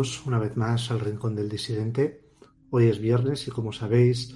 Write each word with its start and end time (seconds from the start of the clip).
Una 0.00 0.38
vez 0.38 0.56
más 0.56 0.90
al 0.90 1.00
Rincón 1.00 1.34
del 1.34 1.50
Disidente. 1.50 2.24
Hoy 2.70 2.86
es 2.86 2.98
viernes 3.00 3.46
y 3.46 3.50
como 3.50 3.70
sabéis 3.70 4.34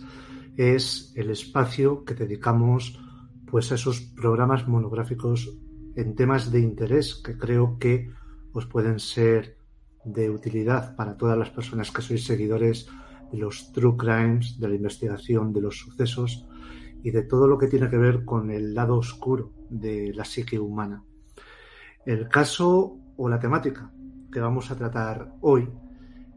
es 0.58 1.14
el 1.16 1.30
espacio 1.30 2.04
que 2.04 2.12
dedicamos 2.12 3.00
pues 3.46 3.72
a 3.72 3.76
esos 3.76 4.02
programas 4.02 4.68
monográficos 4.68 5.56
en 5.96 6.16
temas 6.16 6.50
de 6.50 6.60
interés 6.60 7.14
que 7.14 7.38
creo 7.38 7.78
que 7.78 8.10
os 8.52 8.66
pueden 8.66 8.98
ser 9.00 9.56
de 10.04 10.28
utilidad 10.28 10.96
para 10.96 11.16
todas 11.16 11.38
las 11.38 11.48
personas 11.48 11.90
que 11.90 12.02
sois 12.02 12.26
seguidores 12.26 12.86
de 13.32 13.38
los 13.38 13.72
true 13.72 13.96
crimes, 13.96 14.60
de 14.60 14.68
la 14.68 14.74
investigación, 14.74 15.54
de 15.54 15.62
los 15.62 15.78
sucesos 15.78 16.46
y 17.02 17.10
de 17.10 17.22
todo 17.22 17.48
lo 17.48 17.56
que 17.56 17.68
tiene 17.68 17.88
que 17.88 17.96
ver 17.96 18.26
con 18.26 18.50
el 18.50 18.74
lado 18.74 18.98
oscuro 18.98 19.50
de 19.70 20.12
la 20.12 20.26
psique 20.26 20.58
humana. 20.58 21.02
El 22.04 22.28
caso 22.28 22.98
o 23.16 23.28
la 23.30 23.40
temática 23.40 23.90
que 24.34 24.40
vamos 24.40 24.72
a 24.72 24.76
tratar 24.76 25.32
hoy 25.42 25.70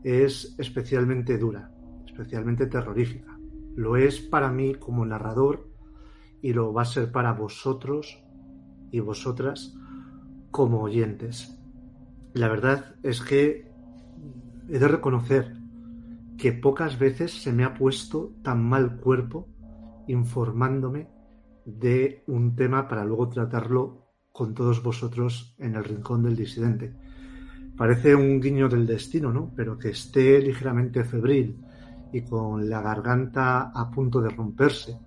es 0.04 0.56
especialmente 0.60 1.40
dura, 1.40 1.72
especialmente 2.06 2.68
terrorífica. 2.68 3.40
Lo 3.76 3.98
es 3.98 4.22
para 4.22 4.52
mí 4.52 4.76
como 4.76 5.04
narrador 5.04 5.68
y 6.40 6.54
lo 6.54 6.72
va 6.74 6.84
a 6.84 6.86
ser 6.86 7.12
para 7.12 7.34
vosotros 7.34 8.24
y 8.92 9.00
vosotras 9.00 9.76
como 10.52 10.84
oyentes. 10.84 11.60
La 12.34 12.48
verdad 12.48 12.96
es 13.02 13.22
que 13.22 13.72
he 14.70 14.78
de 14.78 14.88
reconocer 14.88 15.58
que 16.38 16.54
pocas 16.54 17.00
veces 17.00 17.42
se 17.42 17.52
me 17.52 17.64
ha 17.64 17.74
puesto 17.74 18.36
tan 18.44 18.64
mal 18.64 18.98
cuerpo 18.98 19.48
informándome 20.06 21.10
de 21.66 22.24
un 22.28 22.56
tema 22.56 22.88
para 22.88 23.04
luego 23.04 23.28
tratarlo 23.30 24.06
con 24.32 24.54
todos 24.54 24.84
vosotros 24.84 25.56
en 25.58 25.76
el 25.76 25.84
rincón 25.84 26.22
del 26.22 26.36
disidente. 26.36 27.07
Parece 27.78 28.16
un 28.16 28.42
guiño 28.42 28.68
del 28.68 28.88
destino, 28.88 29.32
¿no? 29.32 29.54
Pero 29.56 29.78
que 29.78 29.90
esté 29.90 30.42
ligeramente 30.42 31.04
febril 31.04 31.62
y 32.12 32.22
con 32.22 32.68
la 32.68 32.82
garganta 32.82 33.72
a 33.74 33.92
punto 33.92 34.20
de 34.20 34.30
romperse, 34.30 34.98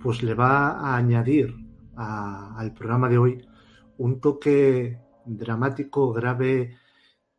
pues 0.00 0.22
le 0.22 0.32
va 0.32 0.70
a 0.80 0.96
añadir 0.96 1.54
al 1.96 2.72
programa 2.72 3.08
de 3.08 3.18
hoy 3.18 3.46
un 3.98 4.20
toque 4.20 4.98
dramático, 5.26 6.12
grave, 6.12 6.76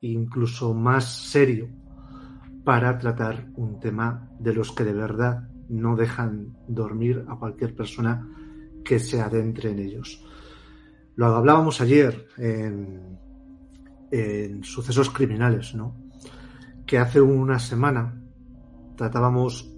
incluso 0.02 0.74
más 0.74 1.30
serio 1.30 1.68
para 2.64 2.98
tratar 3.00 3.48
un 3.56 3.80
tema 3.80 4.30
de 4.40 4.54
los 4.54 4.72
que 4.72 4.84
de 4.84 4.94
verdad 4.94 5.50
no 5.70 5.96
dejan 5.96 6.56
dormir 6.68 7.26
a 7.28 7.38
cualquier 7.38 7.76
persona 7.76 8.28
que 8.84 9.00
se 9.00 9.20
adentre 9.20 9.72
en 9.72 9.80
ellos. 9.80 10.24
Lo 11.16 11.28
hablábamos 11.28 11.82
ayer 11.82 12.28
en 12.38 13.18
en 14.12 14.64
sucesos 14.64 15.10
criminales, 15.10 15.76
¿no? 15.76 15.96
Que 16.86 16.98
hace 16.98 17.22
una 17.22 17.60
semana 17.60 18.22
tratábamos 18.96 19.72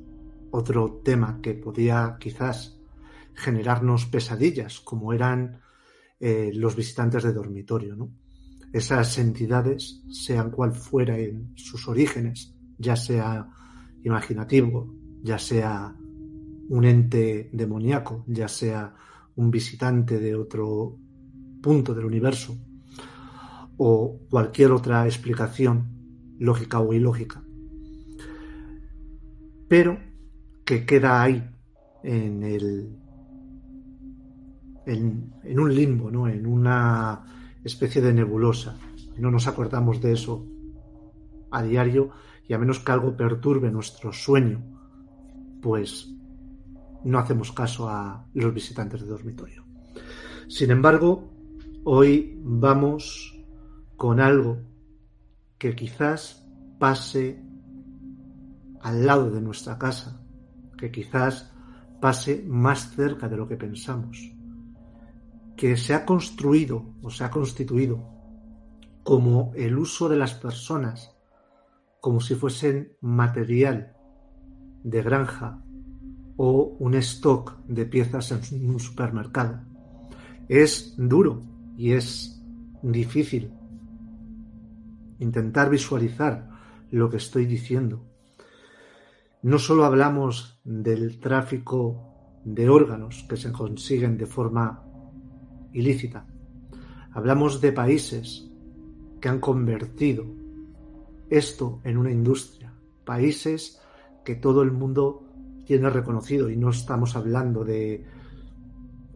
otro 0.51 1.01
tema 1.03 1.39
que 1.41 1.53
podía 1.53 2.17
quizás 2.19 2.79
generarnos 3.33 4.05
pesadillas, 4.05 4.79
como 4.81 5.13
eran 5.13 5.59
eh, 6.19 6.51
los 6.53 6.75
visitantes 6.75 7.23
de 7.23 7.33
dormitorio, 7.33 7.95
¿no? 7.95 8.11
Esas 8.71 9.17
entidades, 9.17 10.03
sean 10.09 10.51
cual 10.51 10.73
fuera 10.73 11.17
en 11.17 11.53
sus 11.55 11.87
orígenes, 11.87 12.55
ya 12.77 12.95
sea 12.95 13.49
imaginativo, 14.03 14.95
ya 15.21 15.37
sea 15.37 15.95
un 16.69 16.85
ente 16.85 17.49
demoníaco, 17.51 18.23
ya 18.27 18.47
sea 18.47 18.95
un 19.35 19.51
visitante 19.51 20.19
de 20.19 20.35
otro 20.35 20.97
punto 21.61 21.93
del 21.93 22.05
universo, 22.05 22.57
o 23.77 24.19
cualquier 24.29 24.71
otra 24.71 25.05
explicación 25.05 26.35
lógica 26.39 26.79
o 26.79 26.93
ilógica. 26.93 27.43
Pero 29.67 29.97
que 30.65 30.85
queda 30.85 31.21
ahí 31.21 31.43
en 32.03 32.43
el 32.43 33.01
en, 34.85 35.59
un 35.59 35.73
limbo, 35.75 36.11
¿no? 36.11 36.27
en 36.27 36.45
una 36.45 37.23
especie 37.63 38.01
de 38.01 38.13
nebulosa. 38.13 38.75
No 39.17 39.31
nos 39.31 39.47
acordamos 39.47 40.01
de 40.01 40.13
eso 40.13 40.45
a 41.51 41.61
diario 41.61 42.09
y 42.47 42.53
a 42.53 42.57
menos 42.57 42.79
que 42.79 42.91
algo 42.91 43.15
perturbe 43.15 43.71
nuestro 43.71 44.11
sueño, 44.11 44.61
pues 45.61 46.09
no 47.03 47.19
hacemos 47.19 47.51
caso 47.51 47.89
a 47.89 48.25
los 48.33 48.53
visitantes 48.53 49.01
de 49.01 49.07
dormitorio. 49.07 49.63
Sin 50.47 50.71
embargo, 50.71 51.29
hoy 51.83 52.37
vamos 52.41 53.30
con 54.01 54.19
algo 54.19 54.57
que 55.59 55.75
quizás 55.75 56.43
pase 56.79 57.39
al 58.81 59.05
lado 59.05 59.29
de 59.29 59.39
nuestra 59.41 59.77
casa, 59.77 60.25
que 60.75 60.89
quizás 60.89 61.53
pase 61.99 62.43
más 62.47 62.95
cerca 62.95 63.29
de 63.29 63.37
lo 63.37 63.47
que 63.47 63.57
pensamos, 63.57 64.17
que 65.55 65.77
se 65.77 65.93
ha 65.93 66.03
construido 66.03 66.95
o 67.03 67.11
se 67.11 67.25
ha 67.25 67.29
constituido 67.29 68.03
como 69.03 69.51
el 69.53 69.77
uso 69.77 70.09
de 70.09 70.17
las 70.17 70.33
personas, 70.33 71.15
como 71.99 72.21
si 72.21 72.33
fuesen 72.33 72.97
material 73.01 73.95
de 74.83 75.03
granja 75.03 75.61
o 76.37 76.75
un 76.79 76.95
stock 76.95 77.55
de 77.67 77.85
piezas 77.85 78.31
en 78.51 78.67
un 78.67 78.79
supermercado. 78.79 79.61
Es 80.49 80.95
duro 80.97 81.43
y 81.77 81.91
es 81.91 82.43
difícil 82.81 83.60
intentar 85.21 85.69
visualizar 85.69 86.49
lo 86.89 87.09
que 87.09 87.17
estoy 87.17 87.45
diciendo. 87.45 88.03
No 89.43 89.57
solo 89.59 89.85
hablamos 89.85 90.59
del 90.63 91.19
tráfico 91.19 92.41
de 92.43 92.69
órganos 92.69 93.25
que 93.29 93.37
se 93.37 93.51
consiguen 93.51 94.17
de 94.17 94.25
forma 94.25 94.83
ilícita, 95.73 96.25
hablamos 97.13 97.61
de 97.61 97.71
países 97.71 98.49
que 99.19 99.29
han 99.29 99.39
convertido 99.39 100.25
esto 101.29 101.79
en 101.83 101.97
una 101.97 102.11
industria, 102.11 102.73
países 103.05 103.79
que 104.25 104.35
todo 104.35 104.63
el 104.63 104.71
mundo 104.71 105.23
tiene 105.65 105.89
reconocido 105.89 106.49
y 106.49 106.57
no 106.57 106.71
estamos 106.71 107.15
hablando 107.15 107.63
de 107.63 108.03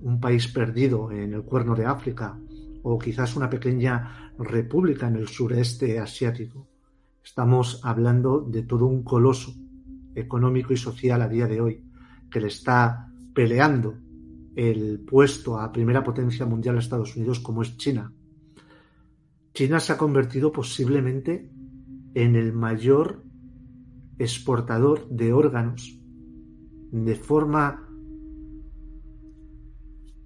un 0.02 0.20
país 0.20 0.48
perdido 0.48 1.12
en 1.12 1.34
el 1.34 1.44
cuerno 1.44 1.76
de 1.76 1.86
África 1.86 2.38
o 2.84 3.00
quizás 3.00 3.36
una 3.36 3.50
pequeña 3.50 4.25
república 4.40 5.08
en 5.08 5.16
el 5.16 5.28
sureste 5.28 6.00
asiático. 6.00 6.68
Estamos 7.24 7.82
hablando 7.84 8.42
de 8.42 8.64
todo 8.64 8.86
un 8.86 9.04
coloso 9.04 9.54
económico 10.14 10.74
y 10.74 10.78
social 10.78 11.22
a 11.22 11.28
día 11.28 11.48
de 11.48 11.62
hoy 11.62 11.84
que 12.30 12.40
le 12.40 12.48
está 12.48 13.12
peleando 13.34 13.98
el 14.56 15.00
puesto 15.00 15.60
a 15.60 15.72
primera 15.72 16.04
potencia 16.04 16.46
mundial 16.46 16.78
a 16.78 16.80
Estados 16.80 17.16
Unidos 17.16 17.40
como 17.40 17.62
es 17.62 17.78
China. 17.78 18.12
China 19.54 19.80
se 19.80 19.94
ha 19.94 19.98
convertido 19.98 20.52
posiblemente 20.52 21.50
en 22.14 22.36
el 22.36 22.54
mayor 22.54 23.24
exportador 24.18 25.10
de 25.10 25.34
órganos 25.34 26.00
de 26.92 27.16
forma 27.16 27.82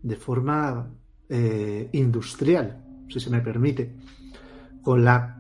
de 0.02 0.16
forma 0.16 0.94
eh, 1.28 1.90
industrial 1.94 2.86
si 3.10 3.20
se 3.20 3.30
me 3.30 3.42
permite, 3.42 3.96
con 4.90 5.06
la 5.06 5.40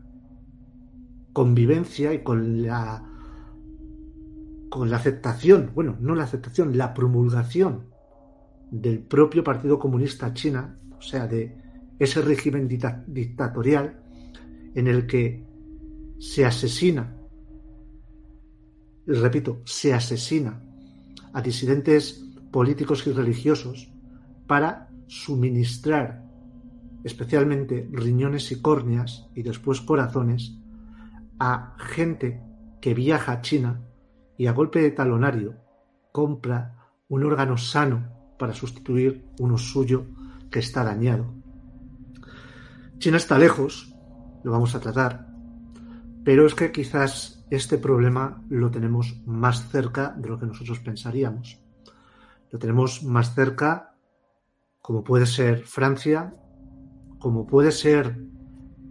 convivencia 1.34 2.13
y 2.13 2.22
con 2.22 2.62
la 2.62 3.04
con 4.69 4.92
la 4.92 4.98
aceptación, 4.98 5.72
bueno, 5.74 5.98
no 6.00 6.13
la 6.13 6.25
aceptación, 6.25 6.78
la 6.78 6.94
promulgación 6.94 7.88
del 8.69 9.00
propio 9.00 9.44
Partido 9.44 9.80
Comunista 9.80 10.36
China, 10.36 10.78
o 10.96 11.01
sea, 11.01 11.25
de 11.25 11.57
ese 11.98 12.22
régimen 12.22 12.68
dictatorial 12.68 14.00
en 14.75 14.88
el 14.88 15.07
que 15.07 15.44
se 16.19 16.46
asesina, 16.46 17.18
repito, 19.07 19.63
se 19.66 19.96
asesina 19.96 20.62
a 21.34 21.42
disidentes 21.42 22.24
políticos 22.51 23.07
y 23.07 23.13
religiosos 23.13 23.92
para 24.46 24.92
suministrar 25.07 26.29
especialmente 27.04 27.88
riñones 27.92 28.51
y 28.51 28.62
córneas 28.62 29.30
y 29.36 29.44
después 29.44 29.81
corazones, 29.81 30.57
a 31.40 31.75
gente 31.78 32.42
que 32.81 32.94
viaja 32.94 33.31
a 33.31 33.42
China 33.42 33.81
y 34.38 34.48
a 34.48 34.54
golpe 34.54 34.81
de 34.81 34.92
talonario 34.92 35.56
compra 36.12 36.92
un 37.07 37.24
órgano 37.24 37.57
sano 37.57 38.36
para 38.38 38.54
sustituir 38.54 39.25
uno 39.40 39.57
suyo 39.57 40.06
que 40.50 40.60
está 40.60 40.84
dañado. 40.84 41.34
China 42.98 43.18
está 43.18 43.38
lejos, 43.38 43.96
lo 44.44 44.51
vamos 44.51 44.75
a 44.75 44.80
tratar, 44.80 45.28
pero 46.24 46.46
es 46.46 46.54
que 46.54 46.72
quizás 46.72 47.46
este 47.50 47.78
problema 47.78 48.44
lo 48.50 48.69
tenemos 48.69 49.22
más 49.25 49.69
cerca 49.69 50.13
de 50.18 50.30
lo 50.30 50.40
que 50.40 50.46
nosotros 50.46 50.80
pensaríamos. 50.80 51.60
Lo 52.51 52.60
tenemos 52.60 53.04
más 53.04 53.34
cerca, 53.34 53.96
como 54.81 55.04
puede 55.04 55.25
ser 55.25 55.63
Francia, 55.66 56.34
como 57.19 57.45
puede 57.45 57.71
ser 57.71 58.18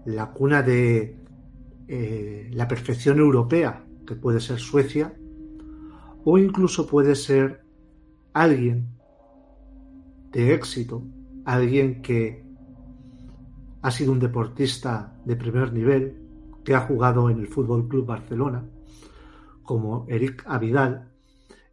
la 0.05 0.31
cuna 0.33 0.63
de 0.63 1.19
eh, 1.89 2.51
la 2.53 2.69
perfección 2.69 3.19
europea, 3.19 3.85
que 4.07 4.15
puede 4.15 4.41
ser 4.41 4.59
Suecia, 4.59 5.15
o 6.25 6.39
incluso 6.39 6.87
puede 6.87 7.15
ser 7.15 7.65
alguien 8.35 8.89
de 10.31 10.55
éxito, 10.55 11.03
alguien 11.45 12.03
que 12.03 12.45
ha 13.81 13.91
sido 13.91 14.13
un 14.13 14.19
deportista 14.19 15.17
de 15.25 15.37
primer 15.37 15.73
nivel, 15.73 16.21
que 16.65 16.75
ha 16.75 16.81
jugado 16.81 17.31
en 17.31 17.39
el 17.39 17.49
Fútbol 17.49 17.89
Club 17.89 18.05
Barcelona, 18.05 18.69
como 19.63 20.05
Eric 20.09 20.45
Avidal, 20.47 21.13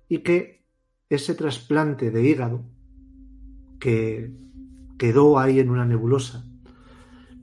y 0.07 0.19
que 0.19 0.65
ese 1.09 1.35
trasplante 1.35 2.11
de 2.11 2.23
hígado 2.27 2.63
que 3.79 4.33
quedó 4.97 5.39
ahí 5.39 5.59
en 5.59 5.69
una 5.69 5.85
nebulosa, 5.85 6.44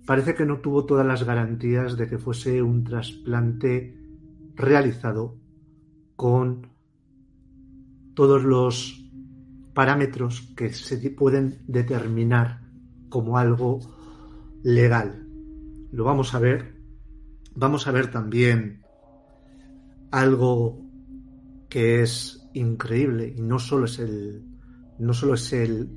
parece 0.07 0.35
que 0.35 0.45
no 0.45 0.61
tuvo 0.61 0.85
todas 0.85 1.07
las 1.07 1.25
garantías 1.25 1.97
de 1.97 2.09
que 2.09 2.19
fuese 2.19 2.63
un 2.63 2.85
trasplante 2.85 3.97
realizado 4.55 5.37
con 6.17 6.69
todos 8.15 8.43
los 8.45 9.11
parámetros 9.75 10.53
que 10.57 10.73
se 10.73 10.99
pueden 11.11 11.63
determinar 11.67 12.61
como 13.09 13.39
algo 13.39 13.81
legal. 14.63 15.27
Lo 15.93 16.05
vamos 16.05 16.35
a 16.35 16.39
ver. 16.39 16.77
Vamos 17.55 17.87
a 17.87 17.93
ver 17.93 18.11
también 18.11 18.83
algo 20.11 20.81
que 21.69 22.03
es 22.03 22.49
increíble 22.55 23.35
y 23.37 23.43
no 23.43 23.59
solo 23.59 23.87
es 23.87 23.99
el 23.99 24.45
no 24.99 25.15
solo 25.15 25.35
es 25.35 25.53
el 25.53 25.91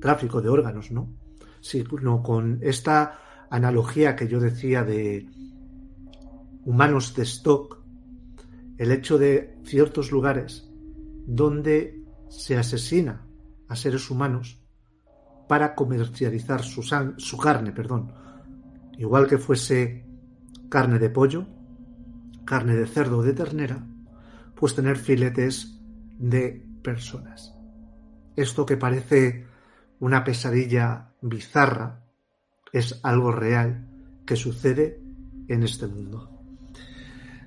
tráfico 0.00 0.40
de 0.40 0.48
órganos, 0.48 0.92
¿no? 0.92 1.25
Sino 1.66 2.22
con 2.22 2.60
esta 2.62 3.18
analogía 3.50 4.14
que 4.14 4.28
yo 4.28 4.38
decía 4.38 4.84
de 4.84 5.28
humanos 6.64 7.14
de 7.14 7.24
stock, 7.24 7.82
el 8.78 8.92
hecho 8.92 9.18
de 9.18 9.58
ciertos 9.64 10.12
lugares 10.12 10.70
donde 11.26 12.04
se 12.28 12.56
asesina 12.56 13.26
a 13.68 13.74
seres 13.74 14.10
humanos 14.10 14.60
para 15.48 15.74
comercializar 15.74 16.62
su, 16.62 16.82
su 16.82 17.36
carne, 17.36 17.72
perdón, 17.72 18.12
igual 18.98 19.26
que 19.26 19.38
fuese 19.38 20.06
carne 20.68 20.98
de 20.98 21.10
pollo, 21.10 21.46
carne 22.44 22.76
de 22.76 22.86
cerdo 22.86 23.18
o 23.18 23.22
de 23.22 23.32
ternera, 23.32 23.84
pues 24.54 24.74
tener 24.74 24.96
filetes 24.96 25.80
de 26.18 26.64
personas. 26.82 27.54
Esto 28.36 28.66
que 28.66 28.76
parece 28.76 29.46
una 30.00 30.24
pesadilla 30.24 31.12
bizarra 31.22 32.04
es 32.72 33.00
algo 33.02 33.32
real 33.32 33.88
que 34.26 34.36
sucede 34.36 35.00
en 35.48 35.62
este 35.62 35.86
mundo. 35.86 36.30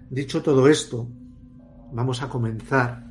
Dicho 0.10 0.42
todo 0.42 0.68
esto, 0.68 1.08
vamos 1.92 2.22
a 2.24 2.30
comenzar 2.30 3.06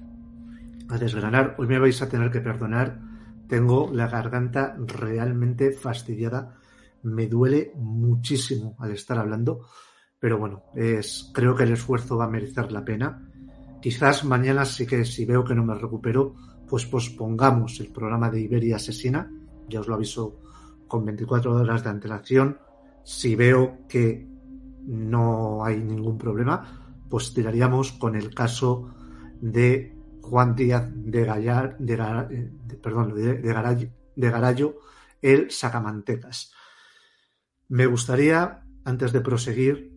a 0.88 0.99
desgranar. 0.99 1.55
Hoy 1.58 1.67
me 1.67 1.79
vais 1.79 2.00
a 2.02 2.08
tener 2.08 2.31
que 2.31 2.40
perdonar. 2.40 3.00
Tengo 3.46 3.90
la 3.93 4.08
garganta 4.08 4.76
realmente 4.79 5.73
fastidiada. 5.73 6.56
Me 7.02 7.26
duele 7.26 7.73
muchísimo 7.76 8.76
al 8.79 8.93
estar 8.93 9.19
hablando. 9.19 9.67
Pero 10.19 10.38
bueno, 10.38 10.64
es, 10.75 11.31
creo 11.32 11.55
que 11.55 11.62
el 11.62 11.73
esfuerzo 11.73 12.17
va 12.17 12.25
a 12.25 12.31
merecer 12.31 12.73
la 12.73 12.84
pena. 12.84 13.31
Quizás 13.81 14.25
mañana 14.25 14.64
sí 14.64 14.87
que 14.87 15.05
si 15.05 15.25
veo 15.25 15.44
que 15.44 15.55
no 15.55 15.64
me 15.64 15.75
recupero, 15.75 16.34
pues 16.69 16.87
pospongamos 16.87 17.81
el 17.81 17.88
programa 17.88 18.31
de 18.31 18.41
Iberia 18.41 18.76
Asesina. 18.76 19.31
Ya 19.69 19.81
os 19.81 19.88
lo 19.88 19.94
aviso 19.94 20.41
con 20.87 21.05
24 21.05 21.55
horas 21.55 21.82
de 21.82 21.91
antelación. 21.91 22.59
Si 23.05 23.35
veo 23.35 23.87
que 23.88 24.29
no 24.87 25.65
hay 25.65 25.79
ningún 25.81 26.19
problema, 26.19 27.05
pues 27.09 27.32
tiraríamos 27.32 27.93
con 27.93 28.17
el 28.17 28.35
caso 28.35 28.94
de 29.41 29.97
Juan 30.23 30.55
Díaz 30.55 30.91
de, 30.94 31.25
Gallar, 31.25 31.79
de, 31.79 31.97
perdón, 32.82 33.15
de, 33.15 33.35
de 33.35 34.31
Garallo, 34.31 34.81
el 35.23 35.50
Sacamantecas. 35.50 36.53
Me 37.69 37.87
gustaría, 37.87 38.62
antes 38.85 39.12
de 39.12 39.20
proseguir, 39.20 39.93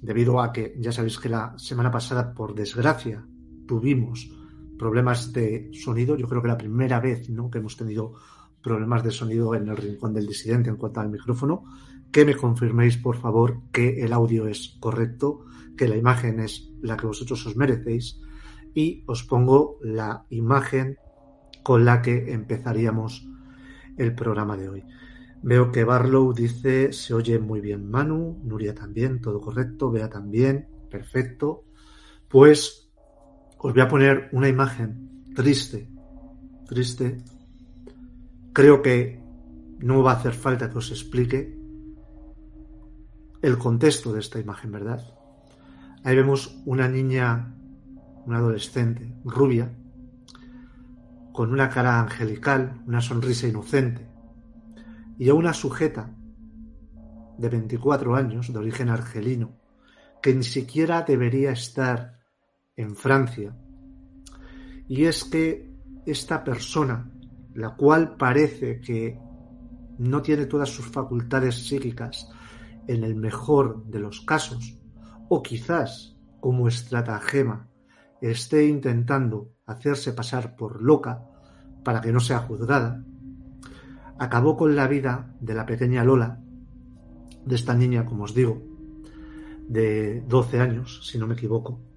debido 0.00 0.40
a 0.40 0.52
que 0.52 0.74
ya 0.78 0.92
sabéis 0.92 1.18
que 1.18 1.28
la 1.28 1.58
semana 1.58 1.90
pasada, 1.90 2.32
por 2.32 2.54
desgracia, 2.54 3.24
tuvimos 3.66 4.30
problemas 4.78 5.32
de 5.32 5.70
sonido, 5.72 6.16
yo 6.16 6.28
creo 6.28 6.42
que 6.42 6.48
la 6.48 6.58
primera 6.58 7.00
vez 7.00 7.28
¿no? 7.28 7.50
que 7.50 7.58
hemos 7.58 7.76
tenido 7.76 8.14
problemas 8.62 9.02
de 9.02 9.10
sonido 9.10 9.54
en 9.54 9.68
el 9.68 9.76
rincón 9.76 10.14
del 10.14 10.26
disidente 10.26 10.70
en 10.70 10.76
cuanto 10.76 11.00
al 11.00 11.10
micrófono, 11.10 11.64
que 12.10 12.24
me 12.24 12.36
confirméis 12.36 12.96
por 12.96 13.16
favor 13.16 13.60
que 13.72 14.02
el 14.02 14.12
audio 14.12 14.46
es 14.46 14.76
correcto 14.80 15.44
que 15.76 15.88
la 15.88 15.96
imagen 15.96 16.40
es 16.40 16.70
la 16.82 16.96
que 16.96 17.06
vosotros 17.06 17.46
os 17.46 17.56
merecéis 17.56 18.20
y 18.74 19.04
os 19.06 19.24
pongo 19.24 19.78
la 19.82 20.26
imagen 20.30 20.98
con 21.62 21.84
la 21.84 22.02
que 22.02 22.32
empezaríamos 22.32 23.26
el 23.96 24.14
programa 24.14 24.56
de 24.56 24.68
hoy. 24.68 24.84
Veo 25.42 25.70
que 25.70 25.84
Barlow 25.84 26.32
dice 26.32 26.92
se 26.92 27.14
oye 27.14 27.38
muy 27.38 27.60
bien 27.60 27.88
Manu, 27.88 28.40
Nuria 28.44 28.74
también, 28.74 29.20
todo 29.20 29.40
correcto, 29.40 29.90
Vea 29.90 30.08
también, 30.08 30.68
perfecto. 30.90 31.64
Pues 32.28 32.87
os 33.58 33.72
voy 33.72 33.82
a 33.82 33.88
poner 33.88 34.28
una 34.32 34.48
imagen 34.48 35.24
triste, 35.34 35.88
triste. 36.66 37.18
Creo 38.52 38.82
que 38.82 39.20
no 39.80 40.02
va 40.02 40.12
a 40.12 40.16
hacer 40.16 40.32
falta 40.32 40.70
que 40.70 40.78
os 40.78 40.90
explique 40.90 41.58
el 43.42 43.58
contexto 43.58 44.12
de 44.12 44.20
esta 44.20 44.38
imagen, 44.38 44.70
¿verdad? 44.70 45.02
Ahí 46.04 46.14
vemos 46.14 46.60
una 46.66 46.88
niña, 46.88 47.54
una 48.26 48.38
adolescente, 48.38 49.12
rubia, 49.24 49.72
con 51.32 51.52
una 51.52 51.68
cara 51.68 52.00
angelical, 52.00 52.82
una 52.86 53.00
sonrisa 53.00 53.48
inocente, 53.48 54.08
y 55.18 55.28
a 55.28 55.34
una 55.34 55.52
sujeta 55.52 56.14
de 57.38 57.48
24 57.48 58.14
años, 58.14 58.52
de 58.52 58.58
origen 58.58 58.88
argelino, 58.88 59.56
que 60.22 60.34
ni 60.34 60.44
siquiera 60.44 61.02
debería 61.02 61.52
estar 61.52 62.17
en 62.78 62.94
Francia. 62.94 63.54
Y 64.86 65.04
es 65.04 65.24
que 65.24 65.68
esta 66.06 66.42
persona, 66.42 67.10
la 67.54 67.74
cual 67.74 68.16
parece 68.16 68.80
que 68.80 69.18
no 69.98 70.22
tiene 70.22 70.46
todas 70.46 70.70
sus 70.70 70.86
facultades 70.86 71.56
psíquicas 71.56 72.30
en 72.86 73.02
el 73.02 73.16
mejor 73.16 73.84
de 73.86 73.98
los 73.98 74.20
casos, 74.20 74.78
o 75.28 75.42
quizás 75.42 76.16
como 76.40 76.68
estratagema 76.68 77.68
esté 78.20 78.66
intentando 78.66 79.52
hacerse 79.66 80.12
pasar 80.12 80.56
por 80.56 80.80
loca 80.80 81.24
para 81.84 82.00
que 82.00 82.12
no 82.12 82.20
sea 82.20 82.38
juzgada, 82.38 83.04
acabó 84.18 84.56
con 84.56 84.76
la 84.76 84.86
vida 84.86 85.34
de 85.40 85.54
la 85.54 85.66
pequeña 85.66 86.04
Lola, 86.04 86.40
de 87.44 87.54
esta 87.54 87.74
niña, 87.74 88.06
como 88.06 88.24
os 88.24 88.34
digo, 88.34 88.62
de 89.66 90.22
12 90.28 90.60
años, 90.60 91.06
si 91.06 91.18
no 91.18 91.26
me 91.26 91.34
equivoco, 91.34 91.87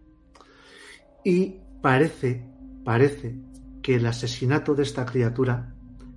y 1.24 1.62
parece, 1.82 2.48
parece 2.84 3.40
que 3.82 3.96
el 3.96 4.06
asesinato 4.06 4.76
de 4.76 4.84
esta 4.84 5.06
criatura 5.06 5.76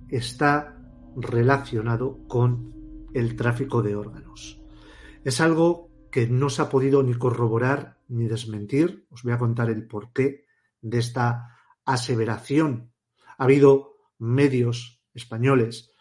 está 0.09 0.77
relacionado 1.15 2.27
con 2.27 3.09
el 3.13 3.35
tráfico 3.35 3.81
de 3.81 3.95
órganos. 3.95 4.61
Es 5.23 5.41
algo 5.41 5.89
que 6.11 6.27
no 6.27 6.49
se 6.49 6.61
ha 6.61 6.69
podido 6.69 7.01
ni 7.03 7.13
corroborar 7.15 7.99
ni 8.07 8.27
desmentir. 8.27 9.07
Os 9.09 9.23
voy 9.23 9.33
a 9.33 9.37
contar 9.37 9.69
el 9.69 9.87
porqué 9.87 10.45
de 10.81 10.99
esta 10.99 11.57
aseveración. 11.85 12.93
Ha 13.37 13.43
habido 13.43 13.97
medios 14.19 15.01
españoles 15.13 15.91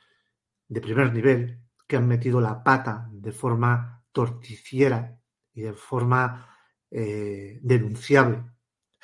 de 0.68 0.80
primer 0.80 1.12
nivel 1.12 1.61
que 1.87 1.96
han 1.96 2.06
metido 2.06 2.40
la 2.40 2.62
pata 2.62 3.08
de 3.12 3.32
forma 3.32 4.04
torticiera 4.12 5.20
y 5.52 5.62
de 5.62 5.73
forma 5.73 6.49
eh, 6.90 7.58
denunciable. 7.62 8.53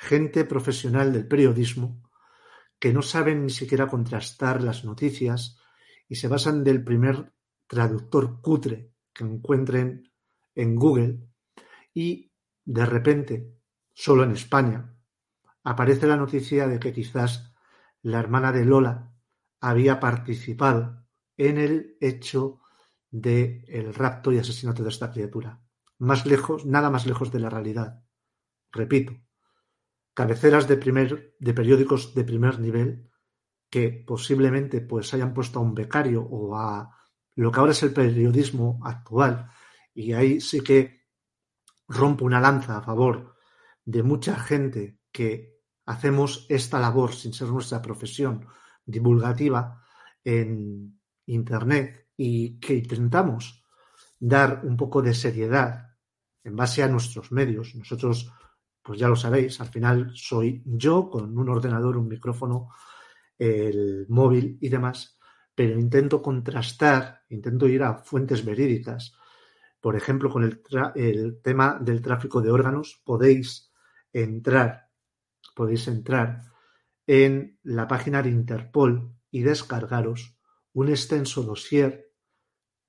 Gente 0.01 0.45
profesional 0.45 1.13
del 1.13 1.27
periodismo 1.27 2.01
que 2.79 2.91
no 2.91 3.03
saben 3.03 3.45
ni 3.45 3.51
siquiera 3.51 3.85
contrastar 3.87 4.63
las 4.63 4.83
noticias 4.83 5.59
y 6.09 6.15
se 6.15 6.27
basan 6.27 6.63
del 6.63 6.83
primer 6.83 7.31
traductor 7.67 8.41
cutre 8.41 8.89
que 9.13 9.23
encuentren 9.23 10.11
en 10.55 10.75
Google 10.75 11.19
y 11.93 12.31
de 12.65 12.85
repente, 12.87 13.53
solo 13.93 14.23
en 14.23 14.31
España, 14.31 14.91
aparece 15.63 16.07
la 16.07 16.17
noticia 16.17 16.67
de 16.67 16.79
que 16.79 16.93
quizás 16.93 17.53
la 18.01 18.19
hermana 18.19 18.51
de 18.51 18.65
Lola 18.65 19.13
había 19.59 19.99
participado 19.99 21.05
en 21.37 21.59
el 21.59 21.97
hecho 22.01 22.59
de 23.11 23.63
el 23.67 23.93
rapto 23.93 24.31
y 24.31 24.39
asesinato 24.39 24.81
de 24.81 24.89
esta 24.89 25.11
criatura. 25.11 25.61
Más 25.99 26.25
lejos, 26.25 26.65
nada 26.65 26.89
más 26.89 27.05
lejos 27.05 27.31
de 27.31 27.39
la 27.39 27.51
realidad. 27.51 28.03
Repito, 28.71 29.13
cabeceras 30.13 30.67
de, 30.67 30.77
primer, 30.77 31.35
de 31.39 31.53
periódicos 31.53 32.13
de 32.13 32.23
primer 32.23 32.59
nivel 32.59 33.09
que 33.69 34.03
posiblemente 34.05 34.81
pues 34.81 35.13
hayan 35.13 35.33
puesto 35.33 35.59
a 35.59 35.61
un 35.61 35.73
becario 35.73 36.21
o 36.23 36.55
a 36.57 36.97
lo 37.35 37.51
que 37.51 37.59
ahora 37.59 37.71
es 37.71 37.83
el 37.83 37.93
periodismo 37.93 38.79
actual 38.83 39.49
y 39.93 40.13
ahí 40.13 40.41
sí 40.41 40.61
que 40.61 41.05
rompo 41.87 42.25
una 42.25 42.41
lanza 42.41 42.77
a 42.77 42.81
favor 42.81 43.35
de 43.85 44.03
mucha 44.03 44.35
gente 44.35 44.99
que 45.11 45.61
hacemos 45.85 46.45
esta 46.49 46.79
labor 46.79 47.13
sin 47.13 47.33
ser 47.33 47.47
nuestra 47.47 47.81
profesión 47.81 48.45
divulgativa 48.85 49.83
en 50.23 50.99
Internet 51.25 52.09
y 52.15 52.59
que 52.59 52.75
intentamos 52.75 53.63
dar 54.19 54.61
un 54.63 54.77
poco 54.77 55.01
de 55.01 55.13
seriedad 55.13 55.95
en 56.43 56.55
base 56.55 56.83
a 56.83 56.87
nuestros 56.87 57.31
medios. 57.31 57.75
Nosotros, 57.75 58.31
pues 58.91 58.99
ya 58.99 59.07
lo 59.07 59.15
sabéis, 59.15 59.61
al 59.61 59.69
final 59.69 60.11
soy 60.13 60.61
yo 60.65 61.09
con 61.09 61.37
un 61.37 61.47
ordenador, 61.47 61.95
un 61.95 62.09
micrófono, 62.09 62.71
el 63.39 64.05
móvil 64.09 64.57
y 64.59 64.67
demás, 64.67 65.17
pero 65.55 65.79
intento 65.79 66.21
contrastar, 66.21 67.21
intento 67.29 67.69
ir 67.69 67.83
a 67.83 67.99
fuentes 67.99 68.43
verídicas. 68.43 69.15
Por 69.79 69.95
ejemplo, 69.95 70.29
con 70.29 70.43
el, 70.43 70.61
el 70.95 71.41
tema 71.41 71.79
del 71.79 72.01
tráfico 72.01 72.41
de 72.41 72.51
órganos, 72.51 73.01
podéis 73.05 73.71
entrar, 74.11 74.89
podéis 75.55 75.87
entrar 75.87 76.41
en 77.07 77.59
la 77.63 77.87
página 77.87 78.21
de 78.21 78.31
Interpol 78.31 79.15
y 79.31 79.43
descargaros 79.43 80.37
un 80.73 80.89
extenso 80.89 81.43
dossier 81.43 82.11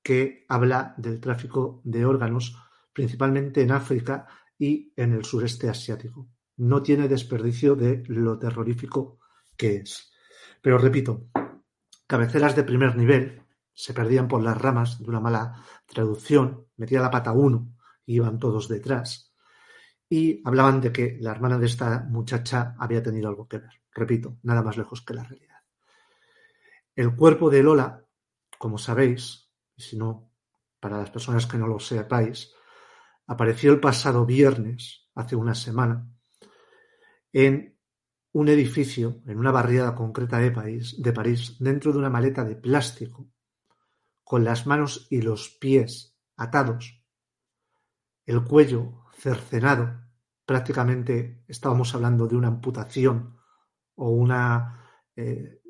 que 0.03 0.47
habla 0.49 0.97
del 0.97 1.21
tráfico 1.21 1.81
de 1.85 2.05
órganos 2.05 2.57
principalmente 2.93 3.63
en 3.63 3.71
África 3.71 4.27
y 4.63 4.93
en 4.95 5.13
el 5.13 5.25
sureste 5.25 5.69
asiático. 5.69 6.29
No 6.59 6.85
tiene 6.85 7.09
desperdicio 7.09 7.75
de 7.75 8.05
lo 8.07 8.39
terrorífico 8.39 9.19
que 9.57 9.79
es. 9.79 10.13
Pero 10.61 10.79
repito, 10.79 11.27
cabeceras 12.07 12.55
de 12.55 12.63
primer 12.63 12.97
nivel 12.97 13.43
se 13.75 13.93
perdían 13.93 14.29
por 14.29 14.41
las 14.41 14.57
ramas 14.57 15.01
de 15.01 15.09
una 15.09 15.19
mala 15.19 15.65
traducción, 15.85 16.69
metía 16.77 17.01
la 17.01 17.11
pata 17.11 17.33
uno 17.33 17.75
y 18.07 18.15
iban 18.15 18.39
todos 18.39 18.69
detrás. 18.69 19.35
Y 20.09 20.41
hablaban 20.45 20.81
de 20.81 20.93
que 20.93 21.17
la 21.19 21.33
hermana 21.33 21.59
de 21.59 21.67
esta 21.67 22.07
muchacha 22.09 22.77
había 22.79 23.03
tenido 23.03 23.29
algo 23.29 23.49
que 23.49 23.59
ver. 23.59 23.83
Repito, 23.93 24.39
nada 24.45 24.63
más 24.63 24.77
lejos 24.77 25.03
que 25.03 25.15
la 25.15 25.25
realidad. 25.25 25.59
El 26.95 27.17
cuerpo 27.17 27.51
de 27.51 27.65
Lola, 27.65 28.07
como 28.59 28.79
sabéis, 28.79 29.51
y 29.75 29.83
si 29.83 29.97
no, 29.97 30.31
para 30.79 30.99
las 30.99 31.11
personas 31.11 31.47
que 31.47 31.59
no 31.59 31.67
lo 31.67 31.81
sepáis, 31.81 32.55
apareció 33.33 33.73
el 33.73 33.81
pasado 33.81 34.27
viernes, 34.27 35.09
hace 35.15 35.37
una 35.37 35.55
semana, 35.55 36.07
en 37.33 37.79
un 38.33 38.49
edificio, 38.49 39.23
en 39.27 39.39
una 39.39 39.51
barriada 39.51 39.95
concreta 39.95 40.39
de 40.39 40.51
París, 40.51 41.01
de 41.03 41.13
París, 41.13 41.57
dentro 41.59 41.93
de 41.93 41.99
una 41.99 42.11
maleta 42.11 42.45
de 42.45 42.57
plástico, 42.57 43.31
con 44.23 44.45
las 44.45 44.67
manos 44.67 45.07
y 45.11 45.23
los 45.23 45.49
pies 45.49 46.17
atados, 46.37 47.03
el 48.27 48.45
cuello 48.45 49.05
cercenado, 49.17 50.01
prácticamente 50.45 51.43
estábamos 51.49 51.95
hablando 51.95 52.27
de 52.27 52.37
una 52.37 52.49
amputación 52.49 53.39
o 53.95 54.11
una, 54.11 54.91
eh, 55.17 55.63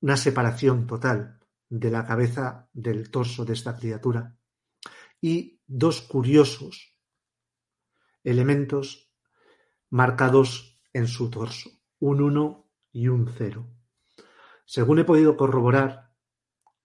una 0.00 0.16
separación 0.16 0.86
total 0.86 1.40
de 1.68 1.90
la 1.90 2.04
cabeza 2.04 2.68
del 2.72 3.10
torso 3.10 3.44
de 3.44 3.54
esta 3.54 3.74
criatura, 3.74 4.36
y 5.20 5.60
dos 5.66 6.02
curiosos 6.02 6.95
elementos 8.26 9.12
marcados 9.88 10.80
en 10.92 11.06
su 11.06 11.30
torso, 11.30 11.70
un 12.00 12.20
1 12.20 12.70
y 12.92 13.08
un 13.08 13.28
0. 13.28 13.66
Según 14.64 14.98
he 14.98 15.04
podido 15.04 15.36
corroborar 15.36 16.12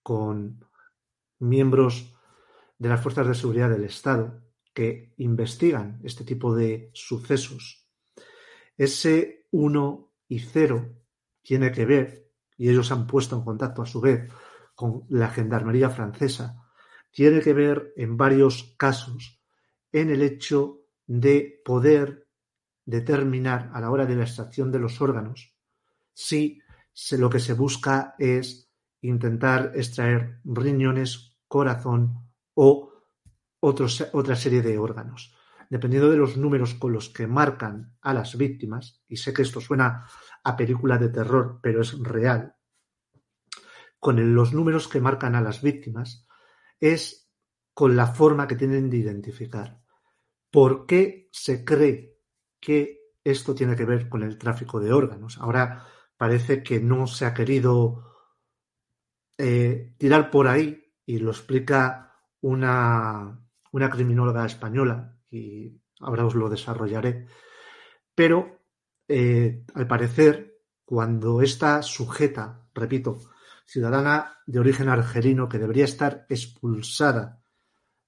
con 0.03 0.63
miembros 1.39 2.13
de 2.77 2.89
las 2.89 3.01
fuerzas 3.01 3.27
de 3.27 3.33
seguridad 3.33 3.69
del 3.71 3.85
Estado 3.85 4.39
que 4.73 5.13
investigan 5.17 5.99
este 6.03 6.23
tipo 6.23 6.55
de 6.55 6.91
sucesos, 6.93 7.89
ese 8.77 9.47
1 9.51 10.13
y 10.27 10.39
0 10.39 10.95
tiene 11.41 11.71
que 11.71 11.85
ver, 11.85 12.31
y 12.55 12.69
ellos 12.69 12.91
han 12.91 13.07
puesto 13.07 13.35
en 13.35 13.43
contacto 13.43 13.81
a 13.81 13.87
su 13.87 13.99
vez 13.99 14.31
con 14.75 15.05
la 15.09 15.29
Gendarmería 15.29 15.89
francesa, 15.89 16.69
tiene 17.09 17.41
que 17.41 17.53
ver 17.53 17.93
en 17.97 18.15
varios 18.15 18.75
casos 18.77 19.41
en 19.91 20.11
el 20.11 20.21
hecho 20.21 20.80
de 21.19 21.61
poder 21.65 22.25
determinar 22.85 23.69
a 23.73 23.81
la 23.81 23.91
hora 23.91 24.05
de 24.05 24.15
la 24.15 24.23
extracción 24.23 24.71
de 24.71 24.79
los 24.79 25.01
órganos 25.01 25.53
si 26.13 26.61
lo 27.11 27.29
que 27.29 27.39
se 27.41 27.53
busca 27.53 28.15
es 28.17 28.71
intentar 29.01 29.73
extraer 29.75 30.39
riñones, 30.45 31.37
corazón 31.49 32.31
o 32.53 32.93
otra 33.59 34.35
serie 34.37 34.61
de 34.61 34.77
órganos. 34.77 35.35
Dependiendo 35.69 36.09
de 36.09 36.15
los 36.15 36.37
números 36.37 36.75
con 36.75 36.93
los 36.93 37.09
que 37.09 37.27
marcan 37.27 37.97
a 38.01 38.13
las 38.13 38.37
víctimas, 38.37 39.03
y 39.07 39.17
sé 39.17 39.33
que 39.33 39.41
esto 39.41 39.59
suena 39.59 40.05
a 40.43 40.55
película 40.55 40.97
de 40.97 41.09
terror, 41.09 41.59
pero 41.61 41.81
es 41.81 41.97
real, 41.99 42.55
con 43.99 44.33
los 44.33 44.53
números 44.53 44.87
que 44.87 45.01
marcan 45.01 45.35
a 45.35 45.41
las 45.41 45.61
víctimas, 45.61 46.25
es 46.79 47.29
con 47.73 47.97
la 47.97 48.07
forma 48.07 48.47
que 48.47 48.55
tienen 48.55 48.89
de 48.89 48.97
identificar. 48.97 49.81
¿Por 50.51 50.85
qué 50.85 51.29
se 51.31 51.63
cree 51.63 52.19
que 52.59 53.13
esto 53.23 53.55
tiene 53.55 53.75
que 53.75 53.85
ver 53.85 54.09
con 54.09 54.21
el 54.23 54.37
tráfico 54.37 54.79
de 54.79 54.91
órganos? 54.91 55.37
Ahora 55.37 55.87
parece 56.17 56.61
que 56.61 56.79
no 56.79 57.07
se 57.07 57.25
ha 57.25 57.33
querido 57.33 58.03
eh, 59.37 59.95
tirar 59.97 60.29
por 60.29 60.47
ahí 60.47 60.93
y 61.05 61.19
lo 61.19 61.31
explica 61.31 62.13
una, 62.41 63.41
una 63.71 63.89
criminóloga 63.89 64.45
española 64.45 65.17
y 65.29 65.81
ahora 66.01 66.25
os 66.25 66.35
lo 66.35 66.49
desarrollaré. 66.49 67.27
Pero 68.13 68.59
eh, 69.07 69.63
al 69.73 69.87
parecer, 69.87 70.59
cuando 70.83 71.41
esta 71.41 71.81
sujeta, 71.81 72.67
repito, 72.73 73.19
ciudadana 73.65 74.37
de 74.45 74.59
origen 74.59 74.89
argelino 74.89 75.47
que 75.47 75.59
debería 75.59 75.85
estar 75.85 76.25
expulsada 76.27 77.40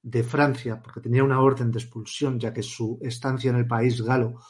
de 0.03 0.21
Francia, 0.21 0.81
porque 0.81 0.99
tenía 0.99 1.23
una 1.23 1.39
orden 1.39 1.71
de 1.71 1.79
expulsión, 1.79 2.37
ya 2.37 2.53
que 2.53 2.61
su 2.61 2.99
estancia 3.01 3.49
en 3.49 3.55
el 3.55 3.65
país 3.65 4.01
galo 4.01 4.41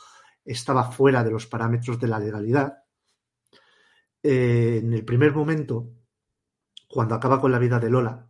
estaba 0.43 0.91
fuera 0.91 1.23
de 1.23 1.29
los 1.31 1.45
parámetros 1.45 1.99
de 1.99 2.07
la 2.07 2.19
legalidad. 2.19 2.83
Eh, 4.21 4.79
en 4.83 4.91
el 4.93 5.05
primer 5.05 5.33
momento, 5.33 5.91
cuando 6.87 7.13
acaba 7.15 7.39
con 7.39 7.51
la 7.51 7.59
vida 7.59 7.79
de 7.79 7.89
Lola 7.89 8.27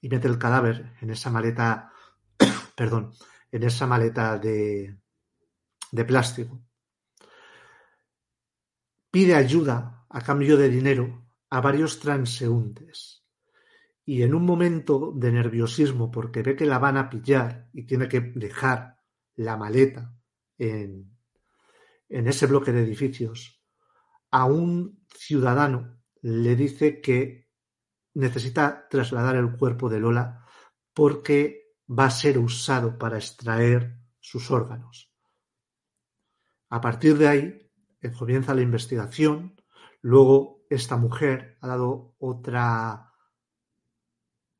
y 0.00 0.08
mete 0.08 0.26
el 0.26 0.36
cadáver 0.36 0.94
en 1.00 1.10
esa 1.10 1.30
maleta, 1.30 1.92
perdón, 2.76 3.12
en 3.52 3.62
esa 3.62 3.86
maleta 3.86 4.36
de, 4.36 4.98
de 5.92 6.04
plástico, 6.04 6.60
pide 9.12 9.36
ayuda 9.36 10.06
a 10.08 10.20
cambio 10.22 10.56
de 10.56 10.68
dinero 10.68 11.28
a 11.50 11.60
varios 11.60 12.00
transeúntes 12.00 13.23
y 14.04 14.22
en 14.22 14.34
un 14.34 14.44
momento 14.44 15.12
de 15.14 15.32
nerviosismo 15.32 16.10
porque 16.10 16.42
ve 16.42 16.56
que 16.56 16.66
la 16.66 16.78
van 16.78 16.96
a 16.96 17.08
pillar 17.08 17.68
y 17.72 17.84
tiene 17.86 18.08
que 18.08 18.20
dejar 18.20 19.00
la 19.36 19.56
maleta 19.56 20.14
en, 20.58 21.16
en 22.08 22.28
ese 22.28 22.46
bloque 22.46 22.72
de 22.72 22.82
edificios, 22.82 23.62
a 24.30 24.44
un 24.44 25.04
ciudadano 25.14 26.00
le 26.22 26.56
dice 26.56 27.00
que 27.00 27.48
necesita 28.14 28.88
trasladar 28.88 29.36
el 29.36 29.56
cuerpo 29.56 29.88
de 29.88 30.00
Lola 30.00 30.46
porque 30.92 31.74
va 31.88 32.06
a 32.06 32.10
ser 32.10 32.38
usado 32.38 32.98
para 32.98 33.16
extraer 33.16 33.98
sus 34.20 34.50
órganos. 34.50 35.12
A 36.70 36.80
partir 36.80 37.18
de 37.18 37.28
ahí 37.28 37.64
comienza 38.12 38.54
la 38.54 38.62
investigación. 38.62 39.60
Luego 40.02 40.64
esta 40.68 40.96
mujer 40.96 41.56
ha 41.60 41.68
dado 41.68 42.14
otra 42.18 43.13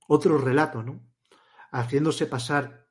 otro 0.08 0.38
relato, 0.38 0.82
¿no? 0.82 1.00
Haciéndose 1.70 2.26
pasar 2.26 2.88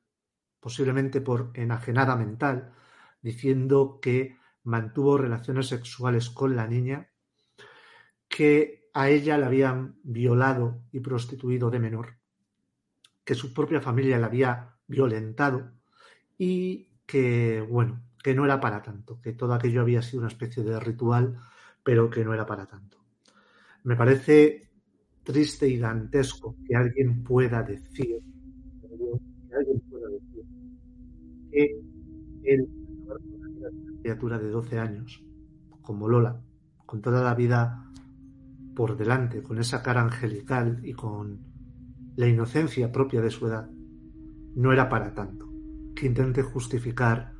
posiblemente 0.60 1.20
por 1.20 1.50
enajenada 1.54 2.16
mental, 2.16 2.72
diciendo 3.20 3.98
que 4.00 4.38
mantuvo 4.62 5.18
relaciones 5.18 5.68
sexuales 5.68 6.30
con 6.30 6.56
la 6.56 6.66
niña, 6.66 7.10
que 8.28 8.88
a 8.94 9.10
ella 9.10 9.36
la 9.38 9.46
habían 9.46 9.98
violado 10.02 10.82
y 10.90 11.00
prostituido 11.00 11.70
de 11.70 11.80
menor, 11.80 12.18
que 13.24 13.34
su 13.34 13.52
propia 13.52 13.80
familia 13.80 14.18
la 14.18 14.26
había 14.26 14.76
violentado 14.86 15.72
y 16.38 16.88
que, 17.06 17.60
bueno, 17.68 18.02
que 18.22 18.34
no 18.34 18.44
era 18.44 18.60
para 18.60 18.82
tanto, 18.82 19.20
que 19.20 19.32
todo 19.32 19.52
aquello 19.52 19.82
había 19.82 20.00
sido 20.00 20.20
una 20.20 20.28
especie 20.28 20.62
de 20.62 20.80
ritual, 20.80 21.38
pero 21.82 22.08
que 22.08 22.24
no 22.24 22.32
era 22.32 22.46
para 22.46 22.66
tanto. 22.66 23.04
Me 23.82 23.96
parece 23.96 24.70
triste 25.24 25.68
y 25.68 25.78
dantesco 25.78 26.56
que 26.66 26.76
alguien 26.76 27.24
pueda 27.24 27.62
decir, 27.62 28.20
que 28.80 29.54
alguien 29.56 29.80
pueda 29.90 30.08
decir 30.08 30.44
que 31.50 31.82
él, 32.44 32.68
una 33.06 34.00
criatura 34.02 34.38
de 34.38 34.50
12 34.50 34.78
años, 34.78 35.24
como 35.82 36.08
Lola, 36.08 36.40
con 36.86 37.00
toda 37.00 37.22
la 37.22 37.34
vida 37.34 37.90
por 38.74 38.96
delante, 38.96 39.42
con 39.42 39.58
esa 39.58 39.82
cara 39.82 40.02
angelical 40.02 40.80
y 40.82 40.92
con 40.92 41.40
la 42.16 42.28
inocencia 42.28 42.92
propia 42.92 43.20
de 43.20 43.30
su 43.30 43.46
edad, 43.46 43.68
no 44.54 44.72
era 44.72 44.88
para 44.88 45.14
tanto, 45.14 45.48
que 45.94 46.06
intente 46.06 46.42
justificar 46.42 47.34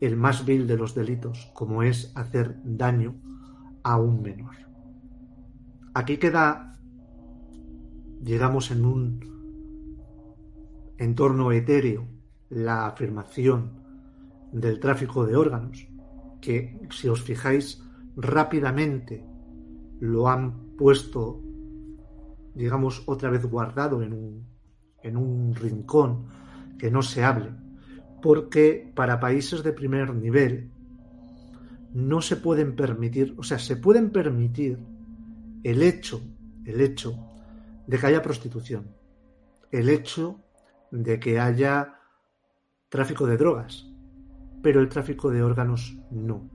el 0.00 0.16
más 0.16 0.44
vil 0.44 0.66
de 0.66 0.76
los 0.76 0.94
delitos, 0.94 1.50
como 1.54 1.82
es 1.82 2.12
hacer 2.16 2.60
daño 2.64 3.20
a 3.84 3.98
un 3.98 4.22
menor. 4.22 4.56
Aquí 5.94 6.16
queda, 6.16 6.71
llegamos 8.24 8.70
en 8.70 8.84
un 8.84 9.20
entorno 10.98 11.50
etéreo, 11.52 12.06
la 12.50 12.86
afirmación 12.86 13.72
del 14.52 14.78
tráfico 14.78 15.26
de 15.26 15.36
órganos, 15.36 15.88
que 16.40 16.78
si 16.90 17.08
os 17.08 17.22
fijáis 17.22 17.82
rápidamente 18.16 19.24
lo 20.00 20.28
han 20.28 20.76
puesto, 20.76 21.40
digamos, 22.54 23.02
otra 23.06 23.30
vez 23.30 23.44
guardado 23.44 24.02
en 24.02 24.12
un, 24.12 24.46
en 25.02 25.16
un 25.16 25.54
rincón 25.54 26.26
que 26.78 26.90
no 26.90 27.02
se 27.02 27.24
hable, 27.24 27.50
porque 28.20 28.92
para 28.94 29.18
países 29.18 29.62
de 29.62 29.72
primer 29.72 30.14
nivel 30.14 30.70
no 31.92 32.20
se 32.20 32.36
pueden 32.36 32.76
permitir, 32.76 33.34
o 33.36 33.42
sea, 33.42 33.58
se 33.58 33.76
pueden 33.76 34.10
permitir 34.10 34.78
el 35.64 35.82
hecho, 35.82 36.20
el 36.64 36.80
hecho 36.80 37.31
de 37.86 37.98
que 37.98 38.06
haya 38.06 38.22
prostitución, 38.22 38.96
el 39.70 39.88
hecho 39.88 40.40
de 40.90 41.18
que 41.18 41.40
haya 41.40 41.98
tráfico 42.88 43.26
de 43.26 43.36
drogas, 43.36 43.88
pero 44.62 44.80
el 44.80 44.88
tráfico 44.88 45.30
de 45.30 45.42
órganos 45.42 45.98
no. 46.10 46.48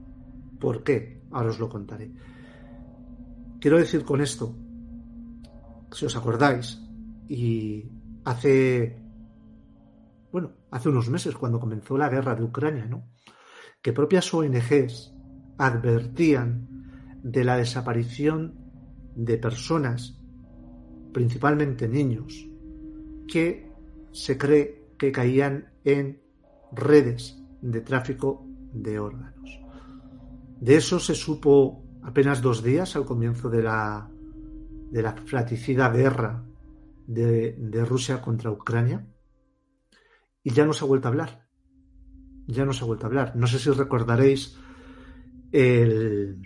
¿Por 0.58 0.82
qué? 0.82 1.22
Ahora 1.30 1.50
os 1.50 1.58
lo 1.58 1.68
contaré. 1.68 2.12
Quiero 3.60 3.78
decir 3.78 4.04
con 4.04 4.20
esto, 4.20 4.56
si 5.92 6.06
os 6.06 6.16
acordáis, 6.16 6.80
y 7.28 7.90
hace, 8.24 9.02
bueno, 10.32 10.52
hace 10.70 10.88
unos 10.88 11.08
meses 11.08 11.34
cuando 11.34 11.60
comenzó 11.60 11.98
la 11.98 12.08
guerra 12.08 12.34
de 12.34 12.44
Ucrania, 12.44 12.86
¿no? 12.86 13.10
Que 13.82 13.92
propias 13.92 14.32
ONGs 14.32 15.14
advertían 15.58 17.18
de 17.22 17.44
la 17.44 17.56
desaparición 17.56 18.54
de 19.14 19.38
personas, 19.38 20.17
principalmente 21.12 21.88
niños, 21.88 22.48
que 23.26 23.70
se 24.12 24.38
cree 24.38 24.88
que 24.98 25.12
caían 25.12 25.72
en 25.84 26.20
redes 26.72 27.42
de 27.60 27.80
tráfico 27.80 28.44
de 28.72 28.98
órganos. 28.98 29.60
De 30.60 30.76
eso 30.76 30.98
se 30.98 31.14
supo 31.14 31.84
apenas 32.02 32.42
dos 32.42 32.62
días 32.62 32.96
al 32.96 33.04
comienzo 33.04 33.48
de 33.48 33.62
la, 33.62 34.10
de 34.90 35.02
la 35.02 35.12
fratricida 35.12 35.88
guerra 35.90 36.44
de, 37.06 37.52
de, 37.52 37.84
Rusia 37.84 38.20
contra 38.20 38.50
Ucrania 38.50 39.06
y 40.42 40.50
ya 40.50 40.64
no 40.66 40.72
se 40.72 40.84
ha 40.84 40.88
vuelto 40.88 41.08
a 41.08 41.10
hablar. 41.10 41.46
Ya 42.46 42.64
no 42.64 42.72
se 42.72 42.82
ha 42.82 42.86
vuelto 42.86 43.06
a 43.06 43.08
hablar. 43.08 43.36
No 43.36 43.46
sé 43.46 43.58
si 43.58 43.70
recordaréis 43.70 44.58
el, 45.52 46.40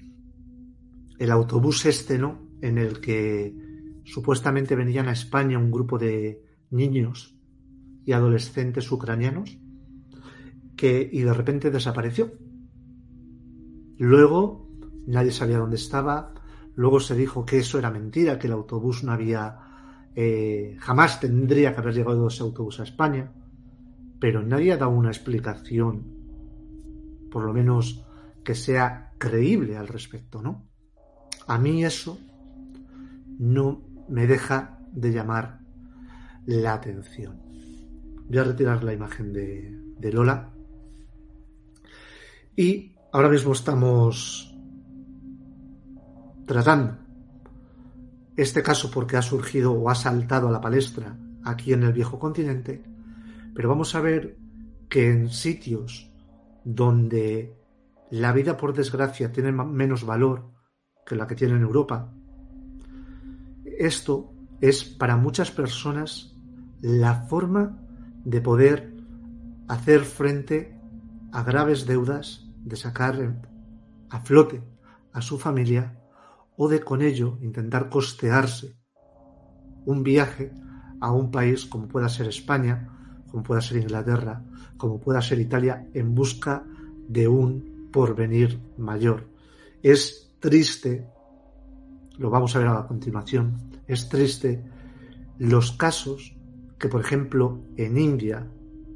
el 1.18 1.30
autobús 1.30 1.86
este, 1.86 2.18
¿no? 2.18 2.48
En 2.60 2.78
el 2.78 3.00
que 3.00 3.54
supuestamente 4.04 4.76
venían 4.76 5.08
a 5.08 5.12
España 5.12 5.58
un 5.58 5.70
grupo 5.70 5.98
de 5.98 6.44
niños 6.70 7.36
y 8.04 8.12
adolescentes 8.12 8.90
ucranianos 8.90 9.58
que 10.76 11.08
y 11.12 11.20
de 11.20 11.34
repente 11.34 11.70
desapareció. 11.70 12.32
Luego 13.98 14.68
nadie 15.06 15.30
sabía 15.30 15.58
dónde 15.58 15.76
estaba. 15.76 16.34
Luego 16.74 17.00
se 17.00 17.14
dijo 17.14 17.44
que 17.44 17.58
eso 17.58 17.78
era 17.78 17.90
mentira, 17.90 18.38
que 18.38 18.46
el 18.46 18.54
autobús 18.54 19.04
no 19.04 19.12
había 19.12 19.58
eh, 20.14 20.76
jamás 20.78 21.20
tendría 21.20 21.72
que 21.72 21.80
haber 21.80 21.94
llegado 21.94 22.28
ese 22.28 22.42
autobús 22.42 22.80
a 22.80 22.84
España. 22.84 23.32
Pero 24.18 24.42
nadie 24.42 24.72
ha 24.72 24.76
dado 24.76 24.92
una 24.92 25.10
explicación, 25.10 26.04
por 27.30 27.44
lo 27.44 27.52
menos 27.52 28.04
que 28.44 28.54
sea 28.54 29.12
creíble 29.18 29.76
al 29.76 29.88
respecto, 29.88 30.42
¿no? 30.42 30.68
A 31.46 31.58
mí 31.58 31.84
eso 31.84 32.18
no 33.38 33.91
me 34.12 34.26
deja 34.26 34.78
de 34.92 35.10
llamar 35.10 35.60
la 36.44 36.74
atención. 36.74 37.40
Voy 38.28 38.38
a 38.38 38.44
retirar 38.44 38.84
la 38.84 38.92
imagen 38.92 39.32
de, 39.32 40.12
Lola. 40.12 40.50
Y 42.54 42.94
ahora 43.10 43.30
mismo 43.30 43.52
estamos 43.52 44.54
tratando 46.46 46.98
este 48.36 48.62
caso 48.62 48.90
porque 48.90 49.16
ha 49.16 49.22
surgido 49.22 49.72
o 49.72 49.88
ha 49.88 49.94
saltado 49.94 50.48
a 50.48 50.52
la 50.52 50.60
palestra 50.60 51.16
aquí 51.44 51.72
en 51.72 51.82
el 51.82 51.94
viejo 51.94 52.18
continente, 52.18 52.82
pero 53.54 53.70
vamos 53.70 53.94
a 53.94 54.00
ver 54.00 54.36
que 54.90 55.10
en 55.10 55.30
sitios 55.30 56.12
donde 56.64 57.56
la 58.10 58.32
vida 58.32 58.58
por 58.58 58.74
desgracia 58.74 59.32
tiene 59.32 59.52
menos 59.52 60.04
valor 60.04 60.50
que 61.06 61.16
la 61.16 61.26
que 61.26 61.34
tiene 61.34 61.54
en 61.54 61.62
Europa, 61.62 62.12
esto 63.86 64.32
es 64.60 64.84
para 64.84 65.16
muchas 65.16 65.50
personas 65.50 66.36
la 66.80 67.26
forma 67.26 67.78
de 68.24 68.40
poder 68.40 68.94
hacer 69.68 70.04
frente 70.04 70.80
a 71.32 71.42
graves 71.42 71.86
deudas, 71.86 72.46
de 72.64 72.76
sacar 72.76 73.36
a 74.10 74.20
flote 74.20 74.62
a 75.12 75.20
su 75.20 75.38
familia 75.38 75.98
o 76.56 76.68
de 76.68 76.80
con 76.80 77.02
ello 77.02 77.38
intentar 77.40 77.88
costearse 77.88 78.76
un 79.84 80.02
viaje 80.02 80.52
a 81.00 81.10
un 81.10 81.30
país 81.30 81.66
como 81.66 81.88
pueda 81.88 82.08
ser 82.08 82.28
España, 82.28 82.88
como 83.30 83.42
pueda 83.42 83.60
ser 83.60 83.78
Inglaterra, 83.78 84.44
como 84.76 85.00
pueda 85.00 85.20
ser 85.20 85.40
Italia, 85.40 85.88
en 85.92 86.14
busca 86.14 86.64
de 87.08 87.26
un 87.26 87.88
porvenir 87.92 88.60
mayor. 88.78 89.28
Es 89.82 90.36
triste, 90.38 91.08
lo 92.18 92.30
vamos 92.30 92.54
a 92.54 92.60
ver 92.60 92.68
a 92.68 92.86
continuación, 92.86 93.71
es 93.94 94.08
triste 94.08 94.64
los 95.38 95.72
casos 95.72 96.36
que, 96.78 96.88
por 96.88 97.00
ejemplo, 97.00 97.64
en 97.76 97.98
India 97.98 98.50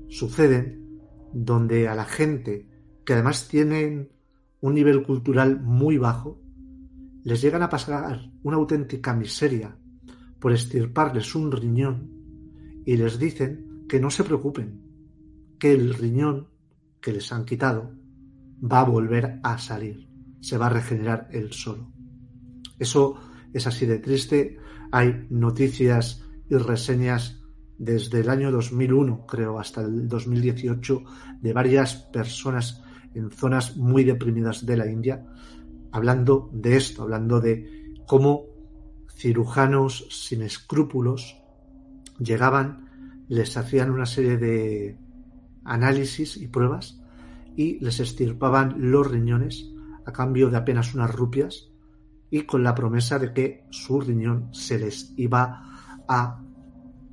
suceden 0.08 1.00
donde 1.32 1.88
a 1.88 1.94
la 1.94 2.04
gente 2.04 2.68
que 3.04 3.12
además 3.12 3.48
tienen 3.48 4.10
un 4.60 4.74
nivel 4.74 5.02
cultural 5.02 5.60
muy 5.60 5.98
bajo, 5.98 6.40
les 7.24 7.40
llegan 7.40 7.62
a 7.62 7.68
pasar 7.68 8.30
una 8.42 8.56
auténtica 8.56 9.14
miseria 9.14 9.76
por 10.40 10.52
estirparles 10.52 11.34
un 11.34 11.52
riñón 11.52 12.10
y 12.84 12.96
les 12.96 13.18
dicen 13.18 13.84
que 13.88 14.00
no 14.00 14.10
se 14.10 14.24
preocupen, 14.24 14.80
que 15.58 15.72
el 15.72 15.94
riñón 15.94 16.48
que 17.00 17.12
les 17.12 17.32
han 17.32 17.44
quitado 17.44 17.92
va 18.62 18.80
a 18.80 18.84
volver 18.84 19.40
a 19.42 19.58
salir, 19.58 20.08
se 20.40 20.58
va 20.58 20.66
a 20.66 20.70
regenerar 20.70 21.28
él 21.32 21.52
solo. 21.52 21.92
Eso 22.78 23.16
es 23.52 23.66
así 23.66 23.86
de 23.86 23.98
triste. 23.98 24.58
Hay 24.92 25.26
noticias 25.30 26.24
y 26.48 26.56
reseñas 26.56 27.42
desde 27.78 28.20
el 28.20 28.30
año 28.30 28.50
2001, 28.50 29.26
creo, 29.26 29.58
hasta 29.58 29.82
el 29.82 30.08
2018, 30.08 31.02
de 31.40 31.52
varias 31.52 31.94
personas 31.94 32.82
en 33.14 33.30
zonas 33.30 33.76
muy 33.76 34.04
deprimidas 34.04 34.64
de 34.64 34.76
la 34.76 34.90
India, 34.90 35.26
hablando 35.92 36.50
de 36.52 36.76
esto, 36.76 37.02
hablando 37.02 37.40
de 37.40 37.94
cómo 38.06 38.44
cirujanos 39.14 40.06
sin 40.10 40.42
escrúpulos 40.42 41.36
llegaban, 42.18 43.24
les 43.28 43.56
hacían 43.56 43.90
una 43.90 44.06
serie 44.06 44.36
de 44.36 44.98
análisis 45.64 46.36
y 46.36 46.48
pruebas 46.48 47.00
y 47.56 47.80
les 47.80 48.00
estirpaban 48.00 48.90
los 48.90 49.10
riñones 49.10 49.70
a 50.04 50.12
cambio 50.12 50.50
de 50.50 50.58
apenas 50.58 50.94
unas 50.94 51.12
rupias 51.14 51.70
y 52.30 52.42
con 52.42 52.62
la 52.62 52.74
promesa 52.74 53.18
de 53.18 53.32
que 53.32 53.64
su 53.70 54.00
riñón 54.00 54.52
se 54.52 54.78
les 54.78 55.12
iba 55.16 56.02
a 56.08 56.42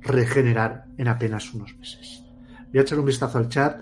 regenerar 0.00 0.86
en 0.96 1.08
apenas 1.08 1.52
unos 1.54 1.76
meses. 1.76 2.24
Voy 2.68 2.78
a 2.78 2.82
echar 2.82 2.98
un 2.98 3.06
vistazo 3.06 3.38
al 3.38 3.48
chat. 3.48 3.80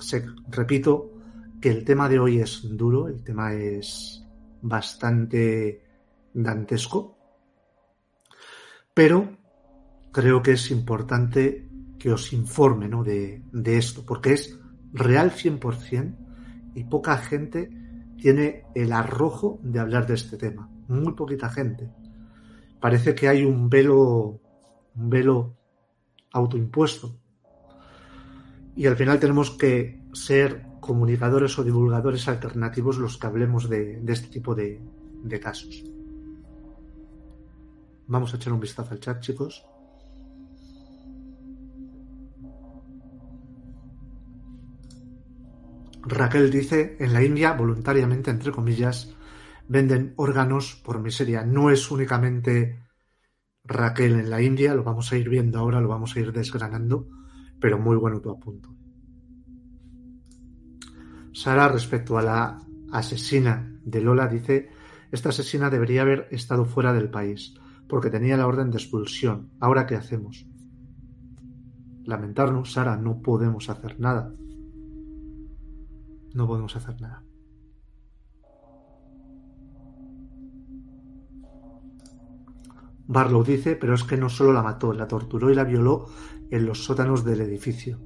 Se, 0.00 0.26
repito 0.48 1.12
que 1.60 1.70
el 1.70 1.84
tema 1.84 2.08
de 2.08 2.18
hoy 2.18 2.40
es 2.40 2.62
duro, 2.76 3.08
el 3.08 3.22
tema 3.22 3.52
es 3.52 4.24
bastante 4.62 5.84
dantesco, 6.34 7.16
pero 8.94 9.36
creo 10.10 10.42
que 10.42 10.52
es 10.52 10.70
importante 10.70 11.68
que 11.98 12.10
os 12.10 12.32
informe 12.32 12.88
¿no? 12.88 13.04
de, 13.04 13.42
de 13.52 13.78
esto, 13.78 14.04
porque 14.04 14.32
es 14.32 14.58
real 14.92 15.30
100% 15.30 16.16
y 16.74 16.84
poca 16.84 17.16
gente 17.18 17.70
tiene 18.22 18.66
el 18.76 18.92
arrojo 18.92 19.58
de 19.64 19.80
hablar 19.80 20.06
de 20.06 20.14
este 20.14 20.36
tema. 20.36 20.70
Muy 20.86 21.14
poquita 21.14 21.50
gente. 21.50 21.90
Parece 22.80 23.16
que 23.16 23.26
hay 23.26 23.44
un 23.44 23.68
velo 23.68 24.40
un 24.94 25.10
velo 25.10 25.56
autoimpuesto. 26.32 27.18
Y 28.76 28.86
al 28.86 28.96
final 28.96 29.18
tenemos 29.18 29.50
que 29.50 30.00
ser 30.12 30.64
comunicadores 30.78 31.58
o 31.58 31.64
divulgadores 31.64 32.28
alternativos 32.28 32.96
los 32.98 33.18
que 33.18 33.26
hablemos 33.26 33.68
de, 33.68 34.00
este 34.06 34.28
tipo 34.28 34.54
de, 34.54 34.80
de 35.24 35.40
casos. 35.40 35.82
Vamos 38.06 38.32
a 38.32 38.36
echar 38.36 38.52
un 38.52 38.60
vistazo 38.60 38.92
al 38.92 39.00
chat, 39.00 39.20
chicos. 39.20 39.66
Raquel 46.04 46.50
dice, 46.50 46.96
en 46.98 47.12
la 47.12 47.22
India, 47.22 47.52
voluntariamente, 47.52 48.30
entre 48.30 48.50
comillas, 48.50 49.14
venden 49.68 50.14
órganos 50.16 50.80
por 50.84 51.00
miseria. 51.00 51.44
No 51.44 51.70
es 51.70 51.90
únicamente 51.90 52.82
Raquel 53.64 54.18
en 54.18 54.30
la 54.30 54.42
India, 54.42 54.74
lo 54.74 54.82
vamos 54.82 55.12
a 55.12 55.16
ir 55.16 55.28
viendo 55.28 55.58
ahora, 55.58 55.80
lo 55.80 55.88
vamos 55.88 56.16
a 56.16 56.20
ir 56.20 56.32
desgranando, 56.32 57.08
pero 57.60 57.78
muy 57.78 57.96
bueno 57.96 58.20
tu 58.20 58.30
apunto. 58.30 58.74
Sara, 61.32 61.68
respecto 61.68 62.18
a 62.18 62.22
la 62.22 62.58
asesina 62.90 63.78
de 63.84 64.00
Lola, 64.00 64.26
dice, 64.26 64.70
esta 65.10 65.28
asesina 65.28 65.70
debería 65.70 66.02
haber 66.02 66.28
estado 66.30 66.64
fuera 66.64 66.92
del 66.92 67.10
país, 67.10 67.54
porque 67.88 68.10
tenía 68.10 68.36
la 68.36 68.46
orden 68.46 68.70
de 68.70 68.78
expulsión. 68.78 69.50
¿Ahora 69.60 69.86
qué 69.86 69.94
hacemos? 69.94 70.46
Lamentarnos, 72.04 72.72
Sara, 72.72 72.96
no 72.96 73.22
podemos 73.22 73.70
hacer 73.70 74.00
nada. 74.00 74.34
No 76.34 76.46
podemos 76.46 76.74
hacer 76.76 77.00
nada. 77.00 77.22
Barlow 83.06 83.44
dice, 83.44 83.76
pero 83.76 83.94
es 83.94 84.04
que 84.04 84.16
no 84.16 84.28
solo 84.28 84.52
la 84.52 84.62
mató, 84.62 84.92
la 84.92 85.08
torturó 85.08 85.50
y 85.50 85.54
la 85.54 85.64
violó 85.64 86.06
en 86.50 86.66
los 86.66 86.84
sótanos 86.84 87.24
del 87.24 87.42
edificio. 87.42 87.98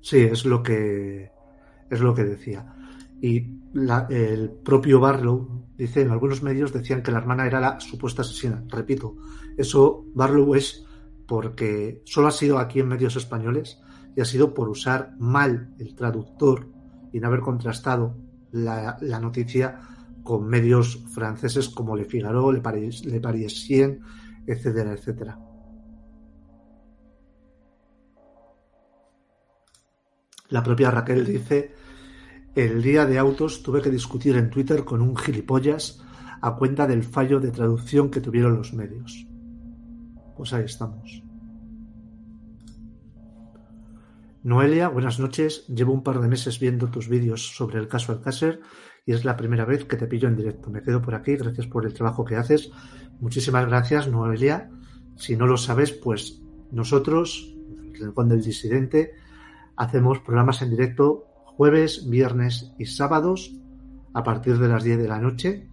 Sí, 0.00 0.18
es 0.18 0.44
lo 0.44 0.62
que 0.62 1.30
es 1.90 2.00
lo 2.00 2.14
que 2.14 2.24
decía. 2.24 2.74
Y 3.20 3.60
el 4.10 4.50
propio 4.50 5.00
Barlow 5.00 5.66
dice, 5.76 6.02
en 6.02 6.10
algunos 6.10 6.42
medios 6.42 6.72
decían 6.72 7.02
que 7.02 7.12
la 7.12 7.18
hermana 7.18 7.46
era 7.46 7.60
la 7.60 7.80
supuesta 7.80 8.22
asesina. 8.22 8.64
Repito, 8.68 9.16
eso 9.56 10.04
Barlow 10.14 10.54
es 10.54 10.84
porque 11.26 12.02
solo 12.04 12.28
ha 12.28 12.32
sido 12.32 12.58
aquí 12.58 12.80
en 12.80 12.88
medios 12.88 13.16
españoles 13.16 13.80
y 14.14 14.20
ha 14.20 14.24
sido 14.24 14.54
por 14.54 14.68
usar 14.68 15.14
mal 15.18 15.74
el 15.78 15.94
traductor 15.94 16.68
y 17.16 17.20
no 17.20 17.28
haber 17.28 17.40
contrastado 17.40 18.14
la, 18.52 18.98
noticia 19.22 19.80
con 20.22 20.46
medios 20.46 21.02
franceses 21.14 21.70
como 21.70 21.96
Le 21.96 22.04
Figaro, 22.04 22.52
Le, 22.52 22.60
Le 23.04 23.20
Parisien, 23.20 24.00
etcétera, 24.46 24.92
etcétera. 24.92 25.38
La 30.50 30.62
propia 30.62 30.90
Raquel 30.90 31.24
dice, 31.24 31.74
el 32.54 32.82
día 32.82 33.06
de 33.06 33.18
autos 33.18 33.62
tuve 33.62 33.80
que 33.80 33.90
discutir 33.90 34.36
en 34.36 34.50
Twitter 34.50 34.84
con 34.84 35.00
un 35.00 35.16
gilipollas 35.16 36.02
a 36.42 36.54
cuenta 36.54 36.86
del 36.86 37.02
fallo 37.02 37.40
de 37.40 37.50
traducción 37.50 38.10
que 38.10 38.20
tuvieron 38.20 38.56
los 38.56 38.74
medios. 38.74 39.26
Pues 40.36 40.52
ahí 40.52 40.64
estamos. 40.64 41.25
Noelia, 44.46 44.86
buenas 44.86 45.18
noches. 45.18 45.66
Llevo 45.66 45.92
un 45.92 46.04
par 46.04 46.20
de 46.20 46.28
meses 46.28 46.60
viendo 46.60 46.86
tus 46.86 47.08
vídeos 47.08 47.56
sobre 47.56 47.80
el 47.80 47.88
caso 47.88 48.12
Alcácer 48.12 48.60
y 49.04 49.12
es 49.12 49.24
la 49.24 49.36
primera 49.36 49.64
vez 49.64 49.86
que 49.86 49.96
te 49.96 50.06
pillo 50.06 50.28
en 50.28 50.36
directo. 50.36 50.70
Me 50.70 50.84
quedo 50.84 51.02
por 51.02 51.16
aquí, 51.16 51.34
gracias 51.34 51.66
por 51.66 51.84
el 51.84 51.92
trabajo 51.92 52.24
que 52.24 52.36
haces. 52.36 52.70
Muchísimas 53.18 53.66
gracias, 53.66 54.06
Noelia. 54.06 54.70
Si 55.16 55.34
no 55.34 55.48
lo 55.48 55.56
sabes, 55.56 55.90
pues 55.90 56.40
nosotros, 56.70 57.56
el 57.92 58.00
Rincón 58.00 58.28
del 58.28 58.40
Disidente, 58.40 59.14
hacemos 59.76 60.20
programas 60.20 60.62
en 60.62 60.70
directo 60.70 61.24
jueves, 61.42 62.08
viernes 62.08 62.72
y 62.78 62.86
sábados 62.86 63.52
a 64.14 64.22
partir 64.22 64.58
de 64.58 64.68
las 64.68 64.84
10 64.84 64.98
de 64.98 65.08
la 65.08 65.18
noche. 65.18 65.68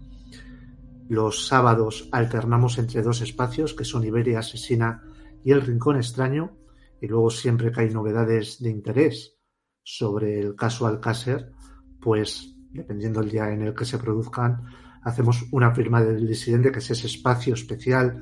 Los 1.10 1.46
sábados 1.46 2.10
alternamos 2.12 2.80
entre 2.80 3.04
dos 3.04 3.22
espacios 3.22 3.76
que 3.76 3.86
son 3.86 4.04
Iberia 4.04 4.40
Asesina 4.40 5.04
y 5.44 5.52
El 5.52 5.62
Rincón 5.62 5.98
Extraño 5.98 6.63
y 7.04 7.08
luego 7.08 7.30
siempre 7.30 7.70
que 7.70 7.82
hay 7.82 7.90
novedades 7.90 8.62
de 8.62 8.70
interés 8.70 9.38
sobre 9.84 10.40
el 10.40 10.56
caso 10.56 10.88
Alcácer, 10.88 11.52
pues 12.00 12.56
dependiendo 12.72 13.20
del 13.20 13.30
día 13.30 13.52
en 13.52 13.62
el 13.62 13.76
que 13.76 13.84
se 13.84 13.98
produzcan, 13.98 14.64
hacemos 15.02 15.44
una 15.52 15.76
firma 15.76 16.02
del 16.02 16.26
disidente, 16.26 16.72
que 16.72 16.80
es 16.80 16.92
ese 16.92 17.08
espacio 17.08 17.56
especial 17.56 18.22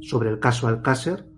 sobre 0.00 0.30
el 0.30 0.38
caso 0.38 0.68
Alcácer, 0.68 1.28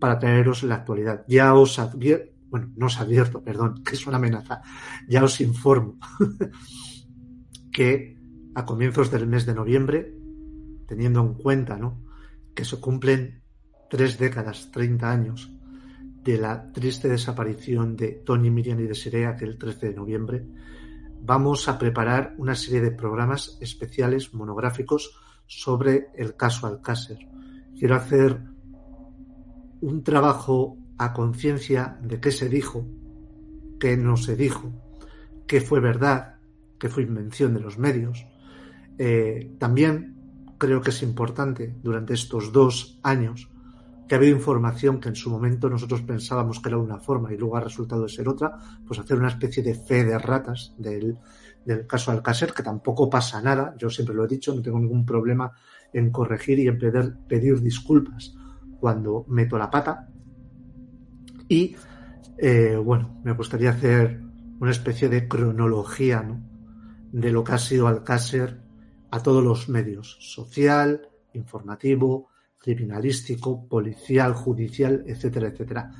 para 0.00 0.18
traeros 0.18 0.64
la 0.64 0.74
actualidad. 0.74 1.24
Ya 1.28 1.54
os 1.54 1.78
advierto, 1.78 2.32
bueno, 2.50 2.72
no 2.74 2.86
os 2.86 2.98
advierto, 2.98 3.44
perdón, 3.44 3.82
que 3.84 3.94
es 3.94 4.04
una 4.04 4.16
amenaza, 4.16 4.60
ya 5.08 5.22
os 5.22 5.40
informo 5.40 6.00
que 7.72 8.18
a 8.56 8.64
comienzos 8.64 9.08
del 9.12 9.28
mes 9.28 9.46
de 9.46 9.54
noviembre, 9.54 10.18
teniendo 10.88 11.20
en 11.20 11.34
cuenta 11.34 11.78
¿no? 11.78 12.04
que 12.56 12.64
se 12.64 12.80
cumplen 12.80 13.44
tres 13.88 14.18
décadas, 14.18 14.72
30 14.72 15.08
años, 15.08 15.54
de 16.24 16.38
la 16.38 16.72
triste 16.72 17.08
desaparición 17.08 17.96
de 17.96 18.22
Tony, 18.24 18.50
Miriam 18.50 18.80
y 18.80 18.84
Desiree, 18.84 19.36
que 19.36 19.44
el 19.44 19.58
13 19.58 19.88
de 19.88 19.94
noviembre, 19.94 20.46
vamos 21.20 21.68
a 21.68 21.78
preparar 21.78 22.34
una 22.38 22.54
serie 22.54 22.80
de 22.80 22.90
programas 22.90 23.58
especiales 23.60 24.32
monográficos 24.32 25.14
sobre 25.46 26.08
el 26.14 26.34
caso 26.34 26.66
Alcácer. 26.66 27.18
Quiero 27.78 27.96
hacer 27.96 28.40
un 29.82 30.02
trabajo 30.02 30.78
a 30.96 31.12
conciencia 31.12 31.98
de 32.02 32.20
qué 32.20 32.32
se 32.32 32.48
dijo, 32.48 32.86
qué 33.78 33.96
no 33.96 34.16
se 34.16 34.34
dijo, 34.34 34.72
qué 35.46 35.60
fue 35.60 35.80
verdad, 35.80 36.36
qué 36.78 36.88
fue 36.88 37.02
invención 37.02 37.52
de 37.52 37.60
los 37.60 37.78
medios. 37.78 38.26
Eh, 38.96 39.56
también 39.58 40.14
creo 40.56 40.80
que 40.80 40.90
es 40.90 41.02
importante 41.02 41.74
durante 41.82 42.14
estos 42.14 42.50
dos 42.50 42.98
años 43.02 43.50
que 44.08 44.14
ha 44.14 44.18
habido 44.18 44.36
información 44.36 45.00
que 45.00 45.08
en 45.08 45.16
su 45.16 45.30
momento 45.30 45.68
nosotros 45.70 46.02
pensábamos 46.02 46.60
que 46.60 46.68
era 46.68 46.78
una 46.78 46.98
forma 46.98 47.32
y 47.32 47.36
luego 47.36 47.56
ha 47.56 47.60
resultado 47.60 48.02
de 48.02 48.08
ser 48.08 48.28
otra, 48.28 48.58
pues 48.86 48.98
hacer 48.98 49.16
una 49.16 49.28
especie 49.28 49.62
de 49.62 49.74
fe 49.74 50.04
de 50.04 50.18
ratas 50.18 50.74
del, 50.78 51.16
del 51.64 51.86
caso 51.86 52.10
Alcácer, 52.10 52.52
que 52.52 52.62
tampoco 52.62 53.08
pasa 53.08 53.40
nada, 53.40 53.74
yo 53.78 53.88
siempre 53.88 54.14
lo 54.14 54.24
he 54.24 54.28
dicho, 54.28 54.54
no 54.54 54.62
tengo 54.62 54.78
ningún 54.78 55.06
problema 55.06 55.52
en 55.92 56.10
corregir 56.10 56.58
y 56.58 56.68
en 56.68 56.78
pedir, 56.78 57.16
pedir 57.26 57.60
disculpas 57.60 58.34
cuando 58.78 59.24
meto 59.28 59.56
la 59.56 59.70
pata. 59.70 60.08
Y 61.48 61.76
eh, 62.38 62.76
bueno, 62.76 63.20
me 63.24 63.32
gustaría 63.32 63.70
hacer 63.70 64.20
una 64.60 64.70
especie 64.70 65.08
de 65.08 65.28
cronología 65.28 66.22
¿no? 66.22 66.42
de 67.12 67.30
lo 67.30 67.44
que 67.44 67.52
ha 67.52 67.58
sido 67.58 67.86
Alcácer 67.86 68.60
a 69.10 69.22
todos 69.22 69.42
los 69.42 69.68
medios, 69.68 70.16
social, 70.20 71.08
informativo, 71.32 72.28
criminalístico, 72.64 73.68
policial, 73.68 74.32
judicial, 74.32 75.04
etcétera, 75.06 75.48
etcétera. 75.48 75.90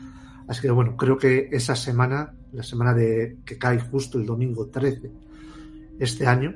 Así 0.49 0.63
que 0.63 0.71
bueno, 0.71 0.97
creo 0.97 1.19
que 1.19 1.51
esa 1.53 1.77
semana, 1.77 2.35
la 2.53 2.63
semana 2.63 2.95
de 2.95 3.41
que 3.45 3.59
cae 3.59 3.79
justo 3.79 4.19
el 4.19 4.25
domingo 4.25 4.69
13 4.69 5.13
este 5.99 6.27
año, 6.27 6.55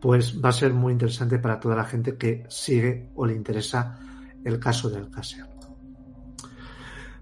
pues 0.00 0.42
va 0.44 0.48
a 0.48 0.52
ser 0.52 0.74
muy 0.74 0.92
interesante 0.92 1.38
para 1.38 1.60
toda 1.60 1.76
la 1.76 1.84
gente 1.84 2.16
que 2.16 2.44
sigue 2.48 3.10
o 3.14 3.24
le 3.24 3.34
interesa 3.34 4.00
el 4.44 4.58
caso 4.58 4.90
de 4.90 4.96
Alcácer. 4.96 5.44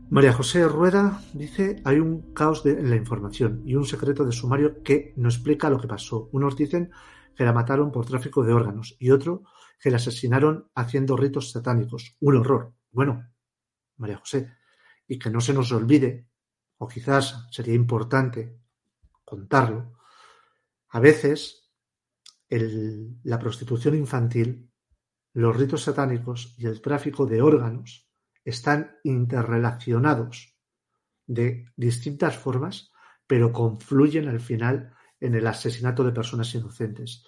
María 0.09 0.33
José 0.33 0.67
Rueda 0.67 1.21
dice, 1.35 1.83
hay 1.85 1.99
un 1.99 2.33
caos 2.33 2.65
en 2.65 2.89
la 2.89 2.97
información 2.97 3.61
y 3.67 3.75
un 3.75 3.85
secreto 3.85 4.25
de 4.25 4.33
sumario 4.33 4.83
que 4.83 5.13
no 5.17 5.29
explica 5.29 5.69
lo 5.69 5.79
que 5.79 5.87
pasó. 5.87 6.31
Unos 6.33 6.57
dicen 6.57 6.91
que 7.35 7.45
la 7.45 7.53
mataron 7.53 7.93
por 7.93 8.07
tráfico 8.07 8.43
de 8.43 8.55
órganos 8.55 8.97
y 8.99 9.11
otro 9.11 9.43
que 9.79 9.91
la 9.91 9.97
asesinaron 9.97 10.71
haciendo 10.75 11.17
ritos 11.17 11.53
satánicos. 11.53 12.17
Un 12.21 12.37
horror. 12.37 12.75
Bueno, 12.91 13.31
María 13.97 14.19
José, 14.19 14.53
y 15.07 15.19
que 15.19 15.31
no 15.31 15.41
se 15.41 15.55
nos 15.55 15.73
olvide, 15.73 16.29
o 16.79 16.89
quizás 16.89 17.47
sería 17.51 17.75
importante 17.75 18.61
contarlo, 19.25 19.99
a 20.91 21.01
veces 21.01 21.71
la 22.49 23.39
prostitución 23.39 23.95
infantil, 23.95 24.71
los 25.35 25.57
ritos 25.57 25.83
satánicos 25.83 26.55
y 26.57 26.67
el 26.67 26.81
tráfico 26.81 27.27
de 27.27 27.43
órganos 27.43 28.09
están 28.43 28.97
interrelacionados 29.05 30.57
de 31.27 31.67
distintas 31.77 32.39
formas, 32.39 32.91
pero 33.27 33.53
confluyen 33.53 34.29
al 34.29 34.41
final 34.41 34.95
en 35.21 35.35
el 35.35 35.47
asesinato 35.47 36.03
de 36.03 36.13
personas 36.13 36.55
inocentes 36.55 37.25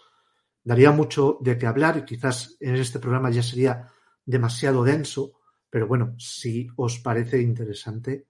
daría 0.63 0.91
mucho 0.91 1.39
de 1.41 1.57
qué 1.59 1.67
hablar 1.67 1.97
y 1.99 2.05
quizás 2.05 2.57
en 2.61 2.77
este 2.77 2.99
programa 2.99 3.31
ya 3.31 3.43
sería 3.43 3.91
demasiado 4.25 4.85
denso, 4.85 5.41
pero 5.69 5.87
bueno, 5.87 6.15
si 6.19 6.69
os 6.77 6.99
parece 6.99 7.41
interesante, 7.41 8.27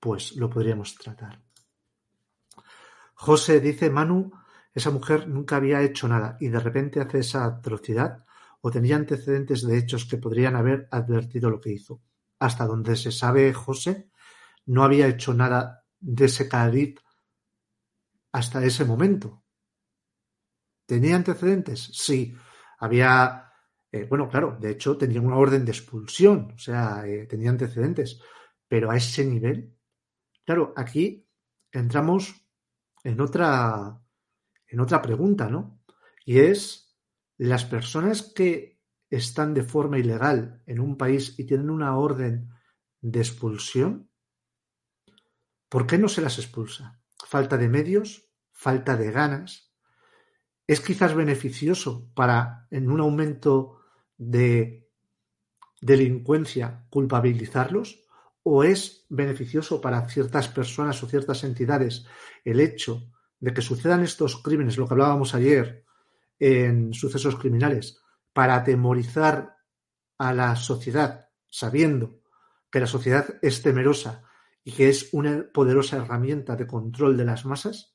pues 0.00 0.36
lo 0.36 0.50
podríamos 0.50 0.94
tratar. 0.96 1.42
José 3.14 3.60
dice, 3.60 3.90
Manu, 3.90 4.32
esa 4.72 4.90
mujer 4.90 5.28
nunca 5.28 5.56
había 5.56 5.82
hecho 5.82 6.08
nada 6.08 6.36
y 6.40 6.48
de 6.48 6.58
repente 6.58 7.00
hace 7.00 7.20
esa 7.20 7.44
atrocidad 7.44 8.24
o 8.60 8.70
tenía 8.70 8.96
antecedentes 8.96 9.66
de 9.66 9.78
hechos 9.78 10.04
que 10.04 10.16
podrían 10.16 10.56
haber 10.56 10.88
advertido 10.90 11.48
lo 11.50 11.60
que 11.60 11.72
hizo. 11.72 12.02
Hasta 12.38 12.66
donde 12.66 12.96
se 12.96 13.12
sabe, 13.12 13.52
José 13.52 14.10
no 14.66 14.82
había 14.82 15.06
hecho 15.06 15.32
nada 15.32 15.84
de 16.00 16.24
ese 16.24 16.48
cariz 16.48 16.96
hasta 18.32 18.64
ese 18.64 18.84
momento. 18.84 19.43
¿Tenía 20.86 21.16
antecedentes? 21.16 21.90
Sí. 21.92 22.34
Había, 22.78 23.52
eh, 23.90 24.06
bueno, 24.08 24.28
claro, 24.28 24.56
de 24.60 24.70
hecho 24.70 24.96
tenía 24.98 25.20
una 25.20 25.36
orden 25.36 25.64
de 25.64 25.72
expulsión, 25.72 26.52
o 26.54 26.58
sea, 26.58 27.06
eh, 27.06 27.26
tenía 27.26 27.50
antecedentes, 27.50 28.20
pero 28.68 28.90
a 28.90 28.96
ese 28.96 29.24
nivel, 29.24 29.76
claro, 30.44 30.74
aquí 30.76 31.26
entramos 31.72 32.34
en 33.02 33.20
otra, 33.20 34.00
en 34.66 34.80
otra 34.80 35.00
pregunta, 35.00 35.48
¿no? 35.48 35.80
Y 36.24 36.40
es, 36.40 36.96
las 37.38 37.64
personas 37.64 38.22
que 38.34 38.80
están 39.10 39.54
de 39.54 39.62
forma 39.62 39.98
ilegal 39.98 40.62
en 40.66 40.80
un 40.80 40.96
país 40.96 41.38
y 41.38 41.44
tienen 41.44 41.70
una 41.70 41.96
orden 41.96 42.50
de 43.00 43.20
expulsión, 43.20 44.10
¿por 45.68 45.86
qué 45.86 45.98
no 45.98 46.08
se 46.08 46.22
las 46.22 46.38
expulsa? 46.38 47.00
¿Falta 47.26 47.56
de 47.56 47.68
medios? 47.68 48.28
¿Falta 48.52 48.96
de 48.96 49.10
ganas? 49.10 49.73
¿Es 50.66 50.80
quizás 50.80 51.14
beneficioso 51.14 52.10
para, 52.14 52.66
en 52.70 52.90
un 52.90 53.00
aumento 53.00 53.80
de 54.16 54.88
delincuencia, 55.80 56.86
culpabilizarlos? 56.88 58.06
¿O 58.42 58.64
es 58.64 59.04
beneficioso 59.10 59.80
para 59.80 60.08
ciertas 60.08 60.48
personas 60.48 61.02
o 61.02 61.06
ciertas 61.06 61.44
entidades 61.44 62.06
el 62.44 62.60
hecho 62.60 63.10
de 63.40 63.52
que 63.52 63.62
sucedan 63.62 64.02
estos 64.02 64.42
crímenes, 64.42 64.78
lo 64.78 64.86
que 64.86 64.94
hablábamos 64.94 65.34
ayer 65.34 65.84
en 66.38 66.94
sucesos 66.94 67.36
criminales, 67.36 67.98
para 68.32 68.56
atemorizar 68.56 69.56
a 70.18 70.32
la 70.32 70.56
sociedad, 70.56 71.28
sabiendo 71.48 72.20
que 72.70 72.80
la 72.80 72.86
sociedad 72.86 73.38
es 73.42 73.62
temerosa 73.62 74.24
y 74.64 74.72
que 74.72 74.88
es 74.88 75.10
una 75.12 75.46
poderosa 75.52 75.98
herramienta 75.98 76.56
de 76.56 76.66
control 76.66 77.16
de 77.16 77.24
las 77.24 77.44
masas? 77.44 77.93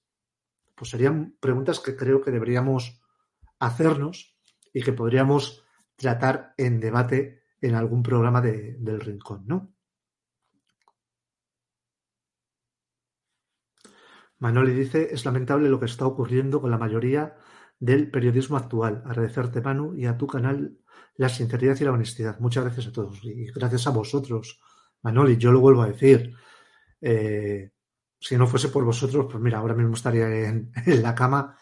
Pues 0.80 0.92
serían 0.92 1.36
preguntas 1.42 1.82
que 1.82 1.98
creo 1.98 2.22
que 2.22 2.32
deberíamos 2.32 3.02
hacernos 3.60 4.34
y 4.72 4.82
que 4.82 4.94
podríamos 4.94 5.66
tratar 5.98 6.54
en 6.56 6.80
debate 6.80 7.44
en 7.60 7.76
algún 7.76 8.02
programa 8.02 8.40
de, 8.40 8.78
del 8.80 9.02
Rincón, 9.02 9.44
¿no? 9.46 9.74
Manoli 14.38 14.72
dice, 14.72 15.10
es 15.12 15.26
lamentable 15.26 15.68
lo 15.68 15.82
que 15.82 15.88
está 15.88 16.06
ocurriendo 16.06 16.62
con 16.62 16.72
la 16.72 16.78
mayoría 16.78 17.36
del 17.78 18.10
periodismo 18.10 18.56
actual. 18.56 19.04
Agradecerte, 19.06 19.60
Manu, 19.60 19.96
y 19.96 20.06
a 20.06 20.18
tu 20.18 20.28
canal 20.28 20.80
la 21.16 21.28
sinceridad 21.28 21.78
y 21.78 21.84
la 21.84 21.92
honestidad. 21.92 22.40
Muchas 22.40 22.64
gracias 22.64 22.88
a 22.88 22.94
todos 22.94 23.20
y 23.26 23.52
gracias 23.52 23.86
a 23.86 23.90
vosotros, 23.90 24.62
Manoli. 25.02 25.36
Yo 25.36 25.52
lo 25.52 25.60
vuelvo 25.60 25.82
a 25.82 25.88
decir. 25.88 26.34
Eh, 27.02 27.72
si 28.20 28.38
no 28.38 28.48
fuese 28.48 28.70
por 28.70 28.84
vosotros, 28.84 29.28
pues 29.32 29.42
mira, 29.42 29.60
ahora 29.60 29.76
mismo 29.76 29.94
estaría 29.96 30.28
en, 30.50 30.72
la 30.86 31.16
cama 31.16 31.58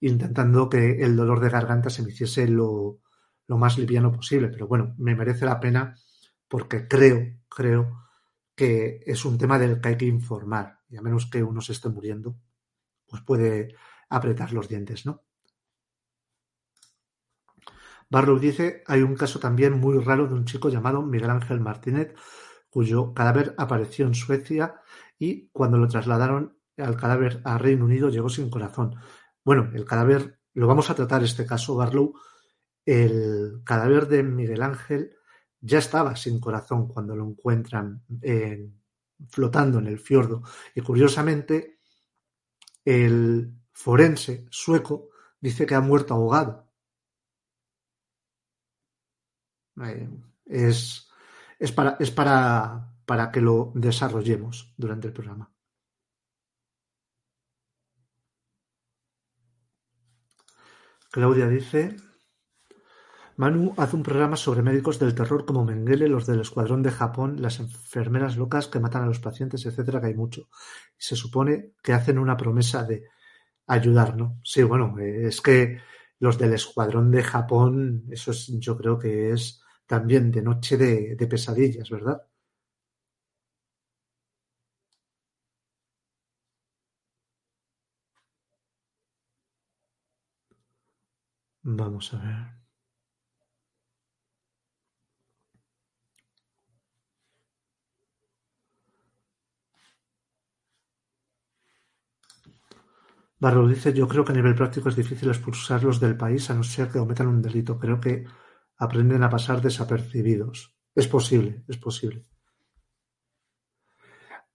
intentando 0.00 0.68
que 0.68 1.02
el 1.02 1.14
dolor 1.16 1.40
de 1.40 1.50
garganta 1.50 1.90
se 1.90 2.02
me 2.02 2.10
hiciese 2.10 2.48
lo, 2.48 3.00
lo 3.46 3.58
más 3.58 3.78
liviano 3.78 4.10
posible. 4.12 4.48
Pero 4.48 4.66
bueno, 4.66 4.94
me 4.98 5.14
merece 5.14 5.44
la 5.44 5.60
pena 5.60 5.94
porque 6.48 6.88
creo, 6.88 7.40
creo 7.48 8.06
que 8.54 9.00
es 9.06 9.24
un 9.24 9.38
tema 9.38 9.58
del 9.58 9.80
que 9.80 9.88
hay 9.90 9.96
que 9.96 10.06
informar. 10.06 10.80
Y 10.88 10.96
a 10.96 11.02
menos 11.02 11.26
que 11.26 11.42
uno 11.42 11.60
se 11.60 11.72
esté 11.72 11.88
muriendo, 11.88 12.36
pues 13.06 13.22
puede 13.22 13.74
apretar 14.08 14.52
los 14.52 14.68
dientes, 14.68 15.06
¿no? 15.06 15.22
Barlow 18.10 18.40
dice, 18.40 18.82
hay 18.86 19.02
un 19.02 19.14
caso 19.14 19.38
también 19.38 19.78
muy 19.78 19.98
raro 20.02 20.26
de 20.26 20.34
un 20.34 20.44
chico 20.44 20.68
llamado 20.68 21.00
Miguel 21.00 21.30
Ángel 21.30 21.60
Martínez, 21.60 22.12
cuyo 22.70 23.12
cadáver 23.14 23.54
apareció 23.58 24.06
en 24.06 24.14
Suecia 24.14 24.80
y 25.18 25.48
cuando 25.48 25.76
lo 25.78 25.88
trasladaron 25.88 26.56
al 26.76 26.96
cadáver 26.96 27.42
a 27.44 27.58
Reino 27.58 27.84
Unido 27.84 28.08
llegó 28.08 28.28
sin 28.28 28.48
corazón. 28.48 28.96
Bueno, 29.44 29.70
el 29.74 29.84
cadáver, 29.84 30.40
lo 30.54 30.66
vamos 30.66 30.88
a 30.88 30.94
tratar 30.94 31.22
este 31.22 31.44
caso, 31.44 31.76
Barlow, 31.76 32.14
el 32.86 33.60
cadáver 33.64 34.08
de 34.08 34.22
Miguel 34.22 34.62
Ángel 34.62 35.16
ya 35.60 35.78
estaba 35.78 36.16
sin 36.16 36.40
corazón 36.40 36.88
cuando 36.88 37.14
lo 37.14 37.26
encuentran 37.26 38.02
flotando 39.28 39.78
en 39.78 39.86
el 39.86 39.98
fiordo. 39.98 40.42
Y 40.74 40.80
curiosamente, 40.80 41.80
el 42.84 43.52
forense 43.72 44.46
sueco 44.50 45.10
dice 45.40 45.66
que 45.66 45.74
ha 45.74 45.80
muerto 45.80 46.14
ahogado. 46.14 46.70
Eh, 49.82 50.08
es, 50.46 51.09
es, 51.60 51.70
para, 51.72 51.96
es 52.00 52.10
para, 52.10 52.94
para 53.04 53.30
que 53.30 53.40
lo 53.40 53.70
desarrollemos 53.74 54.74
durante 54.76 55.08
el 55.08 55.12
programa. 55.12 55.52
Claudia 61.12 61.48
dice, 61.48 61.96
Manu 63.36 63.74
hace 63.76 63.96
un 63.96 64.02
programa 64.02 64.36
sobre 64.36 64.62
médicos 64.62 64.98
del 64.98 65.14
terror 65.14 65.44
como 65.44 65.64
Mengele, 65.64 66.08
los 66.08 66.26
del 66.26 66.40
Escuadrón 66.40 66.82
de 66.82 66.92
Japón, 66.92 67.42
las 67.42 67.58
enfermeras 67.58 68.36
locas 68.36 68.68
que 68.68 68.80
matan 68.80 69.02
a 69.02 69.06
los 69.06 69.18
pacientes, 69.18 69.66
etcétera, 69.66 70.00
que 70.00 70.06
hay 70.06 70.14
mucho. 70.14 70.48
Se 70.96 71.16
supone 71.16 71.74
que 71.82 71.92
hacen 71.92 72.18
una 72.18 72.36
promesa 72.36 72.84
de 72.84 73.08
ayudar, 73.66 74.16
¿no? 74.16 74.40
Sí, 74.44 74.62
bueno, 74.62 74.96
es 74.98 75.40
que 75.40 75.80
los 76.20 76.38
del 76.38 76.54
Escuadrón 76.54 77.10
de 77.10 77.22
Japón, 77.22 78.04
eso 78.10 78.30
es, 78.30 78.46
yo 78.58 78.76
creo 78.76 78.98
que 78.98 79.32
es 79.32 79.62
también 79.92 80.30
de 80.30 80.40
noche 80.42 80.76
de, 80.76 81.26
pesadillas, 81.28 81.90
¿verdad? 81.90 82.18
Vamos 91.78 92.12
a 92.12 92.18
ver. 92.18 92.46
Barro 103.42 103.66
dice, 103.66 103.92
yo 103.92 104.06
creo 104.06 104.24
que 104.24 104.32
a 104.32 104.34
nivel 104.38 104.54
práctico 104.54 104.88
es 104.88 104.96
difícil 104.96 105.28
expulsarlos 105.30 105.98
del 105.98 106.16
país 106.16 106.48
a 106.50 106.54
no 106.54 106.62
ser 106.62 106.88
que 106.88 106.98
cometan 106.98 107.26
un 107.34 107.42
delito. 107.42 107.78
Creo 107.78 107.98
que 108.00 108.24
aprenden 108.80 109.22
a 109.22 109.30
pasar 109.30 109.60
desapercibidos. 109.60 110.74
Es 110.94 111.06
posible, 111.06 111.64
es 111.68 111.76
posible. 111.78 112.26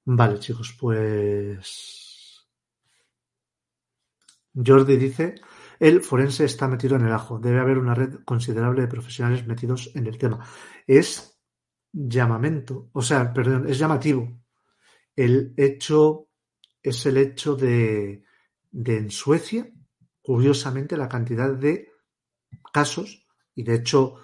Vale, 0.04 0.40
chicos, 0.40 0.76
pues... 0.80 2.46
Jordi 4.54 4.98
dice, 4.98 5.36
el 5.80 6.02
forense 6.02 6.46
está 6.46 6.68
metido 6.68 6.96
en 6.96 7.06
el 7.06 7.14
ajo. 7.14 7.40
Debe 7.40 7.60
haber 7.60 7.78
una 7.78 7.96
red 7.96 8.24
considerable 8.24 8.82
de 8.82 8.88
profesionales 8.88 9.46
metidos 9.48 9.92
en 9.96 10.08
el 10.08 10.18
tema. 10.18 10.46
Es 10.86 11.40
llamamento, 11.92 12.90
o 12.94 13.02
sea, 13.02 13.34
perdón, 13.34 13.68
es 13.68 13.78
llamativo. 13.78 14.42
El 15.16 15.54
hecho 15.58 16.30
es 16.82 17.06
el 17.06 17.18
hecho 17.18 17.56
de 17.56 18.26
de 18.76 18.98
en 18.98 19.10
Suecia, 19.10 19.72
curiosamente, 20.22 20.98
la 20.98 21.08
cantidad 21.08 21.54
de 21.54 21.94
casos, 22.74 23.25
y 23.56 23.64
de 23.64 23.76
hecho, 23.76 24.18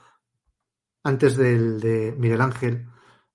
antes 1.03 1.37
del 1.37 1.79
de 1.79 2.13
Miguel 2.17 2.41
Ángel, 2.41 2.87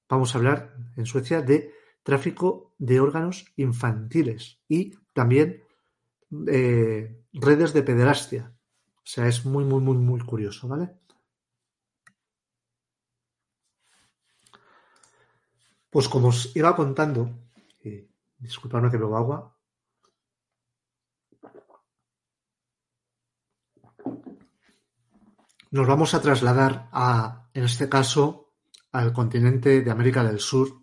vamos 0.09 0.35
a 0.35 0.39
hablar 0.39 0.77
en 0.97 1.07
Suecia 1.07 1.43
de 1.43 1.75
tráfico 2.03 2.75
de 2.79 3.01
órganos 3.01 3.53
infantiles 3.57 4.61
y 4.69 4.93
también 5.13 5.65
eh, 6.47 7.25
redes 7.33 7.73
de 7.73 7.83
pederastia. 7.83 8.53
O 8.99 9.09
sea, 9.09 9.27
es 9.27 9.45
muy, 9.45 9.65
muy, 9.65 9.81
muy, 9.81 9.97
muy 9.97 10.21
curioso, 10.21 10.69
¿vale? 10.69 10.99
Pues 15.91 16.09
como 16.09 16.29
os 16.29 16.55
iba 16.55 16.77
contando, 16.77 17.31
y 17.83 18.07
disculpadme 18.39 18.91
que 18.91 18.99
bebo 18.99 19.17
agua, 19.17 19.56
Nos 25.71 25.87
vamos 25.87 26.15
a 26.15 26.23
trasladar 26.23 26.89
a, 26.93 27.51
en 27.53 27.65
este 27.65 27.89
caso, 27.89 28.55
al 28.93 29.13
continente 29.13 29.83
de 29.83 29.91
América 29.91 30.23
del 30.25 30.39
Sur, 30.39 30.83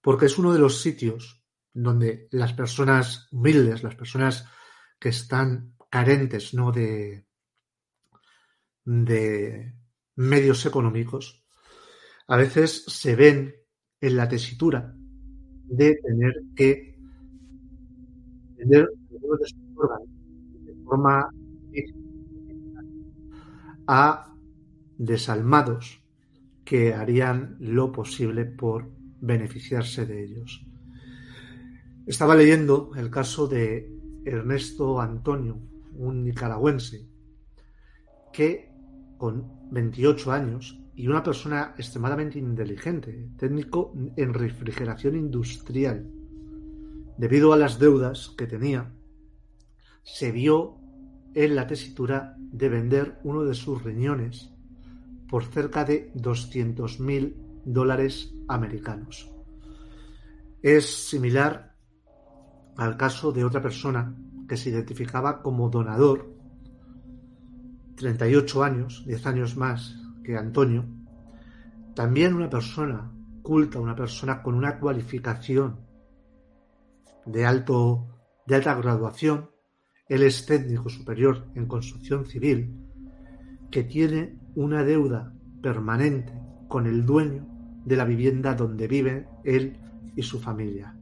porque 0.00 0.26
es 0.26 0.38
uno 0.38 0.52
de 0.52 0.58
los 0.58 0.80
sitios 0.80 1.44
donde 1.72 2.28
las 2.30 2.52
personas 2.54 3.28
humildes, 3.30 3.82
las 3.82 3.94
personas 3.94 4.46
que 4.98 5.10
están 5.10 5.74
carentes 5.90 6.54
¿no? 6.54 6.72
de, 6.72 7.26
de 8.84 9.74
medios 10.16 10.66
económicos, 10.66 11.44
a 12.26 12.36
veces 12.36 12.84
se 12.86 13.14
ven 13.16 13.54
en 14.00 14.16
la 14.16 14.28
tesitura 14.28 14.94
de 15.64 15.94
tener 15.96 16.34
que 16.56 16.96
tener 18.56 18.88
de 19.08 20.74
forma 20.84 21.28
a 23.92 24.32
desalmados 24.98 26.00
que 26.64 26.94
harían 26.94 27.56
lo 27.58 27.90
posible 27.90 28.44
por 28.44 28.88
beneficiarse 29.20 30.06
de 30.06 30.22
ellos. 30.22 30.64
Estaba 32.06 32.36
leyendo 32.36 32.92
el 32.94 33.10
caso 33.10 33.48
de 33.48 33.92
Ernesto 34.24 35.00
Antonio, 35.00 35.58
un 35.96 36.22
nicaragüense, 36.22 37.08
que 38.32 38.72
con 39.18 39.50
28 39.72 40.30
años 40.30 40.80
y 40.94 41.08
una 41.08 41.24
persona 41.24 41.74
extremadamente 41.76 42.38
inteligente, 42.38 43.30
técnico 43.36 43.92
en 44.16 44.34
refrigeración 44.34 45.16
industrial, 45.16 46.08
debido 47.18 47.52
a 47.52 47.56
las 47.56 47.80
deudas 47.80 48.32
que 48.38 48.46
tenía, 48.46 48.92
se 50.04 50.30
vio 50.30 50.79
en 51.34 51.54
la 51.54 51.66
tesitura 51.66 52.36
de 52.38 52.68
vender 52.68 53.20
uno 53.24 53.44
de 53.44 53.54
sus 53.54 53.82
riñones 53.82 54.52
por 55.28 55.44
cerca 55.44 55.84
de 55.84 56.12
200.000 56.14 57.34
dólares 57.64 58.34
americanos. 58.48 59.30
Es 60.62 61.08
similar 61.08 61.76
al 62.76 62.96
caso 62.96 63.32
de 63.32 63.44
otra 63.44 63.62
persona 63.62 64.14
que 64.48 64.56
se 64.56 64.70
identificaba 64.70 65.42
como 65.42 65.70
donador, 65.70 66.34
38 67.96 68.64
años, 68.64 69.04
10 69.06 69.26
años 69.26 69.56
más 69.56 69.96
que 70.24 70.36
Antonio, 70.36 70.86
también 71.94 72.34
una 72.34 72.48
persona 72.48 73.12
culta, 73.42 73.78
una 73.78 73.94
persona 73.94 74.42
con 74.42 74.54
una 74.54 74.78
cualificación 74.78 75.80
de, 77.26 77.46
alto, 77.46 78.06
de 78.46 78.54
alta 78.56 78.74
graduación, 78.74 79.50
él 80.10 80.24
es 80.24 80.44
técnico 80.44 80.88
superior 80.88 81.46
en 81.54 81.66
construcción 81.66 82.26
civil, 82.26 82.74
que 83.70 83.84
tiene 83.84 84.40
una 84.56 84.82
deuda 84.82 85.32
permanente 85.62 86.32
con 86.66 86.88
el 86.88 87.06
dueño 87.06 87.46
de 87.84 87.96
la 87.96 88.04
vivienda 88.04 88.56
donde 88.56 88.88
vive 88.88 89.28
él 89.44 89.76
y 90.16 90.22
su 90.24 90.40
familia. 90.40 90.96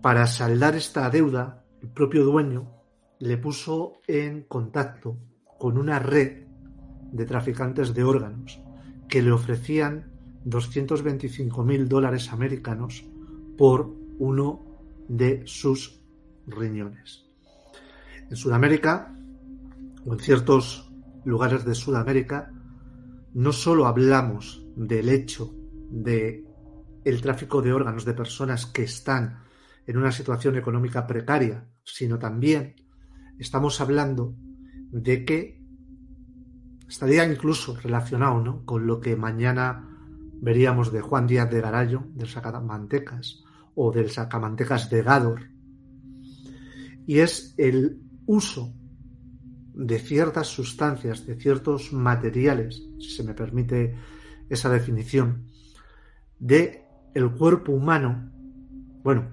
Para 0.00 0.28
saldar 0.28 0.76
esta 0.76 1.10
deuda, 1.10 1.64
el 1.82 1.88
propio 1.88 2.24
dueño 2.24 2.70
le 3.18 3.36
puso 3.36 3.94
en 4.06 4.44
contacto 4.44 5.18
con 5.58 5.76
una 5.76 5.98
red 5.98 6.44
de 7.10 7.26
traficantes 7.26 7.92
de 7.92 8.04
órganos 8.04 8.60
que 9.08 9.22
le 9.22 9.32
ofrecían 9.32 10.12
225 10.44 11.64
mil 11.64 11.88
dólares 11.88 12.32
americanos 12.32 13.04
por 13.58 13.92
uno 14.20 14.64
de 15.08 15.42
sus 15.46 16.00
riñones. 16.46 17.29
En 18.30 18.36
Sudamérica, 18.36 19.12
o 20.06 20.12
en 20.12 20.20
ciertos 20.20 20.90
lugares 21.24 21.64
de 21.64 21.74
Sudamérica, 21.74 22.52
no 23.34 23.52
solo 23.52 23.86
hablamos 23.86 24.64
del 24.76 25.08
hecho 25.08 25.52
de 25.90 26.44
el 27.04 27.20
tráfico 27.22 27.60
de 27.60 27.72
órganos 27.72 28.04
de 28.04 28.14
personas 28.14 28.66
que 28.66 28.84
están 28.84 29.42
en 29.86 29.96
una 29.96 30.12
situación 30.12 30.56
económica 30.56 31.06
precaria, 31.06 31.66
sino 31.82 32.18
también 32.18 32.76
estamos 33.38 33.80
hablando 33.80 34.36
de 34.92 35.24
que 35.24 35.60
estaría 36.88 37.24
incluso 37.24 37.76
relacionado 37.76 38.64
con 38.64 38.86
lo 38.86 39.00
que 39.00 39.16
mañana 39.16 39.88
veríamos 40.40 40.92
de 40.92 41.00
Juan 41.00 41.26
Díaz 41.26 41.50
de 41.50 41.60
Garallo, 41.60 42.04
del 42.14 42.28
Sacamantecas, 42.28 43.42
o 43.74 43.90
del 43.90 44.10
Sacamantecas 44.10 44.88
de 44.90 45.02
Gador, 45.02 45.50
y 47.06 47.18
es 47.18 47.54
el 47.58 48.09
uso 48.30 48.72
de 49.74 49.98
ciertas 49.98 50.46
sustancias, 50.46 51.26
de 51.26 51.34
ciertos 51.34 51.92
materiales, 51.92 52.86
si 53.00 53.10
se 53.10 53.24
me 53.24 53.34
permite 53.34 53.96
esa 54.48 54.70
definición, 54.70 55.46
de 56.38 56.84
el 57.12 57.32
cuerpo 57.32 57.72
humano. 57.72 58.30
Bueno, 59.02 59.28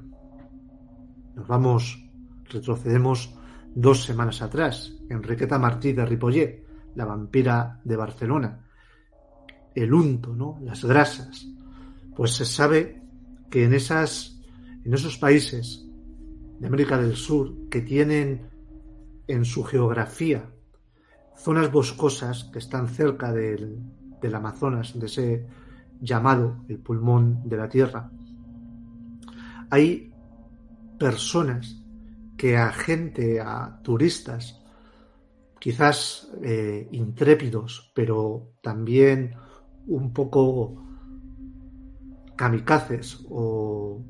nos 1.35 1.47
vamos, 1.47 2.09
retrocedemos 2.45 3.35
dos 3.75 4.03
semanas 4.03 4.41
atrás. 4.41 4.93
Enriqueta 5.09 5.59
Martí 5.59 5.93
de 5.93 6.03
Ripollet, 6.03 6.65
la 6.95 7.05
vampira 7.05 7.79
de 7.83 7.95
Barcelona. 7.95 8.65
El 9.75 9.93
unto, 9.93 10.35
¿no? 10.35 10.59
Las 10.63 10.83
grasas. 10.83 11.47
Pues 12.15 12.31
se 12.31 12.45
sabe 12.45 13.03
que 13.51 13.65
en 13.65 13.75
esas, 13.75 14.41
en 14.83 14.91
esos 14.91 15.19
países 15.19 15.85
de 16.59 16.65
América 16.65 16.97
del 16.97 17.15
Sur 17.15 17.69
que 17.69 17.81
tienen 17.81 18.56
en 19.27 19.45
su 19.45 19.63
geografía 19.63 20.49
zonas 21.37 21.71
boscosas 21.71 22.45
que 22.51 22.59
están 22.59 22.87
cerca 22.87 23.31
del, 23.31 23.79
del 24.21 24.35
Amazonas, 24.35 24.97
de 24.99 25.05
ese 25.05 25.47
llamado 26.01 26.63
el 26.67 26.79
pulmón 26.79 27.47
de 27.47 27.57
la 27.57 27.69
Tierra, 27.69 28.09
hay 29.69 30.11
personas 30.97 31.83
que 32.37 32.57
a 32.57 32.71
gente, 32.71 33.39
a 33.39 33.79
turistas, 33.83 34.63
quizás 35.59 36.31
eh, 36.43 36.87
intrépidos, 36.91 37.91
pero 37.95 38.53
también 38.61 39.35
un 39.87 40.13
poco 40.13 40.83
kamikazes 42.35 43.25
o, 43.29 44.03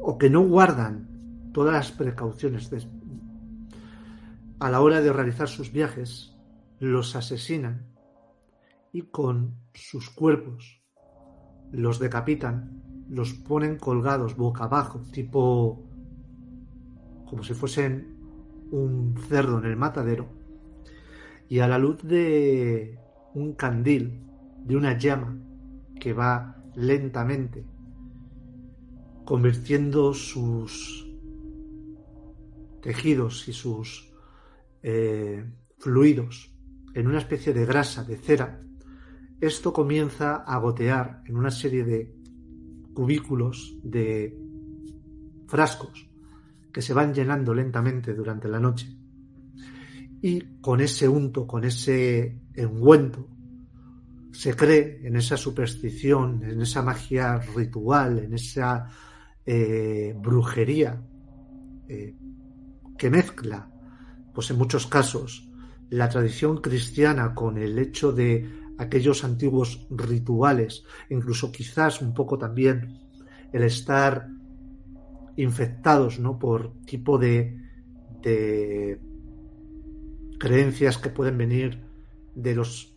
o 0.00 0.18
que 0.18 0.30
no 0.30 0.42
guardan 0.42 1.50
todas 1.52 1.74
las 1.74 1.90
precauciones 1.90 2.70
a 4.62 4.70
la 4.70 4.80
hora 4.80 5.00
de 5.00 5.12
realizar 5.12 5.48
sus 5.48 5.72
viajes, 5.72 6.36
los 6.78 7.16
asesinan 7.16 7.84
y 8.92 9.02
con 9.02 9.56
sus 9.74 10.08
cuerpos 10.08 10.80
los 11.72 11.98
decapitan, 11.98 12.80
los 13.08 13.32
ponen 13.32 13.76
colgados 13.76 14.36
boca 14.36 14.64
abajo, 14.64 15.00
tipo 15.10 15.82
como 17.26 17.42
si 17.42 17.54
fuesen 17.54 18.14
un 18.70 19.16
cerdo 19.28 19.58
en 19.58 19.64
el 19.64 19.76
matadero, 19.76 20.28
y 21.48 21.58
a 21.58 21.66
la 21.66 21.78
luz 21.78 22.00
de 22.04 23.00
un 23.34 23.54
candil, 23.54 24.22
de 24.64 24.76
una 24.76 24.96
llama 24.96 25.38
que 25.98 26.12
va 26.12 26.62
lentamente 26.76 27.66
convirtiendo 29.24 30.14
sus 30.14 31.04
tejidos 32.80 33.48
y 33.48 33.52
sus 33.52 34.11
eh, 34.82 35.44
fluidos 35.78 36.54
en 36.94 37.06
una 37.06 37.18
especie 37.18 37.52
de 37.52 37.64
grasa, 37.64 38.04
de 38.04 38.16
cera, 38.16 38.60
esto 39.40 39.72
comienza 39.72 40.36
a 40.36 40.58
gotear 40.58 41.22
en 41.26 41.36
una 41.36 41.50
serie 41.50 41.84
de 41.84 42.14
cubículos, 42.94 43.76
de 43.82 44.38
frascos, 45.48 46.08
que 46.72 46.80
se 46.80 46.94
van 46.94 47.12
llenando 47.12 47.52
lentamente 47.52 48.14
durante 48.14 48.48
la 48.48 48.60
noche. 48.60 48.96
Y 50.20 50.60
con 50.60 50.80
ese 50.80 51.08
unto, 51.08 51.46
con 51.46 51.64
ese 51.64 52.40
engüento, 52.54 53.28
se 54.30 54.54
cree 54.54 55.00
en 55.06 55.16
esa 55.16 55.36
superstición, 55.36 56.42
en 56.44 56.60
esa 56.60 56.82
magia 56.82 57.38
ritual, 57.38 58.20
en 58.20 58.34
esa 58.34 58.88
eh, 59.44 60.14
brujería 60.16 61.02
eh, 61.88 62.16
que 62.96 63.10
mezcla, 63.10 63.71
pues 64.32 64.50
en 64.50 64.58
muchos 64.58 64.86
casos, 64.86 65.48
la 65.90 66.08
tradición 66.08 66.58
cristiana 66.58 67.34
con 67.34 67.58
el 67.58 67.78
hecho 67.78 68.12
de 68.12 68.48
aquellos 68.78 69.24
antiguos 69.24 69.86
rituales, 69.90 70.84
incluso 71.10 71.52
quizás 71.52 72.00
un 72.00 72.14
poco 72.14 72.38
también 72.38 72.98
el 73.52 73.62
estar 73.62 74.28
infectados 75.36 76.18
¿no? 76.18 76.38
por 76.38 76.72
tipo 76.84 77.18
de, 77.18 77.58
de 78.22 79.00
creencias 80.38 80.98
que 80.98 81.10
pueden 81.10 81.38
venir 81.38 81.82
de 82.34 82.54
los 82.54 82.96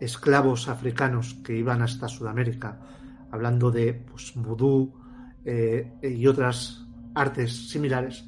esclavos 0.00 0.68
africanos 0.68 1.34
que 1.44 1.56
iban 1.56 1.82
hasta 1.82 2.08
Sudamérica, 2.08 2.80
hablando 3.30 3.70
de 3.70 3.94
pues, 3.94 4.32
vudú 4.34 4.94
eh, 5.44 5.92
y 6.02 6.26
otras 6.26 6.86
artes 7.14 7.70
similares, 7.70 8.27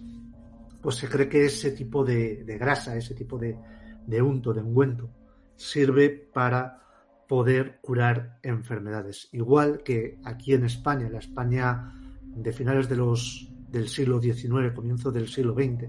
pues 0.80 0.96
se 0.96 1.08
cree 1.08 1.28
que 1.28 1.44
ese 1.44 1.72
tipo 1.72 2.04
de, 2.04 2.44
de 2.44 2.58
grasa, 2.58 2.96
ese 2.96 3.14
tipo 3.14 3.38
de, 3.38 3.58
de 4.06 4.22
unto, 4.22 4.52
de 4.52 4.62
ungüento, 4.62 5.10
sirve 5.56 6.10
para 6.10 6.80
poder 7.28 7.78
curar 7.80 8.38
enfermedades. 8.42 9.28
Igual 9.32 9.82
que 9.84 10.18
aquí 10.24 10.54
en 10.54 10.64
España, 10.64 11.08
la 11.08 11.18
España 11.18 11.94
de 12.22 12.52
finales 12.52 12.88
de 12.88 12.96
los, 12.96 13.52
del 13.68 13.88
siglo 13.88 14.20
XIX, 14.20 14.72
comienzo 14.74 15.12
del 15.12 15.28
siglo 15.28 15.54
XX, 15.54 15.88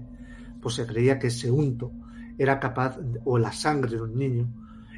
pues 0.60 0.76
se 0.76 0.86
creía 0.86 1.18
que 1.18 1.28
ese 1.28 1.50
unto 1.50 1.90
era 2.38 2.60
capaz, 2.60 2.98
o 3.24 3.38
la 3.38 3.52
sangre 3.52 3.96
de 3.96 4.02
un 4.02 4.16
niño, 4.16 4.52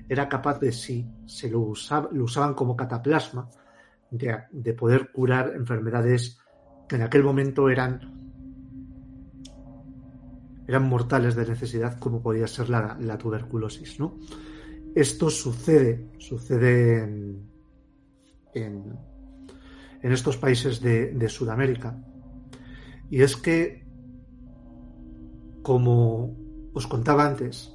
era 0.08 0.28
capaz 0.28 0.60
de, 0.60 0.72
si 0.72 1.08
se 1.26 1.48
lo, 1.48 1.72
lo 2.12 2.24
usaban 2.24 2.54
como 2.54 2.76
cataplasma, 2.76 3.48
de, 4.10 4.36
de, 4.52 4.74
poder 4.74 5.10
curar 5.10 5.54
enfermedades 5.56 6.38
que 6.88 6.96
en 6.96 7.02
aquel 7.02 7.24
momento 7.24 7.68
eran, 7.68 8.13
eran 10.66 10.88
mortales 10.88 11.34
de 11.34 11.46
necesidad, 11.46 11.98
como 11.98 12.22
podía 12.22 12.46
ser 12.46 12.68
la, 12.68 13.18
tuberculosis, 13.18 13.98
¿no? 14.00 14.18
Esto 14.94 15.28
sucede, 15.30 16.10
sucede 16.18 17.02
en, 17.02 17.50
en, 18.54 20.12
estos 20.12 20.36
países 20.36 20.80
de, 20.80 21.12
de 21.12 21.28
Sudamérica. 21.28 21.98
Y 23.10 23.22
es 23.22 23.36
que, 23.36 23.84
como 25.62 26.36
os 26.72 26.86
contaba 26.86 27.26
antes, 27.26 27.74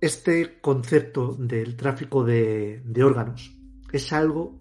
este 0.00 0.60
concepto 0.60 1.34
del 1.34 1.76
tráfico 1.76 2.24
de, 2.24 2.82
órganos 3.02 3.56
es 3.92 4.12
algo 4.12 4.60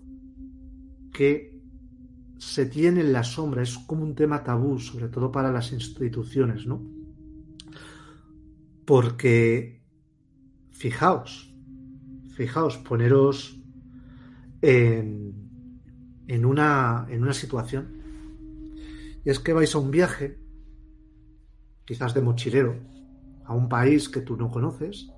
que 1.14 1.57
se 2.38 2.66
tiene 2.66 3.02
en 3.02 3.14
la 3.14 3.24
sombra, 3.24 3.64
es 3.64 3.78
como 3.78 4.04
un 4.04 4.16
tema 4.16 4.44
tabú, 4.44 4.80
sobre 4.80 5.10
todo 5.10 5.32
para 5.32 5.52
las 5.52 5.72
instituciones, 5.72 6.66
¿no? 6.68 6.82
Porque, 8.86 9.84
fijaos, 10.72 11.54
fijaos, 12.36 12.78
poneros 12.78 13.60
en, 14.62 15.34
en, 16.28 16.46
una, 16.46 17.08
en 17.10 17.24
una 17.24 17.34
situación. 17.34 17.98
Y 19.26 19.30
es 19.30 19.40
que 19.40 19.54
vais 19.54 19.74
a 19.76 19.80
un 19.80 19.92
viaje, 19.92 20.38
quizás 21.86 22.14
de 22.14 22.22
mochilero, 22.22 22.76
a 23.46 23.54
un 23.54 23.68
país 23.68 24.08
que 24.10 24.22
tú 24.22 24.38
no 24.38 24.52
conoces, 24.52 25.10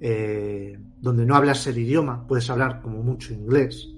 eh, 0.00 0.78
donde 1.00 1.26
no 1.26 1.36
hablas 1.36 1.66
el 1.66 1.78
idioma, 1.78 2.26
puedes 2.26 2.48
hablar 2.50 2.80
como 2.82 3.02
mucho 3.02 3.32
inglés, 3.32 3.88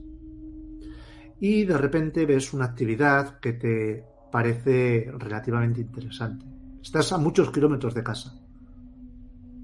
y 1.40 1.64
de 1.64 1.76
repente 1.76 2.26
ves 2.26 2.52
una 2.52 2.66
actividad 2.66 3.38
que 3.40 3.52
te 3.52 4.04
parece 4.30 5.10
relativamente 5.18 5.80
interesante. 5.80 6.46
Estás 6.82 7.12
a 7.12 7.18
muchos 7.18 7.50
kilómetros 7.50 7.94
de 7.94 8.02
casa, 8.02 8.34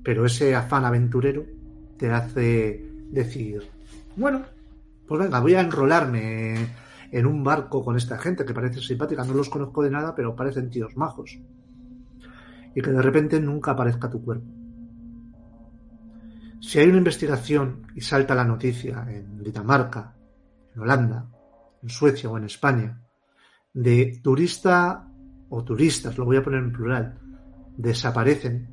pero 0.02 0.26
ese 0.26 0.54
afán 0.54 0.84
aventurero 0.84 1.44
te 1.96 2.10
hace 2.10 2.90
decir, 3.10 3.62
bueno, 4.16 4.42
pues 5.06 5.20
venga, 5.20 5.40
voy 5.40 5.54
a 5.54 5.60
enrolarme 5.60 6.68
en 7.10 7.26
un 7.26 7.44
barco 7.44 7.84
con 7.84 7.96
esta 7.96 8.18
gente 8.18 8.44
que 8.44 8.54
parece 8.54 8.80
simpática, 8.80 9.24
no 9.24 9.34
los 9.34 9.50
conozco 9.50 9.82
de 9.82 9.90
nada, 9.90 10.14
pero 10.14 10.34
parecen 10.34 10.70
tíos 10.70 10.96
majos. 10.96 11.38
Y 12.74 12.80
que 12.80 12.90
de 12.90 13.02
repente 13.02 13.38
nunca 13.38 13.72
aparezca 13.72 14.08
tu 14.08 14.24
cuerpo. 14.24 14.46
Si 16.60 16.78
hay 16.78 16.88
una 16.88 16.98
investigación 16.98 17.86
y 17.94 18.00
salta 18.00 18.34
la 18.34 18.44
noticia 18.44 19.04
en 19.08 19.42
Dinamarca, 19.42 20.14
en 20.74 20.80
Holanda, 20.80 21.28
en 21.82 21.88
Suecia 21.88 22.30
o 22.30 22.38
en 22.38 22.44
España, 22.44 23.02
de 23.72 24.20
turista 24.22 25.08
o 25.48 25.64
turistas, 25.64 26.16
lo 26.18 26.24
voy 26.24 26.36
a 26.36 26.42
poner 26.42 26.60
en 26.60 26.72
plural, 26.72 27.18
desaparecen 27.76 28.68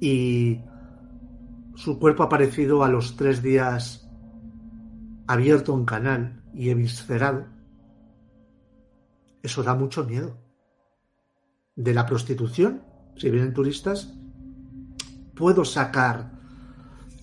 y 0.00 0.60
su 1.74 1.98
cuerpo 1.98 2.22
ha 2.22 2.26
aparecido 2.26 2.84
a 2.84 2.88
los 2.88 3.16
tres 3.16 3.42
días 3.42 4.08
abierto 5.26 5.74
un 5.74 5.84
canal 5.84 6.42
y 6.54 6.70
eviscerado, 6.70 7.46
eso 9.42 9.62
da 9.62 9.74
mucho 9.74 10.04
miedo. 10.04 10.38
De 11.74 11.92
la 11.92 12.06
prostitución, 12.06 12.82
si 13.16 13.30
vienen 13.30 13.52
turistas, 13.52 14.14
puedo 15.34 15.64
sacar 15.64 16.32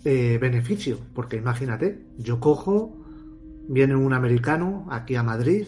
eh, 0.05 0.37
beneficio, 0.39 0.99
porque 1.13 1.37
imagínate, 1.37 2.07
yo 2.17 2.39
cojo 2.39 3.02
Viene 3.67 3.95
un 3.95 4.13
americano 4.13 4.87
aquí 4.89 5.15
a 5.15 5.23
Madrid. 5.23 5.67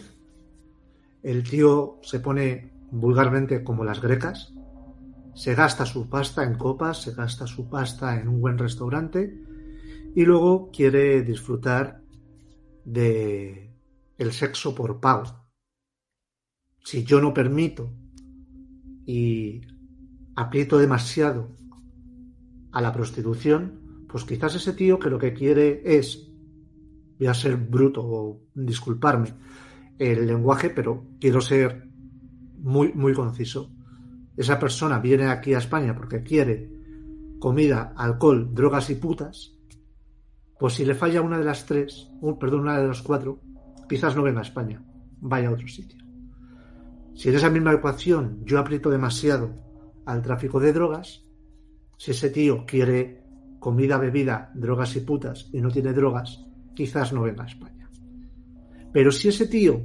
El 1.22 1.42
tío 1.42 1.98
se 2.02 2.20
pone 2.20 2.72
vulgarmente 2.90 3.64
como 3.64 3.84
las 3.84 4.00
grecas. 4.00 4.52
Se 5.34 5.54
gasta 5.54 5.86
su 5.86 6.08
pasta 6.08 6.44
en 6.44 6.56
copas, 6.56 7.02
se 7.02 7.12
gasta 7.12 7.46
su 7.46 7.68
pasta 7.68 8.20
en 8.20 8.28
un 8.28 8.40
buen 8.40 8.58
restaurante 8.58 9.38
y 10.14 10.24
luego 10.24 10.70
quiere 10.70 11.22
disfrutar 11.22 12.02
de 12.84 13.70
el 14.16 14.32
sexo 14.32 14.74
por 14.74 15.00
pago. 15.00 15.46
Si 16.84 17.04
yo 17.04 17.20
no 17.20 17.34
permito 17.34 17.92
y 19.04 19.60
aprieto 20.36 20.78
demasiado 20.78 21.56
a 22.72 22.80
la 22.80 22.92
prostitución, 22.92 24.06
pues 24.08 24.24
quizás 24.24 24.54
ese 24.54 24.72
tío 24.72 24.98
que 24.98 25.10
lo 25.10 25.18
que 25.18 25.34
quiere 25.34 25.82
es 25.84 26.25
voy 27.18 27.28
a 27.28 27.34
ser 27.34 27.56
bruto 27.56 28.02
o 28.04 28.40
disculparme 28.54 29.34
el 29.98 30.26
lenguaje, 30.26 30.70
pero 30.70 31.06
quiero 31.20 31.40
ser 31.40 31.88
muy, 32.58 32.92
muy 32.92 33.14
conciso. 33.14 33.70
Esa 34.36 34.58
persona 34.58 34.98
viene 34.98 35.28
aquí 35.28 35.54
a 35.54 35.58
España 35.58 35.94
porque 35.94 36.22
quiere 36.22 36.70
comida, 37.38 37.94
alcohol, 37.96 38.54
drogas 38.54 38.90
y 38.90 38.96
putas, 38.96 39.54
pues 40.58 40.74
si 40.74 40.84
le 40.84 40.94
falla 40.94 41.22
una 41.22 41.38
de 41.38 41.44
las 41.44 41.66
tres, 41.66 42.08
un, 42.20 42.38
perdón, 42.38 42.60
una 42.60 42.78
de 42.78 42.88
las 42.88 43.02
cuatro, 43.02 43.40
quizás 43.88 44.16
no 44.16 44.22
venga 44.22 44.40
a 44.40 44.44
España, 44.44 44.82
vaya 45.20 45.48
a 45.48 45.52
otro 45.52 45.68
sitio. 45.68 46.02
Si 47.14 47.28
en 47.28 47.36
esa 47.36 47.50
misma 47.50 47.72
ecuación 47.72 48.40
yo 48.44 48.58
aprieto 48.58 48.90
demasiado 48.90 49.54
al 50.04 50.22
tráfico 50.22 50.60
de 50.60 50.72
drogas, 50.72 51.24
si 51.96 52.10
ese 52.10 52.30
tío 52.30 52.64
quiere 52.66 53.22
comida, 53.58 53.98
bebida, 53.98 54.50
drogas 54.54 54.96
y 54.96 55.00
putas 55.00 55.48
y 55.52 55.60
no 55.60 55.70
tiene 55.70 55.92
drogas, 55.92 56.45
quizás 56.76 57.12
no 57.12 57.22
venga 57.22 57.42
a 57.42 57.48
España. 57.48 57.90
Pero 58.92 59.10
si 59.10 59.28
ese 59.28 59.48
tío, 59.48 59.82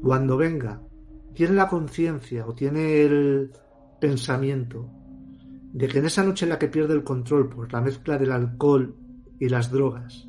cuando 0.00 0.36
venga, 0.36 0.80
tiene 1.34 1.54
la 1.54 1.68
conciencia 1.68 2.46
o 2.46 2.54
tiene 2.54 3.02
el 3.02 3.50
pensamiento 4.00 4.88
de 5.72 5.88
que 5.88 5.98
en 5.98 6.04
esa 6.04 6.22
noche 6.22 6.44
en 6.44 6.50
la 6.50 6.58
que 6.58 6.68
pierde 6.68 6.94
el 6.94 7.02
control 7.02 7.48
por 7.48 7.72
la 7.72 7.80
mezcla 7.80 8.18
del 8.18 8.32
alcohol 8.32 8.94
y 9.40 9.48
las 9.48 9.70
drogas, 9.70 10.28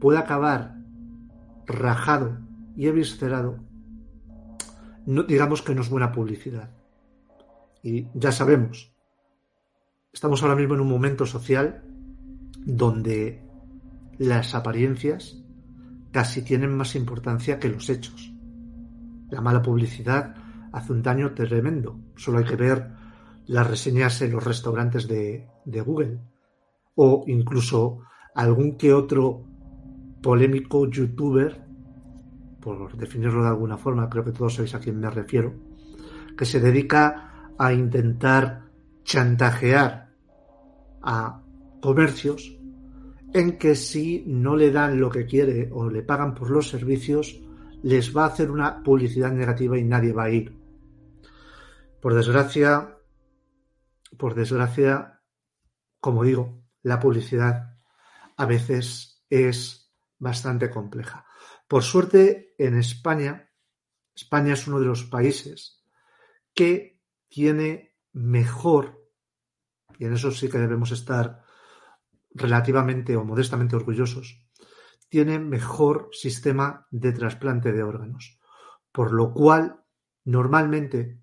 puede 0.00 0.18
acabar 0.18 0.76
rajado 1.66 2.38
y 2.76 2.88
eviscerado, 2.88 3.58
no, 5.06 5.22
digamos 5.22 5.62
que 5.62 5.74
no 5.74 5.82
es 5.82 5.88
buena 5.88 6.10
publicidad. 6.10 6.70
Y 7.82 8.06
ya 8.14 8.32
sabemos, 8.32 8.92
estamos 10.12 10.42
ahora 10.42 10.56
mismo 10.56 10.74
en 10.74 10.80
un 10.80 10.88
momento 10.88 11.24
social 11.26 11.84
donde 12.64 13.49
las 14.20 14.54
apariencias 14.54 15.42
casi 16.12 16.42
tienen 16.42 16.76
más 16.76 16.94
importancia 16.94 17.58
que 17.58 17.70
los 17.70 17.88
hechos. 17.88 18.30
La 19.30 19.40
mala 19.40 19.62
publicidad 19.62 20.34
hace 20.72 20.92
un 20.92 21.02
daño 21.02 21.32
tremendo. 21.32 21.98
Solo 22.16 22.38
hay 22.38 22.44
que 22.44 22.56
ver 22.56 22.90
las 23.46 23.66
reseñas 23.66 24.20
en 24.20 24.32
los 24.32 24.44
restaurantes 24.44 25.08
de, 25.08 25.48
Google 25.64 26.20
o 26.96 27.24
incluso 27.28 28.00
algún 28.34 28.76
que 28.76 28.92
otro 28.92 29.42
polémico 30.22 30.86
youtuber, 30.90 31.64
por 32.60 32.94
definirlo 32.98 33.42
de 33.42 33.48
alguna 33.48 33.78
forma, 33.78 34.10
creo 34.10 34.22
que 34.22 34.32
todos 34.32 34.56
sabéis 34.56 34.74
a 34.74 34.80
quién 34.80 35.00
me 35.00 35.08
refiero, 35.08 35.54
que 36.36 36.44
se 36.44 36.60
dedica 36.60 37.48
a 37.56 37.72
intentar 37.72 38.64
chantajear 39.02 40.12
a 41.00 41.40
comercios 41.80 42.59
en 43.32 43.58
que 43.58 43.74
si 43.76 44.24
no 44.26 44.56
le 44.56 44.70
dan 44.70 45.00
lo 45.00 45.10
que 45.10 45.26
quiere 45.26 45.68
o 45.72 45.88
le 45.88 46.02
pagan 46.02 46.34
por 46.34 46.50
los 46.50 46.68
servicios, 46.68 47.40
les 47.82 48.14
va 48.14 48.24
a 48.24 48.28
hacer 48.28 48.50
una 48.50 48.82
publicidad 48.82 49.32
negativa 49.32 49.78
y 49.78 49.84
nadie 49.84 50.12
va 50.12 50.24
a 50.24 50.30
ir. 50.30 50.56
Por 52.00 52.14
desgracia, 52.14 52.98
por 54.16 54.34
desgracia, 54.34 55.22
como 56.00 56.24
digo, 56.24 56.64
la 56.82 56.98
publicidad 56.98 57.78
a 58.36 58.46
veces 58.46 59.22
es 59.28 59.92
bastante 60.18 60.70
compleja. 60.70 61.26
Por 61.68 61.82
suerte, 61.82 62.54
en 62.58 62.76
España, 62.76 63.50
España 64.14 64.54
es 64.54 64.66
uno 64.66 64.80
de 64.80 64.86
los 64.86 65.04
países 65.04 65.84
que 66.52 67.00
tiene 67.28 67.96
mejor, 68.12 69.08
y 69.98 70.06
en 70.06 70.14
eso 70.14 70.30
sí 70.30 70.48
que 70.48 70.58
debemos 70.58 70.90
estar 70.90 71.44
relativamente 72.32 73.16
o 73.16 73.24
modestamente 73.24 73.76
orgullosos, 73.76 74.46
tiene 75.08 75.38
mejor 75.38 76.08
sistema 76.12 76.86
de 76.90 77.12
trasplante 77.12 77.72
de 77.72 77.82
órganos, 77.82 78.38
por 78.92 79.12
lo 79.12 79.32
cual 79.32 79.82
normalmente 80.24 81.20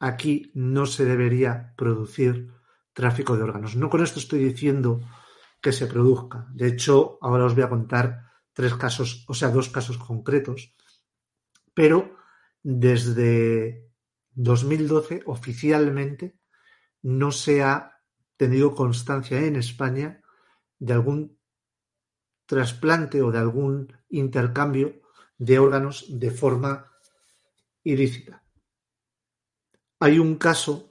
aquí 0.00 0.50
no 0.54 0.86
se 0.86 1.04
debería 1.04 1.72
producir 1.76 2.52
tráfico 2.92 3.36
de 3.36 3.42
órganos. 3.42 3.76
No 3.76 3.88
con 3.88 4.02
esto 4.02 4.18
estoy 4.18 4.44
diciendo 4.44 5.00
que 5.60 5.72
se 5.72 5.86
produzca. 5.86 6.46
De 6.52 6.66
hecho, 6.68 7.18
ahora 7.20 7.46
os 7.46 7.54
voy 7.54 7.64
a 7.64 7.68
contar 7.68 8.32
tres 8.52 8.74
casos, 8.74 9.24
o 9.28 9.34
sea, 9.34 9.50
dos 9.50 9.68
casos 9.68 9.98
concretos. 9.98 10.74
Pero 11.72 12.16
desde 12.62 13.90
2012 14.32 15.22
oficialmente 15.26 16.38
no 17.02 17.30
se 17.30 17.62
ha 17.62 18.00
tenido 18.36 18.74
constancia 18.74 19.38
en 19.44 19.56
España 19.56 20.23
de 20.78 20.92
algún 20.92 21.38
trasplante 22.46 23.22
o 23.22 23.30
de 23.30 23.38
algún 23.38 23.92
intercambio 24.08 25.00
de 25.38 25.58
órganos 25.58 26.06
de 26.08 26.30
forma 26.30 26.92
ilícita. 27.82 28.44
Hay 30.00 30.18
un 30.18 30.36
caso, 30.36 30.90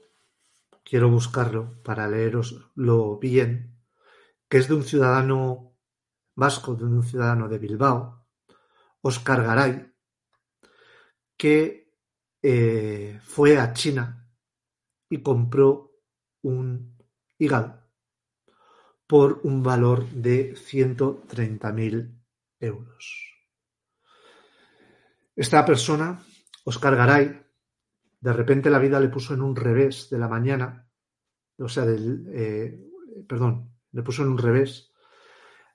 quiero 0.83 1.09
buscarlo 1.09 1.81
para 1.83 2.07
leeroslo 2.07 3.17
bien, 3.19 3.79
que 4.49 4.57
es 4.57 4.67
de 4.67 4.75
un 4.75 4.83
ciudadano 4.83 5.75
vasco, 6.35 6.75
de 6.75 6.85
un 6.85 7.03
ciudadano 7.03 7.47
de 7.47 7.59
Bilbao, 7.59 8.25
Oscar 9.01 9.43
Garay, 9.43 9.93
que 11.37 11.93
eh, 12.41 13.19
fue 13.23 13.57
a 13.57 13.73
China 13.73 14.29
y 15.09 15.21
compró 15.21 15.91
un 16.41 16.97
hígado 17.37 17.82
por 19.07 19.41
un 19.43 19.63
valor 19.63 20.05
de 20.09 20.55
130.000 20.55 22.19
euros. 22.59 23.33
Esta 25.35 25.65
persona, 25.65 26.23
Oscar 26.63 26.95
Garay, 26.95 27.41
de 28.19 28.33
repente 28.33 28.69
la 28.69 28.79
vida 28.79 28.99
le 28.99 29.09
puso 29.09 29.33
en 29.33 29.41
un 29.41 29.55
revés 29.55 30.09
de 30.09 30.17
la 30.17 30.27
mañana, 30.27 30.87
o 31.57 31.67
sea, 31.67 31.85
del, 31.85 32.27
eh, 32.31 32.79
perdón, 33.27 33.73
le 33.91 34.03
puso 34.03 34.23
en 34.23 34.29
un 34.29 34.37
revés 34.37 34.93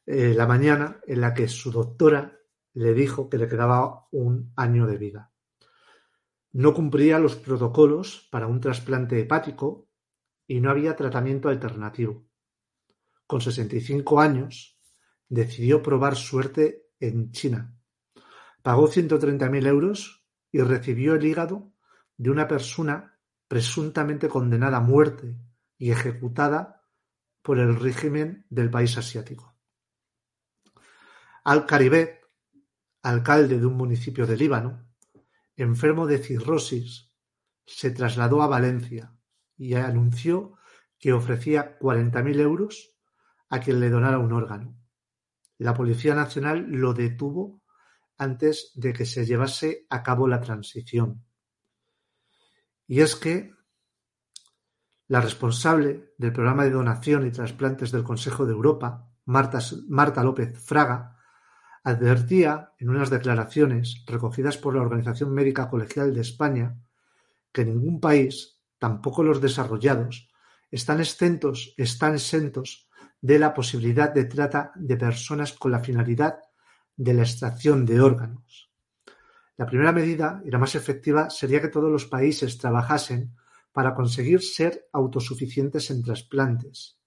eh, 0.06 0.32
la 0.34 0.46
mañana 0.46 1.00
en 1.06 1.20
la 1.20 1.34
que 1.34 1.48
su 1.48 1.70
doctora 1.70 2.38
le 2.74 2.94
dijo 2.94 3.28
que 3.28 3.38
le 3.38 3.48
quedaba 3.48 4.06
un 4.12 4.52
año 4.56 4.86
de 4.86 4.96
vida. 4.96 5.32
No 6.52 6.72
cumplía 6.72 7.18
los 7.18 7.36
protocolos 7.36 8.28
para 8.30 8.46
un 8.46 8.60
trasplante 8.60 9.20
hepático 9.20 9.88
y 10.46 10.60
no 10.60 10.70
había 10.70 10.96
tratamiento 10.96 11.48
alternativo. 11.48 12.27
Con 13.28 13.42
65 13.42 14.22
años, 14.22 14.80
decidió 15.28 15.82
probar 15.82 16.16
suerte 16.16 16.86
en 16.98 17.30
China. 17.30 17.78
Pagó 18.62 18.88
130.000 18.88 19.66
euros 19.66 20.26
y 20.50 20.62
recibió 20.62 21.14
el 21.14 21.26
hígado 21.26 21.70
de 22.16 22.30
una 22.30 22.48
persona 22.48 23.20
presuntamente 23.46 24.30
condenada 24.30 24.78
a 24.78 24.80
muerte 24.80 25.36
y 25.76 25.90
ejecutada 25.90 26.86
por 27.42 27.58
el 27.58 27.78
régimen 27.78 28.46
del 28.48 28.70
país 28.70 28.96
asiático. 28.96 29.54
Al-Karibet, 31.44 32.22
alcalde 33.02 33.58
de 33.58 33.66
un 33.66 33.74
municipio 33.74 34.26
de 34.26 34.38
Líbano, 34.38 34.88
enfermo 35.54 36.06
de 36.06 36.16
cirrosis, 36.16 37.12
se 37.66 37.90
trasladó 37.90 38.40
a 38.40 38.46
Valencia 38.46 39.14
y 39.54 39.74
anunció 39.74 40.54
que 40.98 41.12
ofrecía 41.12 41.78
40.000 41.78 42.40
euros 42.40 42.97
a 43.50 43.60
quien 43.60 43.80
le 43.80 43.90
donara 43.90 44.18
un 44.18 44.32
órgano. 44.32 44.76
La 45.58 45.74
Policía 45.74 46.14
Nacional 46.14 46.66
lo 46.68 46.94
detuvo 46.94 47.62
antes 48.16 48.72
de 48.74 48.92
que 48.92 49.06
se 49.06 49.24
llevase 49.24 49.86
a 49.90 50.02
cabo 50.02 50.28
la 50.28 50.40
transición. 50.40 51.24
Y 52.86 53.00
es 53.00 53.16
que 53.16 53.52
la 55.08 55.20
responsable 55.20 56.12
del 56.18 56.32
programa 56.32 56.64
de 56.64 56.70
donación 56.70 57.26
y 57.26 57.30
trasplantes 57.30 57.90
del 57.90 58.04
Consejo 58.04 58.44
de 58.44 58.52
Europa, 58.52 59.08
Marta, 59.24 59.60
Marta 59.88 60.22
López 60.22 60.58
Fraga, 60.62 61.16
advertía 61.82 62.72
en 62.78 62.90
unas 62.90 63.08
declaraciones 63.08 64.04
recogidas 64.06 64.58
por 64.58 64.74
la 64.74 64.82
Organización 64.82 65.32
Médica 65.32 65.70
Colegial 65.70 66.12
de 66.12 66.20
España 66.20 66.76
que 67.52 67.64
ningún 67.64 68.00
país, 68.00 68.60
tampoco 68.78 69.22
los 69.22 69.40
desarrollados, 69.40 70.30
están 70.70 71.00
exentos, 71.00 71.74
están 71.78 72.14
exentos 72.14 72.87
de 73.20 73.38
la 73.38 73.52
posibilidad 73.52 74.12
de 74.12 74.24
trata 74.24 74.72
de 74.76 74.96
personas 74.96 75.52
con 75.52 75.72
la 75.72 75.80
finalidad 75.80 76.38
de 76.96 77.14
la 77.14 77.22
extracción 77.22 77.84
de 77.84 78.00
órganos. 78.00 78.70
La 79.56 79.66
primera 79.66 79.92
medida 79.92 80.40
y 80.44 80.50
la 80.50 80.58
más 80.58 80.74
efectiva 80.74 81.30
sería 81.30 81.60
que 81.60 81.68
todos 81.68 81.90
los 81.90 82.06
países 82.06 82.58
trabajasen 82.58 83.34
para 83.72 83.94
conseguir 83.94 84.42
ser 84.42 84.88
autosuficientes 84.92 85.90
en 85.90 86.02
trasplantes. 86.02 86.98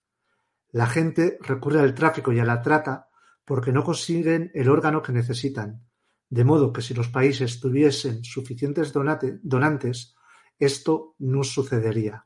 La 0.72 0.88
gente 0.88 1.38
recurre 1.42 1.80
al 1.80 1.94
tráfico 1.94 2.32
y 2.32 2.40
a 2.40 2.46
la 2.46 2.62
trata 2.62 3.10
porque 3.46 3.72
no 3.72 3.84
consiguen 3.84 4.52
el 4.54 4.70
órgano 4.70 5.02
que 5.02 5.12
necesitan, 5.12 5.86
de 6.30 6.44
modo 6.46 6.72
que 6.72 6.82
si 6.82 6.94
los 6.94 7.10
países 7.10 7.60
tuviesen 7.60 8.24
suficientes 8.24 8.94
donantes, 8.94 10.16
esto 10.58 11.16
no 11.20 11.44
sucedería. 11.44 12.26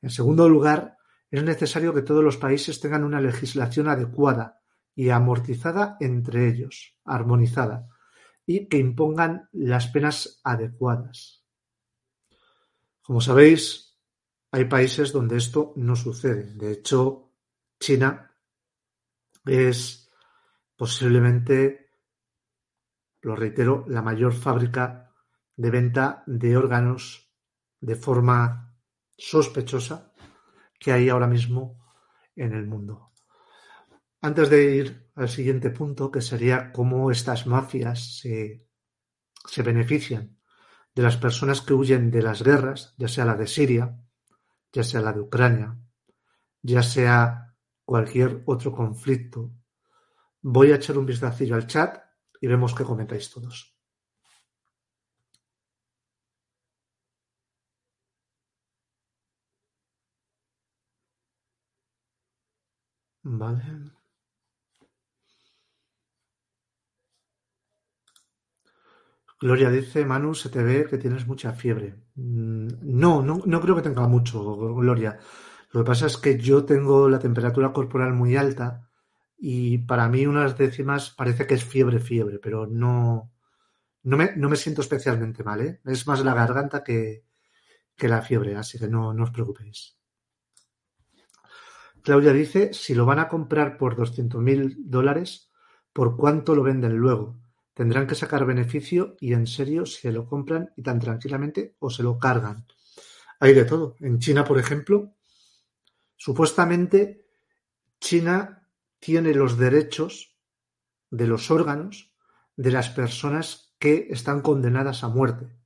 En 0.00 0.10
segundo 0.10 0.48
lugar, 0.48 0.96
es 1.32 1.42
necesario 1.42 1.94
que 1.94 2.02
todos 2.02 2.22
los 2.22 2.36
países 2.36 2.78
tengan 2.78 3.04
una 3.04 3.20
legislación 3.20 3.88
adecuada 3.88 4.60
y 4.94 5.08
amortizada 5.08 5.96
entre 5.98 6.46
ellos, 6.46 6.94
armonizada, 7.06 7.88
y 8.44 8.68
que 8.68 8.76
impongan 8.76 9.48
las 9.52 9.88
penas 9.88 10.40
adecuadas. 10.44 11.42
Como 13.00 13.22
sabéis, 13.22 13.98
hay 14.50 14.66
países 14.66 15.10
donde 15.10 15.38
esto 15.38 15.72
no 15.76 15.96
sucede. 15.96 16.52
De 16.54 16.70
hecho, 16.70 17.32
China 17.80 18.36
es 19.46 20.10
posiblemente, 20.76 21.92
lo 23.22 23.34
reitero, 23.36 23.86
la 23.88 24.02
mayor 24.02 24.34
fábrica 24.34 25.10
de 25.56 25.70
venta 25.70 26.24
de 26.26 26.58
órganos 26.58 27.32
de 27.80 27.96
forma 27.96 28.76
sospechosa 29.16 30.11
que 30.82 30.92
hay 30.92 31.08
ahora 31.08 31.26
mismo 31.26 31.78
en 32.34 32.52
el 32.54 32.66
mundo. 32.66 33.12
Antes 34.20 34.50
de 34.50 34.76
ir 34.76 35.10
al 35.14 35.28
siguiente 35.28 35.70
punto, 35.70 36.10
que 36.10 36.20
sería 36.20 36.72
cómo 36.72 37.10
estas 37.10 37.46
mafias 37.46 38.18
se, 38.18 38.66
se 39.46 39.62
benefician 39.62 40.38
de 40.94 41.02
las 41.02 41.16
personas 41.16 41.60
que 41.60 41.74
huyen 41.74 42.10
de 42.10 42.22
las 42.22 42.42
guerras, 42.42 42.94
ya 42.98 43.08
sea 43.08 43.24
la 43.24 43.36
de 43.36 43.46
Siria, 43.46 43.96
ya 44.72 44.82
sea 44.82 45.00
la 45.00 45.12
de 45.12 45.20
Ucrania, 45.20 45.78
ya 46.62 46.82
sea 46.82 47.54
cualquier 47.84 48.42
otro 48.46 48.72
conflicto 48.72 49.52
Voy 50.44 50.72
a 50.72 50.76
echar 50.76 50.98
un 50.98 51.06
vistacillo 51.06 51.54
al 51.54 51.68
chat 51.68 52.02
y 52.40 52.48
vemos 52.48 52.74
qué 52.74 52.82
comentáis 52.82 53.30
todos. 53.30 53.76
Vale. 63.24 63.64
Gloria 69.40 69.70
dice, 69.70 70.04
Manu, 70.12 70.30
se 70.34 70.48
te 70.54 70.62
ve 70.62 70.86
que 70.88 70.98
tienes 70.98 71.26
mucha 71.26 71.52
fiebre. 71.52 71.88
Mm, 72.14 72.68
no, 73.02 73.22
no, 73.22 73.34
no 73.44 73.60
creo 73.60 73.74
que 73.76 73.82
tenga 73.88 74.06
mucho, 74.06 74.36
Gloria. 74.82 75.18
Lo 75.72 75.80
que 75.82 75.86
pasa 75.90 76.06
es 76.06 76.16
que 76.18 76.38
yo 76.38 76.64
tengo 76.64 77.08
la 77.08 77.18
temperatura 77.18 77.72
corporal 77.72 78.12
muy 78.14 78.36
alta 78.36 78.88
y 79.38 79.78
para 79.78 80.08
mí 80.08 80.26
unas 80.26 80.56
décimas 80.56 81.10
parece 81.10 81.46
que 81.46 81.54
es 81.54 81.64
fiebre, 81.64 81.98
fiebre, 81.98 82.38
pero 82.38 82.66
no, 82.66 83.32
no, 84.04 84.16
me, 84.18 84.36
no 84.36 84.48
me 84.50 84.56
siento 84.56 84.82
especialmente 84.82 85.44
mal, 85.44 85.60
¿eh? 85.62 85.80
Es 85.86 86.06
más 86.08 86.24
la 86.24 86.34
garganta 86.34 86.84
que, 86.84 87.24
que 87.96 88.08
la 88.08 88.22
fiebre, 88.22 88.56
así 88.56 88.78
que 88.78 88.88
no, 88.88 89.14
no 89.14 89.24
os 89.24 89.32
preocupéis. 89.32 89.96
Claudia 92.02 92.32
dice, 92.32 92.72
si 92.72 92.94
lo 92.94 93.06
van 93.06 93.20
a 93.20 93.28
comprar 93.28 93.78
por 93.78 93.96
200.000 93.96 94.76
dólares, 94.78 95.50
¿por 95.92 96.16
cuánto 96.16 96.54
lo 96.54 96.62
venden 96.62 96.96
luego? 96.96 97.38
Tendrán 97.74 98.06
que 98.06 98.14
sacar 98.14 98.44
beneficio 98.44 99.16
y 99.20 99.32
en 99.32 99.46
serio 99.46 99.86
se 99.86 100.12
lo 100.12 100.26
compran 100.26 100.72
y 100.76 100.82
tan 100.82 100.98
tranquilamente 100.98 101.76
o 101.78 101.90
se 101.90 102.02
lo 102.02 102.18
cargan. 102.18 102.66
Hay 103.40 103.54
de 103.54 103.64
todo. 103.64 103.96
En 104.00 104.18
China, 104.18 104.44
por 104.44 104.58
ejemplo, 104.58 105.14
supuestamente 106.16 107.24
China 108.00 108.68
tiene 108.98 109.34
los 109.34 109.56
derechos 109.56 110.36
de 111.10 111.26
los 111.26 111.50
órganos 111.50 112.12
de 112.56 112.70
las 112.72 112.90
personas 112.90 113.74
que 113.78 114.08
están 114.10 114.42
condenadas 114.42 115.02
a 115.02 115.08
muerte. 115.08 115.56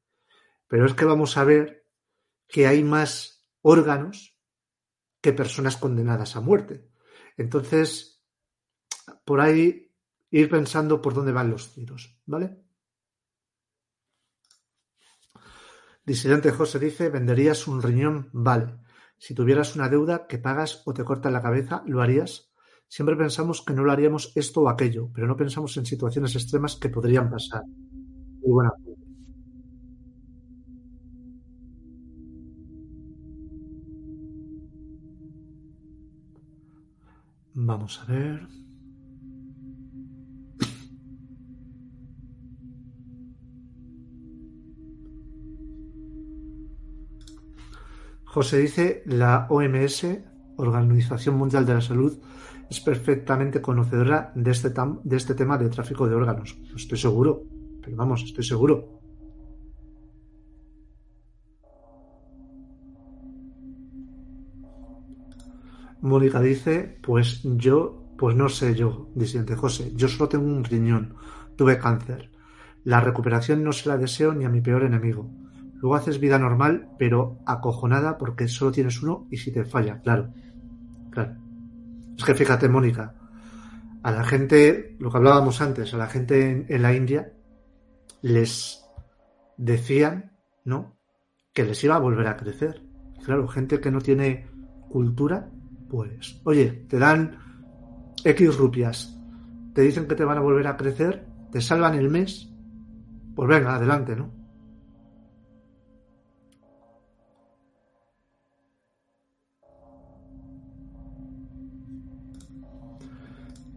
Pero 0.69 0.87
es 0.87 0.95
que 0.95 1.05
vamos 1.05 1.37
a 1.37 1.45
ver 1.45 1.87
que 2.49 2.67
hay 2.67 2.83
más 2.83 3.47
órganos 3.63 4.36
que 5.27 5.33
personas 5.33 5.77
condenadas 5.77 6.37
a 6.37 6.41
muerte. 6.41 6.87
Entonces, 7.37 8.23
por 9.25 9.41
ahí 9.41 9.93
ir 10.31 10.49
pensando 10.49 11.03
por 11.03 11.15
dónde 11.15 11.33
van 11.33 11.51
los 11.51 11.75
tiros, 11.75 12.23
¿vale? 12.27 12.63
Disidente 16.05 16.53
José 16.53 16.79
dice, 16.79 17.09
¿venderías 17.11 17.67
un 17.67 17.83
riñón? 17.83 18.31
Vale. 18.35 18.79
Si 19.19 19.35
tuvieras 19.35 19.75
una 19.75 19.89
deuda 19.89 20.29
que 20.29 20.39
pagas 20.39 20.83
o 20.85 20.95
te 20.95 21.03
cortan 21.03 21.33
la 21.33 21.43
cabeza, 21.43 21.83
¿lo 21.87 22.03
harías? 22.03 22.53
Siempre 22.87 23.17
pensamos 23.17 23.63
que 23.63 23.75
no 23.75 23.83
lo 23.83 23.91
haríamos 23.91 24.31
esto 24.37 24.61
o 24.61 24.69
aquello, 24.69 25.11
pero 25.13 25.27
no 25.27 25.37
pensamos 25.37 25.77
en 25.77 25.87
situaciones 25.87 26.37
extremas 26.37 26.77
que 26.77 26.89
podrían 26.89 27.29
pasar. 27.29 27.65
Muy 27.65 28.53
buena 28.53 28.71
Vamos 37.67 38.01
a 38.01 38.13
ver. 38.13 38.47
José 48.25 48.59
dice, 48.59 49.03
la 49.07 49.49
OMS, 49.51 50.07
Organización 50.59 51.37
Mundial 51.37 51.67
de 51.67 51.75
la 51.75 51.81
Salud, 51.81 52.17
es 52.71 52.79
perfectamente 52.79 53.61
conocedora 53.61 54.31
de 54.37 54.53
este, 54.53 54.73
de 55.03 55.17
este 55.17 55.35
tema 55.35 55.59
de 55.59 55.69
tráfico 55.69 56.07
de 56.07 56.15
órganos. 56.15 56.57
Estoy 56.77 56.99
seguro, 56.99 57.43
pero 57.83 57.97
vamos, 57.97 58.23
estoy 58.23 58.45
seguro. 58.45 58.96
Mónica 66.07 66.41
dice, 66.41 66.99
pues 67.03 67.41
yo, 67.43 68.05
pues 68.17 68.37
no 68.37 68.49
sé 68.49 68.75
yo, 68.75 69.09
disidente 69.15 69.57
José, 69.57 69.93
yo 69.95 70.09
solo 70.09 70.29
tengo 70.29 70.47
un 70.47 70.65
riñón, 70.65 71.15
tuve 71.57 71.79
cáncer. 71.79 72.31
La 72.85 73.01
recuperación 73.01 73.65
no 73.65 73.73
se 73.73 73.89
la 73.89 73.97
deseo 73.97 74.33
ni 74.33 74.45
a 74.45 74.49
mi 74.49 74.61
peor 74.61 74.85
enemigo. 74.85 75.29
Luego 75.75 75.97
haces 75.97 76.21
vida 76.21 76.39
normal, 76.39 76.89
pero 76.99 77.39
acojonada 77.45 78.17
porque 78.17 78.49
solo 78.49 78.73
tienes 78.73 79.03
uno 79.03 79.27
y 79.31 79.37
si 79.37 79.53
te 79.53 79.65
falla, 79.65 80.01
claro. 80.01 80.33
Claro. 81.11 81.37
Es 82.17 82.25
que 82.25 82.35
fíjate, 82.35 82.69
Mónica, 82.69 83.15
a 84.03 84.11
la 84.11 84.25
gente, 84.25 84.97
lo 85.01 85.11
que 85.11 85.17
hablábamos 85.17 85.61
antes, 85.61 85.93
a 85.93 85.99
la 85.99 86.07
gente 86.07 86.51
en, 86.51 86.67
en 86.69 86.83
la 86.83 86.95
India 86.95 87.33
les 88.23 88.85
decían, 89.57 90.33
¿no? 90.65 90.97
Que 91.53 91.65
les 91.65 91.83
iba 91.85 91.97
a 91.97 92.01
volver 92.01 92.29
a 92.29 92.37
crecer. 92.37 92.83
Claro, 93.25 93.49
gente 93.49 93.81
que 93.81 93.91
no 93.91 94.01
tiene 94.01 94.47
cultura, 94.89 95.51
pues, 95.89 96.41
oye, 96.45 96.85
te 96.89 96.99
dan 96.99 97.39
X 98.25 98.57
rupias, 98.57 99.19
te 99.73 99.83
dicen 99.83 100.07
que 100.07 100.15
te 100.15 100.25
van 100.25 100.39
a 100.39 100.43
volver 100.43 100.67
a 100.67 100.77
crecer, 100.77 101.27
te 101.53 101.61
salvan 101.61 101.95
el 101.95 102.11
mes, 102.11 102.51
pues 103.35 103.49
venga, 103.49 103.77
adelante, 103.77 104.17
¿no? 104.17 104.37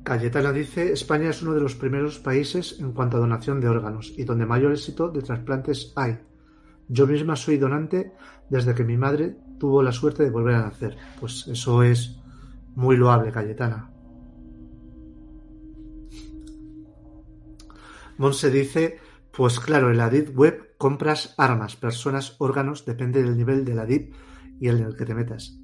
Cayetana 0.10 0.52
dice, 0.52 0.92
España 0.92 1.30
es 1.30 1.44
uno 1.44 1.54
de 1.54 1.62
los 1.62 1.76
primeros 1.76 2.18
países 2.18 2.80
en 2.80 2.94
cuanto 2.94 3.18
a 3.18 3.20
donación 3.20 3.62
de 3.62 3.68
órganos 3.68 4.12
y 4.18 4.24
donde 4.24 4.48
mayor 4.48 4.72
éxito 4.72 5.10
de 5.10 5.22
trasplantes 5.22 5.94
hay. 5.96 6.18
Yo 6.88 7.06
misma 7.06 7.36
soy 7.36 7.58
donante 7.58 8.14
desde 8.50 8.74
que 8.74 8.84
mi 8.84 8.98
madre 8.98 9.38
tuvo 9.60 9.84
la 9.84 9.92
suerte 9.92 10.24
de 10.24 10.32
volver 10.32 10.56
a 10.56 10.64
nacer. 10.64 10.98
Pues 11.20 11.48
eso 11.48 11.84
es 11.84 12.20
muy 12.76 12.98
loable, 12.98 13.32
Cayetana. 13.32 13.92
Monse 18.18 18.50
dice, 18.50 18.98
pues 19.32 19.60
claro, 19.60 19.92
en 19.92 19.98
la 19.98 20.10
web 20.10 20.76
compras 20.78 21.36
armas, 21.38 21.76
personas, 21.76 22.36
órganos, 22.40 22.86
depende 22.86 23.24
del 23.24 23.38
nivel 23.38 23.64
de 23.64 23.76
la 23.76 23.86
DIP 23.86 24.14
y 24.60 24.68
el 24.68 24.80
en 24.80 24.86
el 24.86 24.96
que 24.96 25.06
te 25.06 25.16
metas. 25.16 25.58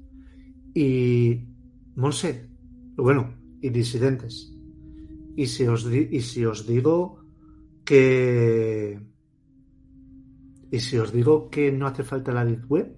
Y 0.74 1.48
Monse, 1.96 2.48
bueno, 2.96 3.34
y 3.60 3.70
disidentes. 3.70 4.52
Y 5.36 5.46
si 5.46 5.66
os, 5.66 5.86
y 5.90 6.20
si 6.20 6.44
os 6.44 6.66
digo 6.66 7.24
que... 7.84 9.00
Y 10.70 10.80
si 10.80 10.98
os 10.98 11.12
digo 11.12 11.48
que 11.48 11.70
no 11.70 11.86
hace 11.86 12.04
falta 12.04 12.32
la 12.32 12.44
Deep 12.44 12.70
Web, 12.70 12.96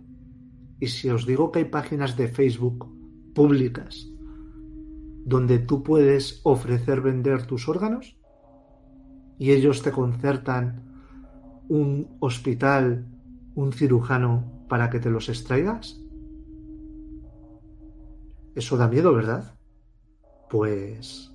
y 0.81 0.87
si 0.89 1.11
os 1.11 1.27
digo 1.27 1.51
que 1.51 1.61
hay 1.61 1.65
páginas 1.67 2.17
de 2.17 2.29
Facebook 2.29 2.87
públicas 3.35 4.09
donde 5.25 5.59
tú 5.59 5.83
puedes 5.83 6.41
ofrecer 6.45 7.01
vender 7.01 7.47
tus 7.47 7.69
órganos 7.69 8.17
y 9.39 9.53
ellos 9.53 9.83
te 9.83 9.93
concertan 9.93 10.83
un 11.69 12.17
hospital, 12.21 13.07
un 13.55 13.73
cirujano 13.73 14.65
para 14.69 14.89
que 14.89 15.01
te 15.01 15.11
los 15.11 15.29
extraigas, 15.29 16.01
eso 18.55 18.77
da 18.77 18.89
miedo, 18.89 19.15
¿verdad? 19.15 19.59
pues 20.49 21.31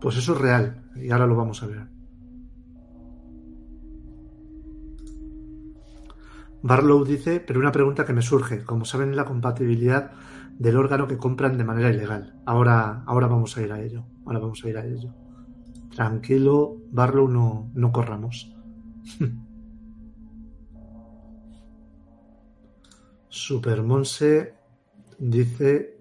pues 0.00 0.16
eso 0.16 0.32
es 0.32 0.40
real 0.40 0.82
y 0.96 1.10
ahora 1.10 1.26
lo 1.26 1.36
vamos 1.36 1.62
a 1.62 1.66
ver. 1.66 1.89
Barlow 6.62 7.04
dice, 7.04 7.40
pero 7.40 7.58
una 7.60 7.72
pregunta 7.72 8.04
que 8.04 8.12
me 8.12 8.22
surge, 8.22 8.64
como 8.64 8.84
saben 8.84 9.16
la 9.16 9.24
compatibilidad 9.24 10.12
del 10.58 10.76
órgano 10.76 11.08
que 11.08 11.16
compran 11.16 11.56
de 11.56 11.64
manera 11.64 11.90
ilegal. 11.90 12.40
Ahora, 12.44 13.02
ahora 13.06 13.26
vamos 13.26 13.56
a 13.56 13.62
ir 13.62 13.72
a 13.72 13.80
ello. 13.80 14.04
Ahora 14.26 14.40
vamos 14.40 14.62
a 14.64 14.68
ir 14.68 14.76
a 14.76 14.84
ello. 14.84 15.14
Tranquilo, 15.94 16.76
Barlow, 16.90 17.28
no, 17.28 17.70
no 17.74 17.92
corramos. 17.92 18.54
Supermonse 23.28 24.54
dice 25.18 26.00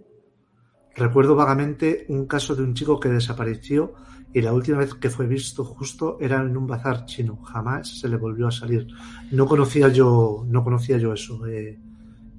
Recuerdo 0.99 1.34
vagamente 1.34 2.05
un 2.10 2.26
caso 2.26 2.55
de 2.55 2.64
un 2.64 2.74
chico 2.74 2.99
que 2.99 3.07
desapareció 3.07 3.93
y 4.34 4.41
la 4.41 4.53
última 4.53 4.77
vez 4.77 4.93
que 4.93 5.09
fue 5.09 5.25
visto 5.25 5.63
justo 5.63 6.17
era 6.19 6.41
en 6.41 6.55
un 6.55 6.67
bazar 6.67 7.05
chino. 7.05 7.38
Jamás 7.38 7.99
se 7.99 8.07
le 8.07 8.17
volvió 8.17 8.47
a 8.47 8.51
salir. 8.51 8.88
No 9.32 9.47
conocía 9.47 9.88
yo, 9.88 10.45
no 10.47 10.63
conocía 10.63 10.97
yo 10.97 11.13
eso, 11.13 11.47
eh, 11.47 11.80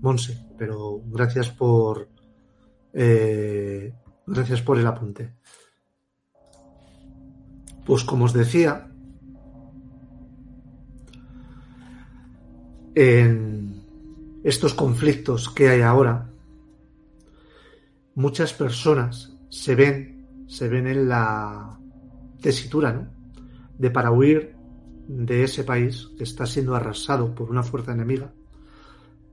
Monse, 0.00 0.46
pero 0.56 1.02
gracias 1.06 1.50
por, 1.50 2.08
eh, 2.92 3.92
gracias 4.26 4.62
por 4.62 4.78
el 4.78 4.86
apunte. 4.86 5.34
Pues 7.84 8.04
como 8.04 8.26
os 8.26 8.32
decía, 8.32 8.88
en 12.94 13.82
estos 14.44 14.74
conflictos 14.74 15.48
que 15.50 15.68
hay 15.68 15.80
ahora, 15.80 16.30
muchas 18.14 18.52
personas 18.52 19.36
se 19.48 19.74
ven, 19.74 20.46
se 20.46 20.68
ven 20.68 20.86
en 20.86 21.08
la 21.08 21.79
tesitura, 22.40 22.92
¿no? 22.92 23.08
De 23.78 23.90
para 23.90 24.10
huir 24.10 24.56
de 25.08 25.42
ese 25.42 25.64
país 25.64 26.08
que 26.16 26.24
está 26.24 26.46
siendo 26.46 26.74
arrasado 26.74 27.34
por 27.34 27.50
una 27.50 27.62
fuerza 27.62 27.92
enemiga, 27.92 28.32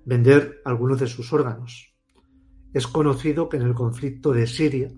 vender 0.06 0.62
algunos 0.66 1.00
de 1.00 1.08
sus 1.08 1.32
órganos. 1.34 1.94
Es 2.74 2.88
conocido 2.88 3.48
que 3.48 3.58
en 3.58 3.64
el 3.64 3.76
conflicto 3.76 4.32
de 4.32 4.48
Siria, 4.48 4.90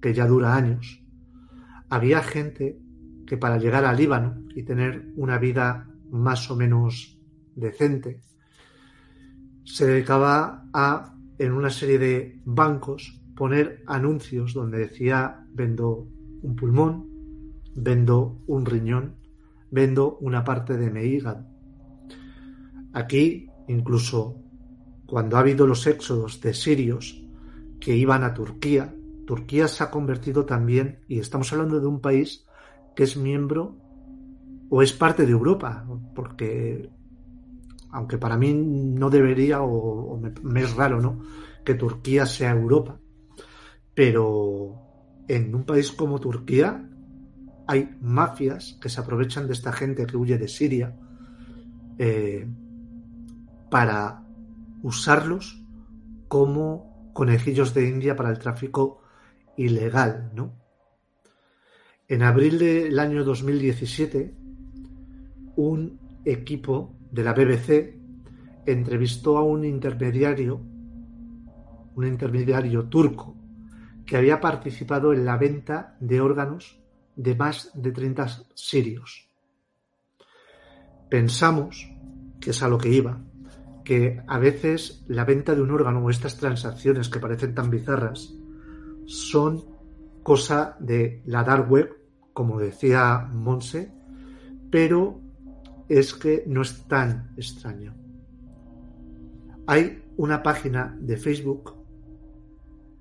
que 0.00 0.14
ya 0.14 0.26
dura 0.26 0.54
años, 0.54 1.02
había 1.90 2.22
gente 2.22 2.78
que 3.26 3.36
para 3.36 3.58
llegar 3.58 3.84
al 3.84 3.96
Líbano 3.96 4.44
y 4.54 4.62
tener 4.62 5.12
una 5.16 5.38
vida 5.38 5.88
más 6.10 6.50
o 6.50 6.56
menos 6.56 7.18
decente, 7.54 8.22
se 9.64 9.86
dedicaba 9.86 10.68
a, 10.72 11.16
en 11.38 11.52
una 11.52 11.70
serie 11.70 11.98
de 11.98 12.40
bancos, 12.44 13.20
poner 13.36 13.82
anuncios 13.86 14.54
donde 14.54 14.78
decía 14.78 15.46
vendo 15.52 16.08
un 16.42 16.56
pulmón, 16.56 17.13
vendo 17.74 18.40
un 18.46 18.64
riñón, 18.66 19.16
vendo 19.70 20.16
una 20.20 20.44
parte 20.44 20.76
de 20.76 20.90
mi 20.90 21.02
hígado. 21.02 21.44
Aquí, 22.92 23.50
incluso 23.68 24.40
cuando 25.06 25.36
ha 25.36 25.40
habido 25.40 25.66
los 25.66 25.86
éxodos 25.86 26.40
de 26.40 26.54
sirios 26.54 27.22
que 27.80 27.96
iban 27.96 28.24
a 28.24 28.34
Turquía, 28.34 28.94
Turquía 29.26 29.68
se 29.68 29.82
ha 29.82 29.90
convertido 29.90 30.44
también, 30.44 31.00
y 31.08 31.18
estamos 31.18 31.52
hablando 31.52 31.80
de 31.80 31.86
un 31.86 32.00
país 32.00 32.46
que 32.94 33.04
es 33.04 33.16
miembro 33.16 33.76
o 34.70 34.82
es 34.82 34.92
parte 34.92 35.26
de 35.26 35.32
Europa, 35.32 35.86
porque 36.14 36.90
aunque 37.90 38.18
para 38.18 38.36
mí 38.36 38.52
no 38.52 39.08
debería 39.08 39.62
o, 39.62 40.18
me, 40.18 40.32
me, 40.42 40.62
es 40.62 40.74
raro, 40.74 41.00
¿no? 41.00 41.20
Que 41.64 41.74
Turquía 41.74 42.26
sea 42.26 42.50
Europa, 42.50 42.98
pero 43.94 44.74
en 45.28 45.54
un 45.54 45.64
país 45.64 45.92
como 45.92 46.20
Turquía 46.20 46.90
hay 47.66 47.96
mafias 48.00 48.78
que 48.80 48.88
se 48.88 49.00
aprovechan 49.00 49.46
de 49.46 49.54
esta 49.54 49.72
gente 49.72 50.06
que 50.06 50.16
huye 50.16 50.38
de 50.38 50.48
Siria 50.48 50.94
eh, 51.98 52.46
para 53.70 54.22
usarlos 54.82 55.62
como 56.28 57.10
conejillos 57.12 57.72
de 57.74 57.88
India 57.88 58.16
para 58.16 58.30
el 58.30 58.38
tráfico 58.38 59.02
ilegal, 59.56 60.32
¿no? 60.34 60.52
En 62.06 62.22
abril 62.22 62.58
del 62.58 62.98
año 62.98 63.24
2017, 63.24 64.34
un 65.56 65.98
equipo 66.24 66.98
de 67.10 67.24
la 67.24 67.32
BBC 67.32 67.98
entrevistó 68.66 69.38
a 69.38 69.42
un 69.42 69.64
intermediario, 69.64 70.60
un 71.94 72.06
intermediario 72.06 72.88
turco, 72.88 73.36
que 74.04 74.18
había 74.18 74.40
participado 74.40 75.14
en 75.14 75.24
la 75.24 75.38
venta 75.38 75.96
de 76.00 76.20
órganos 76.20 76.83
de 77.16 77.34
más 77.34 77.70
de 77.74 77.92
30 77.92 78.28
sirios. 78.54 79.28
Pensamos, 81.08 81.90
que 82.40 82.50
es 82.50 82.62
a 82.62 82.68
lo 82.68 82.78
que 82.78 82.90
iba, 82.90 83.20
que 83.84 84.22
a 84.26 84.38
veces 84.38 85.04
la 85.08 85.24
venta 85.24 85.54
de 85.54 85.62
un 85.62 85.70
órgano 85.70 86.00
o 86.00 86.10
estas 86.10 86.38
transacciones 86.38 87.08
que 87.08 87.20
parecen 87.20 87.54
tan 87.54 87.70
bizarras 87.70 88.34
son 89.06 89.64
cosa 90.22 90.76
de 90.80 91.22
la 91.26 91.44
dark 91.44 91.70
web, 91.70 91.96
como 92.32 92.58
decía 92.58 93.28
Monse, 93.32 93.92
pero 94.70 95.20
es 95.88 96.14
que 96.14 96.44
no 96.46 96.62
es 96.62 96.84
tan 96.88 97.32
extraño. 97.36 97.94
Hay 99.66 100.02
una 100.16 100.42
página 100.42 100.96
de 100.98 101.16
Facebook 101.16 101.84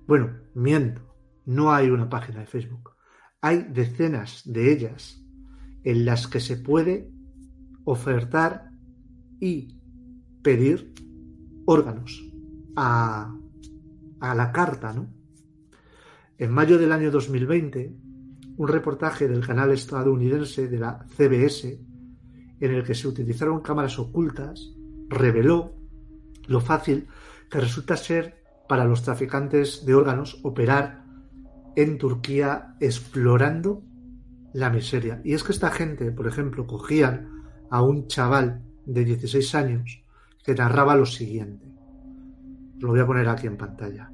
bueno, 0.05 0.31
miento, 0.53 1.01
no 1.45 1.71
hay 1.71 1.89
una 1.89 2.09
página 2.09 2.41
de 2.41 2.45
Facebook. 2.45 2.91
Hay 3.45 3.67
decenas 3.69 4.41
de 4.45 4.71
ellas 4.71 5.21
en 5.83 6.05
las 6.05 6.27
que 6.27 6.39
se 6.39 6.55
puede 6.55 7.11
ofertar 7.83 8.71
y 9.37 9.81
pedir 10.41 10.93
órganos 11.65 12.23
a, 12.77 13.35
a 14.21 14.33
la 14.33 14.51
carta, 14.53 14.93
¿no? 14.93 15.13
En 16.37 16.51
mayo 16.51 16.77
del 16.77 16.93
año 16.93 17.11
2020, 17.11 17.93
un 18.55 18.67
reportaje 18.69 19.27
del 19.27 19.45
canal 19.45 19.73
estadounidense 19.73 20.69
de 20.69 20.79
la 20.79 21.05
CBS 21.09 21.81
en 22.61 22.71
el 22.71 22.85
que 22.85 22.95
se 22.95 23.09
utilizaron 23.09 23.59
cámaras 23.59 23.99
ocultas 23.99 24.73
reveló 25.09 25.75
lo 26.47 26.61
fácil 26.61 27.07
que 27.51 27.59
resulta 27.59 27.97
ser 27.97 28.41
para 28.69 28.85
los 28.85 29.03
traficantes 29.03 29.85
de 29.85 29.95
órganos 29.95 30.39
operar 30.43 31.02
en 31.75 31.97
Turquía 31.97 32.75
explorando 32.79 33.83
la 34.53 34.69
miseria. 34.69 35.21
Y 35.23 35.33
es 35.33 35.43
que 35.43 35.51
esta 35.51 35.71
gente, 35.71 36.11
por 36.11 36.27
ejemplo, 36.27 36.67
cogían 36.67 37.29
a 37.69 37.81
un 37.81 38.07
chaval 38.07 38.61
de 38.85 39.03
16 39.03 39.55
años 39.55 40.03
que 40.43 40.53
narraba 40.53 40.95
lo 40.95 41.05
siguiente. 41.05 41.65
Lo 42.79 42.89
voy 42.89 42.99
a 42.99 43.07
poner 43.07 43.27
aquí 43.29 43.47
en 43.47 43.57
pantalla. 43.57 44.11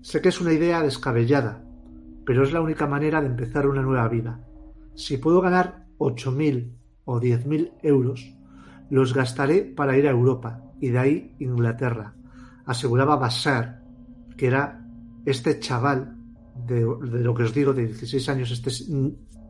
Sé 0.00 0.20
que 0.20 0.28
es 0.28 0.40
una 0.40 0.52
idea 0.52 0.82
descabellada, 0.82 1.64
pero 2.24 2.44
es 2.44 2.52
la 2.52 2.60
única 2.60 2.86
manera 2.86 3.20
de 3.20 3.26
empezar 3.26 3.66
una 3.66 3.82
nueva 3.82 4.08
vida. 4.08 4.46
Si 4.94 5.18
puedo 5.18 5.40
ganar 5.40 5.86
8.000 5.98 6.72
o 7.04 7.20
10.000 7.20 7.72
euros, 7.82 8.34
los 8.90 9.12
gastaré 9.12 9.62
para 9.62 9.96
ir 9.98 10.06
a 10.06 10.10
Europa 10.10 10.62
y 10.80 10.90
de 10.90 10.98
ahí 10.98 11.36
Inglaterra, 11.38 12.14
aseguraba 12.66 13.16
Bashar, 13.16 13.82
que 14.36 14.46
era 14.46 14.86
este 15.24 15.58
chaval 15.58 16.16
de, 16.54 16.80
lo 16.80 17.34
que 17.34 17.42
os 17.42 17.54
digo 17.54 17.72
de 17.72 17.86
16 17.86 18.28
años, 18.28 18.50
este 18.50 18.70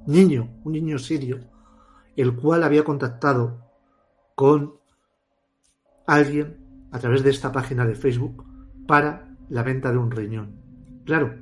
niño, 0.07 0.61
un 0.65 0.73
niño 0.73 0.99
sirio, 0.99 1.41
el 2.17 2.35
cual 2.35 2.65
había 2.65 2.85
contactado 2.85 3.71
con 4.35 4.75
alguien 6.07 6.59
a 6.93 6.99
través 6.99 7.23
de 7.23 7.31
esta 7.31 7.53
página 7.53 7.87
de 7.87 7.95
Facebook 7.95 8.45
para 8.87 9.37
la 9.49 9.63
venta 9.63 9.91
de 9.91 9.99
un 9.99 10.11
riñón. 10.11 10.57
Claro, 11.05 11.35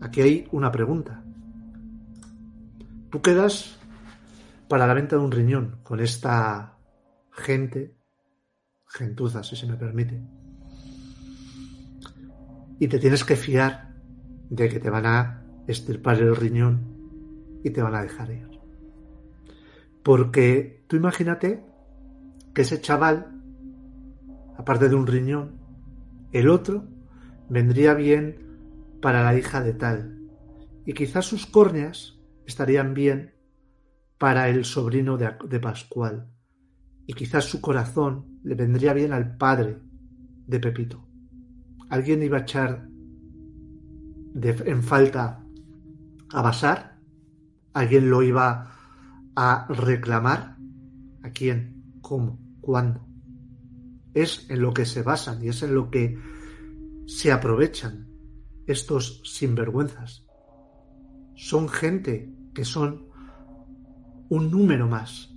aquí 0.00 0.20
hay 0.20 0.48
una 0.52 0.70
pregunta. 0.70 1.24
Tú 3.10 3.22
quedas 3.22 3.78
para 4.68 4.86
la 4.86 4.94
venta 4.94 5.16
de 5.16 5.22
un 5.22 5.32
riñón 5.32 5.80
con 5.82 6.00
esta 6.00 6.78
gente, 7.30 7.96
gentuza, 8.86 9.42
si 9.42 9.56
se 9.56 9.66
me 9.66 9.76
permite, 9.76 10.22
y 12.78 12.88
te 12.88 12.98
tienes 12.98 13.24
que 13.24 13.36
fiar 13.36 13.94
de 14.50 14.68
que 14.68 14.80
te 14.80 14.90
van 14.90 15.06
a 15.06 15.44
estirpar 15.66 16.18
el 16.18 16.34
riñón 16.34 17.60
y 17.64 17.70
te 17.70 17.82
van 17.82 17.94
a 17.94 18.02
dejar 18.02 18.30
ir. 18.30 18.48
Porque 20.02 20.84
tú 20.86 20.96
imagínate 20.96 21.64
que 22.54 22.62
ese 22.62 22.80
chaval, 22.80 23.40
aparte 24.56 24.88
de 24.88 24.94
un 24.94 25.06
riñón, 25.06 25.58
el 26.32 26.48
otro 26.48 26.84
vendría 27.48 27.94
bien 27.94 28.48
para 29.02 29.22
la 29.22 29.36
hija 29.36 29.60
de 29.62 29.74
tal. 29.74 30.18
Y 30.84 30.94
quizás 30.94 31.26
sus 31.26 31.46
córneas 31.46 32.18
estarían 32.46 32.94
bien 32.94 33.34
para 34.16 34.48
el 34.48 34.64
sobrino 34.64 35.16
de, 35.16 35.34
de 35.48 35.60
Pascual. 35.60 36.28
Y 37.06 37.14
quizás 37.14 37.44
su 37.44 37.60
corazón 37.60 38.40
le 38.42 38.54
vendría 38.54 38.92
bien 38.92 39.12
al 39.12 39.36
padre 39.36 39.78
de 40.46 40.60
Pepito. 40.60 41.07
¿Alguien 41.90 42.22
iba 42.22 42.38
a 42.38 42.40
echar 42.42 42.88
en 44.34 44.82
falta 44.82 45.44
a 46.30 46.42
Basar? 46.42 46.98
¿Alguien 47.72 48.10
lo 48.10 48.22
iba 48.22 48.72
a 49.34 49.66
reclamar? 49.68 50.56
¿A 51.22 51.30
quién? 51.30 51.98
¿Cómo? 52.00 52.38
¿Cuándo? 52.60 53.06
Es 54.14 54.48
en 54.50 54.60
lo 54.60 54.72
que 54.72 54.84
se 54.84 55.02
basan 55.02 55.42
y 55.42 55.48
es 55.48 55.62
en 55.62 55.74
lo 55.74 55.90
que 55.90 56.18
se 57.06 57.32
aprovechan 57.32 58.08
estos 58.66 59.22
sinvergüenzas. 59.24 60.26
Son 61.34 61.68
gente 61.68 62.34
que 62.52 62.64
son 62.64 63.06
un 64.28 64.50
número 64.50 64.88
más, 64.88 65.34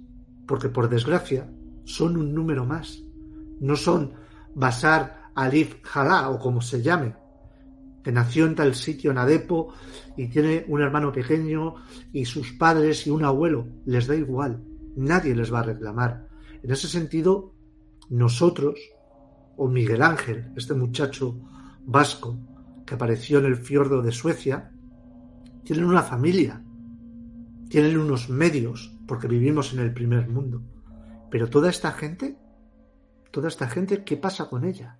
porque 0.47 0.67
por 0.67 0.89
desgracia 0.89 1.49
son 1.85 2.17
un 2.17 2.33
número 2.33 2.65
más. 2.65 3.01
No 3.59 3.75
son 3.75 4.13
Basar 4.53 5.20
Alif 5.35 5.81
Jalá 5.83 6.29
o 6.29 6.39
como 6.39 6.61
se 6.61 6.81
llame, 6.81 7.15
que 8.03 8.11
nació 8.11 8.45
en 8.45 8.55
tal 8.55 8.75
sitio, 8.75 9.11
en 9.11 9.17
Adepo, 9.17 9.73
y 10.17 10.27
tiene 10.27 10.65
un 10.67 10.81
hermano 10.81 11.11
pequeño 11.11 11.75
y 12.11 12.25
sus 12.25 12.53
padres 12.53 13.05
y 13.07 13.11
un 13.11 13.23
abuelo, 13.23 13.67
les 13.85 14.07
da 14.07 14.15
igual, 14.15 14.63
nadie 14.95 15.35
les 15.35 15.53
va 15.53 15.59
a 15.59 15.63
reclamar. 15.63 16.27
En 16.63 16.71
ese 16.71 16.87
sentido, 16.87 17.53
nosotros, 18.09 18.79
o 19.55 19.67
Miguel 19.67 20.01
Ángel, 20.01 20.51
este 20.55 20.73
muchacho 20.73 21.37
vasco 21.85 22.37
que 22.85 22.95
apareció 22.95 23.39
en 23.39 23.45
el 23.45 23.55
fiordo 23.55 24.01
de 24.01 24.11
Suecia, 24.11 24.71
tienen 25.63 25.85
una 25.85 26.01
familia, 26.01 26.63
tienen 27.69 27.97
unos 27.97 28.29
medios, 28.29 28.97
porque 29.07 29.27
vivimos 29.27 29.73
en 29.73 29.79
el 29.79 29.93
primer 29.93 30.27
mundo. 30.27 30.61
Pero 31.29 31.49
toda 31.49 31.69
esta 31.69 31.91
gente, 31.93 32.37
toda 33.31 33.47
esta 33.47 33.69
gente, 33.69 34.03
¿qué 34.03 34.17
pasa 34.17 34.49
con 34.49 34.65
ella? 34.65 34.99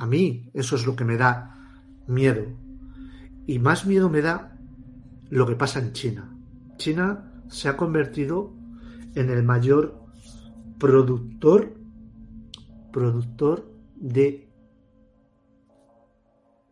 A 0.00 0.06
mí 0.06 0.50
eso 0.54 0.76
es 0.76 0.86
lo 0.86 0.96
que 0.96 1.04
me 1.04 1.18
da 1.18 1.74
miedo. 2.06 2.46
Y 3.46 3.58
más 3.58 3.84
miedo 3.84 4.08
me 4.08 4.22
da 4.22 4.56
lo 5.28 5.46
que 5.46 5.56
pasa 5.56 5.78
en 5.78 5.92
China. 5.92 6.34
China 6.78 7.44
se 7.48 7.68
ha 7.68 7.76
convertido 7.76 8.54
en 9.14 9.28
el 9.28 9.42
mayor 9.42 10.02
productor 10.78 11.74
productor 12.90 13.70
de 13.94 14.50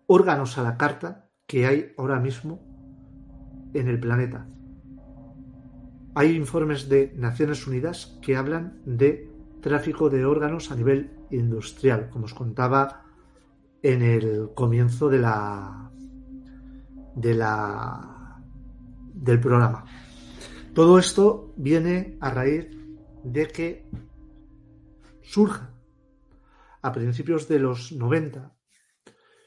órganos 0.07 0.57
a 0.57 0.62
la 0.62 0.79
carta 0.79 1.29
que 1.47 1.66
hay 1.66 1.93
ahora 1.99 2.20
mismo 2.20 2.62
en 3.74 3.89
el 3.89 4.01
planeta. 4.01 4.49
Hay 6.14 6.35
informes 6.35 6.89
de 6.89 7.12
Naciones 7.14 7.66
Unidas 7.66 8.18
que 8.22 8.37
hablan 8.37 8.81
de 8.87 9.31
tráfico 9.61 10.09
de 10.09 10.24
órganos 10.24 10.72
a 10.72 10.76
nivel 10.76 11.11
industrial, 11.31 12.09
como 12.09 12.24
os 12.24 12.33
contaba 12.33 13.05
en 13.83 14.03
el 14.03 14.51
comienzo 14.55 15.09
de 15.09 15.18
la, 15.18 15.91
de 17.14 17.35
la 17.35 18.43
del 19.14 19.41
programa. 19.41 19.85
Todo 20.74 20.99
esto 20.99 21.53
viene 21.57 22.16
a 22.20 22.31
raíz 22.31 22.68
de 23.24 23.49
que 23.49 23.91
surja 25.22 25.74
a 26.83 26.93
principios 26.93 27.49
de 27.49 27.59
los 27.59 27.93
90 27.93 28.55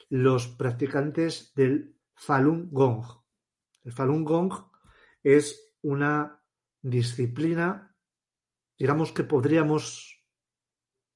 los 0.10 0.50
practicantes 0.50 1.54
del 1.56 1.96
Falun 2.14 2.70
Gong. 2.72 3.06
El 3.84 3.94
Falun 3.94 4.26
Gong 4.26 4.54
es 5.24 5.74
una 5.82 6.44
disciplina, 6.82 7.96
digamos 8.78 9.14
que 9.14 9.24
podríamos 9.24 10.22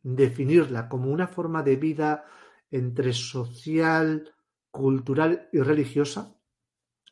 definirla 0.01 0.88
como 0.88 1.11
una 1.11 1.28
forma 1.28 1.61
de 1.61 1.76
vida 1.76 2.26
entre 2.72 3.13
social, 3.13 4.34
cultural 4.72 5.49
y 5.51 5.59
religiosa, 5.59 6.36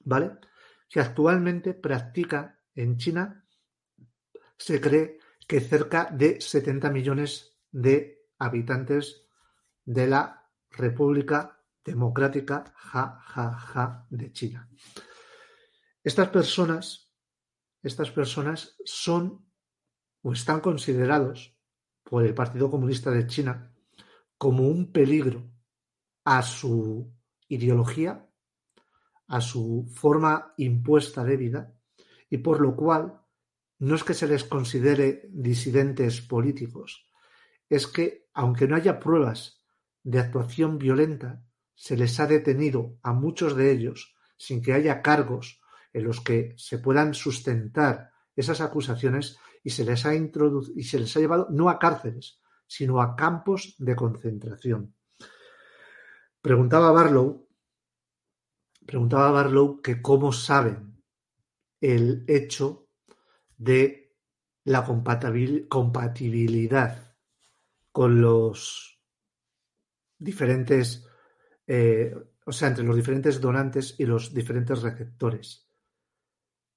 ¿vale? 0.01 0.37
Que 0.89 0.99
actualmente 0.99 1.73
practica 1.73 2.59
en 2.75 2.97
China, 2.97 3.45
se 4.57 4.81
cree 4.81 5.19
que 5.47 5.61
cerca 5.61 6.09
de 6.11 6.41
70 6.41 6.89
millones 6.89 7.57
de 7.71 8.27
habitantes 8.37 9.27
de 9.85 10.07
la 10.07 10.49
República 10.69 11.59
Democrática 11.83 12.73
de 14.09 14.31
China. 14.31 14.69
Estas 16.03 16.29
personas, 16.29 17.13
estas 17.81 18.11
personas 18.11 18.75
son 18.85 19.45
o 20.21 20.33
están 20.33 20.61
considerados 20.61 21.57
por 22.03 22.25
el 22.25 22.33
Partido 22.33 22.69
Comunista 22.69 23.11
de 23.11 23.27
China 23.27 23.72
como 24.37 24.67
un 24.67 24.91
peligro 24.91 25.49
a 26.25 26.41
su 26.41 27.13
ideología, 27.47 28.29
a 29.27 29.41
su 29.41 29.89
forma 29.93 30.53
impuesta 30.57 31.23
de 31.23 31.37
vida, 31.37 31.73
y 32.29 32.37
por 32.37 32.61
lo 32.61 32.75
cual 32.75 33.21
no 33.79 33.95
es 33.95 34.03
que 34.03 34.13
se 34.13 34.27
les 34.27 34.43
considere 34.43 35.27
disidentes 35.29 36.21
políticos, 36.21 37.07
es 37.69 37.87
que, 37.87 38.29
aunque 38.33 38.67
no 38.67 38.75
haya 38.75 38.99
pruebas 38.99 39.63
de 40.03 40.19
actuación 40.19 40.77
violenta, 40.77 41.43
se 41.75 41.97
les 41.97 42.19
ha 42.19 42.27
detenido 42.27 42.97
a 43.01 43.13
muchos 43.13 43.55
de 43.55 43.71
ellos 43.71 44.15
sin 44.37 44.61
que 44.61 44.73
haya 44.73 45.01
cargos 45.01 45.61
en 45.91 46.03
los 46.03 46.21
que 46.21 46.53
se 46.57 46.79
puedan 46.79 47.13
sustentar 47.13 48.11
esas 48.35 48.61
acusaciones 48.61 49.37
y 49.63 49.69
se 49.69 49.85
les 49.85 50.05
ha 50.05 50.15
introducido 50.15 50.77
y 50.77 50.83
se 50.83 50.99
les 50.99 51.15
ha 51.15 51.19
llevado 51.19 51.47
no 51.49 51.69
a 51.69 51.79
cárceles, 51.79 52.39
sino 52.75 53.01
a 53.01 53.15
campos 53.15 53.75
de 53.77 53.95
concentración. 53.95 54.95
Preguntaba 56.41 56.91
Barlow, 56.91 57.47
preguntaba 58.85 59.31
Barlow 59.31 59.81
que 59.81 60.01
cómo 60.01 60.31
saben 60.31 61.01
el 61.79 62.25
hecho 62.27 62.89
de 63.57 64.15
la 64.65 64.85
compatibilidad 64.85 67.15
con 67.91 68.21
los 68.21 68.99
diferentes 70.17 71.07
eh, 71.67 72.15
o 72.45 72.51
sea, 72.51 72.69
entre 72.69 72.83
los 72.83 72.95
diferentes 72.95 73.39
donantes 73.39 73.95
y 73.97 74.05
los 74.05 74.33
diferentes 74.33 74.81
receptores. 74.81 75.67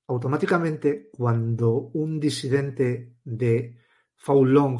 Automáticamente, 0.08 1.10
cuando 1.10 1.70
un 1.70 2.20
disidente 2.20 3.16
de 3.24 3.76
Faulong 4.14 4.78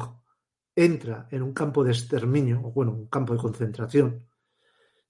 entra 0.77 1.27
en 1.31 1.41
un 1.41 1.53
campo 1.53 1.83
de 1.83 1.91
exterminio, 1.91 2.61
o 2.63 2.71
bueno, 2.71 2.91
un 2.91 3.07
campo 3.07 3.33
de 3.33 3.39
concentración, 3.39 4.29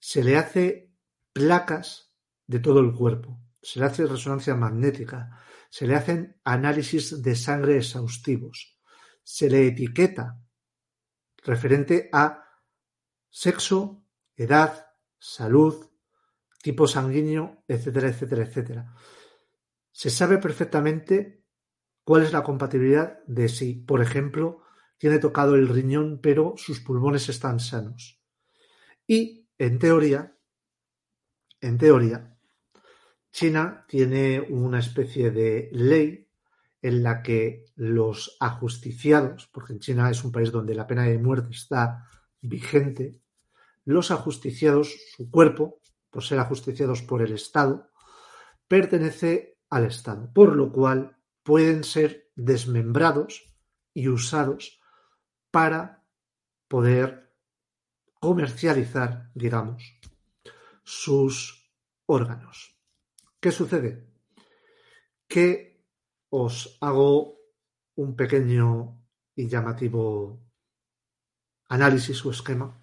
se 0.00 0.24
le 0.24 0.38
hace 0.38 0.90
placas 1.32 2.14
de 2.46 2.58
todo 2.58 2.80
el 2.80 2.94
cuerpo, 2.94 3.38
se 3.60 3.78
le 3.78 3.84
hace 3.84 4.06
resonancia 4.06 4.54
magnética, 4.54 5.38
se 5.68 5.86
le 5.86 5.94
hacen 5.94 6.40
análisis 6.42 7.22
de 7.22 7.36
sangre 7.36 7.76
exhaustivos, 7.76 8.80
se 9.22 9.50
le 9.50 9.66
etiqueta 9.66 10.40
referente 11.44 12.08
a 12.14 12.44
sexo, 13.28 14.06
edad, 14.36 14.86
salud, 15.18 15.86
tipo 16.62 16.88
sanguíneo, 16.88 17.62
etcétera, 17.68 18.08
etcétera, 18.08 18.42
etcétera. 18.44 18.94
Se 19.92 20.08
sabe 20.08 20.38
perfectamente 20.38 21.44
cuál 22.04 22.22
es 22.22 22.32
la 22.32 22.42
compatibilidad 22.42 23.22
de 23.26 23.50
si, 23.50 23.74
por 23.74 24.00
ejemplo, 24.00 24.62
tiene 24.98 25.18
tocado 25.18 25.54
el 25.54 25.68
riñón 25.68 26.20
pero 26.20 26.54
sus 26.56 26.80
pulmones 26.80 27.28
están 27.28 27.60
sanos. 27.60 28.20
Y, 29.06 29.48
en 29.56 29.78
teoría, 29.78 30.36
en 31.60 31.78
teoría, 31.78 32.36
China 33.32 33.84
tiene 33.88 34.40
una 34.40 34.80
especie 34.80 35.30
de 35.30 35.70
ley 35.72 36.28
en 36.82 37.02
la 37.02 37.22
que 37.22 37.66
los 37.76 38.36
ajusticiados, 38.40 39.48
porque 39.52 39.72
en 39.72 39.80
China 39.80 40.10
es 40.10 40.22
un 40.24 40.32
país 40.32 40.52
donde 40.52 40.74
la 40.74 40.86
pena 40.86 41.04
de 41.04 41.18
muerte 41.18 41.50
está 41.50 42.04
vigente, 42.40 43.20
los 43.84 44.10
ajusticiados, 44.10 44.94
su 45.16 45.30
cuerpo, 45.30 45.80
por 46.10 46.22
ser 46.22 46.38
ajusticiados 46.38 47.02
por 47.02 47.22
el 47.22 47.32
Estado, 47.32 47.90
pertenece 48.66 49.58
al 49.70 49.86
Estado, 49.86 50.30
por 50.32 50.54
lo 50.54 50.70
cual 50.70 51.16
pueden 51.42 51.84
ser 51.84 52.30
desmembrados 52.36 53.54
y 53.94 54.08
usados 54.08 54.77
para 55.50 56.04
poder 56.68 57.34
comercializar, 58.20 59.30
digamos, 59.34 59.98
sus 60.82 61.70
órganos. 62.06 62.76
¿Qué 63.40 63.52
sucede? 63.52 64.08
Que 65.26 65.84
os 66.30 66.78
hago 66.80 67.38
un 67.94 68.16
pequeño 68.16 69.00
y 69.34 69.48
llamativo 69.48 70.42
análisis 71.68 72.24
o 72.24 72.30
esquema. 72.30 72.80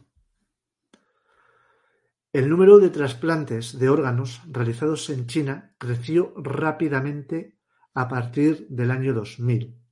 El 2.31 2.49
número 2.49 2.79
de 2.79 2.89
trasplantes 2.89 3.79
de 3.79 3.89
órganos 3.89 4.41
realizados 4.45 5.09
en 5.09 5.25
China 5.25 5.75
creció 5.77 6.33
rápidamente 6.35 7.57
a 7.93 8.07
partir 8.07 8.67
del 8.69 8.91
año 8.91 9.13
2000. 9.13 9.84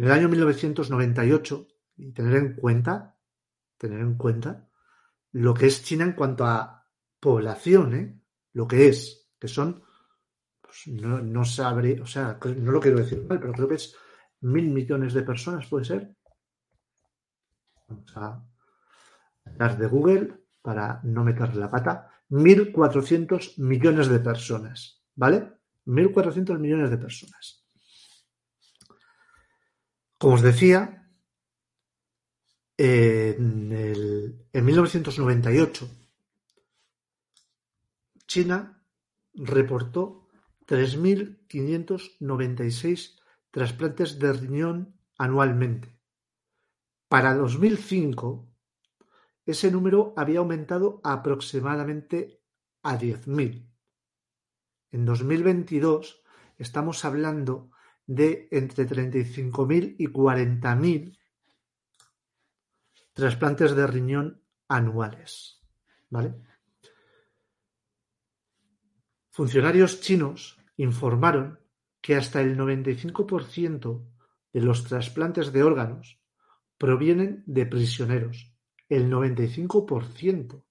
En 0.00 0.06
el 0.06 0.12
año 0.12 0.30
1998, 0.30 1.68
y 1.98 2.12
tener 2.12 2.34
en 2.36 2.54
cuenta, 2.54 3.18
tener 3.76 4.00
en 4.00 4.16
cuenta 4.16 4.66
lo 5.32 5.52
que 5.52 5.66
es 5.66 5.84
China 5.84 6.04
en 6.04 6.12
cuanto 6.12 6.46
a 6.46 6.88
población, 7.20 7.94
¿eh? 7.94 8.18
lo 8.54 8.66
que 8.66 8.88
es 8.88 9.28
que 9.38 9.46
son, 9.46 9.82
pues, 10.62 10.86
no, 10.86 11.20
no 11.20 11.44
sabré, 11.44 12.00
o 12.00 12.06
sea, 12.06 12.38
no 12.42 12.72
lo 12.72 12.80
quiero 12.80 12.96
decir 12.96 13.26
mal, 13.28 13.38
pero 13.38 13.52
creo 13.52 13.68
que 13.68 13.74
es 13.74 13.94
mil 14.40 14.70
millones 14.70 15.12
de 15.12 15.22
personas, 15.22 15.66
puede 15.66 15.84
ser. 15.84 16.16
Vamos 17.86 18.16
a 18.16 18.42
hablar 19.44 19.76
de 19.76 19.86
Google 19.86 20.34
para 20.62 21.02
no 21.02 21.24
meterle 21.24 21.60
la 21.60 21.70
pata. 21.70 22.10
1.400 22.30 23.58
millones 23.58 24.08
de 24.08 24.20
personas, 24.20 25.04
¿vale? 25.14 25.58
1.400 25.84 26.58
millones 26.58 26.88
de 26.88 26.96
personas. 26.96 27.59
Como 30.20 30.36
os 30.36 30.42
decía, 30.42 31.08
en, 32.76 33.72
el, 33.72 34.46
en 34.52 34.64
1998, 34.66 35.88
China 38.26 38.84
reportó 39.32 40.28
3.596 40.66 43.18
trasplantes 43.50 44.18
de 44.18 44.34
riñón 44.34 45.00
anualmente. 45.16 45.98
Para 47.08 47.34
2005, 47.34 48.46
ese 49.46 49.70
número 49.70 50.12
había 50.18 50.40
aumentado 50.40 51.00
aproximadamente 51.02 52.42
a 52.82 52.98
10.000. 52.98 53.72
En 54.92 55.06
2022 55.06 56.22
estamos 56.58 57.06
hablando 57.06 57.70
de 58.10 58.48
entre 58.50 58.88
35.000 58.88 59.94
y 59.96 60.08
40.000 60.08 61.16
trasplantes 63.12 63.76
de 63.76 63.86
riñón 63.86 64.42
anuales. 64.66 65.62
¿Vale? 66.08 66.34
Funcionarios 69.30 70.00
chinos 70.00 70.58
informaron 70.76 71.60
que 72.00 72.16
hasta 72.16 72.40
el 72.40 72.58
95% 72.58 74.04
de 74.52 74.60
los 74.60 74.82
trasplantes 74.82 75.52
de 75.52 75.62
órganos 75.62 76.20
provienen 76.78 77.44
de 77.46 77.64
prisioneros. 77.66 78.52
El 78.88 79.08
95%. 79.08 80.64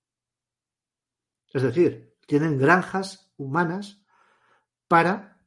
Es 1.53 1.61
decir, 1.61 2.17
tienen 2.27 2.57
granjas 2.57 3.31
humanas 3.37 4.03
para, 4.89 5.38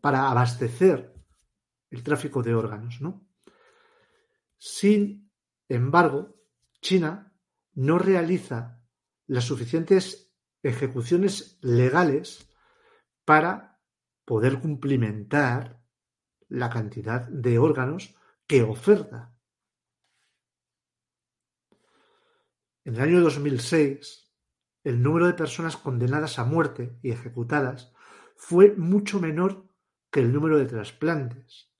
para 0.00 0.30
abastecer 0.30 1.14
el 1.90 2.02
tráfico 2.02 2.42
de 2.42 2.54
órganos. 2.54 3.00
¿no? 3.00 3.26
Sin 4.56 5.30
embargo, 5.68 6.36
China 6.80 7.32
no 7.74 7.98
realiza 7.98 8.82
las 9.26 9.44
suficientes 9.44 10.32
ejecuciones 10.62 11.58
legales 11.62 12.48
para 13.24 13.80
poder 14.24 14.60
cumplimentar 14.60 15.80
la 16.48 16.70
cantidad 16.70 17.26
de 17.28 17.58
órganos 17.58 18.14
que 18.46 18.62
oferta. 18.62 19.36
En 22.84 22.94
el 22.94 23.00
año 23.00 23.20
2006, 23.20 24.32
el 24.84 25.02
número 25.02 25.26
de 25.26 25.34
personas 25.34 25.76
condenadas 25.76 26.38
a 26.38 26.44
muerte 26.44 26.98
y 27.02 27.10
ejecutadas 27.10 27.92
fue 28.36 28.74
mucho 28.76 29.20
menor 29.20 29.68
que 30.10 30.20
el 30.20 30.32
número 30.32 30.58
de 30.58 30.66
trasplantes, 30.66 31.72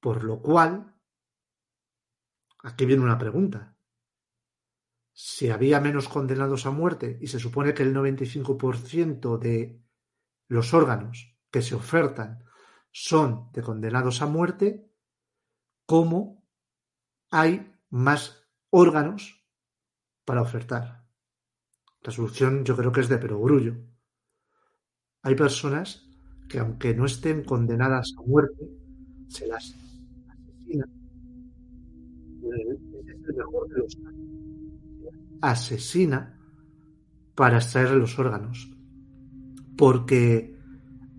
por 0.00 0.24
lo 0.24 0.40
cual, 0.40 0.94
aquí 2.62 2.86
viene 2.86 3.02
una 3.02 3.18
pregunta, 3.18 3.76
si 5.12 5.48
había 5.48 5.80
menos 5.80 6.08
condenados 6.08 6.66
a 6.66 6.70
muerte 6.70 7.18
y 7.20 7.28
se 7.28 7.38
supone 7.38 7.72
que 7.72 7.82
el 7.82 7.94
95% 7.94 9.38
de 9.38 9.82
los 10.48 10.74
órganos 10.74 11.34
que 11.50 11.62
se 11.62 11.74
ofertan 11.74 12.44
son 12.90 13.50
de 13.52 13.62
condenados 13.62 14.20
a 14.20 14.26
muerte, 14.26 14.90
¿cómo 15.86 16.46
hay 17.30 17.74
más 17.88 18.46
órganos 18.70 19.42
para 20.24 20.42
ofertar? 20.42 21.06
La 22.00 22.12
solución 22.12 22.64
yo 22.64 22.76
creo 22.76 22.92
que 22.92 23.00
es 23.00 23.08
de 23.08 23.18
perogrullo. 23.18 23.74
Hay 25.26 25.34
personas 25.34 26.08
que 26.48 26.60
aunque 26.60 26.94
no 26.94 27.04
estén 27.04 27.42
condenadas 27.42 28.14
a 28.16 28.22
muerte, 28.22 28.70
se 29.26 29.48
las 29.48 29.74
asesinan. 30.28 30.88
Es 32.44 33.28
el 33.28 33.34
mejor 33.34 33.68
de 33.68 33.78
los 33.78 33.98
asesina 35.40 36.38
para 37.34 37.56
extraer 37.56 37.90
los 37.96 38.16
órganos. 38.20 38.70
Porque 39.76 40.56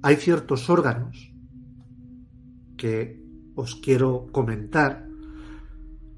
hay 0.02 0.16
ciertos 0.16 0.70
órganos 0.70 1.34
que 2.78 3.22
os 3.56 3.76
quiero 3.76 4.28
comentar 4.32 5.06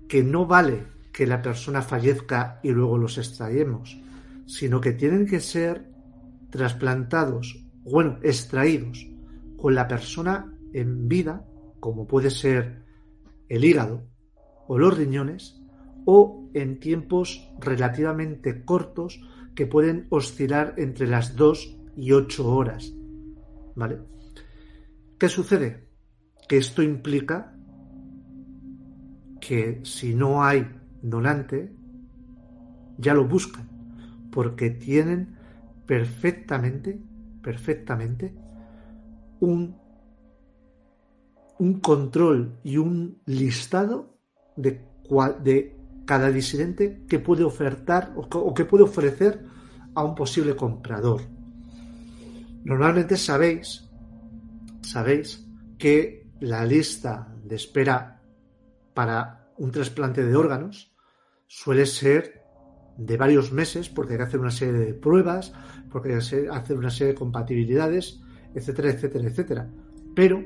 que 0.07 0.23
no 0.23 0.45
vale 0.45 0.85
que 1.11 1.25
la 1.25 1.41
persona 1.41 1.81
fallezca 1.81 2.59
y 2.61 2.69
luego 2.69 2.99
los 2.99 3.17
extraemos, 3.17 3.99
sino 4.45 4.79
que 4.79 4.91
tienen 4.91 5.25
que 5.25 5.39
ser 5.39 5.89
trasplantados, 6.51 7.65
bueno, 7.89 8.19
extraídos 8.23 9.07
con 9.57 9.75
la 9.75 9.87
persona 9.87 10.53
en 10.73 11.07
vida, 11.07 11.45
como 11.79 12.07
puede 12.07 12.29
ser 12.29 12.83
el 13.47 13.65
hígado 13.65 14.07
o 14.67 14.77
los 14.77 14.97
riñones, 14.97 15.61
o 16.05 16.49
en 16.53 16.79
tiempos 16.79 17.51
relativamente 17.59 18.63
cortos 18.63 19.19
que 19.55 19.65
pueden 19.65 20.07
oscilar 20.09 20.75
entre 20.77 21.07
las 21.07 21.35
2 21.35 21.77
y 21.97 22.11
8 22.11 22.47
horas. 22.47 22.93
¿Vale? 23.75 23.99
¿Qué 25.17 25.27
sucede? 25.27 25.89
Que 26.47 26.57
esto 26.57 26.81
implica 26.81 27.55
que 29.41 29.81
si 29.83 30.15
no 30.15 30.43
hay 30.43 30.65
donante, 31.01 31.75
ya 32.97 33.13
lo 33.13 33.27
buscan. 33.27 33.67
porque 34.31 34.69
tienen 34.69 35.35
perfectamente, 35.87 37.01
perfectamente 37.41 38.33
un, 39.39 39.75
un 41.59 41.79
control 41.79 42.59
y 42.63 42.77
un 42.77 43.21
listado 43.25 44.17
de, 44.55 44.81
de 45.43 45.77
cada 46.05 46.29
disidente 46.29 47.03
que 47.07 47.19
puede 47.19 47.43
ofertar 47.43 48.13
o 48.15 48.53
que 48.53 48.65
puede 48.65 48.83
ofrecer 48.83 49.45
a 49.95 50.03
un 50.03 50.15
posible 50.15 50.55
comprador. 50.55 51.21
Normalmente 52.63 53.15
sabéis, 53.17 53.89
sabéis 54.81 55.47
que 55.77 56.29
la 56.39 56.65
lista 56.65 57.33
de 57.43 57.55
espera 57.55 58.21
para 58.93 59.51
un 59.57 59.71
trasplante 59.71 60.25
de 60.25 60.35
órganos 60.35 60.93
suele 61.47 61.85
ser 61.85 62.43
de 62.97 63.17
varios 63.17 63.51
meses 63.51 63.89
porque 63.89 64.13
hay 64.13 64.17
que 64.17 64.23
hacer 64.23 64.39
una 64.39 64.51
serie 64.51 64.73
de 64.73 64.93
pruebas, 64.93 65.53
porque 65.91 66.13
hacer 66.13 66.77
una 66.77 66.89
serie 66.89 67.13
de 67.13 67.19
compatibilidades, 67.19 68.21
etcétera, 68.53 68.91
etcétera, 68.91 69.27
etcétera. 69.27 69.69
Pero, 70.15 70.43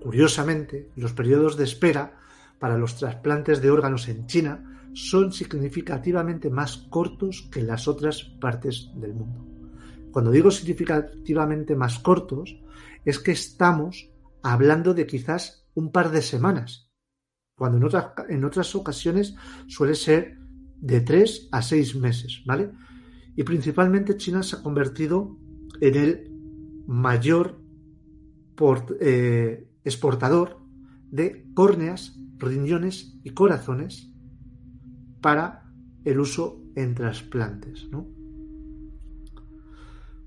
curiosamente, 0.00 0.90
los 0.96 1.12
periodos 1.12 1.56
de 1.56 1.64
espera 1.64 2.18
para 2.58 2.76
los 2.76 2.96
trasplantes 2.96 3.60
de 3.60 3.70
órganos 3.70 4.08
en 4.08 4.26
China 4.26 4.90
son 4.92 5.32
significativamente 5.32 6.50
más 6.50 6.76
cortos 6.90 7.48
que 7.50 7.60
en 7.60 7.68
las 7.68 7.88
otras 7.88 8.24
partes 8.40 8.90
del 8.96 9.14
mundo. 9.14 9.46
Cuando 10.10 10.30
digo 10.30 10.50
significativamente 10.50 11.76
más 11.76 12.00
cortos, 12.00 12.60
es 13.04 13.18
que 13.18 13.32
estamos 13.32 14.10
hablando 14.42 14.94
de 14.94 15.06
quizás 15.06 15.66
un 15.74 15.92
par 15.92 16.10
de 16.10 16.22
semanas, 16.22 16.90
cuando 17.54 17.78
en 17.78 17.84
otras, 17.84 18.12
en 18.28 18.44
otras 18.44 18.74
ocasiones 18.74 19.34
suele 19.68 19.94
ser 19.94 20.38
de 20.80 21.00
tres 21.00 21.48
a 21.52 21.62
seis 21.62 21.94
meses, 21.94 22.42
¿vale? 22.44 22.72
Y 23.36 23.44
principalmente 23.44 24.16
China 24.16 24.42
se 24.42 24.56
ha 24.56 24.62
convertido 24.62 25.36
en 25.80 25.94
el 25.96 26.30
mayor 26.86 27.60
eh, 29.00 29.68
exportador 29.84 30.58
de 31.10 31.46
córneas, 31.54 32.18
riñones 32.36 33.18
y 33.24 33.30
corazones 33.30 34.12
para 35.20 35.72
el 36.04 36.20
uso 36.20 36.62
en 36.74 36.94
trasplantes, 36.94 37.88
¿no? 37.90 38.06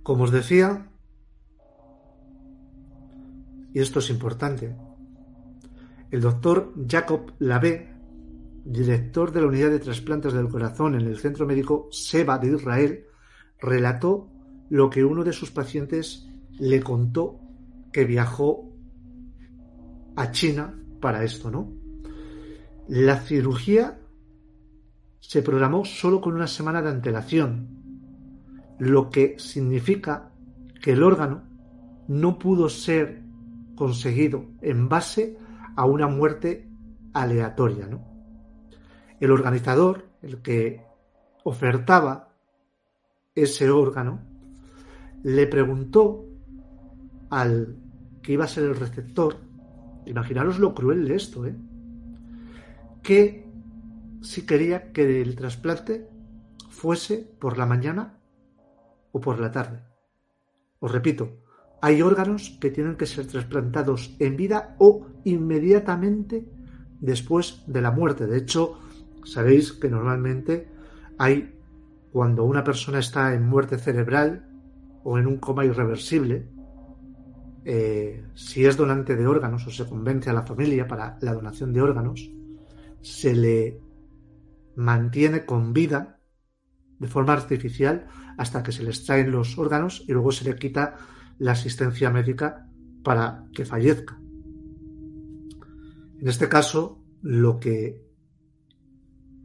Como 0.03 0.23
os 0.25 0.31
decía, 0.31 0.91
y 3.73 3.79
esto 3.79 3.99
es 3.99 4.09
importante, 4.09 4.75
el 6.11 6.21
doctor 6.21 6.73
Jacob 6.87 7.33
Labé, 7.39 7.92
director 8.65 9.31
de 9.31 9.41
la 9.41 9.47
unidad 9.47 9.69
de 9.69 9.79
trasplantes 9.79 10.33
del 10.33 10.49
corazón 10.49 10.95
en 10.95 11.01
el 11.01 11.17
centro 11.17 11.45
médico 11.45 11.87
Seba 11.91 12.37
de 12.37 12.55
Israel, 12.55 13.05
relató 13.59 14.29
lo 14.69 14.89
que 14.89 15.03
uno 15.03 15.23
de 15.23 15.33
sus 15.33 15.51
pacientes 15.51 16.27
le 16.59 16.81
contó 16.81 17.39
que 17.91 18.05
viajó 18.05 18.71
a 20.15 20.31
China 20.31 20.79
para 20.99 21.23
esto, 21.23 21.51
¿no? 21.51 21.71
La 22.87 23.17
cirugía 23.17 23.99
se 25.19 25.41
programó 25.41 25.85
solo 25.85 26.19
con 26.19 26.33
una 26.33 26.47
semana 26.47 26.81
de 26.81 26.89
antelación 26.89 27.83
lo 28.77 29.09
que 29.09 29.35
significa 29.39 30.31
que 30.81 30.91
el 30.91 31.03
órgano 31.03 31.43
no 32.07 32.37
pudo 32.37 32.67
ser 32.67 33.23
conseguido 33.75 34.45
en 34.61 34.89
base 34.89 35.37
a 35.75 35.85
una 35.85 36.07
muerte 36.07 36.69
aleatoria. 37.13 37.87
¿no? 37.87 38.12
El 39.23 39.31
organizador, 39.31 40.03
el 40.21 40.41
que 40.41 40.85
ofertaba 41.45 42.33
ese 43.33 43.69
órgano, 43.69 44.19
le 45.23 45.47
preguntó 45.47 46.25
al 47.29 47.77
que 48.21 48.33
iba 48.33 48.43
a 48.43 48.49
ser 48.49 48.65
el 48.65 48.75
receptor, 48.75 49.37
imaginaros 50.05 50.59
lo 50.59 50.75
cruel 50.75 51.07
de 51.07 51.15
esto, 51.15 51.45
¿eh? 51.45 51.55
que 53.01 53.49
si 54.21 54.45
quería 54.45 54.91
que 54.91 55.21
el 55.21 55.37
trasplante 55.37 56.09
fuese 56.69 57.19
por 57.39 57.57
la 57.57 57.65
mañana 57.65 58.19
o 59.13 59.21
por 59.21 59.39
la 59.39 59.53
tarde. 59.53 59.85
Os 60.81 60.91
repito, 60.91 61.37
hay 61.81 62.01
órganos 62.01 62.57
que 62.59 62.71
tienen 62.71 62.97
que 62.97 63.05
ser 63.05 63.25
trasplantados 63.27 64.17
en 64.19 64.35
vida 64.35 64.75
o 64.79 65.07
inmediatamente 65.23 66.45
después 66.99 67.63
de 67.67 67.81
la 67.81 67.91
muerte. 67.91 68.27
De 68.27 68.37
hecho, 68.37 68.79
sabéis 69.25 69.73
que 69.73 69.89
normalmente 69.89 70.67
hay, 71.17 71.55
cuando 72.11 72.43
una 72.43 72.63
persona 72.63 72.99
está 72.99 73.33
en 73.33 73.47
muerte 73.47 73.77
cerebral 73.77 74.47
o 75.03 75.17
en 75.17 75.27
un 75.27 75.37
coma 75.37 75.65
irreversible, 75.65 76.47
eh, 77.65 78.25
si 78.35 78.65
es 78.65 78.75
donante 78.75 79.15
de 79.15 79.25
órganos 79.25 79.65
o 79.67 79.71
se 79.71 79.87
convence 79.87 80.29
a 80.29 80.33
la 80.33 80.43
familia 80.43 80.87
para 80.87 81.17
la 81.21 81.33
donación 81.33 81.71
de 81.73 81.81
órganos, 81.81 82.29
se 83.01 83.33
le 83.33 83.79
mantiene 84.75 85.45
con 85.45 85.73
vida 85.73 86.19
de 86.99 87.07
forma 87.07 87.33
artificial 87.33 88.07
hasta 88.37 88.63
que 88.63 88.71
se 88.71 88.83
le 88.83 88.89
extraen 88.89 89.31
los 89.31 89.57
órganos 89.57 90.03
y 90.07 90.13
luego 90.13 90.31
se 90.31 90.45
le 90.45 90.55
quita 90.55 90.95
la 91.39 91.51
asistencia 91.51 92.09
médica 92.09 92.69
para 93.03 93.45
que 93.53 93.65
fallezca. 93.65 94.19
En 96.19 96.27
este 96.27 96.47
caso, 96.47 97.03
lo 97.21 97.59
que 97.59 98.02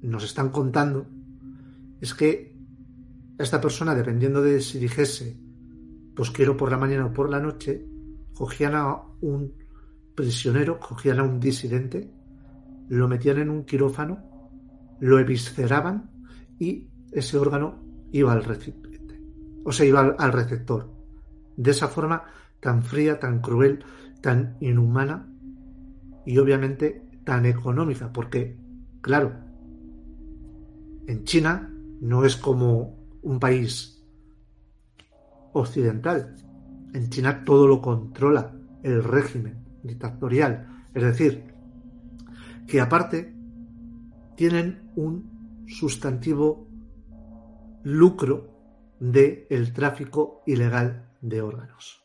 nos 0.03 0.25
están 0.25 0.51
contando 0.51 1.07
es 2.01 2.15
que 2.15 2.57
esta 3.39 3.61
persona, 3.61 3.95
dependiendo 3.95 4.43
de 4.43 4.61
si 4.61 4.79
dijese, 4.79 5.39
pues 6.15 6.31
quiero 6.31 6.57
por 6.57 6.71
la 6.71 6.79
mañana 6.79 7.07
o 7.07 7.13
por 7.13 7.31
la 7.31 7.41
noche, 7.41 7.87
cogían 8.35 8.75
a 8.75 8.97
un 9.21 9.53
prisionero, 10.15 10.81
cogían 10.81 11.21
a 11.21 11.23
un 11.23 11.39
disidente, 11.39 12.11
lo 12.89 13.07
metían 13.07 13.39
en 13.39 13.51
un 13.51 13.65
quirófano, 13.65 14.19
lo 15.01 15.19
evisceraban 15.19 16.11
y 16.59 16.89
ese 17.13 17.39
órgano 17.39 17.81
iba 18.11 18.33
al 18.33 18.45
recipiente, 18.45 19.21
o 19.65 19.73
sea, 19.73 19.87
iba 19.87 20.01
al, 20.01 20.33
receptor. 20.33 20.93
De 21.57 21.71
esa 21.71 21.89
forma 21.89 22.25
tan 22.61 22.83
fría, 22.83 23.19
tan 23.21 23.41
cruel, 23.41 23.85
tan 24.21 24.57
inhumana 24.61 25.29
y 26.27 26.39
obviamente 26.39 27.09
tan 27.25 27.47
económica, 27.47 28.13
porque, 28.13 28.57
claro, 29.01 29.48
en 31.09 31.25
China 31.25 31.75
no 32.01 32.27
es 32.27 32.37
como 32.37 32.99
un 33.23 33.41
país 33.41 34.05
occidental. 35.55 36.37
En 36.93 37.09
China 37.09 37.45
todo 37.45 37.67
lo 37.67 37.81
controla 37.81 38.55
el 38.83 39.03
régimen 39.03 39.65
dictatorial. 39.83 40.85
Es 40.93 41.03
decir, 41.03 41.45
que 42.67 42.83
aparte 42.83 43.35
tienen 44.37 44.91
un 44.97 45.65
sustantivo 45.67 46.69
lucro 47.85 48.59
del 49.01 49.47
el 49.49 49.73
tráfico 49.73 50.43
ilegal 50.47 51.09
de 51.23 51.41
órganos. 51.41 52.05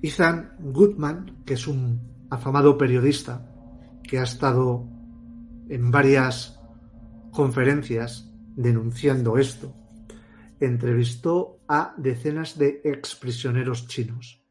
Ethan 0.00 0.54
Goodman, 0.60 1.42
que 1.44 1.54
es 1.54 1.66
un 1.66 2.26
afamado 2.30 2.78
periodista 2.78 3.50
que 4.04 4.20
ha 4.20 4.22
estado 4.22 4.93
en 5.68 5.90
varias 5.90 6.60
conferencias 7.30 8.30
denunciando 8.56 9.38
esto, 9.38 9.74
entrevistó 10.60 11.60
a 11.68 11.94
decenas 11.96 12.58
de 12.58 12.80
exprisioneros 12.84 13.88
chinos, 13.88 14.42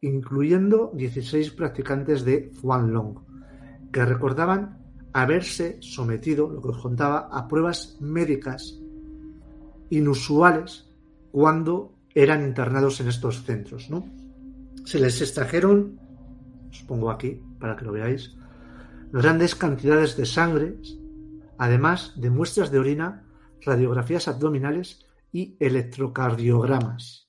incluyendo 0.00 0.92
16 0.94 1.50
practicantes 1.52 2.24
de 2.24 2.52
Long, 2.62 3.18
que 3.92 4.04
recordaban 4.04 4.78
haberse 5.12 5.78
sometido, 5.80 6.48
lo 6.48 6.62
que 6.62 6.68
os 6.68 6.78
contaba, 6.78 7.28
a 7.32 7.48
pruebas 7.48 7.96
médicas 8.00 8.78
inusuales 9.90 10.88
cuando 11.32 11.94
eran 12.14 12.44
internados 12.44 13.00
en 13.00 13.08
estos 13.08 13.42
centros. 13.44 13.90
¿no? 13.90 14.06
Se 14.84 15.00
les 15.00 15.20
extrajeron, 15.20 15.98
os 16.70 16.82
pongo 16.84 17.10
aquí 17.10 17.40
para 17.58 17.76
que 17.76 17.84
lo 17.84 17.92
veáis, 17.92 18.37
grandes 19.12 19.54
cantidades 19.54 20.16
de 20.16 20.26
sangre, 20.26 20.76
además 21.58 22.12
de 22.16 22.30
muestras 22.30 22.70
de 22.70 22.78
orina, 22.78 23.24
radiografías 23.62 24.28
abdominales 24.28 25.04
y 25.32 25.56
electrocardiogramas. 25.60 27.28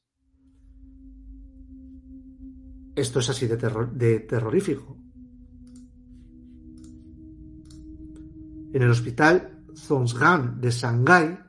Esto 2.96 3.20
es 3.20 3.30
así 3.30 3.48
de, 3.48 4.20
terrorífico. 4.20 4.98
En 8.74 8.82
el 8.82 8.90
hospital 8.90 9.64
Zhongshan 9.74 10.60
de 10.60 10.70
Shanghái, 10.70 11.40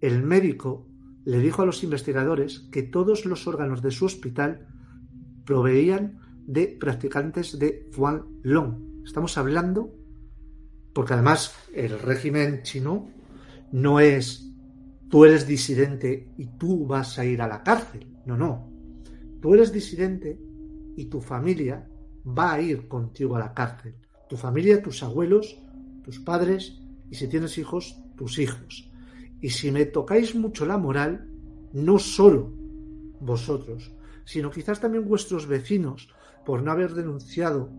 el 0.00 0.22
médico 0.22 0.86
le 1.24 1.38
dijo 1.38 1.62
a 1.62 1.66
los 1.66 1.82
investigadores 1.82 2.68
que 2.70 2.82
todos 2.82 3.26
los 3.26 3.46
órganos 3.46 3.82
de 3.82 3.90
su 3.90 4.06
hospital 4.06 4.66
proveían 5.44 6.20
de 6.46 6.68
practicantes 6.68 7.58
de 7.58 7.90
Long. 8.42 8.91
Estamos 9.04 9.36
hablando 9.38 9.94
Porque 10.92 11.14
además 11.14 11.54
el 11.74 11.98
régimen 11.98 12.62
chino 12.62 13.08
no 13.72 14.00
es 14.00 14.48
tú 15.08 15.24
eres 15.24 15.46
disidente 15.46 16.28
y 16.36 16.46
tú 16.58 16.86
vas 16.86 17.18
a 17.18 17.24
ir 17.24 17.42
a 17.42 17.48
la 17.48 17.62
cárcel. 17.62 18.06
No, 18.26 18.36
no. 18.36 18.70
Tú 19.40 19.54
eres 19.54 19.72
disidente 19.72 20.38
y 20.96 21.06
tu 21.06 21.20
familia 21.20 21.88
va 22.26 22.54
a 22.54 22.60
ir 22.60 22.88
contigo 22.88 23.36
a 23.36 23.40
la 23.40 23.54
cárcel. 23.54 23.94
Tu 24.28 24.36
familia, 24.36 24.82
tus 24.82 25.02
abuelos, 25.02 25.58
tus 26.04 26.20
padres 26.20 26.80
y 27.10 27.16
si 27.16 27.28
tienes 27.28 27.58
hijos, 27.58 27.98
tus 28.16 28.38
hijos. 28.38 28.90
Y 29.40 29.50
si 29.50 29.70
me 29.70 29.86
tocáis 29.86 30.34
mucho 30.34 30.64
la 30.64 30.78
moral, 30.78 31.28
no 31.72 31.98
solo 31.98 32.52
vosotros, 33.20 33.92
sino 34.24 34.50
quizás 34.50 34.80
también 34.80 35.08
vuestros 35.08 35.46
vecinos, 35.46 36.08
por 36.44 36.62
no 36.62 36.70
haber 36.70 36.94
denunciado 36.94 37.70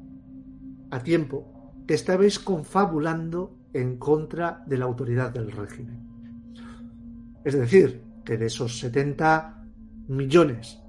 a 0.93 1.01
tiempo 1.01 1.73
que 1.87 1.95
estabais 1.95 2.37
confabulando 2.37 3.57
en 3.73 3.97
contra 3.97 4.63
de 4.67 4.77
la 4.77 4.85
autoridad 4.85 5.33
del 5.33 5.51
régimen. 5.51 5.97
Es 7.43 7.55
decir, 7.55 8.03
que 8.23 8.37
de 8.37 8.45
esos 8.45 8.77
70 8.77 9.65
millones 10.07 10.79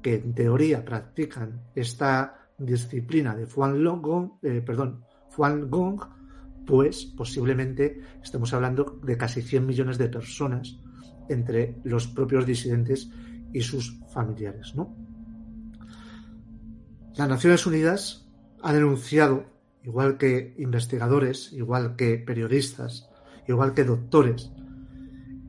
que 0.00 0.14
en 0.14 0.34
teoría 0.34 0.82
practican 0.82 1.60
esta 1.74 2.48
disciplina 2.56 3.36
de 3.36 3.46
Fuan 3.46 3.84
Gong, 4.00 4.40
eh, 4.42 4.62
perdón, 4.64 5.04
Gong, 5.36 6.00
pues 6.66 7.04
posiblemente 7.04 8.00
estemos 8.22 8.54
hablando 8.54 8.98
de 9.04 9.18
casi 9.18 9.42
100 9.42 9.66
millones 9.66 9.98
de 9.98 10.08
personas 10.08 10.80
entre 11.28 11.76
los 11.84 12.06
propios 12.06 12.46
disidentes 12.46 13.10
y 13.52 13.60
sus 13.60 14.00
familiares, 14.08 14.74
¿no? 14.74 14.96
Las 17.14 17.28
Naciones 17.28 17.66
Unidas 17.66 18.29
ha 18.62 18.72
denunciado, 18.72 19.44
igual 19.82 20.18
que 20.18 20.54
investigadores, 20.58 21.52
igual 21.52 21.96
que 21.96 22.18
periodistas, 22.18 23.08
igual 23.46 23.74
que 23.74 23.84
doctores, 23.84 24.52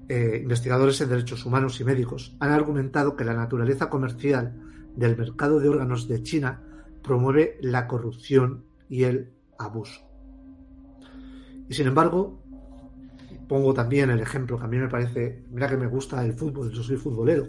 eh, 0.10 0.40
investigadores 0.42 1.00
en 1.02 1.10
derechos 1.10 1.46
humanos 1.46 1.80
y 1.80 1.84
médicos, 1.84 2.36
han 2.40 2.52
argumentado 2.52 3.16
que 3.16 3.26
la 3.26 3.34
naturaleza 3.34 3.90
comercial 3.90 4.60
del 4.96 5.18
mercado 5.18 5.60
de 5.60 5.70
órganos 5.70 6.08
de 6.08 6.22
China 6.24 6.62
promueve 7.02 7.58
la 7.62 7.88
corrupción 7.88 8.66
y 8.90 9.04
el 9.04 9.32
abuso. 9.58 10.02
Y 11.70 11.74
sin 11.74 11.88
embargo, 11.88 12.44
pongo 13.48 13.74
también 13.74 14.10
el 14.10 14.20
ejemplo 14.20 14.58
que 14.58 14.66
a 14.66 14.68
mí 14.68 14.78
me 14.78 14.90
parece, 14.90 15.46
mira 15.50 15.70
que 15.70 15.78
me 15.78 15.88
gusta 15.88 16.24
el 16.26 16.34
fútbol, 16.34 16.72
yo 16.72 16.84
soy 16.84 16.98
futbolero, 16.98 17.48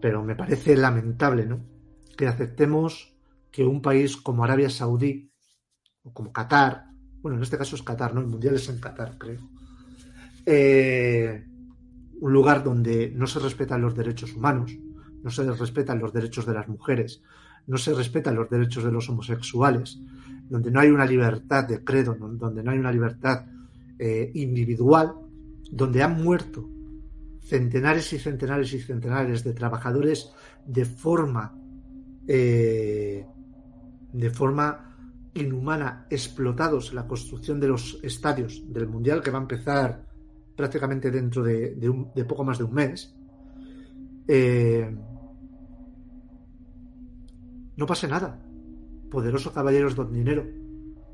pero 0.00 0.22
me 0.22 0.36
parece 0.36 0.76
lamentable, 0.76 1.46
¿no? 1.46 1.60
Que 2.16 2.26
aceptemos 2.26 3.15
que 3.56 3.64
un 3.64 3.80
país 3.80 4.18
como 4.18 4.44
Arabia 4.44 4.68
Saudí 4.68 5.32
o 6.02 6.12
como 6.12 6.30
Qatar, 6.30 6.90
bueno, 7.22 7.38
en 7.38 7.42
este 7.42 7.56
caso 7.56 7.74
es 7.74 7.82
Qatar, 7.82 8.12
¿no? 8.12 8.20
El 8.20 8.26
mundial 8.26 8.56
es 8.56 8.68
en 8.68 8.78
Qatar, 8.78 9.16
creo. 9.16 9.40
Eh, 10.44 11.42
un 12.20 12.32
lugar 12.34 12.62
donde 12.62 13.10
no 13.16 13.26
se 13.26 13.38
respetan 13.38 13.80
los 13.80 13.96
derechos 13.96 14.36
humanos, 14.36 14.76
no 15.22 15.30
se 15.30 15.50
respetan 15.50 15.98
los 15.98 16.12
derechos 16.12 16.44
de 16.44 16.52
las 16.52 16.68
mujeres, 16.68 17.22
no 17.66 17.78
se 17.78 17.94
respetan 17.94 18.34
los 18.34 18.50
derechos 18.50 18.84
de 18.84 18.92
los 18.92 19.08
homosexuales, 19.08 20.00
donde 20.50 20.70
no 20.70 20.80
hay 20.80 20.90
una 20.90 21.06
libertad 21.06 21.64
de 21.64 21.82
credo, 21.82 22.14
donde 22.14 22.62
no 22.62 22.72
hay 22.72 22.78
una 22.78 22.92
libertad 22.92 23.46
eh, 23.98 24.32
individual, 24.34 25.14
donde 25.70 26.02
han 26.02 26.22
muerto 26.22 26.68
centenares 27.40 28.12
y 28.12 28.18
centenares 28.18 28.74
y 28.74 28.80
centenares 28.80 29.44
de 29.44 29.54
trabajadores 29.54 30.30
de 30.66 30.84
forma 30.84 31.58
eh, 32.28 33.24
de 34.18 34.30
forma 34.30 34.96
inhumana 35.34 36.06
explotados 36.10 36.94
la 36.94 37.06
construcción 37.06 37.60
de 37.60 37.68
los 37.68 37.98
estadios 38.02 38.62
del 38.72 38.88
mundial 38.88 39.22
que 39.22 39.30
va 39.30 39.38
a 39.38 39.42
empezar 39.42 40.06
prácticamente 40.56 41.10
dentro 41.10 41.42
de, 41.42 42.24
poco 42.26 42.44
más 42.44 42.58
de 42.58 42.64
un 42.64 42.72
mes 42.72 43.14
eh, 44.28 44.96
no 47.76 47.86
pase 47.86 48.08
nada. 48.08 48.40
Poderosos 49.10 49.52
caballeros 49.52 49.94
don 49.94 50.12
dinero. 50.12 50.44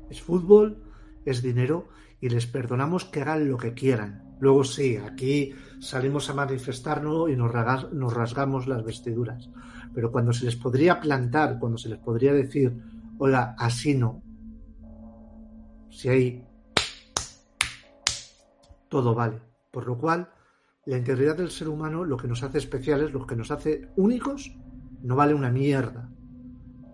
Es 0.09 0.21
fútbol 0.21 0.81
es 1.25 1.41
dinero 1.41 1.87
y 2.19 2.29
les 2.29 2.47
perdonamos 2.47 3.05
que 3.05 3.21
hagan 3.21 3.49
lo 3.49 3.57
que 3.57 3.73
quieran. 3.73 4.23
Luego 4.39 4.63
sí, 4.63 4.97
aquí 4.97 5.53
salimos 5.79 6.29
a 6.29 6.33
manifestarnos 6.33 7.29
y 7.29 7.35
nos, 7.35 7.51
rasgamos 7.51 8.67
las 8.67 8.83
vestiduras. 8.83 9.49
Pero 9.93 10.11
cuando 10.11 10.33
se 10.33 10.45
les 10.45 10.55
podría 10.55 10.99
plantar, 10.99 11.59
cuando 11.59 11.77
se 11.77 11.89
les 11.89 11.99
podría 11.99 12.33
decir, 12.33 12.73
hola, 13.17 13.55
así 13.57 13.95
no. 13.95 14.23
Si 15.89 16.09
hay... 16.09 16.47
Todo 18.89 19.15
vale. 19.15 19.41
Por 19.71 19.87
lo 19.87 19.97
cual, 19.97 20.29
la 20.85 20.97
integridad 20.97 21.37
del 21.37 21.49
ser 21.49 21.69
humano 21.69 22.03
lo 22.03 22.17
que 22.17 22.27
nos 22.27 22.43
hace 22.43 22.57
especiales, 22.57 23.11
lo 23.11 23.25
que 23.25 23.35
nos 23.35 23.51
hace 23.51 23.89
únicos, 23.95 24.55
no 25.01 25.15
vale 25.15 25.33
una 25.33 25.49
mierda. 25.49 26.09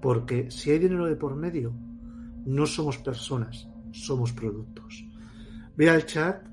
Porque 0.01 0.49
si 0.51 0.71
hay 0.71 0.79
dinero 0.79 1.05
de 1.05 1.15
por 1.15 1.35
medio, 1.35 1.73
no 2.45 2.65
somos 2.65 2.97
personas, 2.97 3.67
somos 3.91 4.31
productos. 4.31 5.05
Ve 5.75 5.89
al 5.89 6.05
chat 6.05 6.47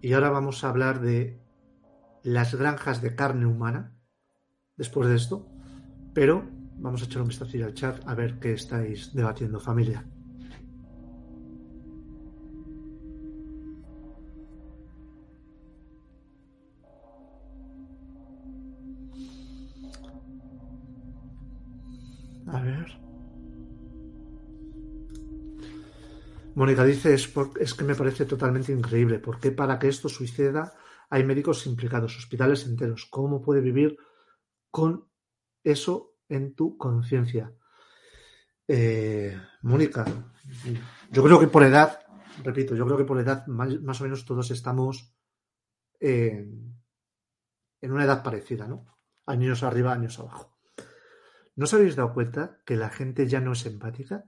y 0.00 0.12
ahora 0.12 0.30
vamos 0.30 0.62
a 0.62 0.68
hablar 0.68 1.00
de 1.00 1.40
las 2.22 2.54
granjas 2.54 3.02
de 3.02 3.14
carne 3.14 3.46
humana, 3.46 3.96
después 4.76 5.08
de 5.08 5.16
esto, 5.16 5.48
pero 6.14 6.48
vamos 6.78 7.02
a 7.02 7.04
echar 7.06 7.22
un 7.22 7.28
vistazo 7.28 7.64
al 7.64 7.74
chat 7.74 8.06
a 8.06 8.14
ver 8.14 8.38
qué 8.38 8.52
estáis 8.52 9.12
debatiendo 9.14 9.60
familia. 9.60 10.04
A 22.46 22.60
ver. 22.60 22.86
Mónica 26.54 26.84
dice, 26.84 27.14
es, 27.14 27.32
es 27.58 27.74
que 27.74 27.84
me 27.84 27.94
parece 27.96 28.26
totalmente 28.26 28.72
increíble. 28.72 29.18
¿Por 29.18 29.40
qué 29.40 29.50
para 29.50 29.78
que 29.78 29.88
esto 29.88 30.08
suceda 30.08 30.74
hay 31.10 31.24
médicos 31.24 31.66
implicados, 31.66 32.16
hospitales 32.16 32.64
enteros? 32.66 33.06
¿Cómo 33.10 33.42
puede 33.42 33.60
vivir 33.60 33.96
con 34.70 35.08
eso 35.64 36.13
en 36.28 36.54
tu 36.54 36.76
conciencia? 36.76 37.52
Eh, 38.66 39.36
Mónica, 39.62 40.04
yo 41.10 41.22
creo 41.22 41.38
que 41.38 41.48
por 41.48 41.62
edad, 41.62 42.00
repito, 42.42 42.74
yo 42.74 42.84
creo 42.86 42.98
que 42.98 43.04
por 43.04 43.20
edad 43.20 43.46
más, 43.46 44.00
o 44.00 44.04
menos 44.04 44.24
todos 44.24 44.50
estamos 44.50 45.14
en, 46.00 46.74
en 47.80 47.92
una 47.92 48.04
edad 48.04 48.22
parecida, 48.22 48.66
¿no? 48.66 48.86
Años 49.26 49.62
arriba, 49.62 49.92
años 49.92 50.18
abajo. 50.18 50.58
¿No 51.56 51.64
os 51.64 51.74
habéis 51.74 51.96
dado 51.96 52.12
cuenta 52.12 52.60
que 52.64 52.76
la 52.76 52.90
gente 52.90 53.28
ya 53.28 53.40
no 53.40 53.52
es 53.52 53.64
empática? 53.66 54.24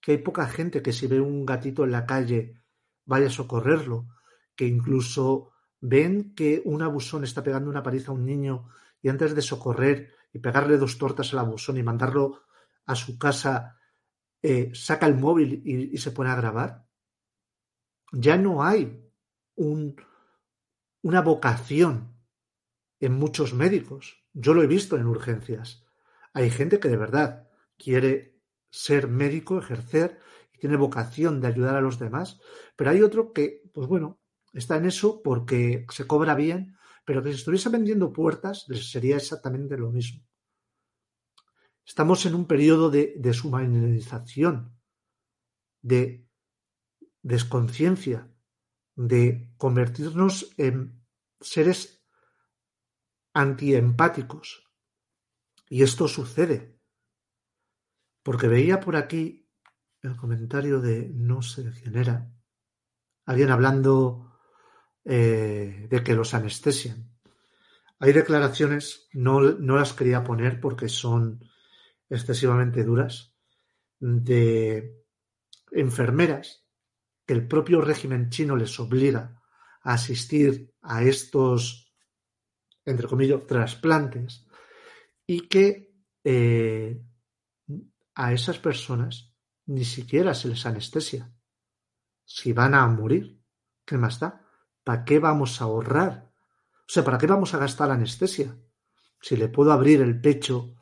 que 0.00 0.12
hay 0.12 0.18
poca 0.18 0.46
gente 0.46 0.82
que 0.82 0.92
si 0.92 1.06
ve 1.06 1.20
un 1.20 1.44
gatito 1.44 1.84
en 1.84 1.92
la 1.92 2.06
calle 2.06 2.62
vaya 3.04 3.26
a 3.26 3.30
socorrerlo, 3.30 4.08
que 4.54 4.66
incluso 4.66 5.52
ven 5.80 6.34
que 6.34 6.62
un 6.64 6.82
abusón 6.82 7.24
está 7.24 7.42
pegando 7.42 7.70
una 7.70 7.82
paliza 7.82 8.10
a 8.10 8.14
un 8.14 8.24
niño 8.24 8.68
y 9.00 9.08
antes 9.08 9.34
de 9.34 9.42
socorrer 9.42 10.14
y 10.32 10.38
pegarle 10.38 10.76
dos 10.76 10.98
tortas 10.98 11.32
al 11.32 11.40
abusón 11.40 11.76
y 11.78 11.82
mandarlo 11.82 12.42
a 12.86 12.94
su 12.94 13.18
casa, 13.18 13.78
eh, 14.42 14.70
saca 14.74 15.06
el 15.06 15.16
móvil 15.16 15.62
y, 15.64 15.94
y, 15.94 15.98
se 15.98 16.10
pone 16.10 16.30
a 16.30 16.36
grabar. 16.36 16.86
Ya 18.12 18.36
no 18.36 18.62
hay 18.64 19.04
un, 19.56 19.96
una 21.02 21.20
vocación 21.20 22.16
en 23.00 23.12
muchos 23.12 23.54
médicos. 23.54 24.24
Yo 24.32 24.54
lo 24.54 24.62
he 24.62 24.66
visto 24.66 24.96
en 24.96 25.06
urgencias. 25.06 25.84
Hay 26.32 26.50
gente 26.50 26.78
que 26.80 26.88
de 26.88 26.96
verdad 26.96 27.48
quiere 27.76 28.38
ser 28.70 29.08
médico, 29.08 29.58
ejercer 29.58 30.20
y 30.52 30.58
tiene 30.58 30.76
vocación 30.76 31.40
de 31.40 31.48
ayudar 31.48 31.76
a 31.76 31.80
los 31.80 31.98
demás, 31.98 32.40
pero 32.76 32.90
hay 32.90 33.02
otro 33.02 33.32
que, 33.32 33.62
pues 33.72 33.88
bueno, 33.88 34.20
está 34.52 34.76
en 34.76 34.86
eso 34.86 35.22
porque 35.22 35.86
se 35.90 36.06
cobra 36.06 36.34
bien, 36.34 36.76
pero 37.08 37.22
que 37.22 37.30
si 37.30 37.38
estuviese 37.38 37.70
vendiendo 37.70 38.12
puertas 38.12 38.66
sería 38.82 39.16
exactamente 39.16 39.78
lo 39.78 39.90
mismo. 39.90 40.28
Estamos 41.82 42.26
en 42.26 42.34
un 42.34 42.46
periodo 42.46 42.90
de 42.90 43.14
deshumanización, 43.16 44.78
de 45.80 46.28
desconciencia, 47.22 48.30
de 48.94 49.50
convertirnos 49.56 50.52
en 50.58 51.02
seres 51.40 52.04
antiempáticos. 53.32 54.70
Y 55.70 55.84
esto 55.84 56.08
sucede. 56.08 56.78
Porque 58.22 58.48
veía 58.48 58.80
por 58.80 58.96
aquí 58.96 59.48
el 60.02 60.14
comentario 60.14 60.82
de 60.82 61.08
no 61.14 61.40
sé 61.40 61.72
quién 61.72 61.96
era, 61.96 62.30
alguien 63.24 63.48
hablando 63.48 64.27
eh, 65.04 65.86
de 65.88 66.02
que 66.02 66.14
los 66.14 66.34
anestesian. 66.34 67.10
Hay 68.00 68.12
declaraciones, 68.12 69.08
no, 69.12 69.40
no 69.40 69.76
las 69.76 69.92
quería 69.92 70.22
poner 70.22 70.60
porque 70.60 70.88
son 70.88 71.44
excesivamente 72.08 72.84
duras, 72.84 73.34
de 74.00 75.04
enfermeras 75.72 76.64
que 77.26 77.34
el 77.34 77.46
propio 77.46 77.80
régimen 77.80 78.30
chino 78.30 78.56
les 78.56 78.78
obliga 78.80 79.42
a 79.82 79.94
asistir 79.94 80.72
a 80.82 81.02
estos, 81.02 81.92
entre 82.84 83.08
comillas, 83.08 83.46
trasplantes 83.46 84.46
y 85.26 85.48
que 85.48 85.92
eh, 86.24 87.02
a 88.14 88.32
esas 88.32 88.58
personas 88.58 89.34
ni 89.66 89.84
siquiera 89.84 90.34
se 90.34 90.48
les 90.48 90.64
anestesia. 90.64 91.30
Si 92.24 92.52
van 92.52 92.74
a 92.74 92.86
morir, 92.86 93.42
¿qué 93.84 93.98
más 93.98 94.18
da? 94.20 94.47
¿Para 94.88 95.04
qué 95.04 95.18
vamos 95.18 95.60
a 95.60 95.64
ahorrar? 95.64 96.32
O 96.32 96.86
sea, 96.86 97.04
¿para 97.04 97.18
qué 97.18 97.26
vamos 97.26 97.52
a 97.52 97.58
gastar 97.58 97.90
anestesia? 97.90 98.56
Si 99.20 99.36
le 99.36 99.48
puedo 99.48 99.70
abrir 99.70 100.00
el 100.00 100.18
pecho 100.18 100.76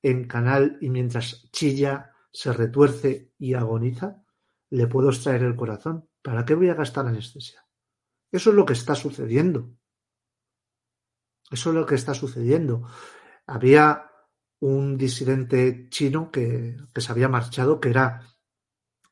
en 0.00 0.28
canal 0.28 0.78
y 0.80 0.90
mientras 0.90 1.50
chilla, 1.50 2.12
se 2.30 2.52
retuerce 2.52 3.32
y 3.36 3.54
agoniza, 3.54 4.22
le 4.70 4.86
puedo 4.86 5.08
extraer 5.08 5.42
el 5.42 5.56
corazón. 5.56 6.08
¿Para 6.22 6.44
qué 6.44 6.54
voy 6.54 6.68
a 6.68 6.74
gastar 6.74 7.08
anestesia? 7.08 7.66
Eso 8.30 8.50
es 8.50 8.54
lo 8.54 8.64
que 8.64 8.74
está 8.74 8.94
sucediendo. 8.94 9.74
Eso 11.50 11.70
es 11.70 11.74
lo 11.74 11.84
que 11.84 11.96
está 11.96 12.14
sucediendo. 12.14 12.86
Había 13.44 14.08
un 14.60 14.96
disidente 14.96 15.88
chino 15.88 16.30
que, 16.30 16.76
se 16.94 17.10
había 17.10 17.28
marchado, 17.28 17.80
que 17.80 17.90
era 17.90 18.22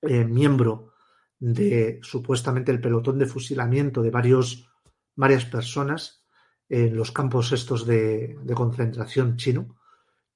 eh, 0.03 0.25
miembro 0.25 0.93
de 1.39 2.01
supuestamente 2.03 2.73
el 2.73 2.81
pelotón 2.81 3.19
de 3.19 3.27
fusilamiento 3.27 4.03
de 4.03 4.11
varios, 4.11 4.71
varias 5.15 5.45
personas 5.45 6.25
en 6.69 6.97
los 6.97 7.13
campos 7.13 7.53
estos 7.53 7.87
de, 7.87 8.37
de 8.43 8.55
concentración 8.55 9.37
chino, 9.37 9.77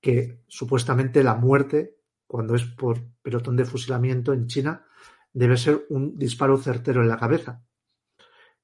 que 0.01 0.43
supuestamente 0.47 1.23
la 1.23 1.35
muerte, 1.35 1.99
cuando 2.27 2.55
es 2.55 2.65
por 2.65 3.01
pelotón 3.23 3.57
de 3.57 3.65
fusilamiento 3.65 4.33
en 4.33 4.47
China, 4.47 4.87
debe 5.33 5.57
ser 5.57 5.87
un 5.91 6.17
disparo 6.19 6.57
certero 6.59 7.03
en 7.03 7.09
la 7.09 7.19
cabeza. 7.19 7.63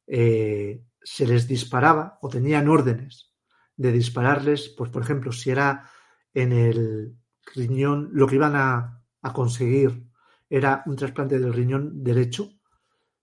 Eh, 0.06 0.84
se 1.02 1.26
les 1.26 1.46
disparaba 1.46 2.18
o 2.22 2.28
tenían 2.28 2.68
órdenes 2.68 3.32
de 3.76 3.92
dispararles, 3.92 4.68
pues 4.76 4.90
por 4.90 5.02
ejemplo, 5.02 5.32
si 5.32 5.50
era 5.50 5.90
en 6.32 6.52
el 6.52 7.16
riñón, 7.54 8.10
lo 8.12 8.26
que 8.26 8.36
iban 8.36 8.56
a, 8.56 9.02
a 9.22 9.32
conseguir 9.32 10.06
era 10.48 10.82
un 10.86 10.96
trasplante 10.96 11.38
del 11.38 11.52
riñón 11.52 12.02
derecho, 12.02 12.50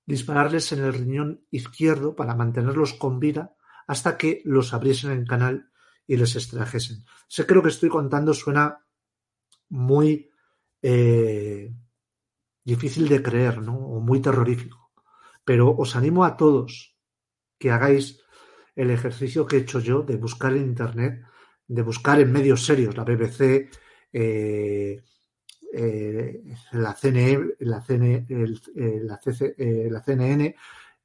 dispararles 0.06 0.72
en 0.72 0.84
el 0.84 0.94
riñón 0.94 1.46
izquierdo 1.50 2.16
para 2.16 2.36
mantenerlos 2.36 2.94
con 2.94 3.20
vida 3.20 3.56
hasta 3.88 4.18
que 4.18 4.42
los 4.46 4.74
abriesen 4.74 5.12
en 5.12 5.26
canal 5.26 5.72
y 6.06 6.18
les 6.18 6.36
extrajesen. 6.36 7.06
Sé 7.28 7.46
que 7.46 7.54
lo 7.54 7.64
que 7.64 7.70
estoy 7.70 7.90
contando 7.90 8.34
suena 8.34 8.86
muy 9.70 10.30
eh, 10.82 11.74
difícil 12.64 13.08
de 13.08 13.22
creer, 13.22 13.62
¿no? 13.62 13.78
O 13.78 14.00
muy 14.00 14.22
terrorífico. 14.22 14.92
Pero 15.46 15.72
os 15.76 15.96
animo 15.96 16.24
a 16.26 16.38
todos 16.38 16.96
que 17.58 17.72
hagáis 17.72 18.20
el 18.76 18.92
ejercicio 18.92 19.46
que 19.46 19.58
he 19.58 19.60
hecho 19.62 19.80
yo 19.80 20.02
de 20.02 20.18
buscar 20.18 20.54
en 20.54 20.64
Internet, 20.64 21.24
de 21.68 21.82
buscar 21.82 22.20
en 22.20 22.32
medios 22.32 22.66
serios, 22.66 22.96
la 22.96 23.04
BBC, 23.04 23.70
eh, 24.12 25.02
eh, 25.76 26.44
la 26.74 26.94
CNE, 26.94 27.56
la, 27.60 27.82
CNE, 27.82 28.26
la, 28.30 29.20
la, 29.90 30.02
CNN, 30.02 30.56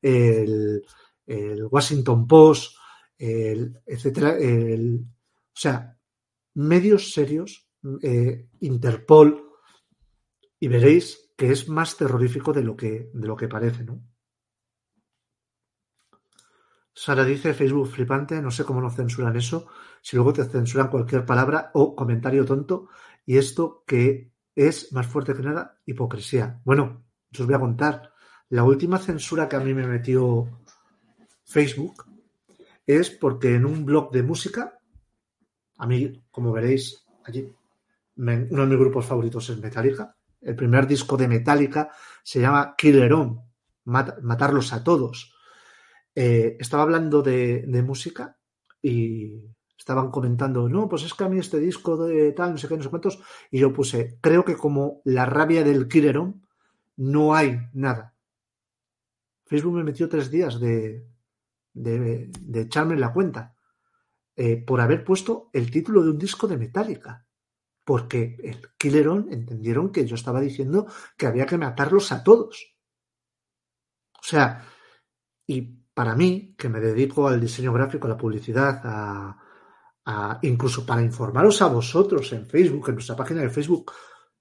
el, 0.03 0.85
el 1.27 1.65
Washington 1.65 2.27
Post, 2.27 2.77
el, 3.17 3.81
etcétera, 3.87 4.37
el, 4.37 5.01
o 5.01 5.61
sea, 5.61 5.97
medios 6.55 7.13
serios, 7.13 7.67
eh, 8.03 8.49
Interpol, 8.61 9.49
y 10.61 10.69
veréis 10.69 11.31
que 11.37 11.51
es 11.51 11.69
más 11.69 11.97
terrorífico 11.97 12.53
de 12.53 12.63
lo 12.63 12.77
que, 12.77 13.11
de 13.15 13.27
lo 13.27 13.37
que 13.37 13.49
parece, 13.49 13.85
¿no? 13.85 14.03
Sara 16.93 17.25
dice 17.25 17.55
Facebook 17.55 17.89
flipante, 17.89 18.43
no 18.43 18.51
sé 18.51 18.65
cómo 18.65 18.81
nos 18.81 18.97
censuran 18.97 19.37
eso, 19.37 19.69
si 20.03 20.17
luego 20.17 20.33
te 20.33 20.45
censuran 20.45 20.89
cualquier 20.89 21.25
palabra 21.25 21.71
o 21.75 21.95
comentario 21.95 22.45
tonto, 22.45 22.89
y 23.25 23.39
esto 23.39 23.85
que 23.87 24.33
es 24.59 24.93
más 24.93 25.07
fuerte 25.07 25.35
que 25.35 25.43
nada, 25.43 25.79
hipocresía. 25.87 26.61
Bueno, 26.65 27.05
os 27.33 27.47
voy 27.47 27.55
a 27.55 27.61
contar. 27.61 28.13
La 28.49 28.65
última 28.65 28.99
censura 28.99 29.49
que 29.49 29.55
a 29.55 29.61
mí 29.61 29.73
me 29.73 29.87
metió 29.87 30.49
Facebook 31.45 32.05
es 32.85 33.11
porque 33.11 33.55
en 33.55 33.65
un 33.67 33.85
blog 33.85 34.11
de 34.11 34.25
música, 34.25 34.81
a 35.77 35.87
mí, 35.87 36.25
como 36.33 36.51
veréis 36.51 37.07
allí, 37.25 37.55
uno 38.17 38.63
de 38.63 38.67
mis 38.67 38.79
grupos 38.79 39.07
favoritos 39.07 39.49
es 39.49 39.61
Metallica. 39.61 40.17
El 40.41 40.57
primer 40.57 40.89
disco 40.89 41.17
de 41.17 41.29
Metallica 41.29 41.93
se 42.25 42.41
llama 42.41 42.75
Killer 42.77 43.13
On, 43.13 43.41
Matarlos 43.85 44.73
a 44.73 44.83
Todos. 44.83 45.37
Eh, 46.17 46.57
estaba 46.59 46.83
hablando 46.83 47.23
de, 47.23 47.65
música 47.87 48.37
y 48.83 49.41
estaban 49.79 50.11
comentando, 50.11 50.69
no, 50.69 50.89
pues 50.89 51.05
es 51.05 51.15
que 51.15 51.25
a 51.25 51.29
mí 51.29 51.39
este 51.39 51.59
disco 51.59 51.97
de 51.97 52.33
tal, 52.33 52.53
no 52.53 52.59
sé 52.59 52.69
qué, 52.69 52.77
no 52.77 52.83
sé 52.83 52.91
cuántos, 52.91 53.21
y 53.51 53.61
yo 53.61 53.73
puse, 53.73 54.19
creo 54.21 54.45
que 54.45 54.57
como 54.57 55.01
la 55.05 55.25
rabia 55.25 55.63
del 55.63 55.89
Killer 55.89 56.19
On, 56.19 56.43
no 56.97 57.35
hay 57.35 57.59
nada. 57.73 58.15
Facebook 59.47 59.77
me 59.77 59.85
metió 59.85 60.09
tres 60.09 60.31
días 60.31 60.61
de, 60.61 61.07
de, 61.73 62.31
echarme 62.55 62.97
la 62.97 63.13
cuenta 63.13 63.55
eh, 64.37 64.57
por 64.57 64.81
haber 64.81 65.05
puesto 65.05 65.49
el 65.53 65.71
título 65.71 66.03
de 66.03 66.11
un 66.11 66.19
disco 66.19 66.47
de 66.47 66.59
Metallica. 66.59 67.25
Porque 67.85 68.37
el 68.43 68.61
Killerón 68.77 69.29
entendieron 69.31 69.91
que 69.91 70.07
yo 70.07 70.15
estaba 70.15 70.41
diciendo 70.41 70.87
que 71.17 71.27
había 71.27 71.47
que 71.47 71.57
matarlos 71.57 72.13
a 72.13 72.23
todos. 72.23 72.77
O 74.13 74.23
sea, 74.23 74.63
y 75.47 75.63
para 75.95 76.15
mí, 76.15 76.55
que 76.59 76.69
me 76.69 76.81
dedico 76.81 77.29
al 77.29 77.41
diseño 77.41 77.73
gráfico, 77.73 78.07
a 78.07 78.11
la 78.11 78.19
publicidad, 78.19 78.83
a, 78.85 79.39
incluso 80.43 80.87
para 80.87 81.03
informaros 81.03 81.61
a 81.63 81.69
vosotros 81.69 82.33
en 82.33 82.47
Facebook, 82.47 82.89
en 82.89 82.95
nuestra 82.95 83.17
página 83.17 83.43
de 83.43 83.51
Facebook, 83.51 83.93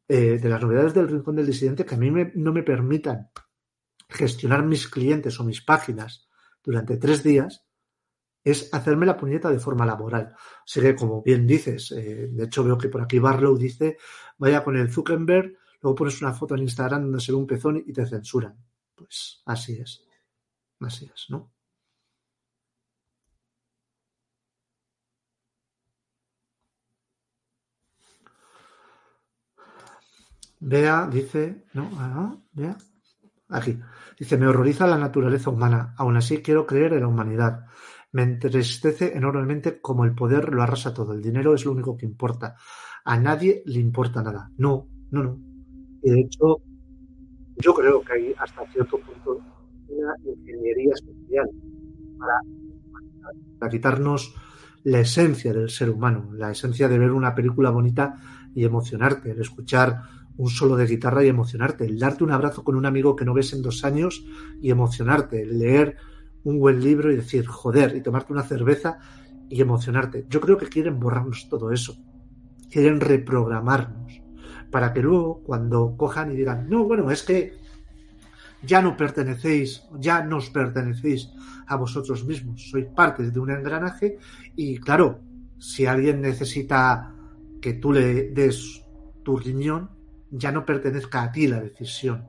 eh, 0.08 0.40
de 0.42 0.50
las 0.50 0.62
novedades 0.62 0.94
del 0.94 1.10
Rincón 1.10 1.36
del 1.36 1.48
Disidente, 1.48 1.86
que 1.86 1.96
a 1.96 1.98
mí 1.98 2.10
no 2.36 2.54
me 2.54 2.64
permitan 2.64 3.30
gestionar 4.10 4.64
mis 4.64 4.88
clientes 4.88 5.40
o 5.40 5.44
mis 5.44 5.62
páginas 5.62 6.30
durante 6.64 6.98
tres 6.98 7.24
días 7.24 7.66
es 8.44 8.74
hacerme 8.74 9.06
la 9.06 9.18
puñeta 9.18 9.50
de 9.50 9.60
forma 9.60 9.86
laboral. 9.86 10.34
Así 10.66 10.80
que, 10.80 10.96
como 10.96 11.22
bien 11.22 11.46
dices, 11.46 11.92
eh, 11.92 12.30
de 12.32 12.46
hecho 12.46 12.64
veo 12.64 12.78
que 12.78 12.88
por 12.88 13.02
aquí 13.02 13.20
Barlow 13.20 13.58
dice, 13.58 13.98
vaya 14.38 14.64
con 14.64 14.78
el 14.78 14.90
Zuckerberg, 14.90 15.58
luego 15.82 15.96
pones 15.96 16.22
una 16.22 16.34
foto 16.34 16.56
en 16.56 16.62
Instagram 16.62 17.04
donde 17.04 17.20
se 17.20 17.34
ve 17.34 17.38
un 17.38 17.48
pezón 17.48 17.84
y 17.86 17.92
te 17.92 18.06
censuran. 18.06 18.58
Pues 18.96 19.42
así 19.46 19.74
es. 19.74 20.06
Así 20.80 21.12
es, 21.14 21.26
¿no? 21.30 21.57
Vea, 30.60 31.08
dice, 31.08 31.66
no, 31.74 31.90
ah, 31.96 32.36
vea, 32.54 32.78
aquí. 33.50 33.80
Dice, 34.20 34.38
me 34.38 34.48
horroriza 34.48 34.88
la 34.88 34.98
naturaleza 34.98 35.50
humana, 35.50 35.94
aún 35.98 36.18
así 36.18 36.40
quiero 36.42 36.66
creer 36.66 36.94
en 36.94 37.02
la 37.02 37.08
humanidad. 37.08 37.66
Me 38.12 38.24
entristece 38.24 39.16
enormemente 39.16 39.80
como 39.80 40.06
el 40.06 40.16
poder 40.16 40.54
lo 40.54 40.64
arrasa 40.64 40.94
todo. 40.94 41.14
El 41.14 41.22
dinero 41.22 41.54
es 41.54 41.66
lo 41.66 41.74
único 41.74 41.96
que 41.98 42.06
importa. 42.06 42.56
A 43.06 43.20
nadie 43.20 43.62
le 43.66 43.80
importa 43.80 44.24
nada. 44.24 44.50
No, 44.58 44.88
no, 45.12 45.24
no. 45.24 45.40
Y 46.02 46.10
de 46.10 46.22
hecho, 46.22 46.58
yo 47.58 47.74
creo 47.74 48.02
que 48.02 48.14
hay 48.14 48.34
hasta 48.38 48.66
cierto 48.72 48.98
punto 49.00 49.40
una 49.90 50.14
ingeniería 50.26 50.94
especial 50.94 51.50
para, 52.18 52.42
para 53.60 53.70
quitarnos 53.70 54.34
la 54.84 55.00
esencia 55.02 55.54
del 55.54 55.70
ser 55.70 55.90
humano, 55.90 56.30
la 56.34 56.52
esencia 56.52 56.88
de 56.88 56.98
ver 56.98 57.12
una 57.12 57.36
película 57.36 57.70
bonita 57.72 58.16
y 58.56 58.64
emocionarte, 58.64 59.32
el 59.32 59.42
escuchar 59.42 60.02
un 60.38 60.50
solo 60.50 60.76
de 60.76 60.86
guitarra 60.86 61.24
y 61.24 61.28
emocionarte, 61.28 61.86
el 61.86 62.00
darte 62.00 62.24
un 62.24 62.32
abrazo 62.32 62.64
con 62.64 62.76
un 62.76 62.86
amigo 62.86 63.16
que 63.16 63.26
no 63.26 63.34
ves 63.34 63.54
en 63.54 63.62
dos 63.62 63.84
años 63.84 64.24
y 64.62 64.70
emocionarte, 64.70 65.42
el 65.42 65.60
leer 65.60 65.98
un 66.44 66.60
buen 66.60 66.82
libro 66.82 67.12
y 67.12 67.16
decir, 67.16 67.46
joder, 67.46 67.96
y 67.96 68.02
tomarte 68.02 68.34
una 68.34 68.44
cerveza 68.44 69.00
y 69.50 69.62
emocionarte. 69.62 70.26
Yo 70.30 70.40
creo 70.40 70.58
que 70.58 70.68
quieren 70.68 71.00
borrarnos 71.00 71.50
todo 71.50 71.72
eso, 71.72 71.98
quieren 72.72 73.00
reprogramarnos, 73.00 74.22
para 74.72 74.94
que 74.94 75.02
luego 75.02 75.42
cuando 75.44 75.96
cojan 75.98 76.32
y 76.32 76.36
digan, 76.36 76.70
no, 76.70 76.84
bueno, 76.84 77.10
es 77.12 77.24
que 77.24 77.58
ya 78.62 78.82
no 78.82 78.96
pertenecéis, 78.96 79.84
ya 80.00 80.24
nos 80.24 80.50
pertenecéis 80.50 81.30
a 81.68 81.76
vosotros 81.76 82.26
mismos, 82.26 82.70
sois 82.70 82.86
parte 82.96 83.30
de 83.30 83.40
un 83.40 83.52
engranaje 83.52 84.18
y 84.56 84.78
claro, 84.78 85.20
si 85.60 85.86
alguien 85.86 86.22
necesita 86.22 87.14
que 87.62 87.74
tú 87.74 87.92
le 87.92 88.30
des 88.30 88.84
tu 89.24 89.38
riñón, 89.38 89.97
ya 90.32 90.52
no 90.52 90.66
pertenezca 90.66 91.24
a 91.24 91.32
ti 91.32 91.48
la 91.48 91.62
decisión. 91.62 92.28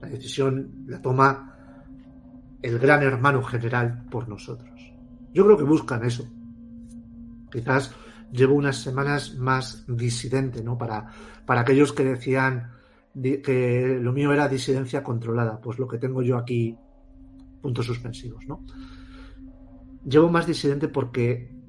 La 0.00 0.08
decisión 0.08 0.84
la 0.86 1.00
toma 1.00 1.56
el 2.62 2.78
gran 2.78 3.02
hermano 3.02 3.42
general 3.42 4.04
por 4.10 4.28
nosotros. 4.28 4.70
Yo 5.32 5.44
creo 5.44 5.56
que 5.56 5.64
buscan 5.64 6.04
eso. 6.04 6.28
Quizás 7.50 7.94
llevo 8.32 8.54
unas 8.54 8.76
semanas 8.76 9.34
más 9.36 9.84
disidente, 9.86 10.62
¿no? 10.62 10.76
Para, 10.76 11.06
para 11.46 11.62
aquellos 11.62 11.92
que 11.92 12.04
decían 12.04 12.70
que 13.14 13.98
lo 14.00 14.12
mío 14.12 14.32
era 14.32 14.48
disidencia 14.48 15.02
controlada, 15.02 15.60
pues 15.60 15.78
lo 15.78 15.88
que 15.88 15.98
tengo 15.98 16.22
yo 16.22 16.36
aquí, 16.36 16.76
puntos 17.60 17.86
suspensivos, 17.86 18.46
¿no? 18.46 18.64
Llevo 20.04 20.30
más 20.30 20.46
disidente 20.46 20.88
porque 20.88 21.59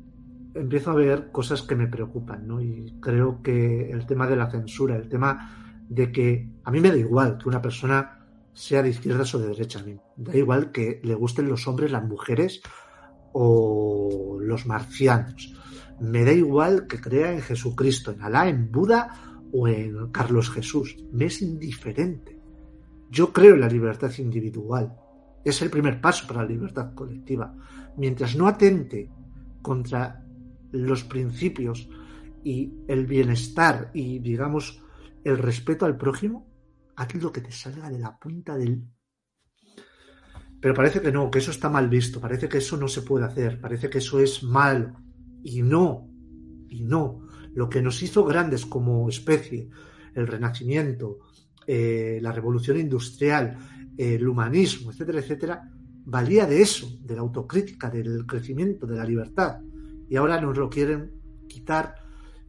empiezo 0.53 0.91
a 0.91 0.95
ver 0.95 1.31
cosas 1.31 1.61
que 1.61 1.75
me 1.75 1.87
preocupan, 1.87 2.47
¿no? 2.47 2.61
Y 2.61 2.97
creo 2.99 3.41
que 3.41 3.89
el 3.89 4.05
tema 4.05 4.27
de 4.27 4.35
la 4.35 4.49
censura, 4.49 4.95
el 4.95 5.09
tema 5.09 5.83
de 5.89 6.11
que 6.11 6.49
a 6.63 6.71
mí 6.71 6.79
me 6.79 6.89
da 6.89 6.97
igual 6.97 7.37
que 7.37 7.49
una 7.49 7.61
persona 7.61 8.25
sea 8.53 8.83
de 8.83 8.89
izquierdas 8.89 9.33
o 9.33 9.39
de 9.39 9.47
derecha, 9.47 9.79
a 9.79 9.83
mí 9.83 9.97
da 10.15 10.35
igual 10.35 10.71
que 10.71 10.99
le 11.03 11.15
gusten 11.15 11.47
los 11.47 11.67
hombres, 11.67 11.91
las 11.91 12.03
mujeres 12.03 12.61
o 13.33 14.37
los 14.41 14.65
marcianos. 14.65 15.55
Me 15.99 16.25
da 16.25 16.33
igual 16.33 16.87
que 16.87 16.99
crea 16.99 17.31
en 17.31 17.41
Jesucristo, 17.41 18.11
en 18.11 18.21
Alá, 18.21 18.49
en 18.49 18.71
Buda 18.71 19.41
o 19.53 19.67
en 19.67 20.11
Carlos 20.11 20.49
Jesús. 20.49 20.97
Me 21.11 21.25
es 21.25 21.41
indiferente. 21.41 22.39
Yo 23.09 23.31
creo 23.31 23.55
en 23.55 23.61
la 23.61 23.67
libertad 23.67 24.11
individual. 24.17 24.95
Es 25.43 25.61
el 25.61 25.69
primer 25.69 26.01
paso 26.01 26.25
para 26.27 26.41
la 26.41 26.49
libertad 26.49 26.93
colectiva. 26.93 27.53
Mientras 27.97 28.35
no 28.35 28.47
atente 28.47 29.09
contra 29.61 30.23
los 30.71 31.03
principios 31.03 31.89
y 32.43 32.73
el 32.87 33.05
bienestar 33.05 33.91
y, 33.93 34.19
digamos, 34.19 34.81
el 35.23 35.37
respeto 35.37 35.85
al 35.85 35.97
prójimo, 35.97 36.47
haz 36.95 37.13
lo 37.15 37.31
que 37.31 37.41
te 37.41 37.51
salga 37.51 37.89
de 37.89 37.99
la 37.99 38.17
punta 38.17 38.57
del... 38.57 38.83
Pero 40.59 40.73
parece 40.73 41.01
que 41.01 41.11
no, 41.11 41.31
que 41.31 41.39
eso 41.39 41.51
está 41.51 41.69
mal 41.69 41.89
visto, 41.89 42.19
parece 42.19 42.47
que 42.47 42.59
eso 42.59 42.77
no 42.77 42.87
se 42.87 43.01
puede 43.01 43.25
hacer, 43.25 43.59
parece 43.59 43.89
que 43.89 43.97
eso 43.97 44.19
es 44.19 44.43
malo. 44.43 44.93
Y 45.43 45.63
no, 45.63 46.07
y 46.69 46.83
no. 46.83 47.27
Lo 47.53 47.67
que 47.67 47.81
nos 47.81 48.01
hizo 48.03 48.23
grandes 48.23 48.65
como 48.65 49.09
especie, 49.09 49.69
el 50.13 50.27
renacimiento, 50.27 51.19
eh, 51.65 52.19
la 52.21 52.31
revolución 52.31 52.79
industrial, 52.79 53.57
el 53.97 54.27
humanismo, 54.27 54.91
etcétera, 54.91 55.19
etcétera, 55.19 55.71
valía 56.05 56.45
de 56.45 56.61
eso, 56.61 56.99
de 57.01 57.15
la 57.15 57.21
autocrítica, 57.21 57.89
del 57.89 58.25
crecimiento, 58.25 58.85
de 58.85 58.97
la 58.97 59.05
libertad. 59.05 59.61
Y 60.11 60.17
ahora 60.17 60.41
nos 60.41 60.57
lo 60.57 60.69
quieren 60.69 61.09
quitar 61.47 61.95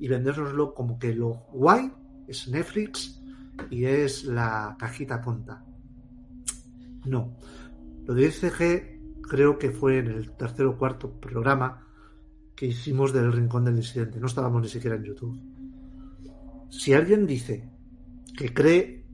y 0.00 0.08
vendérnoslo 0.08 0.74
como 0.74 0.98
que 0.98 1.14
lo 1.14 1.46
guay 1.52 1.92
es 2.26 2.48
Netflix 2.48 3.22
y 3.70 3.84
es 3.84 4.24
la 4.24 4.74
cajita 4.76 5.20
tonta. 5.20 5.64
No. 7.04 7.36
Lo 8.04 8.14
de 8.14 8.26
ICG 8.26 9.22
creo 9.22 9.60
que 9.60 9.70
fue 9.70 9.98
en 9.98 10.08
el 10.08 10.32
tercer 10.32 10.66
o 10.66 10.76
cuarto 10.76 11.20
programa 11.20 11.86
que 12.56 12.66
hicimos 12.66 13.12
del 13.12 13.32
Rincón 13.32 13.64
del 13.64 13.76
Disidente. 13.76 14.18
No 14.18 14.26
estábamos 14.26 14.60
ni 14.60 14.68
siquiera 14.68 14.96
en 14.96 15.04
YouTube. 15.04 15.40
Si 16.68 16.92
alguien 16.94 17.28
dice 17.28 17.70
que 18.36 18.52
cree, 18.52 19.06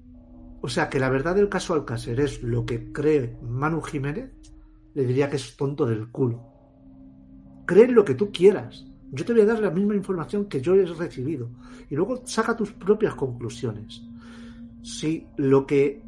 o 0.62 0.70
sea, 0.70 0.88
que 0.88 0.98
la 0.98 1.10
verdad 1.10 1.34
del 1.34 1.50
caso 1.50 1.74
Alcácer 1.74 2.18
es 2.18 2.42
lo 2.42 2.64
que 2.64 2.92
cree 2.92 3.36
Manu 3.42 3.82
Jiménez, 3.82 4.32
le 4.94 5.04
diría 5.04 5.28
que 5.28 5.36
es 5.36 5.54
tonto 5.54 5.84
del 5.84 6.08
culo. 6.10 6.57
Cree 7.68 7.88
lo 7.88 8.02
que 8.02 8.14
tú 8.14 8.32
quieras. 8.32 8.86
Yo 9.12 9.26
te 9.26 9.34
voy 9.34 9.42
a 9.42 9.44
dar 9.44 9.60
la 9.60 9.70
misma 9.70 9.94
información 9.94 10.46
que 10.46 10.62
yo 10.62 10.74
he 10.74 10.86
recibido. 10.86 11.50
Y 11.90 11.96
luego 11.96 12.22
saca 12.24 12.56
tus 12.56 12.72
propias 12.72 13.14
conclusiones. 13.14 14.02
Si 14.80 15.26
lo 15.36 15.66
que 15.66 16.02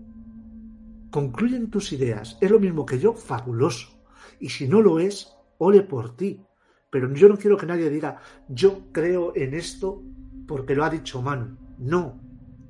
concluyen 1.11 1.69
tus 1.69 1.93
ideas 1.93 2.39
es 2.41 2.51
lo 2.51 2.59
mismo 2.59 2.87
que 2.87 2.99
yo, 2.99 3.13
fabuloso. 3.13 3.91
Y 4.39 4.49
si 4.49 4.69
no 4.69 4.81
lo 4.81 5.01
es, 5.01 5.37
ole 5.59 5.83
por 5.83 6.17
ti. 6.17 6.43
Pero 6.89 7.13
yo 7.13 7.29
no 7.29 7.37
quiero 7.37 7.59
que 7.59 7.67
nadie 7.67 7.91
diga, 7.91 8.17
yo 8.49 8.91
creo 8.91 9.35
en 9.37 9.53
esto 9.53 10.03
porque 10.49 10.75
lo 10.75 10.83
ha 10.83 10.89
dicho 10.89 11.21
Manu. 11.21 11.59
No. 11.77 12.19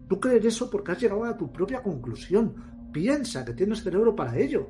Tú 0.08 0.18
crees 0.18 0.44
eso 0.44 0.68
porque 0.68 0.90
has 0.90 1.00
llegado 1.00 1.22
a 1.26 1.36
tu 1.36 1.52
propia 1.52 1.80
conclusión. 1.80 2.90
Piensa 2.92 3.44
que 3.44 3.54
tienes 3.54 3.84
cerebro 3.84 4.16
para 4.16 4.36
ello. 4.36 4.66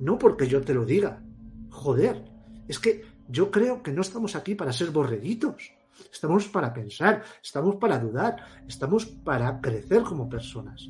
No 0.00 0.18
porque 0.18 0.46
yo 0.46 0.60
te 0.60 0.74
lo 0.74 0.84
diga. 0.84 1.24
Joder. 1.70 2.22
Es 2.68 2.78
que 2.78 3.16
yo 3.28 3.50
creo 3.50 3.82
que 3.82 3.92
no 3.92 4.00
estamos 4.00 4.34
aquí 4.34 4.54
para 4.54 4.72
ser 4.72 4.90
borreguitos. 4.90 5.72
Estamos 6.12 6.48
para 6.48 6.72
pensar, 6.72 7.22
estamos 7.42 7.76
para 7.76 7.98
dudar, 7.98 8.36
estamos 8.66 9.04
para 9.06 9.60
crecer 9.60 10.02
como 10.02 10.28
personas. 10.28 10.88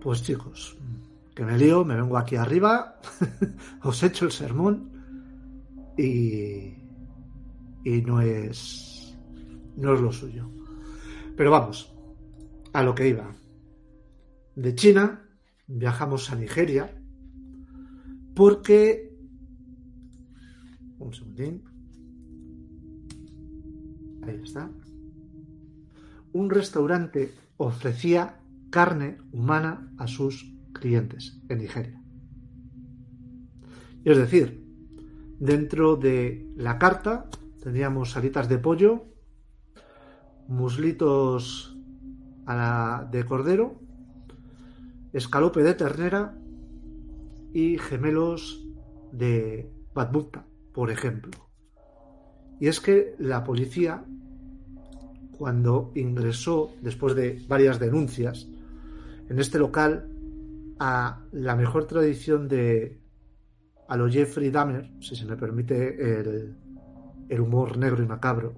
Pues 0.00 0.22
chicos, 0.24 0.76
que 1.34 1.44
me 1.44 1.56
lío, 1.56 1.84
me 1.84 1.94
vengo 1.94 2.18
aquí 2.18 2.34
arriba, 2.34 2.98
os 3.84 4.02
echo 4.02 4.24
el 4.24 4.32
sermón 4.32 4.90
y, 5.96 6.74
y 7.84 8.02
no 8.04 8.20
es 8.20 9.16
no 9.76 9.94
es 9.94 10.00
lo 10.00 10.12
suyo. 10.12 10.50
Pero 11.36 11.50
vamos, 11.50 11.94
a 12.72 12.82
lo 12.82 12.94
que 12.94 13.08
iba. 13.08 13.34
De 14.54 14.74
China 14.74 15.21
viajamos 15.72 16.30
a 16.30 16.36
Nigeria 16.36 16.94
porque 18.34 19.12
un 20.98 21.12
segundín. 21.12 21.62
Ahí 24.22 24.40
está. 24.42 24.70
Un 26.32 26.50
restaurante 26.50 27.32
ofrecía 27.56 28.40
carne 28.70 29.18
humana 29.32 29.92
a 29.98 30.06
sus 30.06 30.54
clientes 30.72 31.40
en 31.48 31.58
Nigeria. 31.58 32.00
Es 34.04 34.16
decir, 34.16 34.64
dentro 35.38 35.96
de 35.96 36.48
la 36.56 36.78
carta 36.78 37.28
teníamos 37.62 38.12
salitas 38.12 38.48
de 38.48 38.58
pollo, 38.58 39.04
muslitos 40.48 41.76
de 43.10 43.24
cordero, 43.24 43.81
escalope 45.12 45.62
de 45.62 45.74
ternera 45.74 46.34
y 47.52 47.78
gemelos 47.78 48.66
de 49.12 49.70
Batbutta, 49.94 50.46
por 50.72 50.90
ejemplo. 50.90 51.32
Y 52.58 52.68
es 52.68 52.80
que 52.80 53.14
la 53.18 53.44
policía, 53.44 54.04
cuando 55.36 55.92
ingresó, 55.94 56.72
después 56.80 57.14
de 57.14 57.44
varias 57.48 57.78
denuncias, 57.78 58.48
en 59.28 59.38
este 59.38 59.58
local, 59.58 60.08
a 60.78 61.20
la 61.32 61.56
mejor 61.56 61.86
tradición 61.86 62.48
de 62.48 63.00
a 63.88 63.96
lo 63.96 64.08
Jeffrey 64.08 64.50
Dahmer, 64.50 64.90
si 65.00 65.14
se 65.16 65.26
me 65.26 65.36
permite 65.36 66.20
el, 66.20 66.56
el 67.28 67.40
humor 67.40 67.76
negro 67.76 68.02
y 68.02 68.06
macabro, 68.06 68.54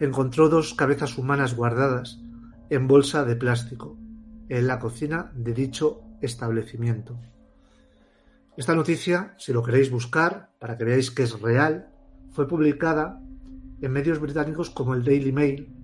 encontró 0.00 0.48
dos 0.48 0.72
cabezas 0.74 1.18
humanas 1.18 1.54
guardadas 1.54 2.18
en 2.70 2.86
bolsa 2.86 3.24
de 3.24 3.36
plástico 3.36 3.98
en 4.48 4.66
la 4.66 4.78
cocina 4.78 5.32
de 5.34 5.52
dicho 5.52 6.02
establecimiento. 6.20 7.18
Esta 8.56 8.74
noticia, 8.74 9.34
si 9.38 9.52
lo 9.52 9.62
queréis 9.62 9.90
buscar 9.90 10.50
para 10.58 10.76
que 10.76 10.84
veáis 10.84 11.10
que 11.10 11.22
es 11.22 11.40
real, 11.40 11.92
fue 12.32 12.48
publicada 12.48 13.22
en 13.80 13.92
medios 13.92 14.18
británicos 14.18 14.70
como 14.70 14.94
el 14.94 15.04
Daily 15.04 15.32
Mail 15.32 15.74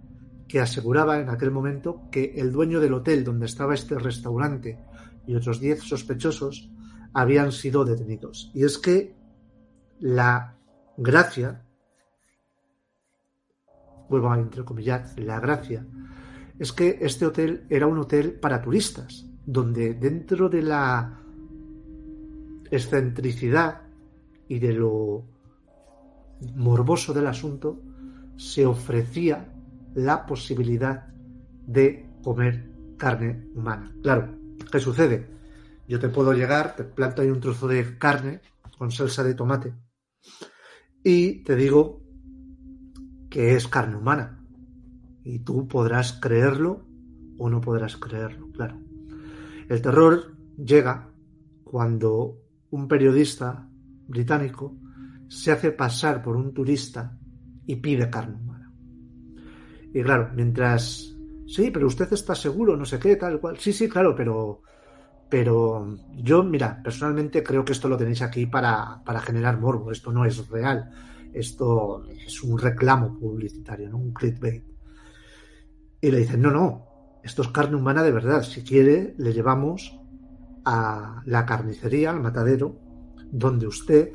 que 0.48 0.60
aseguraba 0.60 1.20
en 1.20 1.30
aquel 1.30 1.50
momento 1.50 2.02
que 2.10 2.34
el 2.36 2.52
dueño 2.52 2.80
del 2.80 2.94
hotel 2.94 3.24
donde 3.24 3.46
estaba 3.46 3.74
este 3.74 3.98
restaurante 3.98 4.78
y 5.26 5.34
otros 5.34 5.60
10 5.60 5.80
sospechosos 5.80 6.70
habían 7.12 7.52
sido 7.52 7.84
detenidos. 7.84 8.50
Y 8.54 8.64
es 8.64 8.78
que 8.78 9.14
la 10.00 10.56
gracia, 10.96 11.64
vuelvo 14.08 14.30
a 14.30 14.38
entrecomillar, 14.38 15.06
la 15.16 15.40
gracia, 15.40 15.86
es 16.58 16.72
que 16.72 16.98
este 17.00 17.26
hotel 17.26 17.66
era 17.68 17.86
un 17.86 17.98
hotel 17.98 18.32
para 18.32 18.62
turistas, 18.62 19.26
donde 19.44 19.94
dentro 19.94 20.48
de 20.48 20.62
la 20.62 21.20
excentricidad 22.70 23.82
y 24.48 24.58
de 24.58 24.72
lo 24.72 25.24
morboso 26.54 27.12
del 27.12 27.26
asunto, 27.26 27.80
se 28.36 28.66
ofrecía 28.66 29.52
la 29.94 30.26
posibilidad 30.26 31.06
de 31.66 32.08
comer 32.22 32.70
carne 32.96 33.48
humana. 33.54 33.94
Claro, 34.02 34.34
¿qué 34.70 34.80
sucede? 34.80 35.26
Yo 35.88 35.98
te 36.00 36.08
puedo 36.08 36.32
llegar, 36.32 36.74
te 36.76 36.84
planto 36.84 37.22
ahí 37.22 37.28
un 37.28 37.40
trozo 37.40 37.68
de 37.68 37.98
carne 37.98 38.40
con 38.78 38.90
salsa 38.90 39.22
de 39.22 39.34
tomate 39.34 39.74
y 41.02 41.44
te 41.44 41.54
digo 41.54 42.02
que 43.30 43.54
es 43.54 43.68
carne 43.68 43.96
humana. 43.96 44.43
Y 45.24 45.40
tú 45.40 45.66
podrás 45.66 46.12
creerlo 46.12 46.86
o 47.38 47.50
no 47.50 47.60
podrás 47.60 47.96
creerlo, 47.96 48.50
claro. 48.52 48.78
El 49.68 49.80
terror 49.80 50.36
llega 50.56 51.10
cuando 51.64 52.38
un 52.70 52.86
periodista 52.86 53.68
británico 54.06 54.76
se 55.28 55.50
hace 55.50 55.72
pasar 55.72 56.22
por 56.22 56.36
un 56.36 56.52
turista 56.52 57.18
y 57.66 57.76
pide 57.76 58.10
carne 58.10 58.36
humana. 58.36 58.72
Y 59.92 60.02
claro, 60.02 60.30
mientras, 60.34 61.16
sí, 61.46 61.70
pero 61.70 61.86
usted 61.86 62.12
está 62.12 62.34
seguro, 62.34 62.76
no 62.76 62.84
sé 62.84 62.98
qué, 62.98 63.16
tal 63.16 63.40
cual. 63.40 63.58
Sí, 63.58 63.72
sí, 63.72 63.88
claro, 63.88 64.14
pero, 64.14 64.62
pero 65.28 65.96
yo, 66.16 66.42
mira, 66.42 66.82
personalmente 66.82 67.42
creo 67.42 67.64
que 67.64 67.72
esto 67.72 67.88
lo 67.88 67.96
tenéis 67.96 68.22
aquí 68.22 68.46
para, 68.46 69.02
para 69.04 69.20
generar 69.20 69.58
morbo, 69.58 69.90
esto 69.90 70.12
no 70.12 70.24
es 70.24 70.48
real. 70.48 70.90
esto 71.32 72.04
es 72.08 72.42
un 72.42 72.58
reclamo 72.58 73.18
publicitario, 73.18 73.88
¿no? 73.88 73.98
un 73.98 74.12
clickbait. 74.12 74.73
Y 76.04 76.10
le 76.10 76.18
dicen, 76.18 76.42
no, 76.42 76.50
no, 76.50 76.86
esto 77.22 77.40
es 77.40 77.48
carne 77.48 77.76
humana 77.76 78.02
de 78.02 78.12
verdad. 78.12 78.42
Si 78.42 78.62
quiere, 78.62 79.14
le 79.16 79.32
llevamos 79.32 79.98
a 80.66 81.22
la 81.24 81.46
carnicería, 81.46 82.10
al 82.10 82.20
matadero, 82.20 82.78
donde 83.32 83.66
usted 83.66 84.12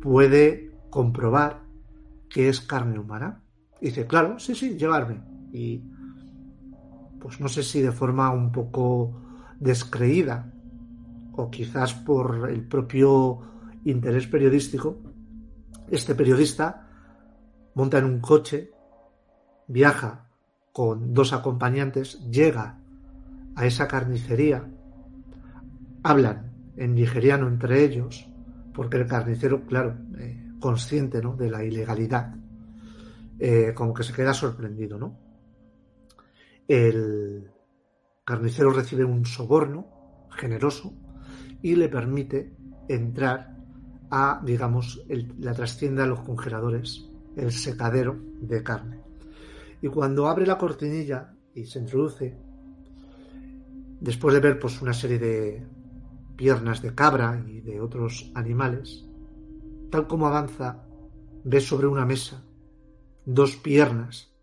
puede 0.00 0.70
comprobar 0.88 1.64
que 2.28 2.48
es 2.48 2.60
carne 2.60 3.00
humana. 3.00 3.42
Y 3.80 3.86
dice, 3.86 4.06
claro, 4.06 4.38
sí, 4.38 4.54
sí, 4.54 4.76
llevarme. 4.76 5.20
Y 5.52 5.82
pues 7.18 7.40
no 7.40 7.48
sé 7.48 7.64
si 7.64 7.80
de 7.82 7.90
forma 7.90 8.30
un 8.30 8.52
poco 8.52 9.20
descreída 9.58 10.54
o 11.32 11.50
quizás 11.50 11.92
por 11.92 12.48
el 12.48 12.68
propio 12.68 13.40
interés 13.84 14.28
periodístico, 14.28 15.02
este 15.90 16.14
periodista 16.14 16.88
monta 17.74 17.98
en 17.98 18.04
un 18.04 18.20
coche, 18.20 18.70
viaja 19.66 20.29
con 20.72 21.12
dos 21.14 21.32
acompañantes, 21.32 22.20
llega 22.30 22.78
a 23.56 23.66
esa 23.66 23.88
carnicería, 23.88 24.68
hablan 26.02 26.52
en 26.76 26.94
nigeriano 26.94 27.48
entre 27.48 27.84
ellos, 27.84 28.28
porque 28.72 28.96
el 28.96 29.06
carnicero, 29.06 29.66
claro, 29.66 29.96
eh, 30.18 30.40
consciente 30.60 31.20
¿no? 31.20 31.36
de 31.36 31.50
la 31.50 31.64
ilegalidad, 31.64 32.34
eh, 33.38 33.72
como 33.74 33.92
que 33.94 34.02
se 34.02 34.12
queda 34.12 34.32
sorprendido, 34.32 34.98
¿no? 34.98 35.18
El 36.68 37.50
carnicero 38.24 38.70
recibe 38.70 39.04
un 39.04 39.26
soborno 39.26 40.28
generoso 40.30 40.92
y 41.62 41.74
le 41.74 41.88
permite 41.88 42.54
entrar 42.88 43.56
a, 44.10 44.40
digamos, 44.44 45.04
la 45.38 45.52
trascienda 45.52 46.02
de 46.02 46.10
los 46.10 46.20
congeladores, 46.20 47.08
el 47.36 47.50
secadero 47.52 48.16
de 48.40 48.62
carne. 48.62 49.09
Y 49.82 49.88
cuando 49.88 50.28
abre 50.28 50.46
la 50.46 50.58
cortinilla 50.58 51.34
y 51.54 51.64
se 51.64 51.78
introduce, 51.78 52.36
después 54.00 54.34
de 54.34 54.40
ver 54.40 54.58
pues, 54.58 54.80
una 54.82 54.92
serie 54.92 55.18
de 55.18 55.66
piernas 56.36 56.82
de 56.82 56.94
cabra 56.94 57.42
y 57.46 57.60
de 57.60 57.80
otros 57.80 58.30
animales, 58.34 59.06
tal 59.90 60.06
como 60.06 60.26
avanza, 60.26 60.84
ve 61.44 61.60
sobre 61.60 61.86
una 61.86 62.04
mesa 62.04 62.44
dos 63.24 63.56
piernas 63.56 64.34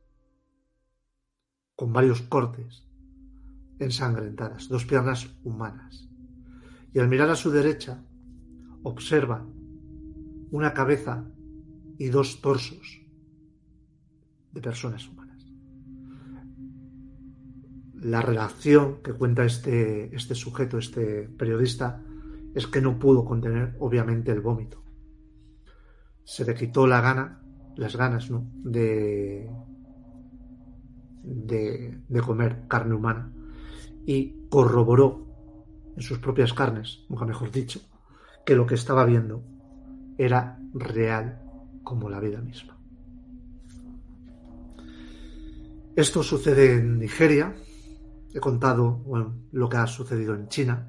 con 1.76 1.92
varios 1.94 2.22
cortes 2.22 2.88
ensangrentadas, 3.80 4.70
dos 4.70 4.86
piernas 4.86 5.30
humanas. 5.44 6.10
Y 6.94 7.00
al 7.00 7.10
mirar 7.10 7.30
a 7.30 7.36
su 7.36 7.52
derecha, 7.52 8.04
observa 8.84 9.46
una 10.52 10.74
cabeza 10.74 11.26
y 11.98 12.08
dos 12.08 12.42
torsos 12.42 13.02
de 14.52 14.62
personas 14.62 15.08
humanas. 15.08 15.17
La 18.02 18.22
relación 18.22 19.02
que 19.02 19.14
cuenta 19.14 19.44
este, 19.44 20.16
este 20.16 20.36
sujeto, 20.36 20.78
este 20.78 21.24
periodista, 21.24 22.02
es 22.54 22.68
que 22.68 22.82
no 22.82 23.00
pudo 23.00 23.26
contener, 23.26 23.76
obviamente, 23.80 24.32
el 24.32 24.42
vómito. 24.42 24.84
Se 26.24 26.46
le 26.46 26.54
quitó 26.54 26.86
la 26.88 27.02
gana, 27.02 27.42
las 27.76 27.96
ganas. 27.96 28.30
De, 28.64 29.50
de, 31.24 32.00
de 32.08 32.22
comer 32.22 32.68
carne 32.68 32.96
humana 32.96 33.32
y 34.06 34.48
corroboró 34.50 35.28
en 35.96 36.02
sus 36.02 36.20
propias 36.20 36.54
carnes, 36.54 37.04
nunca 37.10 37.26
mejor 37.26 37.52
dicho, 37.52 37.82
que 38.46 38.56
lo 38.56 38.66
que 38.66 38.76
estaba 38.76 39.04
viendo 39.04 39.44
era 40.18 40.60
real 40.74 41.42
como 41.84 42.10
la 42.10 42.20
vida 42.20 42.40
misma. 42.40 42.78
Esto 45.96 46.24
sucede 46.24 46.76
en 46.76 47.00
Nigeria. 47.00 47.56
He 48.38 48.40
contado 48.40 49.02
lo 49.52 49.68
que 49.68 49.78
ha 49.78 49.88
sucedido 49.88 50.36
en 50.36 50.48
China. 50.48 50.88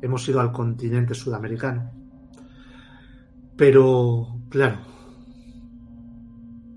Hemos 0.00 0.26
ido 0.30 0.40
al 0.40 0.50
continente 0.50 1.12
sudamericano. 1.12 1.92
Pero, 3.54 4.40
claro, 4.48 4.78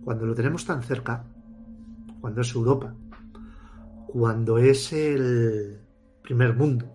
cuando 0.03 0.26
lo 0.26 0.35
tenemos 0.35 0.65
tan 0.65 0.84
cerca, 0.84 1.23
cuando 2.19 2.41
es 2.41 2.53
Europa, 2.53 2.93
cuando 4.07 4.57
es 4.57 4.91
el 4.91 5.80
primer 6.22 6.53
mundo, 6.53 6.93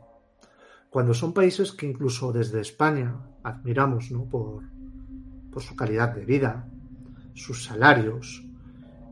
cuando 0.91 1.15
son 1.15 1.33
países 1.33 1.73
que 1.73 1.87
incluso 1.87 2.31
desde 2.31 2.61
España 2.61 3.17
admiramos 3.43 4.11
¿no? 4.11 4.27
por, 4.27 4.65
su 5.63 5.75
calidad 5.75 6.15
de 6.15 6.27
vida, 6.27 6.69
sus 7.33 7.65
salarios, 7.65 8.45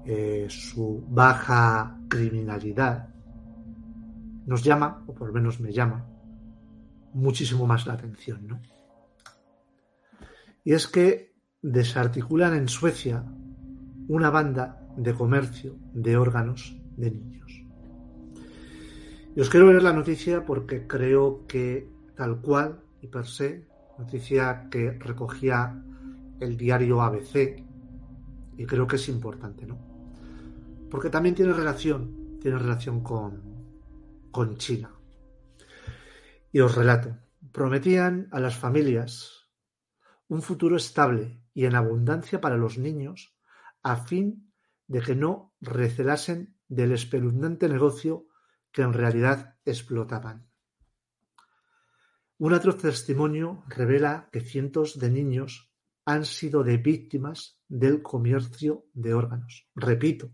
eh, 0.05 0.49
su 0.51 1.03
baja 1.09 1.99
criminalidad, 2.11 3.10
nos 4.47 4.63
llama, 4.65 5.05
o 5.07 5.15
por 5.15 5.29
lo 5.29 5.35
menos 5.35 5.61
me 5.61 5.73
llama, 5.73 6.07
muchísimo 7.13 7.67
más 7.67 7.87
la 7.87 7.95
atención. 7.95 8.47
¿no? 8.47 8.61
Y 10.65 10.73
es 10.73 10.87
que 10.87 11.35
desarticulan 11.63 12.55
en 12.55 12.69
Suecia 12.69 13.25
una 14.09 14.31
banda 14.31 14.81
de 14.97 15.15
comercio 15.15 15.77
de 15.93 16.17
órganos 16.17 16.81
de 16.97 17.11
niños. 17.11 17.65
Y 19.37 19.41
os 19.41 19.49
quiero 19.49 19.71
leer 19.71 19.83
la 19.83 19.93
noticia 19.93 20.45
porque 20.45 20.87
creo 20.87 21.47
que 21.47 21.89
tal 22.17 22.41
cual 22.41 22.81
y 23.01 23.07
per 23.07 23.27
se, 23.27 23.67
noticia 23.99 24.69
que 24.71 24.93
recogía 24.93 25.83
el 26.41 26.57
diario 26.57 27.03
ABC, 27.03 27.65
y 28.57 28.67
creo 28.67 28.87
que 28.87 28.97
es 28.97 29.09
importante, 29.09 29.67
¿no? 29.67 29.79
Porque 30.91 31.09
también 31.09 31.35
tiene 31.35 31.53
relación, 31.53 32.39
tiene 32.41 32.59
relación 32.59 33.01
con, 33.01 33.41
con 34.31 34.57
China. 34.57 34.95
Y 36.53 36.61
os 36.61 36.75
relato, 36.75 37.17
prometían 37.53 38.29
a 38.33 38.41
las 38.41 38.57
familias 38.57 39.49
un 40.29 40.43
futuro 40.43 40.77
estable 40.77 41.43
y 41.55 41.65
en 41.65 41.75
abundancia 41.75 42.41
para 42.41 42.57
los 42.57 42.79
niños 42.79 43.37
a 43.83 43.97
fin 43.97 44.53
de 44.87 45.01
que 45.01 45.15
no 45.15 45.55
recelasen 45.61 46.57
del 46.69 46.93
espeluznante 46.93 47.69
negocio 47.69 48.27
que 48.73 48.83
en 48.83 48.93
realidad 48.93 49.59
explotaban. 49.65 50.49
Un 52.39 52.53
otro 52.53 52.77
testimonio 52.77 53.65
revela 53.69 54.29
que 54.33 54.41
cientos 54.41 54.99
de 54.99 55.11
niños 55.11 55.71
han 56.05 56.25
sido 56.25 56.63
de 56.65 56.79
víctimas 56.79 57.61
del 57.69 58.03
comercio 58.03 58.87
de 58.95 59.15
órganos. 59.15 59.69
Repito, 59.75 60.33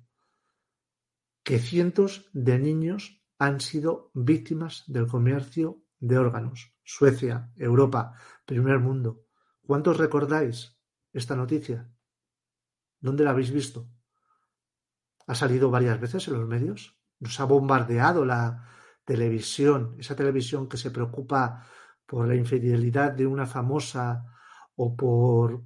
que 1.42 1.58
cientos 1.58 2.30
de 2.32 2.58
niños 2.58 3.22
han 3.38 3.60
sido 3.60 4.10
víctimas 4.14 4.84
del 4.86 5.06
comercio 5.06 5.82
de 5.98 6.18
órganos. 6.18 6.74
Suecia, 6.84 7.50
Europa, 7.56 8.14
primer 8.44 8.78
mundo. 8.78 9.26
¿Cuántos 9.66 9.98
recordáis 9.98 10.78
esta 11.12 11.36
noticia? 11.36 11.90
¿Dónde 13.00 13.24
la 13.24 13.30
habéis 13.30 13.50
visto? 13.50 13.88
¿Ha 15.26 15.34
salido 15.34 15.70
varias 15.70 16.00
veces 16.00 16.28
en 16.28 16.34
los 16.34 16.46
medios? 16.46 16.96
nos 17.18 17.40
ha 17.40 17.44
bombardeado 17.44 18.24
la 18.24 18.68
televisión, 19.04 19.96
esa 19.98 20.16
televisión 20.16 20.68
que 20.68 20.76
se 20.76 20.90
preocupa 20.90 21.66
por 22.04 22.28
la 22.28 22.34
infidelidad 22.34 23.12
de 23.12 23.26
una 23.26 23.46
famosa 23.46 24.24
o 24.76 24.96
por 24.96 25.64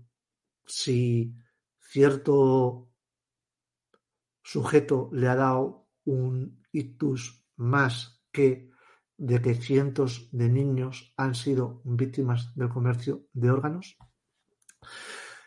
si 0.64 1.34
cierto 1.80 2.88
sujeto 4.42 5.10
le 5.12 5.28
ha 5.28 5.34
dado 5.34 5.88
un 6.04 6.62
ictus 6.72 7.39
más 7.60 8.22
que 8.32 8.70
de 9.16 9.42
que 9.42 9.54
cientos 9.54 10.28
de 10.32 10.48
niños 10.48 11.12
han 11.16 11.34
sido 11.34 11.82
víctimas 11.84 12.54
del 12.54 12.70
comercio 12.70 13.26
de 13.34 13.50
órganos? 13.50 13.98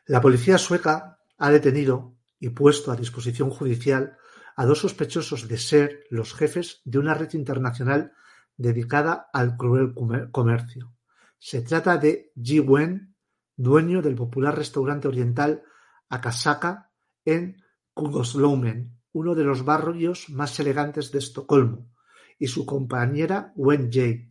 La 0.06 0.22
policía 0.22 0.60
sueca 0.60 1.20
ha 1.38 1.50
detenido 1.50 2.16
y 2.40 2.50
puesto 2.50 2.92
a 2.92 2.96
disposición 2.96 3.50
judicial 3.50 4.18
a 4.56 4.66
dos 4.66 4.80
sospechosos 4.80 5.48
de 5.48 5.58
ser 5.58 6.04
los 6.12 6.36
jefes 6.36 6.82
de 6.86 7.00
una 7.00 7.16
red 7.16 7.34
internacional 7.34 8.14
dedicada 8.56 9.30
al 9.34 9.58
cruel 9.58 9.96
comercio. 10.32 10.94
Se 11.40 11.62
trata 11.62 11.98
de 11.98 12.32
Ji 12.36 12.60
Wen, 12.60 13.16
dueño 13.56 14.04
del 14.04 14.16
popular 14.16 14.56
restaurante 14.56 15.08
oriental 15.08 15.64
Akasaka 16.10 16.92
en 17.26 17.58
Kungslowmen, 17.94 19.00
uno 19.14 19.34
de 19.34 19.44
los 19.44 19.66
barrios 19.66 20.30
más 20.30 20.60
elegantes 20.60 21.12
de 21.12 21.20
Estocolmo, 21.20 21.93
y 22.40 22.48
su 22.48 22.66
compañera 22.66 23.54
Wen 23.56 23.90
Jay. 23.92 24.30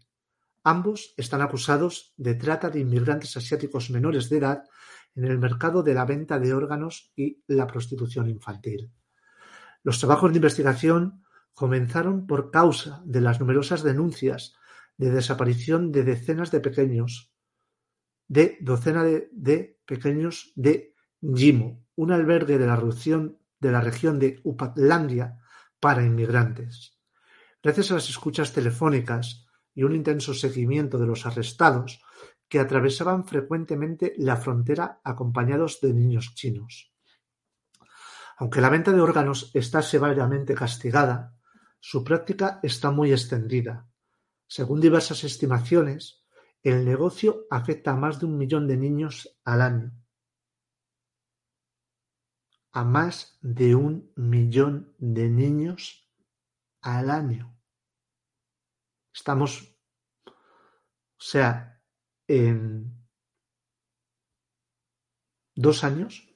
Ambos 0.65 1.15
están 1.17 1.43
acusados 1.43 2.15
de 2.17 2.35
trata 2.35 2.71
de 2.71 2.81
inmigrantes 2.81 3.37
asiáticos 3.37 3.91
menores 3.91 4.29
de 4.29 4.39
edad 4.39 4.65
en 5.15 5.25
el 5.25 5.39
mercado 5.39 5.83
de 5.83 5.95
la 5.95 6.05
venta 6.05 6.39
de 6.39 6.55
órganos 6.55 7.13
y 7.17 7.43
la 7.49 7.67
prostitución 7.67 8.29
infantil. 8.29 8.91
Los 9.83 9.99
trabajos 9.99 10.31
de 10.31 10.39
investigación 10.39 11.25
comenzaron 11.55 12.27
por 12.27 12.51
causa 12.51 13.03
de 13.05 13.21
las 13.21 13.41
numerosas 13.41 13.83
denuncias 13.83 14.55
de 14.97 15.11
desaparición 15.11 15.91
de 15.91 16.05
decenas 16.05 16.51
de 16.51 16.61
pequeños, 16.61 17.33
de 18.29 18.57
docena 18.61 19.05
de, 19.05 19.81
pequeños 19.85 20.53
de 20.55 20.95
Gimo, 21.21 21.85
un 21.97 22.13
albergue 22.13 22.59
de 22.59 22.67
la, 22.67 22.81
de 23.61 23.73
la 23.73 23.81
región 23.81 24.19
de 24.19 24.41
Upatlandia 24.45 25.41
para 25.81 26.05
inmigrantes. 26.05 26.99
Gracias 27.63 27.93
a 27.93 27.95
las 27.95 28.09
escuchas 28.09 28.53
telefónicas 28.53 29.47
y 29.73 29.85
un 29.85 29.95
intenso 29.95 30.35
seguimiento 30.35 30.99
de 30.99 31.07
los 31.07 31.27
arrestados 31.27 32.03
que 32.49 32.59
atravesaban 32.59 33.25
frecuentemente 33.25 34.15
la 34.19 34.37
frontera 34.37 35.01
acompañados 35.05 35.81
de 35.81 35.95
niños 35.95 36.35
chinos. 36.35 36.93
Aunque 38.37 38.61
la 38.61 38.69
venta 38.69 38.93
de 38.93 39.01
órganos 39.01 39.53
está 39.55 39.81
severamente 39.81 40.55
castigada, 40.55 41.39
su 41.79 42.03
práctica 42.03 42.59
está 42.65 42.91
muy 42.91 43.13
extendida. 43.13 43.89
Según 44.49 44.81
diversas 44.81 45.23
estimaciones, 45.23 46.25
el 46.63 46.85
negocio 46.85 47.47
afecta 47.49 47.93
a 47.93 47.97
más 47.97 48.19
de 48.19 48.27
un 48.27 48.39
millón 48.39 48.67
de 48.67 48.77
niños 48.77 49.39
al 49.45 49.63
año. 49.63 49.93
A 52.73 52.85
más 52.85 53.39
de 53.41 53.77
un 53.77 54.13
millón 54.17 54.95
de 54.99 55.29
niños 55.29 56.02
al 56.83 57.11
año. 57.11 57.57
Estamos, 59.15 59.79
o 60.27 60.33
sea, 61.19 61.83
en 62.27 63.07
dos 65.55 65.85
años, 65.85 66.29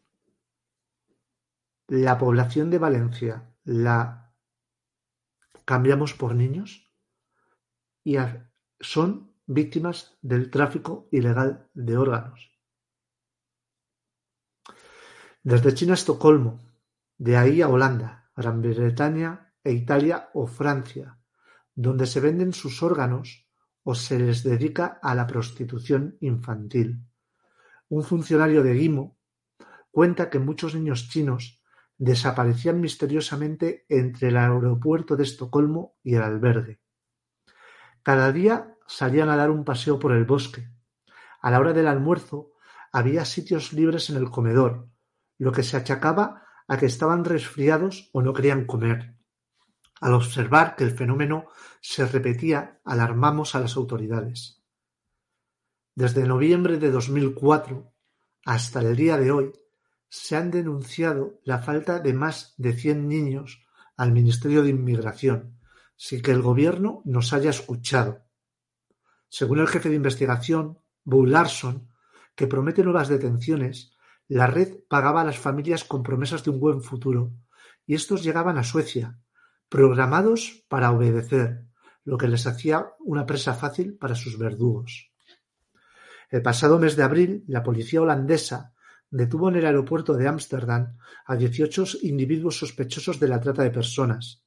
la 1.89 2.18
población 2.18 2.70
de 2.70 2.78
Valencia 2.78 3.56
la 3.64 4.35
cambiamos 5.64 6.14
por 6.14 6.35
niños 6.35 6.93
y 8.05 8.16
son 8.81 9.35
víctimas 9.47 10.16
del 10.23 10.51
tráfico 10.51 11.09
ilegal 11.10 11.68
de 11.74 11.97
órganos. 11.97 12.52
Desde 15.43 15.74
China 15.74 15.93
a 15.93 15.94
Estocolmo, 15.94 16.60
de 17.18 17.36
ahí 17.36 17.62
a 17.62 17.68
Holanda, 17.68 18.31
Gran 18.36 18.60
Bretaña 18.60 19.45
e 19.66 19.72
Italia 19.74 20.30
o 20.32 20.47
Francia, 20.47 21.18
donde 21.74 22.06
se 22.06 22.20
venden 22.20 22.52
sus 22.55 22.82
órganos 22.82 23.51
o 23.82 23.94
se 23.94 24.18
les 24.18 24.43
dedica 24.43 24.98
a 25.02 25.14
la 25.14 25.26
prostitución 25.26 26.16
infantil. 26.20 27.02
Un 27.88 28.02
funcionario 28.02 28.62
de 28.62 28.74
Guimo 28.74 29.18
cuenta 29.90 30.30
que 30.30 30.38
muchos 30.38 30.74
niños 30.74 31.09
chinos 31.09 31.62
desaparecían 31.98 32.80
misteriosamente 32.80 33.86
entre 33.88 34.28
el 34.28 34.36
aeropuerto 34.36 35.16
de 35.16 35.24
Estocolmo 35.24 35.97
y 36.02 36.14
el 36.14 36.22
albergue. 36.22 36.80
Cada 38.02 38.30
día 38.30 38.76
salían 38.86 39.30
a 39.30 39.36
dar 39.36 39.51
un 39.51 39.64
paseo 39.64 39.98
por 39.98 40.12
el 40.12 40.24
bosque. 40.24 40.70
A 41.40 41.51
la 41.51 41.59
hora 41.59 41.72
del 41.72 41.88
almuerzo 41.88 42.52
había 42.93 43.24
sitios 43.24 43.72
libres 43.72 44.10
en 44.10 44.16
el 44.16 44.30
comedor, 44.30 44.88
lo 45.38 45.51
que 45.51 45.62
se 45.62 45.76
achacaba 45.76 46.44
a 46.68 46.76
que 46.76 46.86
estaban 46.86 47.24
resfriados 47.24 48.10
o 48.12 48.22
no 48.22 48.32
querían 48.32 48.64
comer. 48.66 49.15
Al 50.01 50.14
observar 50.14 50.77
que 50.77 50.85
el 50.85 50.90
fenómeno 50.90 51.47
se 51.81 52.06
repetía, 52.06 52.81
alarmamos 52.85 53.55
a 53.55 53.60
las 53.60 53.77
autoridades. 53.77 54.62
Desde 55.94 56.27
noviembre 56.27 56.78
de 56.78 56.90
2004 56.90 57.93
hasta 58.44 58.81
el 58.81 58.94
día 58.94 59.16
de 59.16 59.32
hoy, 59.32 59.52
se 60.09 60.36
han 60.36 60.51
denunciado 60.51 61.40
la 61.44 61.59
falta 61.59 61.98
de 61.98 62.12
más 62.12 62.55
de 62.59 62.74
cien 62.74 63.09
niños 63.09 63.66
al 63.97 64.12
Ministerio 64.12 64.62
de 64.62 64.70
Inmigración, 64.70 65.59
sin 65.97 66.23
que 66.23 66.31
el 66.31 66.43
Gobierno 66.43 67.02
nos 67.05 67.32
haya 67.32 67.51
escuchado. 67.51 68.24
Según 69.28 69.59
el 69.59 69.66
jefe 69.66 69.89
de 69.89 69.97
investigación, 69.97 70.78
Bo 71.02 71.27
Larson, 71.27 71.90
que 72.35 72.47
promete 72.47 72.85
nuevas 72.85 73.09
detenciones, 73.09 73.97
la 74.28 74.47
red 74.47 74.81
pagaba 74.89 75.23
a 75.23 75.24
las 75.24 75.39
familias 75.39 75.85
con 75.85 76.02
promesas 76.02 76.44
de 76.44 76.51
un 76.51 76.60
buen 76.60 76.82
futuro, 76.82 77.32
y 77.86 77.94
estos 77.94 78.23
llegaban 78.23 78.59
a 78.59 78.64
Suecia, 78.64 79.18
programados 79.68 80.64
para 80.68 80.90
obedecer, 80.93 81.64
lo 82.05 82.18
que 82.18 82.28
les 82.28 82.47
hacía 82.47 82.86
una 83.01 83.26
presa 83.26 83.55
fácil 83.55 83.97
para 83.98 84.14
sus 84.14 84.38
verdugos. 84.38 85.10
El 86.30 86.43
pasado 86.43 86.78
mes 86.78 86.97
de 86.97 87.02
abril, 87.02 87.44
la 87.47 87.62
policía 87.62 88.02
holandesa 88.02 88.74
detuvo 89.10 89.48
en 89.48 89.56
el 89.56 89.66
aeropuerto 89.66 90.14
de 90.14 90.28
Ámsterdam 90.28 90.98
a 91.24 91.36
dieciocho 91.36 91.84
individuos 92.02 92.59
sospechosos 92.59 93.20
de 93.20 93.28
la 93.28 93.40
trata 93.40 93.62
de 93.62 93.70
personas. 93.70 94.44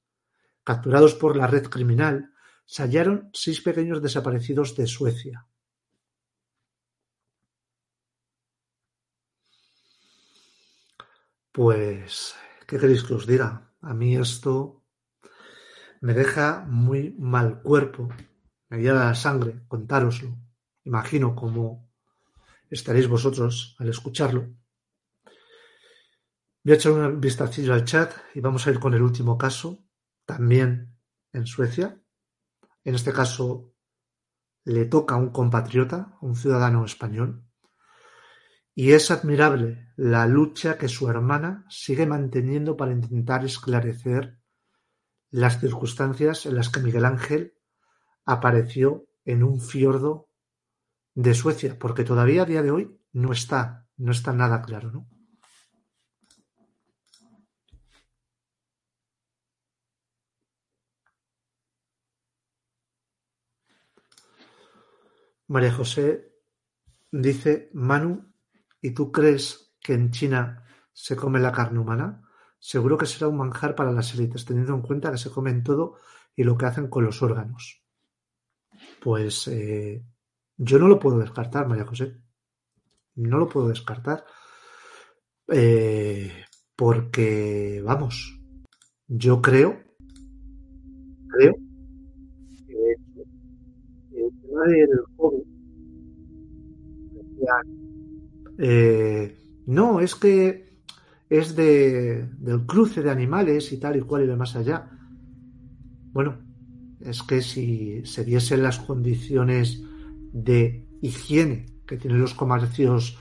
Capturados 0.63 1.15
por 1.15 1.35
la 1.35 1.47
red 1.47 1.67
criminal, 1.67 2.33
se 2.65 2.83
hallaron 2.83 3.29
seis 3.33 3.61
pequeños 3.61 4.01
desaparecidos 4.01 4.75
de 4.75 4.87
Suecia. 4.87 5.47
Pues, 11.51 12.35
¿qué 12.67 12.77
queréis 12.77 13.03
que 13.03 13.15
os 13.15 13.25
diga? 13.25 13.73
A 13.81 13.93
mí 13.93 14.15
esto 14.15 14.78
me 16.01 16.13
deja 16.13 16.65
muy 16.67 17.15
mal 17.19 17.61
cuerpo, 17.61 18.09
me 18.69 18.81
lleva 18.81 19.05
la 19.05 19.15
sangre 19.15 19.61
contároslo. 19.67 20.37
Imagino 20.83 21.35
cómo 21.35 21.89
estaréis 22.69 23.07
vosotros 23.07 23.75
al 23.79 23.89
escucharlo. 23.89 24.49
Voy 26.63 26.73
a 26.73 26.75
echar 26.75 26.91
un 26.91 27.19
vistacillo 27.19 27.73
al 27.73 27.85
chat 27.85 28.13
y 28.35 28.41
vamos 28.41 28.65
a 28.65 28.71
ir 28.71 28.79
con 28.79 28.93
el 28.93 29.01
último 29.01 29.37
caso, 29.37 29.85
también 30.25 30.95
en 31.33 31.45
Suecia. 31.45 32.01
En 32.83 32.95
este 32.95 33.13
caso 33.13 33.73
le 34.65 34.85
toca 34.85 35.15
a 35.15 35.17
un 35.17 35.29
compatriota, 35.29 36.17
a 36.21 36.25
un 36.25 36.35
ciudadano 36.35 36.85
español, 36.85 37.43
y 38.75 38.91
es 38.93 39.11
admirable 39.11 39.91
la 39.97 40.25
lucha 40.25 40.77
que 40.77 40.87
su 40.87 41.09
hermana 41.09 41.65
sigue 41.69 42.05
manteniendo 42.05 42.77
para 42.77 42.93
intentar 42.93 43.43
esclarecer 43.43 44.38
las 45.31 45.59
circunstancias 45.59 46.45
en 46.45 46.55
las 46.55 46.69
que 46.69 46.79
Miguel 46.79 47.05
Ángel 47.05 47.53
apareció 48.25 49.05
en 49.25 49.43
un 49.43 49.61
fiordo 49.61 50.29
de 51.13 51.33
Suecia, 51.33 51.77
porque 51.77 52.03
todavía 52.03 52.43
a 52.43 52.45
día 52.45 52.61
de 52.61 52.71
hoy 52.71 52.99
no 53.11 53.31
está, 53.31 53.87
no 53.97 54.11
está 54.11 54.33
nada 54.33 54.61
claro, 54.61 54.91
¿no? 54.91 55.07
María 65.47 65.73
José 65.73 66.31
dice, 67.11 67.71
Manu, 67.73 68.31
¿y 68.81 68.91
tú 68.91 69.11
crees 69.11 69.73
que 69.81 69.93
en 69.93 70.11
China 70.11 70.63
se 70.93 71.15
come 71.15 71.39
la 71.39 71.51
carne 71.51 71.79
humana? 71.79 72.28
Seguro 72.59 72.97
que 72.97 73.05
será 73.05 73.27
un 73.29 73.37
manjar 73.37 73.73
para 73.73 73.91
las 73.91 74.13
élites, 74.13 74.45
teniendo 74.45 74.73
en 74.73 74.81
cuenta 74.81 75.11
que 75.11 75.17
se 75.17 75.31
comen 75.31 75.63
todo 75.63 75.95
y 76.35 76.43
lo 76.43 76.57
que 76.57 76.65
hacen 76.65 76.87
con 76.87 77.05
los 77.05 77.21
órganos. 77.21 77.83
Pues 79.01 79.47
eh, 79.47 80.03
yo 80.57 80.77
no 80.77 80.87
lo 80.87 80.99
puedo 80.99 81.19
descartar, 81.19 81.67
María 81.67 81.85
José. 81.85 82.21
No 83.15 83.37
lo 83.37 83.47
puedo 83.47 83.69
descartar. 83.69 84.25
Eh, 85.47 86.31
porque, 86.75 87.81
vamos, 87.83 88.39
yo 89.07 89.41
creo, 89.41 89.81
creo 91.29 91.55
que 92.67 92.95
el 94.13 94.41
tema 94.41 94.63
del 94.67 94.89
COVID, 95.17 95.43
eh, 98.59 99.37
no, 99.65 99.99
es 99.99 100.15
que 100.15 100.68
es 101.29 101.55
de, 101.55 102.27
del 102.37 102.65
cruce 102.65 103.01
de 103.01 103.11
animales 103.11 103.71
y 103.71 103.77
tal 103.77 103.97
y 103.97 104.01
cual 104.01 104.23
y 104.23 104.27
de 104.27 104.35
más 104.35 104.55
allá. 104.55 104.89
Bueno, 106.11 106.37
es 106.99 107.21
que 107.23 107.41
si 107.41 108.05
se 108.05 108.25
diesen 108.25 108.63
las 108.63 108.79
condiciones 108.79 109.83
de 110.33 110.85
higiene 111.01 111.67
que 111.85 111.97
tienen 111.97 112.19
los 112.19 112.33
comercios 112.33 113.17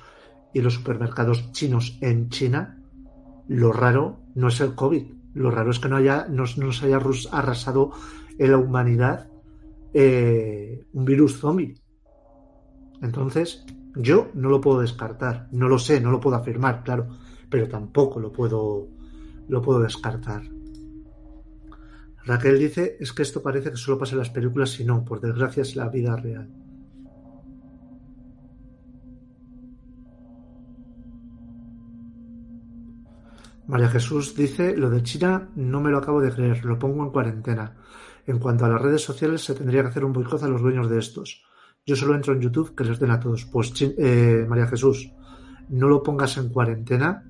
y 0.54 0.60
los 0.60 0.74
supermercados 0.74 1.52
chinos 1.52 1.98
en 2.00 2.30
China, 2.30 2.82
lo 3.46 3.72
raro 3.72 4.20
no 4.34 4.48
es 4.48 4.60
el 4.60 4.74
COVID, 4.74 5.04
lo 5.34 5.50
raro 5.50 5.70
es 5.70 5.78
que 5.78 5.88
no 5.88 5.96
haya, 5.96 6.26
nos, 6.28 6.58
nos 6.58 6.82
haya 6.82 7.00
arrasado 7.30 7.92
en 8.38 8.50
la 8.50 8.58
humanidad 8.58 9.28
eh, 9.92 10.86
un 10.92 11.04
virus 11.04 11.38
zombie. 11.38 11.74
Entonces, 13.02 13.64
yo 13.94 14.30
no 14.34 14.48
lo 14.48 14.60
puedo 14.60 14.80
descartar, 14.80 15.48
no 15.52 15.68
lo 15.68 15.78
sé, 15.78 16.00
no 16.00 16.10
lo 16.10 16.20
puedo 16.20 16.36
afirmar, 16.36 16.82
claro, 16.82 17.08
pero 17.50 17.68
tampoco 17.68 18.20
lo 18.20 18.32
puedo, 18.32 18.88
lo 19.48 19.62
puedo 19.62 19.80
descartar. 19.80 20.42
Raquel 22.24 22.58
dice, 22.58 22.96
es 23.00 23.12
que 23.12 23.22
esto 23.22 23.42
parece 23.42 23.70
que 23.70 23.76
solo 23.76 23.98
pasa 23.98 24.12
en 24.12 24.18
las 24.18 24.30
películas 24.30 24.78
y 24.80 24.84
no, 24.84 25.04
por 25.04 25.20
desgracia 25.20 25.62
es 25.62 25.76
la 25.76 25.88
vida 25.88 26.14
real. 26.16 26.48
María 33.66 33.88
Jesús 33.88 34.34
dice, 34.34 34.76
lo 34.76 34.88
de 34.88 35.02
China 35.02 35.50
no 35.54 35.80
me 35.80 35.90
lo 35.90 35.98
acabo 35.98 36.22
de 36.22 36.32
creer, 36.32 36.64
lo 36.64 36.78
pongo 36.78 37.04
en 37.04 37.10
cuarentena. 37.10 37.76
En 38.26 38.38
cuanto 38.38 38.64
a 38.64 38.68
las 38.68 38.80
redes 38.80 39.02
sociales, 39.02 39.42
se 39.42 39.54
tendría 39.54 39.82
que 39.82 39.88
hacer 39.88 40.04
un 40.04 40.12
boicot 40.12 40.42
a 40.42 40.48
los 40.48 40.62
dueños 40.62 40.88
de 40.88 40.98
estos. 40.98 41.44
Yo 41.84 41.96
solo 41.96 42.14
entro 42.14 42.32
en 42.34 42.40
YouTube 42.40 42.74
que 42.74 42.84
les 42.84 42.98
den 42.98 43.10
a 43.10 43.20
todos. 43.20 43.44
Pues 43.46 43.72
eh, 43.80 44.46
María 44.48 44.66
Jesús, 44.66 45.10
no 45.68 45.88
lo 45.88 46.02
pongas 46.02 46.36
en 46.38 46.48
cuarentena 46.50 47.27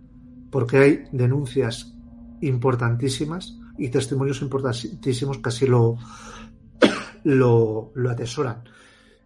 porque 0.51 0.79
hay 0.79 1.05
denuncias 1.13 1.95
importantísimas 2.41 3.59
y 3.77 3.89
testimonios 3.91 4.43
importantísimos 4.43 5.39
que 5.39 5.49
así 5.49 5.67
lo, 5.67 5.97
lo, 7.25 7.93
atesoran. 8.11 8.65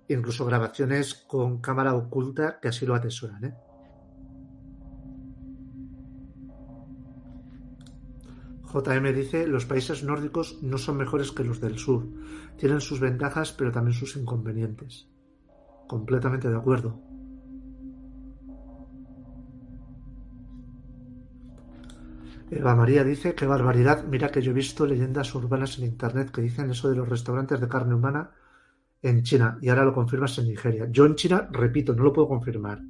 Incluso 0.09 0.45
grabaciones 0.45 1.15
con 1.15 1.61
cámara 1.61 1.95
oculta 1.95 2.59
que 2.61 2.69
así 2.69 2.85
lo 2.85 2.95
atesoran. 2.95 3.45
¿eh? 3.45 3.55
JM 8.73 9.15
dice, 9.15 9.47
los 9.47 9.67
países 9.67 10.03
nórdicos 10.03 10.63
no 10.63 10.79
son 10.79 10.97
mejores 10.97 11.31
que 11.31 11.45
los 11.45 11.61
del 11.61 11.79
sur. 11.79 12.09
Tienen 12.57 12.81
sus 12.81 13.01
ventajas, 13.01 13.53
pero 13.53 13.71
también 13.71 13.95
sus 13.95 14.17
inconvenientes. 14.17 15.09
Completamente 15.87 16.49
de 16.49 16.57
acuerdo. 16.57 17.12
Eva 22.55 22.77
María 22.77 23.03
dice, 23.03 23.35
qué 23.35 23.47
barbaridad, 23.47 24.05
mira 24.05 24.31
que 24.31 24.43
yo 24.43 24.51
he 24.51 24.55
visto 24.55 24.87
leyendas 24.87 25.35
urbanas 25.35 25.79
en 25.79 25.87
internet 25.87 26.31
que 26.31 26.43
dicen 26.43 26.71
eso 26.71 26.91
de 26.91 26.97
los 26.97 27.09
restaurantes 27.09 27.61
de 27.61 27.69
carne 27.69 27.95
humana 27.95 28.31
en 29.01 29.23
China 29.23 29.59
y 29.61 29.69
ahora 29.69 29.85
lo 29.85 29.95
confirmas 29.95 30.39
en 30.39 30.49
Nigeria. 30.49 30.89
Yo 30.91 31.07
en 31.07 31.15
China, 31.15 31.49
repito, 31.51 31.95
no 31.95 32.05
lo 32.05 32.13
puedo 32.13 32.29
confirmar, 32.29 32.83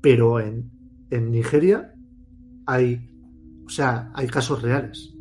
pero 0.00 0.38
en, 0.40 0.70
en 1.10 1.30
Nigeria 1.30 1.92
hay 2.66 3.10
o 3.66 3.68
sea, 3.68 4.10
hay 4.14 4.26
casos 4.26 4.62
reales. 4.62 5.14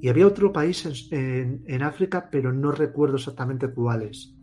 Y 0.00 0.08
había 0.08 0.26
otro 0.26 0.52
país 0.52 0.84
en, 1.10 1.82
África, 1.82 2.28
pero 2.30 2.52
no 2.52 2.72
recuerdo 2.72 3.16
exactamente 3.16 3.72
cuáles. 3.72 4.34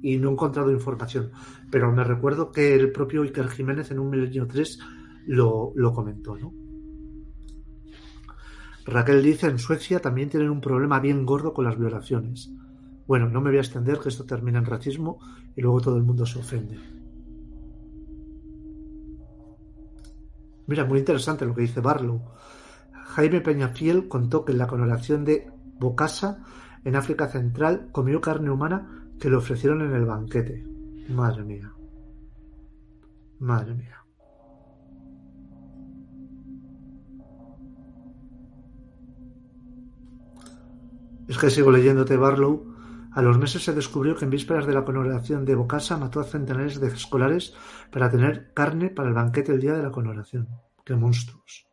Y 0.00 0.16
no 0.16 0.30
he 0.30 0.32
encontrado 0.32 0.70
información. 0.70 1.30
Pero 1.70 1.92
me 1.92 2.04
recuerdo 2.04 2.50
que 2.50 2.74
el 2.74 2.90
propio 2.92 3.22
Iker 3.22 3.48
Jiménez 3.48 3.90
en 3.90 3.98
un 3.98 4.10
milenio 4.10 4.46
3 4.46 4.78
lo, 5.26 5.72
lo 5.74 5.92
comentó, 5.92 6.36
¿no? 6.36 6.63
Raquel 8.84 9.22
dice, 9.22 9.46
en 9.46 9.58
Suecia 9.58 10.00
también 10.00 10.28
tienen 10.28 10.50
un 10.50 10.60
problema 10.60 11.00
bien 11.00 11.24
gordo 11.24 11.54
con 11.54 11.64
las 11.64 11.78
violaciones. 11.78 12.50
Bueno, 13.06 13.28
no 13.28 13.40
me 13.40 13.50
voy 13.50 13.58
a 13.58 13.62
extender 13.62 13.98
que 13.98 14.08
esto 14.08 14.24
termina 14.24 14.58
en 14.58 14.66
racismo 14.66 15.18
y 15.56 15.62
luego 15.62 15.80
todo 15.80 15.96
el 15.96 16.02
mundo 16.02 16.26
se 16.26 16.38
ofende. 16.38 16.78
Mira, 20.66 20.84
muy 20.84 20.98
interesante 20.98 21.44
lo 21.44 21.54
que 21.54 21.62
dice 21.62 21.80
Barlow. 21.80 22.22
Jaime 22.92 23.40
Peñafiel 23.40 24.08
contó 24.08 24.44
que 24.44 24.52
en 24.52 24.58
la 24.58 24.66
coronación 24.66 25.24
de 25.24 25.50
Bokassa, 25.78 26.42
en 26.84 26.96
África 26.96 27.28
Central, 27.28 27.88
comió 27.92 28.20
carne 28.20 28.50
humana 28.50 29.08
que 29.20 29.30
le 29.30 29.36
ofrecieron 29.36 29.82
en 29.82 29.94
el 29.94 30.06
banquete. 30.06 30.64
Madre 31.08 31.44
mía. 31.44 31.72
Madre 33.38 33.74
mía. 33.74 34.03
Es 41.28 41.38
que 41.38 41.50
sigo 41.50 41.70
leyéndote, 41.70 42.16
Barlow. 42.16 42.74
A 43.12 43.22
los 43.22 43.38
meses 43.38 43.64
se 43.64 43.72
descubrió 43.72 44.16
que 44.16 44.24
en 44.24 44.30
vísperas 44.30 44.66
de 44.66 44.74
la 44.74 44.84
coronación 44.84 45.44
de 45.44 45.54
Bokassa 45.54 45.96
mató 45.96 46.20
a 46.20 46.24
centenares 46.24 46.80
de 46.80 46.88
escolares 46.88 47.54
para 47.90 48.10
tener 48.10 48.52
carne 48.52 48.90
para 48.90 49.08
el 49.08 49.14
banquete 49.14 49.52
el 49.52 49.60
día 49.60 49.74
de 49.74 49.82
la 49.82 49.92
coronación. 49.92 50.48
¡Qué 50.84 50.94
monstruos! 50.94 51.66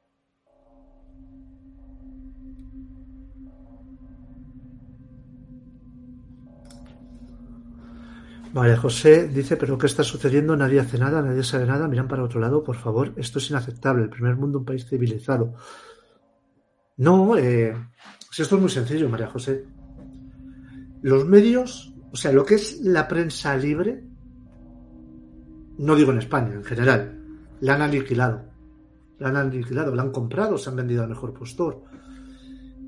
María 8.53 8.75
José 8.75 9.29
dice, 9.29 9.55
pero 9.55 9.77
¿qué 9.77 9.85
está 9.85 10.03
sucediendo? 10.03 10.57
Nadie 10.57 10.81
hace 10.81 10.97
nada, 10.97 11.21
nadie 11.21 11.43
sabe 11.43 11.65
nada, 11.65 11.87
miran 11.87 12.09
para 12.09 12.23
otro 12.23 12.39
lado, 12.39 12.63
por 12.63 12.75
favor, 12.75 13.13
esto 13.15 13.39
es 13.39 13.49
inaceptable, 13.49 14.03
el 14.03 14.09
primer 14.09 14.35
mundo 14.35 14.59
un 14.59 14.65
país 14.65 14.85
civilizado. 14.85 15.53
No, 16.97 17.37
eh, 17.37 17.73
esto 18.39 18.55
es 18.55 18.61
muy 18.61 18.69
sencillo, 18.69 19.09
María 19.09 19.27
José. 19.27 19.65
Los 21.01 21.25
medios, 21.25 21.93
o 22.11 22.15
sea, 22.15 22.31
lo 22.31 22.45
que 22.45 22.55
es 22.55 22.79
la 22.81 23.07
prensa 23.07 23.57
libre, 23.57 24.03
no 25.77 25.95
digo 25.95 26.11
en 26.11 26.19
España, 26.19 26.53
en 26.53 26.63
general, 26.63 27.19
la 27.59 27.75
han 27.75 27.81
aniquilado. 27.81 28.43
La 29.19 29.29
han 29.29 29.37
aniquilado, 29.37 29.93
la 29.93 30.03
han 30.03 30.11
comprado, 30.11 30.57
se 30.57 30.69
han 30.69 30.77
vendido 30.77 31.03
al 31.03 31.09
mejor 31.09 31.33
postor. 31.33 31.83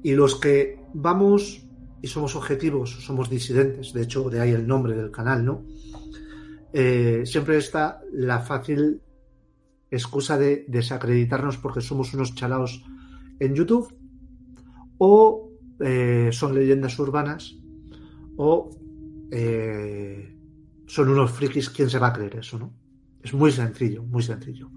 Y 0.01 0.13
los 0.13 0.35
que 0.35 0.79
vamos 0.93 1.61
y 2.01 2.07
somos 2.07 2.35
objetivos, 2.35 2.91
somos 3.03 3.29
disidentes, 3.29 3.93
de 3.93 4.01
hecho 4.03 4.29
de 4.29 4.39
ahí 4.39 4.51
el 4.51 4.67
nombre 4.67 4.95
del 4.95 5.11
canal, 5.11 5.45
¿no? 5.45 5.63
Eh, 6.73 7.23
siempre 7.25 7.57
está 7.57 8.01
la 8.11 8.39
fácil 8.39 9.01
excusa 9.89 10.37
de 10.37 10.65
desacreditarnos 10.67 11.57
porque 11.57 11.81
somos 11.81 12.13
unos 12.13 12.33
chalaos 12.33 12.83
en 13.39 13.53
YouTube 13.53 13.93
o 15.05 15.51
eh, 15.81 16.29
son 16.31 16.55
leyendas 16.55 16.97
urbanas 16.97 17.57
o 18.37 18.69
eh, 19.29 20.33
son 20.87 21.09
unos 21.09 21.29
frikis, 21.31 21.69
¿quién 21.69 21.89
se 21.89 21.99
va 21.99 22.07
a 22.07 22.13
creer 22.13 22.37
eso, 22.37 22.57
no? 22.57 22.73
Es 23.21 23.33
muy 23.33 23.51
sencillo, 23.51 24.03
muy 24.03 24.23
sencillo. 24.23 24.69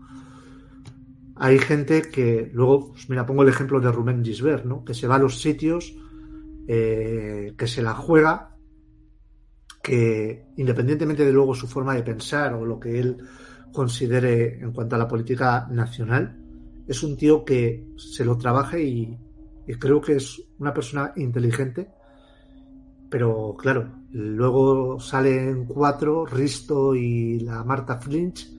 Hay 1.36 1.60
gente 1.60 2.02
que, 2.10 2.50
luego, 2.52 2.92
pues 2.92 3.08
mira, 3.08 3.24
pongo 3.24 3.44
el 3.44 3.50
ejemplo 3.50 3.78
de 3.78 3.92
Rubén 3.92 4.24
Gisbert, 4.24 4.64
¿no? 4.64 4.84
Que 4.84 4.94
se 4.94 5.06
va 5.06 5.14
a 5.14 5.20
los 5.20 5.40
sitios 5.40 5.94
eh, 6.66 7.54
que 7.56 7.68
se 7.68 7.82
la 7.82 7.94
juega, 7.94 8.56
que 9.80 10.46
independientemente 10.56 11.24
de 11.24 11.32
luego 11.32 11.54
su 11.54 11.68
forma 11.68 11.94
de 11.94 12.02
pensar 12.02 12.54
o 12.54 12.66
lo 12.66 12.80
que 12.80 12.98
él 12.98 13.18
considere 13.72 14.58
en 14.58 14.72
cuanto 14.72 14.96
a 14.96 14.98
la 14.98 15.06
política 15.06 15.68
nacional, 15.70 16.36
es 16.88 17.04
un 17.04 17.16
tío 17.16 17.44
que 17.44 17.86
se 17.96 18.24
lo 18.24 18.36
trabaja 18.38 18.78
y, 18.80 19.18
creo 19.74 20.00
que 20.00 20.16
es 20.16 20.42
una 20.58 20.72
persona 20.72 21.12
inteligente, 21.16 21.88
pero 23.10 23.56
claro, 23.58 23.90
luego 24.12 24.98
salen 25.00 25.64
cuatro, 25.64 26.26
Risto 26.26 26.94
y 26.94 27.40
la 27.40 27.64
Marta 27.64 27.98
Flinch, 27.98 28.50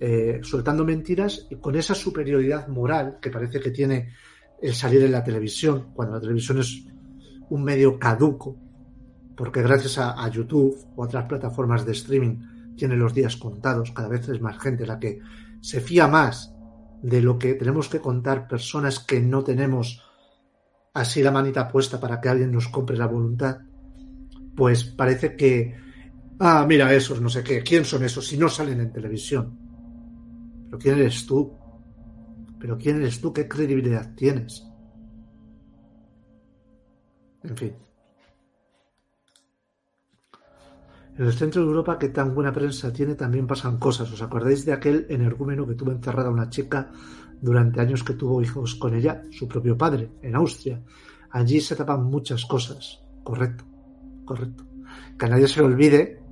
eh, 0.00 0.40
soltando 0.42 0.84
mentiras 0.84 1.46
y 1.50 1.56
con 1.56 1.74
esa 1.74 1.94
superioridad 1.94 2.68
moral 2.68 3.18
que 3.20 3.30
parece 3.30 3.58
que 3.58 3.70
tiene 3.70 4.10
el 4.60 4.74
salir 4.74 5.02
en 5.02 5.12
la 5.12 5.24
televisión, 5.24 5.88
cuando 5.92 6.14
la 6.14 6.20
televisión 6.20 6.58
es 6.58 6.84
un 7.50 7.64
medio 7.64 7.98
caduco, 7.98 8.56
porque 9.36 9.62
gracias 9.62 9.98
a, 9.98 10.28
YouTube 10.28 10.76
u 10.96 11.02
otras 11.02 11.26
plataformas 11.26 11.84
de 11.84 11.92
streaming 11.92 12.74
tiene 12.76 12.96
los 12.96 13.14
días 13.14 13.36
contados, 13.36 13.92
cada 13.92 14.08
vez 14.08 14.28
es 14.28 14.40
más 14.40 14.58
gente 14.58 14.86
la 14.86 14.98
que 14.98 15.20
se 15.60 15.80
fía 15.80 16.06
más 16.06 16.54
de 17.02 17.20
lo 17.20 17.38
que 17.38 17.54
tenemos 17.54 17.88
que 17.88 18.00
contar 18.00 18.48
personas 18.48 18.98
que 19.00 19.20
no 19.20 19.44
tenemos 19.44 20.02
así 21.00 21.22
la 21.22 21.30
manita 21.30 21.68
puesta 21.68 22.00
para 22.00 22.20
que 22.20 22.28
alguien 22.28 22.52
nos 22.52 22.68
compre 22.68 22.96
la 22.96 23.06
voluntad, 23.06 23.58
pues 24.54 24.84
parece 24.84 25.36
que, 25.36 25.74
ah, 26.40 26.64
mira, 26.68 26.92
esos, 26.92 27.20
no 27.20 27.28
sé 27.28 27.42
qué, 27.42 27.62
¿quién 27.62 27.84
son 27.84 28.04
esos 28.04 28.26
si 28.26 28.36
no 28.36 28.48
salen 28.48 28.80
en 28.80 28.92
televisión? 28.92 29.56
Pero 30.66 30.78
¿quién 30.78 30.98
eres 30.98 31.26
tú? 31.26 31.52
¿Pero 32.58 32.76
quién 32.76 32.96
eres 32.96 33.20
tú? 33.20 33.32
¿Qué 33.32 33.46
credibilidad 33.46 34.14
tienes? 34.14 34.64
En 37.44 37.56
fin. 37.56 37.72
En 41.16 41.24
el 41.24 41.32
centro 41.32 41.62
de 41.62 41.68
Europa, 41.68 41.98
que 41.98 42.10
tan 42.10 42.34
buena 42.34 42.52
prensa 42.52 42.92
tiene, 42.92 43.14
también 43.14 43.46
pasan 43.46 43.78
cosas. 43.78 44.10
¿Os 44.12 44.22
acordáis 44.22 44.64
de 44.64 44.72
aquel 44.72 45.06
energúmeno 45.08 45.66
que 45.66 45.74
tuvo 45.74 45.90
encerrada 45.90 46.30
una 46.30 46.48
chica 46.48 46.90
durante 47.40 47.80
años 47.80 48.02
que 48.02 48.14
tuvo 48.14 48.42
hijos 48.42 48.74
con 48.74 48.94
ella, 48.94 49.22
su 49.30 49.46
propio 49.46 49.76
padre, 49.76 50.10
en 50.22 50.34
Austria? 50.34 50.82
Allí 51.30 51.60
se 51.60 51.76
tapan 51.76 52.04
muchas 52.04 52.44
cosas. 52.46 53.00
Correcto, 53.22 53.64
correcto. 54.24 54.64
Que 55.18 55.28
nadie 55.28 55.48
se 55.48 55.62
olvide, 55.62 56.22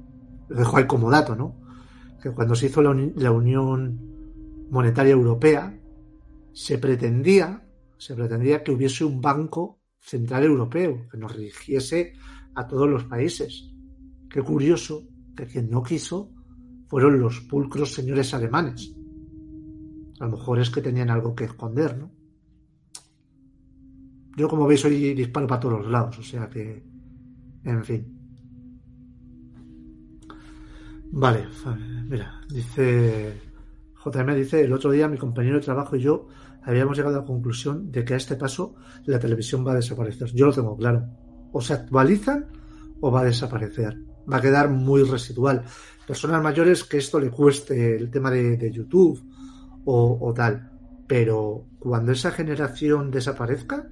lo 0.48 0.58
dejo 0.58 0.76
ahí 0.76 0.86
como 0.86 1.10
dato, 1.10 1.36
¿no? 1.36 1.56
Que 2.22 2.30
cuando 2.30 2.54
se 2.54 2.66
hizo 2.66 2.82
la, 2.82 2.94
la 3.16 3.30
Unión 3.30 3.98
Monetaria 4.70 5.12
Europea, 5.12 5.78
se 6.52 6.78
pretendía, 6.78 7.62
se 7.98 8.14
pretendía 8.14 8.62
que 8.62 8.72
hubiese 8.72 9.04
un 9.04 9.20
banco 9.20 9.80
central 10.00 10.44
europeo, 10.44 11.06
que 11.10 11.18
nos 11.18 11.36
rigiese 11.36 12.14
a 12.54 12.66
todos 12.66 12.88
los 12.88 13.04
países. 13.04 13.70
Qué 14.30 14.42
curioso 14.42 15.06
que 15.36 15.46
quien 15.46 15.68
no 15.70 15.82
quiso 15.82 16.30
fueron 16.88 17.20
los 17.20 17.40
pulcros 17.40 17.92
señores 17.92 18.32
alemanes. 18.32 18.95
A 20.20 20.24
lo 20.24 20.32
mejor 20.32 20.58
es 20.60 20.70
que 20.70 20.82
tenían 20.82 21.10
algo 21.10 21.34
que 21.34 21.44
esconder, 21.44 21.96
¿no? 21.96 22.10
Yo, 24.36 24.48
como 24.48 24.66
veis, 24.66 24.84
hoy 24.84 25.14
disparo 25.14 25.46
para 25.46 25.60
todos 25.60 25.80
los 25.80 25.90
lados, 25.90 26.18
o 26.18 26.22
sea 26.22 26.48
que, 26.48 26.84
en 27.64 27.84
fin. 27.84 28.16
Vale, 31.12 31.46
mira, 32.08 32.42
dice 32.48 33.40
JM, 34.04 34.34
dice, 34.34 34.64
el 34.64 34.72
otro 34.72 34.90
día 34.90 35.08
mi 35.08 35.18
compañero 35.18 35.56
de 35.56 35.64
trabajo 35.64 35.96
y 35.96 36.00
yo 36.00 36.28
habíamos 36.62 36.96
llegado 36.96 37.16
a 37.16 37.20
la 37.20 37.26
conclusión 37.26 37.90
de 37.90 38.04
que 38.04 38.14
a 38.14 38.16
este 38.16 38.36
paso 38.36 38.74
la 39.04 39.18
televisión 39.18 39.66
va 39.66 39.72
a 39.72 39.76
desaparecer. 39.76 40.32
Yo 40.32 40.46
lo 40.46 40.52
tengo 40.52 40.76
claro. 40.76 41.06
O 41.52 41.60
se 41.60 41.74
actualizan 41.74 42.46
o 43.00 43.10
va 43.10 43.20
a 43.20 43.24
desaparecer. 43.24 43.96
Va 44.30 44.38
a 44.38 44.40
quedar 44.40 44.68
muy 44.68 45.02
residual. 45.02 45.64
Personas 46.06 46.42
mayores 46.42 46.84
que 46.84 46.98
esto 46.98 47.18
le 47.18 47.30
cueste 47.30 47.96
el 47.96 48.10
tema 48.10 48.30
de, 48.30 48.70
YouTube 48.72 49.22
o, 49.86 50.34
tal. 50.34 50.70
Pero 51.06 51.66
cuando 51.78 52.12
esa 52.12 52.30
generación 52.32 53.10
desaparezca, 53.10 53.88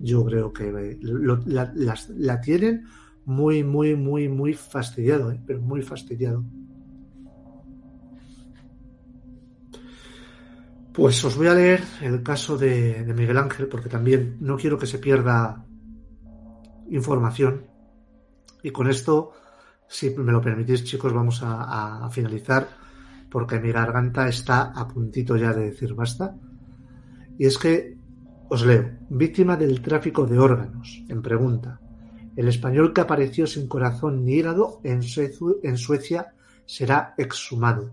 yo 0.00 0.24
creo 0.24 0.52
que 0.52 0.98
la, 1.46 2.40
tienen 2.40 2.84
muy, 3.24 3.62
muy, 3.62 3.94
muy, 3.94 4.28
muy 4.28 4.54
fastidiado, 4.54 5.30
¿eh? 5.30 5.40
pero 5.46 5.60
muy 5.60 5.82
fastidiado. 5.82 6.44
Pues 10.94 11.24
os 11.24 11.36
voy 11.36 11.48
a 11.48 11.54
leer 11.54 11.82
el 12.02 12.22
caso 12.22 12.56
de, 12.56 13.04
Miguel 13.16 13.36
Ángel, 13.36 13.66
porque 13.66 13.88
también 13.88 14.36
no 14.38 14.56
quiero 14.56 14.78
que 14.78 14.86
se 14.86 15.00
pierda 15.00 15.66
información. 16.88 17.66
Y 18.62 18.70
con 18.70 18.88
esto, 18.88 19.32
si 19.88 20.10
me 20.10 20.30
lo 20.30 20.40
permitís, 20.40 20.84
chicos, 20.84 21.12
vamos 21.12 21.40
a, 21.42 22.08
finalizar, 22.12 22.68
porque 23.34 23.58
mi 23.58 23.72
garganta 23.72 24.28
está 24.28 24.70
a 24.70 24.86
puntito 24.86 25.36
ya 25.36 25.52
de 25.52 25.64
decir 25.70 25.92
basta. 25.92 26.36
Y 27.36 27.46
es 27.46 27.58
que, 27.58 27.98
os 28.48 28.64
leo, 28.64 28.92
víctima 29.10 29.56
del 29.56 29.82
tráfico 29.82 30.24
de 30.24 30.38
órganos, 30.38 31.02
en 31.08 31.20
pregunta. 31.20 31.80
El 32.36 32.46
español 32.46 32.92
que 32.92 33.00
apareció 33.00 33.48
sin 33.48 33.66
corazón 33.66 34.24
ni 34.24 34.34
hígado 34.34 34.80
en 34.84 35.02
Suecia 35.02 36.32
será 36.64 37.14
exhumado. 37.18 37.90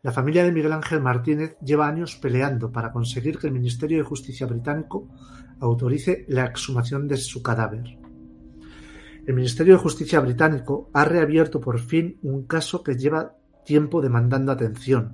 La 0.00 0.12
familia 0.12 0.44
de 0.44 0.52
Miguel 0.52 0.74
Ángel 0.74 1.00
Martínez 1.00 1.56
lleva 1.58 1.88
años 1.88 2.14
peleando 2.14 2.70
para 2.70 2.92
conseguir 2.92 3.38
que 3.38 3.48
el 3.48 3.54
Ministerio 3.54 3.98
de 3.98 4.04
Justicia 4.04 4.46
británico 4.46 5.08
autorice 5.58 6.24
la 6.28 6.44
exhumación 6.44 7.08
de 7.08 7.16
su 7.16 7.42
cadáver. 7.42 7.98
El 9.26 9.34
Ministerio 9.34 9.74
de 9.74 9.82
Justicia 9.82 10.20
británico 10.20 10.88
ha 10.92 11.04
reabierto 11.04 11.60
por 11.60 11.80
fin 11.80 12.20
un 12.22 12.46
caso 12.46 12.84
que 12.84 12.94
lleva 12.94 13.38
tiempo 13.64 14.00
demandando 14.00 14.52
atención. 14.52 15.12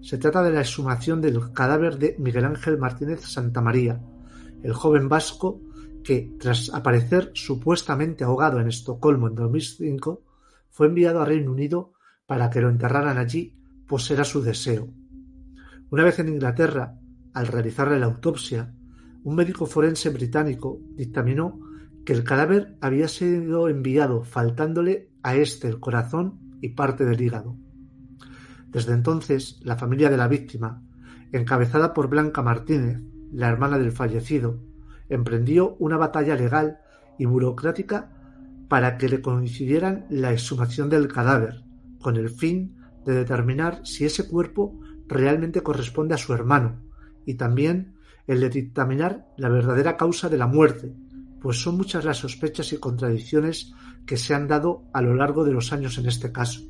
Se 0.00 0.18
trata 0.18 0.42
de 0.42 0.52
la 0.52 0.60
exhumación 0.60 1.20
del 1.20 1.52
cadáver 1.52 1.98
de 1.98 2.16
Miguel 2.18 2.44
Ángel 2.44 2.78
Martínez 2.78 3.20
Santamaría, 3.22 4.00
el 4.62 4.72
joven 4.72 5.08
vasco 5.08 5.60
que, 6.02 6.34
tras 6.38 6.70
aparecer 6.74 7.30
supuestamente 7.34 8.24
ahogado 8.24 8.60
en 8.60 8.68
Estocolmo 8.68 9.28
en 9.28 9.34
2005, 9.34 10.22
fue 10.70 10.86
enviado 10.88 11.20
a 11.20 11.24
Reino 11.24 11.52
Unido 11.52 11.92
para 12.26 12.50
que 12.50 12.60
lo 12.60 12.68
enterraran 12.68 13.18
allí 13.18 13.56
pues 13.86 14.10
era 14.10 14.24
su 14.24 14.42
deseo. 14.42 14.88
Una 15.90 16.04
vez 16.04 16.18
en 16.18 16.28
Inglaterra, 16.28 16.98
al 17.34 17.46
realizarle 17.46 17.98
la 17.98 18.06
autopsia, 18.06 18.74
un 19.24 19.36
médico 19.36 19.66
forense 19.66 20.08
británico 20.10 20.80
dictaminó 20.96 21.60
que 22.04 22.12
el 22.12 22.24
cadáver 22.24 22.76
había 22.80 23.06
sido 23.08 23.68
enviado 23.68 24.24
faltándole 24.24 25.10
a 25.22 25.36
este 25.36 25.68
el 25.68 25.78
corazón 25.78 26.40
y 26.60 26.70
parte 26.70 27.04
del 27.04 27.20
hígado. 27.20 27.56
Desde 28.72 28.94
entonces, 28.94 29.60
la 29.62 29.76
familia 29.76 30.08
de 30.08 30.16
la 30.16 30.28
víctima, 30.28 30.82
encabezada 31.30 31.92
por 31.92 32.08
Blanca 32.08 32.42
Martínez, 32.42 33.00
la 33.30 33.48
hermana 33.48 33.78
del 33.78 33.92
fallecido, 33.92 34.58
emprendió 35.10 35.76
una 35.78 35.98
batalla 35.98 36.34
legal 36.34 36.78
y 37.18 37.26
burocrática 37.26 38.10
para 38.68 38.96
que 38.96 39.10
le 39.10 39.20
coincidieran 39.20 40.06
la 40.08 40.32
exhumación 40.32 40.88
del 40.88 41.06
cadáver, 41.06 41.62
con 42.00 42.16
el 42.16 42.30
fin 42.30 42.76
de 43.04 43.12
determinar 43.14 43.82
si 43.84 44.06
ese 44.06 44.26
cuerpo 44.26 44.80
realmente 45.06 45.62
corresponde 45.62 46.14
a 46.14 46.18
su 46.18 46.32
hermano 46.32 46.80
y 47.26 47.34
también 47.34 47.94
el 48.26 48.40
de 48.40 48.48
dictaminar 48.48 49.26
la 49.36 49.50
verdadera 49.50 49.98
causa 49.98 50.30
de 50.30 50.38
la 50.38 50.46
muerte, 50.46 50.94
pues 51.42 51.60
son 51.60 51.76
muchas 51.76 52.06
las 52.06 52.18
sospechas 52.18 52.72
y 52.72 52.78
contradicciones 52.78 53.74
que 54.06 54.16
se 54.16 54.32
han 54.34 54.48
dado 54.48 54.84
a 54.94 55.02
lo 55.02 55.14
largo 55.14 55.44
de 55.44 55.52
los 55.52 55.72
años 55.72 55.98
en 55.98 56.06
este 56.06 56.32
caso. 56.32 56.62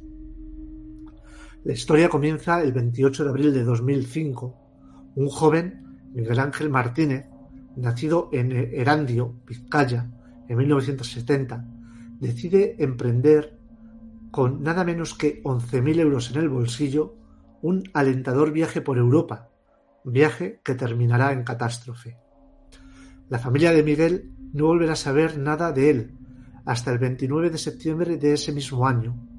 La 1.64 1.74
historia 1.74 2.08
comienza 2.08 2.60
el 2.60 2.72
28 2.72 3.22
de 3.22 3.30
abril 3.30 3.54
de 3.54 3.62
2005. 3.62 5.12
Un 5.14 5.28
joven, 5.28 6.10
Miguel 6.12 6.40
Ángel 6.40 6.70
Martínez, 6.70 7.26
nacido 7.76 8.30
en 8.32 8.50
Erandio, 8.50 9.36
Vizcaya, 9.46 10.10
en 10.48 10.56
1970, 10.56 11.64
decide 12.18 12.74
emprender 12.82 13.60
con 14.32 14.64
nada 14.64 14.82
menos 14.82 15.14
que 15.14 15.40
11.000 15.44 16.00
euros 16.00 16.32
en 16.32 16.38
el 16.38 16.48
bolsillo, 16.48 17.14
un 17.60 17.84
alentador 17.94 18.50
viaje 18.50 18.80
por 18.80 18.98
Europa, 18.98 19.50
viaje 20.02 20.60
que 20.64 20.74
terminará 20.74 21.32
en 21.32 21.44
catástrofe. 21.44 22.16
La 23.28 23.38
familia 23.38 23.70
de 23.70 23.84
Miguel 23.84 24.32
no 24.52 24.66
volverá 24.66 24.94
a 24.94 24.96
saber 24.96 25.38
nada 25.38 25.70
de 25.70 25.90
él 25.90 26.18
hasta 26.64 26.90
el 26.90 26.98
29 26.98 27.50
de 27.50 27.58
septiembre 27.58 28.16
de 28.16 28.32
ese 28.32 28.50
mismo 28.50 28.84
año, 28.88 29.31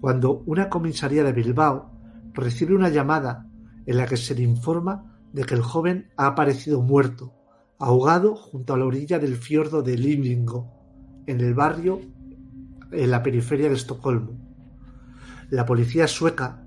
cuando 0.00 0.42
una 0.46 0.68
comisaría 0.68 1.24
de 1.24 1.32
Bilbao 1.32 1.90
recibe 2.32 2.74
una 2.74 2.88
llamada 2.88 3.46
en 3.86 3.96
la 3.96 4.06
que 4.06 4.16
se 4.16 4.34
le 4.34 4.42
informa 4.42 5.20
de 5.32 5.44
que 5.44 5.54
el 5.54 5.62
joven 5.62 6.10
ha 6.16 6.26
aparecido 6.26 6.82
muerto, 6.82 7.34
ahogado 7.78 8.36
junto 8.36 8.74
a 8.74 8.78
la 8.78 8.84
orilla 8.84 9.18
del 9.18 9.36
fiordo 9.36 9.82
de 9.82 9.96
Limlingo, 9.96 10.72
en 11.26 11.40
el 11.40 11.54
barrio 11.54 12.00
en 12.90 13.10
la 13.10 13.22
periferia 13.22 13.68
de 13.68 13.74
Estocolmo. 13.74 14.38
La 15.50 15.64
policía 15.64 16.06
sueca 16.06 16.64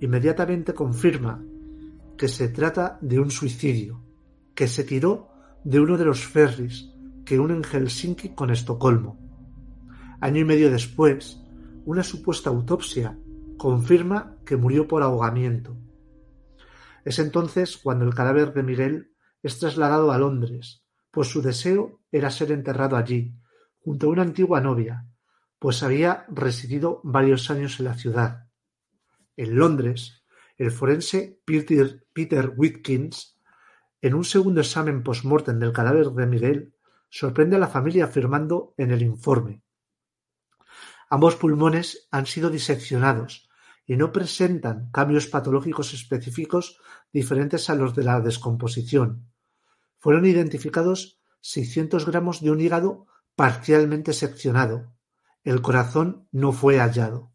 inmediatamente 0.00 0.74
confirma 0.74 1.44
que 2.16 2.28
se 2.28 2.48
trata 2.48 2.98
de 3.00 3.18
un 3.18 3.30
suicidio, 3.30 4.04
que 4.54 4.68
se 4.68 4.84
tiró 4.84 5.28
de 5.64 5.80
uno 5.80 5.96
de 5.98 6.04
los 6.04 6.26
ferries 6.26 6.90
que 7.24 7.38
unen 7.38 7.62
Helsinki 7.62 8.30
con 8.30 8.50
Estocolmo. 8.50 9.18
Año 10.20 10.40
y 10.40 10.44
medio 10.44 10.70
después, 10.70 11.39
una 11.84 12.02
supuesta 12.02 12.50
autopsia 12.50 13.18
confirma 13.56 14.36
que 14.44 14.56
murió 14.56 14.86
por 14.86 15.02
ahogamiento. 15.02 15.76
Es 17.04 17.18
entonces 17.18 17.76
cuando 17.78 18.04
el 18.04 18.14
cadáver 18.14 18.52
de 18.52 18.62
Miguel 18.62 19.12
es 19.42 19.58
trasladado 19.58 20.12
a 20.12 20.18
Londres, 20.18 20.84
pues 21.10 21.28
su 21.28 21.42
deseo 21.42 22.00
era 22.12 22.30
ser 22.30 22.52
enterrado 22.52 22.96
allí, 22.96 23.34
junto 23.80 24.06
a 24.06 24.10
una 24.10 24.22
antigua 24.22 24.60
novia, 24.60 25.06
pues 25.58 25.82
había 25.82 26.26
residido 26.28 27.00
varios 27.02 27.50
años 27.50 27.80
en 27.80 27.86
la 27.86 27.94
ciudad. 27.94 28.48
En 29.36 29.56
Londres, 29.56 30.24
el 30.58 30.70
forense 30.70 31.40
Peter, 31.44 32.04
Peter 32.12 32.52
Whitkins, 32.54 33.38
en 34.02 34.14
un 34.14 34.24
segundo 34.24 34.60
examen 34.60 35.02
post-mortem 35.02 35.58
del 35.58 35.72
cadáver 35.72 36.10
de 36.10 36.26
Miguel, 36.26 36.74
sorprende 37.08 37.56
a 37.56 37.58
la 37.58 37.68
familia 37.68 38.04
afirmando 38.04 38.74
en 38.76 38.90
el 38.90 39.02
informe 39.02 39.62
Ambos 41.10 41.34
pulmones 41.34 42.08
han 42.12 42.26
sido 42.26 42.50
diseccionados 42.50 43.50
y 43.84 43.96
no 43.96 44.12
presentan 44.12 44.90
cambios 44.92 45.26
patológicos 45.26 45.92
específicos 45.92 46.78
diferentes 47.12 47.68
a 47.68 47.74
los 47.74 47.96
de 47.96 48.04
la 48.04 48.20
descomposición. 48.20 49.28
Fueron 49.98 50.24
identificados 50.24 51.20
600 51.40 52.06
gramos 52.06 52.40
de 52.40 52.52
un 52.52 52.60
hígado 52.60 53.08
parcialmente 53.34 54.12
seccionado, 54.12 54.94
el 55.42 55.62
corazón 55.62 56.28
no 56.30 56.52
fue 56.52 56.78
hallado, 56.78 57.32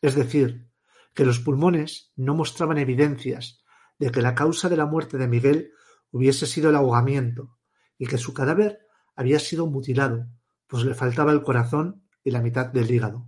es 0.00 0.14
decir, 0.14 0.70
que 1.12 1.24
los 1.24 1.40
pulmones 1.40 2.12
no 2.16 2.34
mostraban 2.34 2.78
evidencias 2.78 3.64
de 3.98 4.10
que 4.10 4.22
la 4.22 4.34
causa 4.34 4.68
de 4.68 4.76
la 4.76 4.86
muerte 4.86 5.18
de 5.18 5.26
Miguel 5.26 5.72
hubiese 6.10 6.46
sido 6.46 6.70
el 6.70 6.76
ahogamiento 6.76 7.58
y 7.98 8.06
que 8.06 8.16
su 8.16 8.32
cadáver 8.32 8.78
había 9.16 9.40
sido 9.40 9.66
mutilado, 9.66 10.28
pues 10.68 10.84
le 10.84 10.94
faltaba 10.94 11.32
el 11.32 11.42
corazón 11.42 12.07
y 12.28 12.30
la 12.30 12.42
mitad 12.42 12.66
del 12.66 12.90
hígado. 12.90 13.26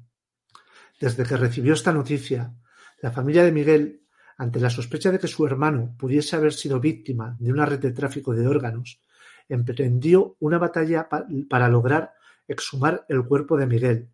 Desde 1.00 1.24
que 1.24 1.38
recibió 1.38 1.72
esta 1.72 1.92
noticia, 1.92 2.54
la 3.00 3.10
familia 3.10 3.42
de 3.42 3.50
Miguel, 3.50 4.06
ante 4.36 4.60
la 4.60 4.68
sospecha 4.68 5.10
de 5.10 5.18
que 5.18 5.26
su 5.26 5.46
hermano 5.46 5.94
pudiese 5.98 6.36
haber 6.36 6.52
sido 6.52 6.80
víctima 6.80 7.34
de 7.40 7.50
una 7.50 7.64
red 7.64 7.78
de 7.78 7.92
tráfico 7.92 8.34
de 8.34 8.46
órganos, 8.46 9.00
emprendió 9.48 10.36
una 10.38 10.58
batalla 10.58 11.08
para 11.48 11.68
lograr 11.68 12.12
exhumar 12.46 13.06
el 13.08 13.24
cuerpo 13.24 13.56
de 13.56 13.66
Miguel, 13.66 14.10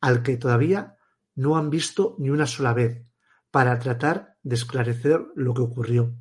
al 0.00 0.22
que 0.22 0.36
todavía 0.36 0.96
no 1.34 1.56
han 1.56 1.68
visto 1.68 2.14
ni 2.18 2.30
una 2.30 2.46
sola 2.46 2.74
vez, 2.74 3.04
para 3.50 3.76
tratar 3.80 4.36
de 4.44 4.54
esclarecer 4.54 5.26
lo 5.34 5.52
que 5.52 5.62
ocurrió. 5.62 6.14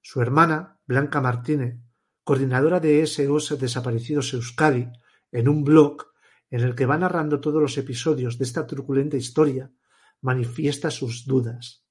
Su 0.00 0.22
hermana, 0.22 0.78
Blanca 0.86 1.20
Martínez, 1.20 1.76
coordinadora 2.24 2.80
de 2.80 3.06
SOS 3.06 3.58
Desaparecidos 3.60 4.32
Euskadi, 4.32 4.90
en 5.32 5.48
un 5.48 5.64
blog 5.64 6.13
en 6.54 6.60
el 6.60 6.76
que 6.76 6.86
va 6.86 6.96
narrando 6.96 7.40
todos 7.40 7.60
los 7.60 7.76
episodios 7.78 8.38
de 8.38 8.44
esta 8.44 8.64
truculenta 8.64 9.16
historia, 9.16 9.72
manifiesta 10.20 10.88
sus 10.88 11.26
dudas. 11.26 11.84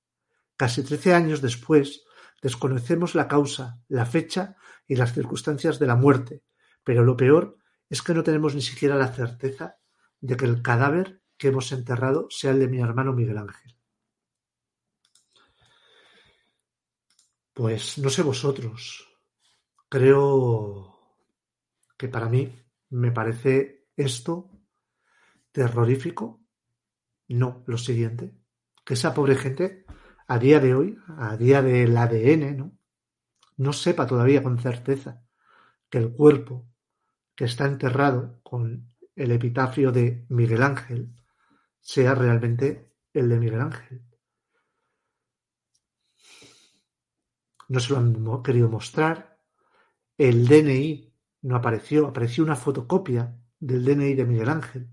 Casi 0.56 0.84
trece 0.84 1.14
años 1.14 1.42
después, 1.42 2.06
desconocemos 2.42 3.14
la 3.14 3.28
causa, 3.28 3.82
la 3.90 4.06
fecha 4.06 4.56
y 4.88 4.96
las 4.96 5.12
circunstancias 5.12 5.80
de 5.80 5.88
la 5.88 5.98
muerte, 5.98 6.46
pero 6.82 7.04
lo 7.04 7.18
peor 7.18 7.58
es 7.90 8.02
que 8.02 8.14
no 8.14 8.24
tenemos 8.24 8.56
ni 8.56 8.62
siquiera 8.62 8.96
la 8.96 9.10
certeza 9.10 9.80
de 10.22 10.38
que 10.38 10.46
el 10.46 10.62
cadáver 10.62 11.22
que 11.36 11.50
hemos 11.50 11.70
enterrado 11.74 12.28
sea 12.30 12.52
el 12.52 12.60
de 12.60 12.70
mi 12.70 12.80
hermano 12.80 13.12
Miguel 13.12 13.40
Ángel. 13.40 13.78
Pues 17.52 17.98
no 17.98 18.10
sé 18.10 18.22
vosotros, 18.22 19.10
creo 19.90 21.18
que 21.98 22.08
para 22.08 22.30
mí 22.30 22.50
me 22.92 23.12
parece 23.12 23.90
esto 23.98 24.53
terrorífico. 25.54 26.42
No, 27.30 27.64
lo 27.68 27.78
siguiente, 27.78 28.36
que 28.84 28.96
esa 28.96 29.14
pobre 29.14 29.36
gente 29.36 29.86
a 30.28 30.38
día 30.38 30.60
de 30.60 30.76
hoy, 30.76 30.98
a 31.18 31.38
día 31.38 31.62
del 31.62 31.96
ADN, 31.96 32.58
¿no? 32.58 32.78
no 33.58 33.72
sepa 33.72 34.06
todavía 34.06 34.44
con 34.44 34.60
certeza 34.60 35.26
que 35.90 36.00
el 36.00 36.12
cuerpo 36.12 36.68
que 37.36 37.46
está 37.46 37.66
enterrado 37.66 38.42
con 38.44 38.94
el 39.16 39.32
epitafio 39.32 39.92
de 39.92 40.26
Miguel 40.30 40.64
Ángel 40.64 41.16
sea 41.80 42.16
realmente 42.16 42.92
el 43.14 43.30
de 43.30 43.40
Miguel 43.40 43.62
Ángel. 43.62 44.04
No 47.70 47.80
se 47.80 47.94
lo 47.94 48.00
han 48.00 48.44
querido 48.44 48.70
mostrar. 48.70 49.40
El 50.18 50.48
DNI 50.48 51.14
no 51.44 51.56
apareció, 51.56 52.08
apareció 52.08 52.44
una 52.44 52.56
fotocopia 52.56 53.36
del 53.60 53.86
DNI 53.86 54.14
de 54.16 54.26
Miguel 54.26 54.50
Ángel. 54.50 54.90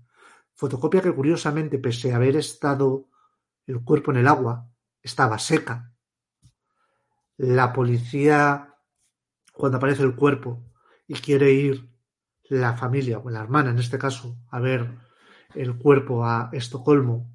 Fotocopia 0.53 1.01
que 1.01 1.13
curiosamente, 1.13 1.79
pese 1.79 2.13
a 2.13 2.17
haber 2.17 2.35
estado 2.35 3.07
el 3.65 3.83
cuerpo 3.83 4.11
en 4.11 4.17
el 4.17 4.27
agua, 4.27 4.69
estaba 5.01 5.39
seca. 5.39 5.93
La 7.37 7.73
policía, 7.73 8.75
cuando 9.53 9.77
aparece 9.77 10.03
el 10.03 10.15
cuerpo 10.15 10.63
y 11.07 11.15
quiere 11.15 11.51
ir 11.51 11.89
la 12.43 12.75
familia, 12.75 13.19
o 13.19 13.29
la 13.29 13.41
hermana 13.41 13.71
en 13.71 13.79
este 13.79 13.97
caso, 13.97 14.37
a 14.49 14.59
ver 14.59 14.97
el 15.55 15.77
cuerpo 15.77 16.25
a 16.25 16.49
Estocolmo, 16.51 17.33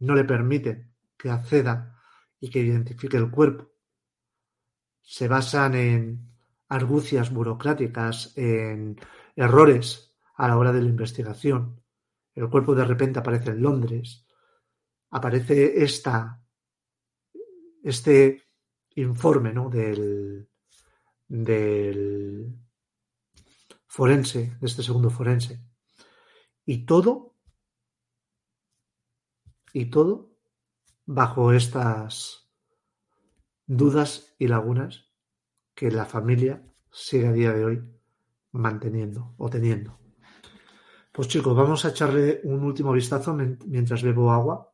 no 0.00 0.14
le 0.14 0.24
permite 0.24 0.92
que 1.16 1.30
acceda 1.30 1.98
y 2.38 2.50
que 2.50 2.60
identifique 2.60 3.16
el 3.16 3.30
cuerpo. 3.30 3.70
Se 5.02 5.28
basan 5.28 5.74
en 5.74 6.30
argucias 6.68 7.32
burocráticas, 7.32 8.36
en 8.36 8.98
errores 9.34 10.14
a 10.36 10.48
la 10.48 10.56
hora 10.56 10.72
de 10.72 10.82
la 10.82 10.88
investigación. 10.88 11.79
El 12.34 12.48
cuerpo 12.48 12.74
de 12.74 12.84
repente 12.84 13.18
aparece 13.18 13.50
en 13.50 13.62
Londres. 13.62 14.26
Aparece 15.10 15.82
esta, 15.82 16.42
este 17.82 18.44
informe 18.94 19.52
¿no? 19.52 19.68
del, 19.68 20.48
del 21.28 22.56
forense, 23.86 24.56
de 24.60 24.66
este 24.66 24.82
segundo 24.82 25.10
forense. 25.10 25.60
Y 26.64 26.84
todo, 26.86 27.34
y 29.72 29.86
todo 29.86 30.30
bajo 31.06 31.52
estas 31.52 32.48
dudas 33.66 34.34
y 34.38 34.46
lagunas 34.48 35.10
que 35.74 35.90
la 35.90 36.04
familia 36.04 36.62
sigue 36.92 37.28
a 37.28 37.32
día 37.32 37.52
de 37.52 37.64
hoy 37.64 37.82
manteniendo 38.52 39.34
o 39.38 39.48
teniendo. 39.48 39.98
Pues 41.12 41.28
chicos, 41.28 41.56
vamos 41.56 41.84
a 41.84 41.88
echarle 41.90 42.40
un 42.44 42.62
último 42.64 42.92
vistazo 42.92 43.34
mientras 43.66 44.02
bebo 44.02 44.30
agua 44.30 44.72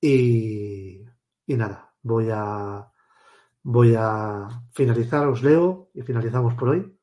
y, 0.00 1.04
y 1.46 1.54
nada, 1.56 1.94
voy 2.02 2.28
a 2.32 2.90
voy 3.62 3.94
a 3.96 4.48
finalizar, 4.72 5.26
os 5.26 5.42
leo 5.42 5.90
y 5.94 6.02
finalizamos 6.02 6.54
por 6.54 6.70
hoy. 6.70 6.98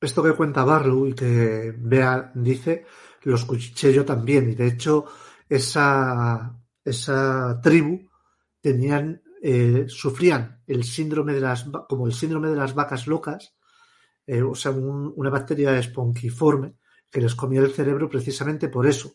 esto 0.00 0.22
que 0.22 0.32
cuenta 0.32 0.64
Barlow 0.64 1.06
y 1.06 1.14
que 1.14 1.74
Bea 1.76 2.32
dice, 2.34 2.86
lo 3.22 3.36
escuché 3.36 3.92
yo 3.92 4.04
también. 4.04 4.50
Y 4.50 4.54
de 4.54 4.68
hecho, 4.68 5.06
esa, 5.48 6.56
esa 6.84 7.60
tribu 7.62 8.08
tenían, 8.60 9.22
eh, 9.42 9.86
sufrían 9.88 10.62
el 10.66 10.84
síndrome 10.84 11.34
de 11.34 11.40
las, 11.40 11.66
como 11.88 12.06
el 12.06 12.12
síndrome 12.12 12.48
de 12.48 12.56
las 12.56 12.74
vacas 12.74 13.06
locas, 13.06 13.54
eh, 14.26 14.42
o 14.42 14.54
sea, 14.54 14.72
una 14.72 15.30
bacteria 15.30 15.78
esponquiforme 15.78 16.74
que 17.10 17.20
les 17.20 17.34
comía 17.34 17.60
el 17.60 17.72
cerebro 17.72 18.08
precisamente 18.08 18.68
por 18.68 18.86
eso, 18.86 19.12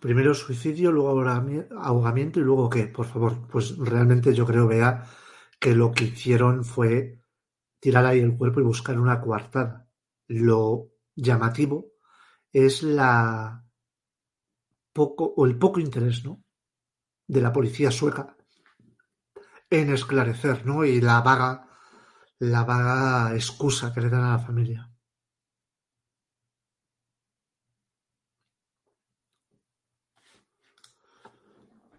Primero 0.00 0.32
suicidio, 0.32 0.92
luego 0.92 1.10
ahogamiento 1.80 2.38
y 2.38 2.44
luego 2.44 2.70
qué, 2.70 2.86
por 2.86 3.06
favor. 3.06 3.48
Pues 3.50 3.76
realmente 3.78 4.32
yo 4.32 4.46
creo, 4.46 4.68
vea 4.68 5.04
que 5.58 5.74
lo 5.74 5.92
que 5.92 6.04
hicieron 6.04 6.64
fue 6.64 7.20
tirar 7.80 8.06
ahí 8.06 8.20
el 8.20 8.36
cuerpo 8.36 8.60
y 8.60 8.64
buscar 8.64 8.98
una 8.98 9.20
coartada. 9.20 9.88
Lo 10.26 10.92
llamativo 11.14 11.92
es 12.52 12.82
la 12.82 13.64
poco 14.92 15.24
o 15.36 15.46
el 15.46 15.58
poco 15.58 15.80
interés, 15.80 16.24
¿no? 16.24 16.42
De 17.26 17.40
la 17.40 17.52
policía 17.52 17.90
sueca 17.90 18.36
en 19.70 19.92
esclarecer, 19.92 20.64
¿no? 20.66 20.84
Y 20.84 21.00
la 21.00 21.20
vaga, 21.20 21.68
la 22.38 22.64
vaga 22.64 23.34
excusa 23.34 23.92
que 23.92 24.00
le 24.00 24.10
dan 24.10 24.24
a 24.24 24.32
la 24.32 24.38
familia. 24.38 24.90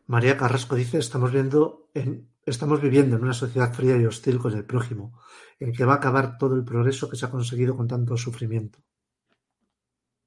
María 0.07 0.38
Carrasco 0.38 0.76
dice, 0.76 0.98
estamos 0.98 1.31
viendo 1.31 1.91
en, 1.94 2.34
estamos 2.45 2.81
viviendo 2.81 3.15
en 3.15 3.23
una 3.23 3.33
sociedad 3.33 3.73
fría 3.73 3.97
y 3.97 4.05
hostil 4.05 4.39
con 4.39 4.53
el 4.53 4.65
prójimo, 4.65 5.19
en 5.59 5.73
que 5.73 5.85
va 5.85 5.93
a 5.93 5.97
acabar 5.97 6.37
todo 6.37 6.55
el 6.55 6.63
progreso 6.63 7.09
que 7.09 7.17
se 7.17 7.25
ha 7.25 7.31
conseguido 7.31 7.75
con 7.75 7.87
tanto 7.87 8.17
sufrimiento. 8.17 8.79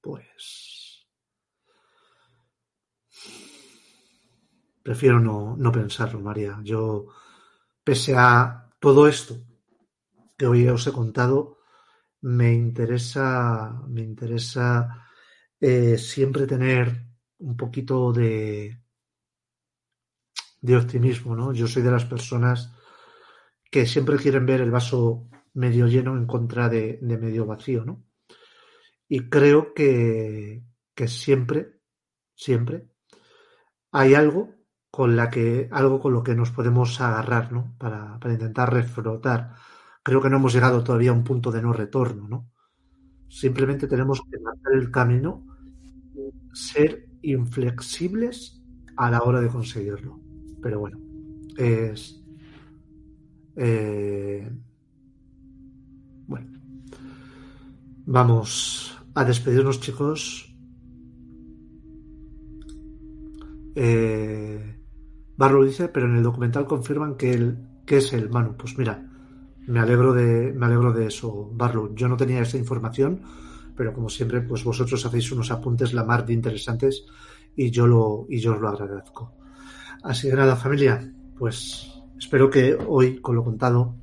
Pues 0.00 1.06
prefiero 4.82 5.20
no, 5.20 5.56
no 5.56 5.72
pensarlo, 5.72 6.20
María. 6.20 6.58
Yo, 6.62 7.06
pese 7.84 8.14
a 8.16 8.68
todo 8.78 9.06
esto 9.06 9.36
que 10.36 10.46
hoy 10.46 10.68
os 10.68 10.86
he 10.86 10.92
contado, 10.92 11.58
me 12.22 12.52
interesa, 12.52 13.80
me 13.88 14.02
interesa 14.02 15.06
eh, 15.60 15.96
siempre 15.98 16.46
tener 16.46 17.06
un 17.38 17.56
poquito 17.56 18.12
de, 18.12 18.81
de 20.62 20.76
optimismo, 20.76 21.36
¿no? 21.36 21.52
Yo 21.52 21.66
soy 21.66 21.82
de 21.82 21.90
las 21.90 22.04
personas 22.04 22.72
que 23.70 23.84
siempre 23.86 24.16
quieren 24.16 24.46
ver 24.46 24.60
el 24.60 24.70
vaso 24.70 25.28
medio 25.54 25.86
lleno 25.88 26.16
en 26.16 26.26
contra 26.26 26.68
de, 26.68 26.98
medio 27.02 27.44
vacío, 27.44 27.84
¿no? 27.84 28.04
Y 29.08 29.28
creo 29.28 29.74
que, 29.74 30.62
que, 30.94 31.08
siempre, 31.08 31.80
siempre 32.34 32.88
hay 33.90 34.14
algo 34.14 34.54
con 34.90 35.16
la 35.16 35.28
que, 35.28 35.68
algo 35.70 36.00
con 36.00 36.12
lo 36.12 36.22
que 36.22 36.34
nos 36.34 36.50
podemos 36.52 37.00
agarrar, 37.00 37.52
¿no? 37.52 37.74
Para, 37.76 38.18
para 38.18 38.34
intentar 38.34 38.72
refrotar. 38.72 39.54
Creo 40.02 40.22
que 40.22 40.30
no 40.30 40.36
hemos 40.36 40.54
llegado 40.54 40.82
todavía 40.82 41.10
a 41.10 41.14
un 41.14 41.24
punto 41.24 41.50
de 41.50 41.60
no 41.60 41.72
retorno, 41.72 42.28
¿no? 42.28 42.50
Simplemente 43.28 43.86
tenemos 43.88 44.22
que 44.30 44.38
marcar 44.38 44.74
el 44.74 44.90
camino, 44.90 45.46
ser 46.52 47.08
inflexibles 47.22 48.62
a 48.96 49.10
la 49.10 49.22
hora 49.22 49.40
de 49.40 49.48
conseguirlo. 49.48 50.21
Pero 50.62 50.80
bueno, 50.80 50.98
es... 51.56 52.22
Eh, 53.56 54.50
bueno, 56.26 56.58
vamos 58.06 58.96
a 59.14 59.24
despedirnos 59.24 59.80
chicos. 59.80 60.48
Eh, 63.74 64.78
Barro 65.36 65.64
dice, 65.64 65.88
pero 65.88 66.06
en 66.06 66.16
el 66.16 66.22
documental 66.22 66.66
confirman 66.66 67.16
que, 67.16 67.54
que 67.84 67.98
es 67.98 68.12
el 68.12 68.30
Manu. 68.30 68.56
Pues 68.56 68.78
mira, 68.78 69.10
me 69.66 69.80
alegro 69.80 70.12
de, 70.12 70.52
me 70.52 70.66
alegro 70.66 70.92
de 70.92 71.06
eso, 71.06 71.50
Barlow. 71.52 71.94
Yo 71.94 72.08
no 72.08 72.16
tenía 72.16 72.40
esa 72.42 72.58
información, 72.58 73.22
pero 73.76 73.92
como 73.92 74.08
siempre, 74.08 74.40
pues 74.40 74.64
vosotros 74.64 75.04
hacéis 75.04 75.30
unos 75.32 75.50
apuntes 75.50 75.94
la 75.94 76.04
mar 76.04 76.24
de 76.24 76.34
interesantes 76.34 77.04
y 77.56 77.70
yo 77.70 77.86
lo, 77.86 78.26
y 78.28 78.38
yo 78.38 78.54
os 78.54 78.60
lo 78.60 78.68
agradezco. 78.68 79.41
Así 80.02 80.28
que 80.28 80.36
nada, 80.36 80.56
familia, 80.56 81.12
pues 81.38 81.92
espero 82.18 82.50
que 82.50 82.74
hoy, 82.74 83.20
con 83.20 83.36
lo 83.36 83.44
contado, 83.44 83.94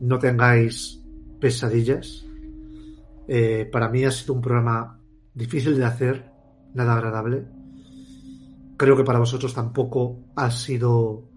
no 0.00 0.18
tengáis 0.18 1.00
pesadillas. 1.40 2.26
Eh, 3.28 3.68
para 3.70 3.88
mí 3.88 4.04
ha 4.04 4.10
sido 4.10 4.34
un 4.34 4.40
programa 4.40 4.98
difícil 5.34 5.76
de 5.76 5.84
hacer, 5.84 6.32
nada 6.74 6.94
agradable. 6.94 7.46
Creo 8.76 8.96
que 8.96 9.04
para 9.04 9.18
vosotros 9.18 9.54
tampoco 9.54 10.18
ha 10.34 10.50
sido 10.50 11.28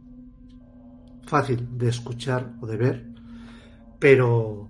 fácil 1.26 1.78
de 1.78 1.90
escuchar 1.90 2.54
o 2.62 2.66
de 2.66 2.78
ver, 2.78 3.08
pero 4.00 4.70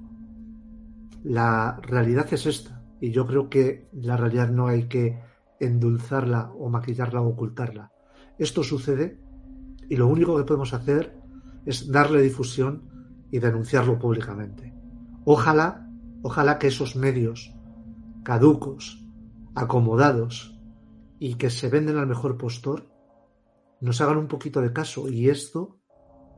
la 1.23 1.79
realidad 1.81 2.27
es 2.31 2.45
esta. 2.45 2.81
Y 2.99 3.11
yo 3.11 3.25
creo 3.25 3.49
que 3.49 3.89
la 3.93 4.17
realidad 4.17 4.49
no 4.49 4.67
hay 4.67 4.87
que 4.87 5.19
endulzarla 5.59 6.51
o 6.57 6.69
maquillarla 6.69 7.21
o 7.21 7.29
ocultarla. 7.29 7.92
Esto 8.37 8.63
sucede 8.63 9.19
y 9.89 9.95
lo 9.95 10.07
único 10.07 10.37
que 10.37 10.43
podemos 10.43 10.73
hacer 10.73 11.15
es 11.65 11.91
darle 11.91 12.21
difusión 12.21 12.89
y 13.31 13.39
denunciarlo 13.39 13.97
públicamente. 13.97 14.73
Ojalá, 15.25 15.89
ojalá 16.21 16.59
que 16.59 16.67
esos 16.67 16.95
medios 16.95 17.53
caducos, 18.23 19.05
acomodados 19.55 20.59
y 21.19 21.35
que 21.35 21.49
se 21.49 21.69
venden 21.69 21.97
al 21.97 22.07
mejor 22.07 22.37
postor, 22.37 22.89
nos 23.81 24.01
hagan 24.01 24.17
un 24.17 24.27
poquito 24.27 24.61
de 24.61 24.73
caso. 24.73 25.09
Y 25.09 25.29
esto, 25.29 25.77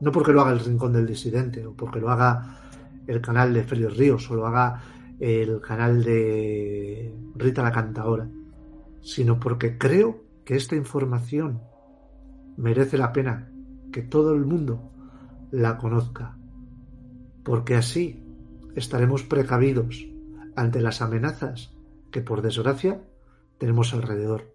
no 0.00 0.12
porque 0.12 0.32
lo 0.32 0.42
haga 0.42 0.52
el 0.52 0.60
Rincón 0.60 0.92
del 0.92 1.06
Disidente 1.06 1.66
o 1.66 1.74
porque 1.74 2.00
lo 2.00 2.10
haga 2.10 2.60
el 3.06 3.20
canal 3.20 3.54
de 3.54 3.64
Félix 3.64 3.96
Ríos 3.96 4.30
o 4.30 4.34
lo 4.34 4.46
haga 4.46 4.80
el 5.18 5.60
canal 5.60 6.02
de 6.02 7.14
Rita 7.34 7.62
la 7.62 7.72
Cantadora, 7.72 8.28
sino 9.00 9.40
porque 9.40 9.78
creo 9.78 10.24
que 10.44 10.56
esta 10.56 10.76
información 10.76 11.62
merece 12.56 12.98
la 12.98 13.12
pena 13.12 13.50
que 13.92 14.02
todo 14.02 14.34
el 14.34 14.44
mundo 14.44 14.92
la 15.50 15.78
conozca, 15.78 16.36
porque 17.44 17.74
así 17.74 18.22
estaremos 18.74 19.22
precavidos 19.22 20.06
ante 20.54 20.80
las 20.80 21.02
amenazas 21.02 21.74
que 22.10 22.20
por 22.20 22.42
desgracia 22.42 23.02
tenemos 23.58 23.94
alrededor. 23.94 24.54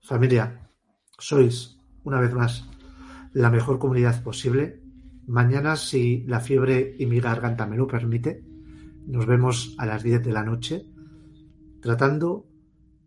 Familia, 0.00 0.70
sois, 1.18 1.78
una 2.02 2.20
vez 2.20 2.34
más, 2.34 2.68
la 3.32 3.50
mejor 3.50 3.78
comunidad 3.78 4.22
posible. 4.22 4.82
Mañana, 5.26 5.76
si 5.76 6.24
la 6.26 6.40
fiebre 6.40 6.94
y 6.98 7.06
mi 7.06 7.20
garganta 7.20 7.66
me 7.66 7.76
lo 7.76 7.86
permite, 7.86 8.44
nos 9.06 9.26
vemos 9.26 9.74
a 9.78 9.86
las 9.86 10.02
10 10.02 10.22
de 10.22 10.32
la 10.32 10.44
noche 10.44 10.86
tratando 11.80 12.46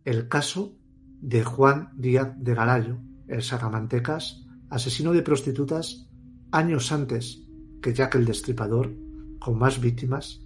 el 0.04 0.28
caso 0.28 0.76
de 1.20 1.42
Juan 1.42 1.90
Díaz 1.96 2.32
de 2.38 2.54
Galayo, 2.54 2.98
el 3.28 3.42
sacamantecas, 3.42 4.44
asesino 4.70 5.12
de 5.12 5.22
prostitutas 5.22 6.08
años 6.50 6.92
antes 6.92 7.44
que 7.82 7.94
Jack 7.94 8.16
el 8.16 8.24
Destripador, 8.24 8.94
con 9.38 9.58
más 9.58 9.80
víctimas, 9.80 10.40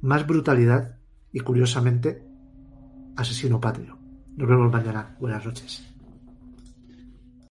más 0.00 0.26
brutalidad 0.26 0.98
y, 1.32 1.40
curiosamente, 1.40 2.22
asesino 3.16 3.60
patrio. 3.60 3.98
Nos 4.36 4.48
vemos 4.48 4.70
mañana. 4.70 5.16
Buenas 5.18 5.46
noches. 5.46 5.93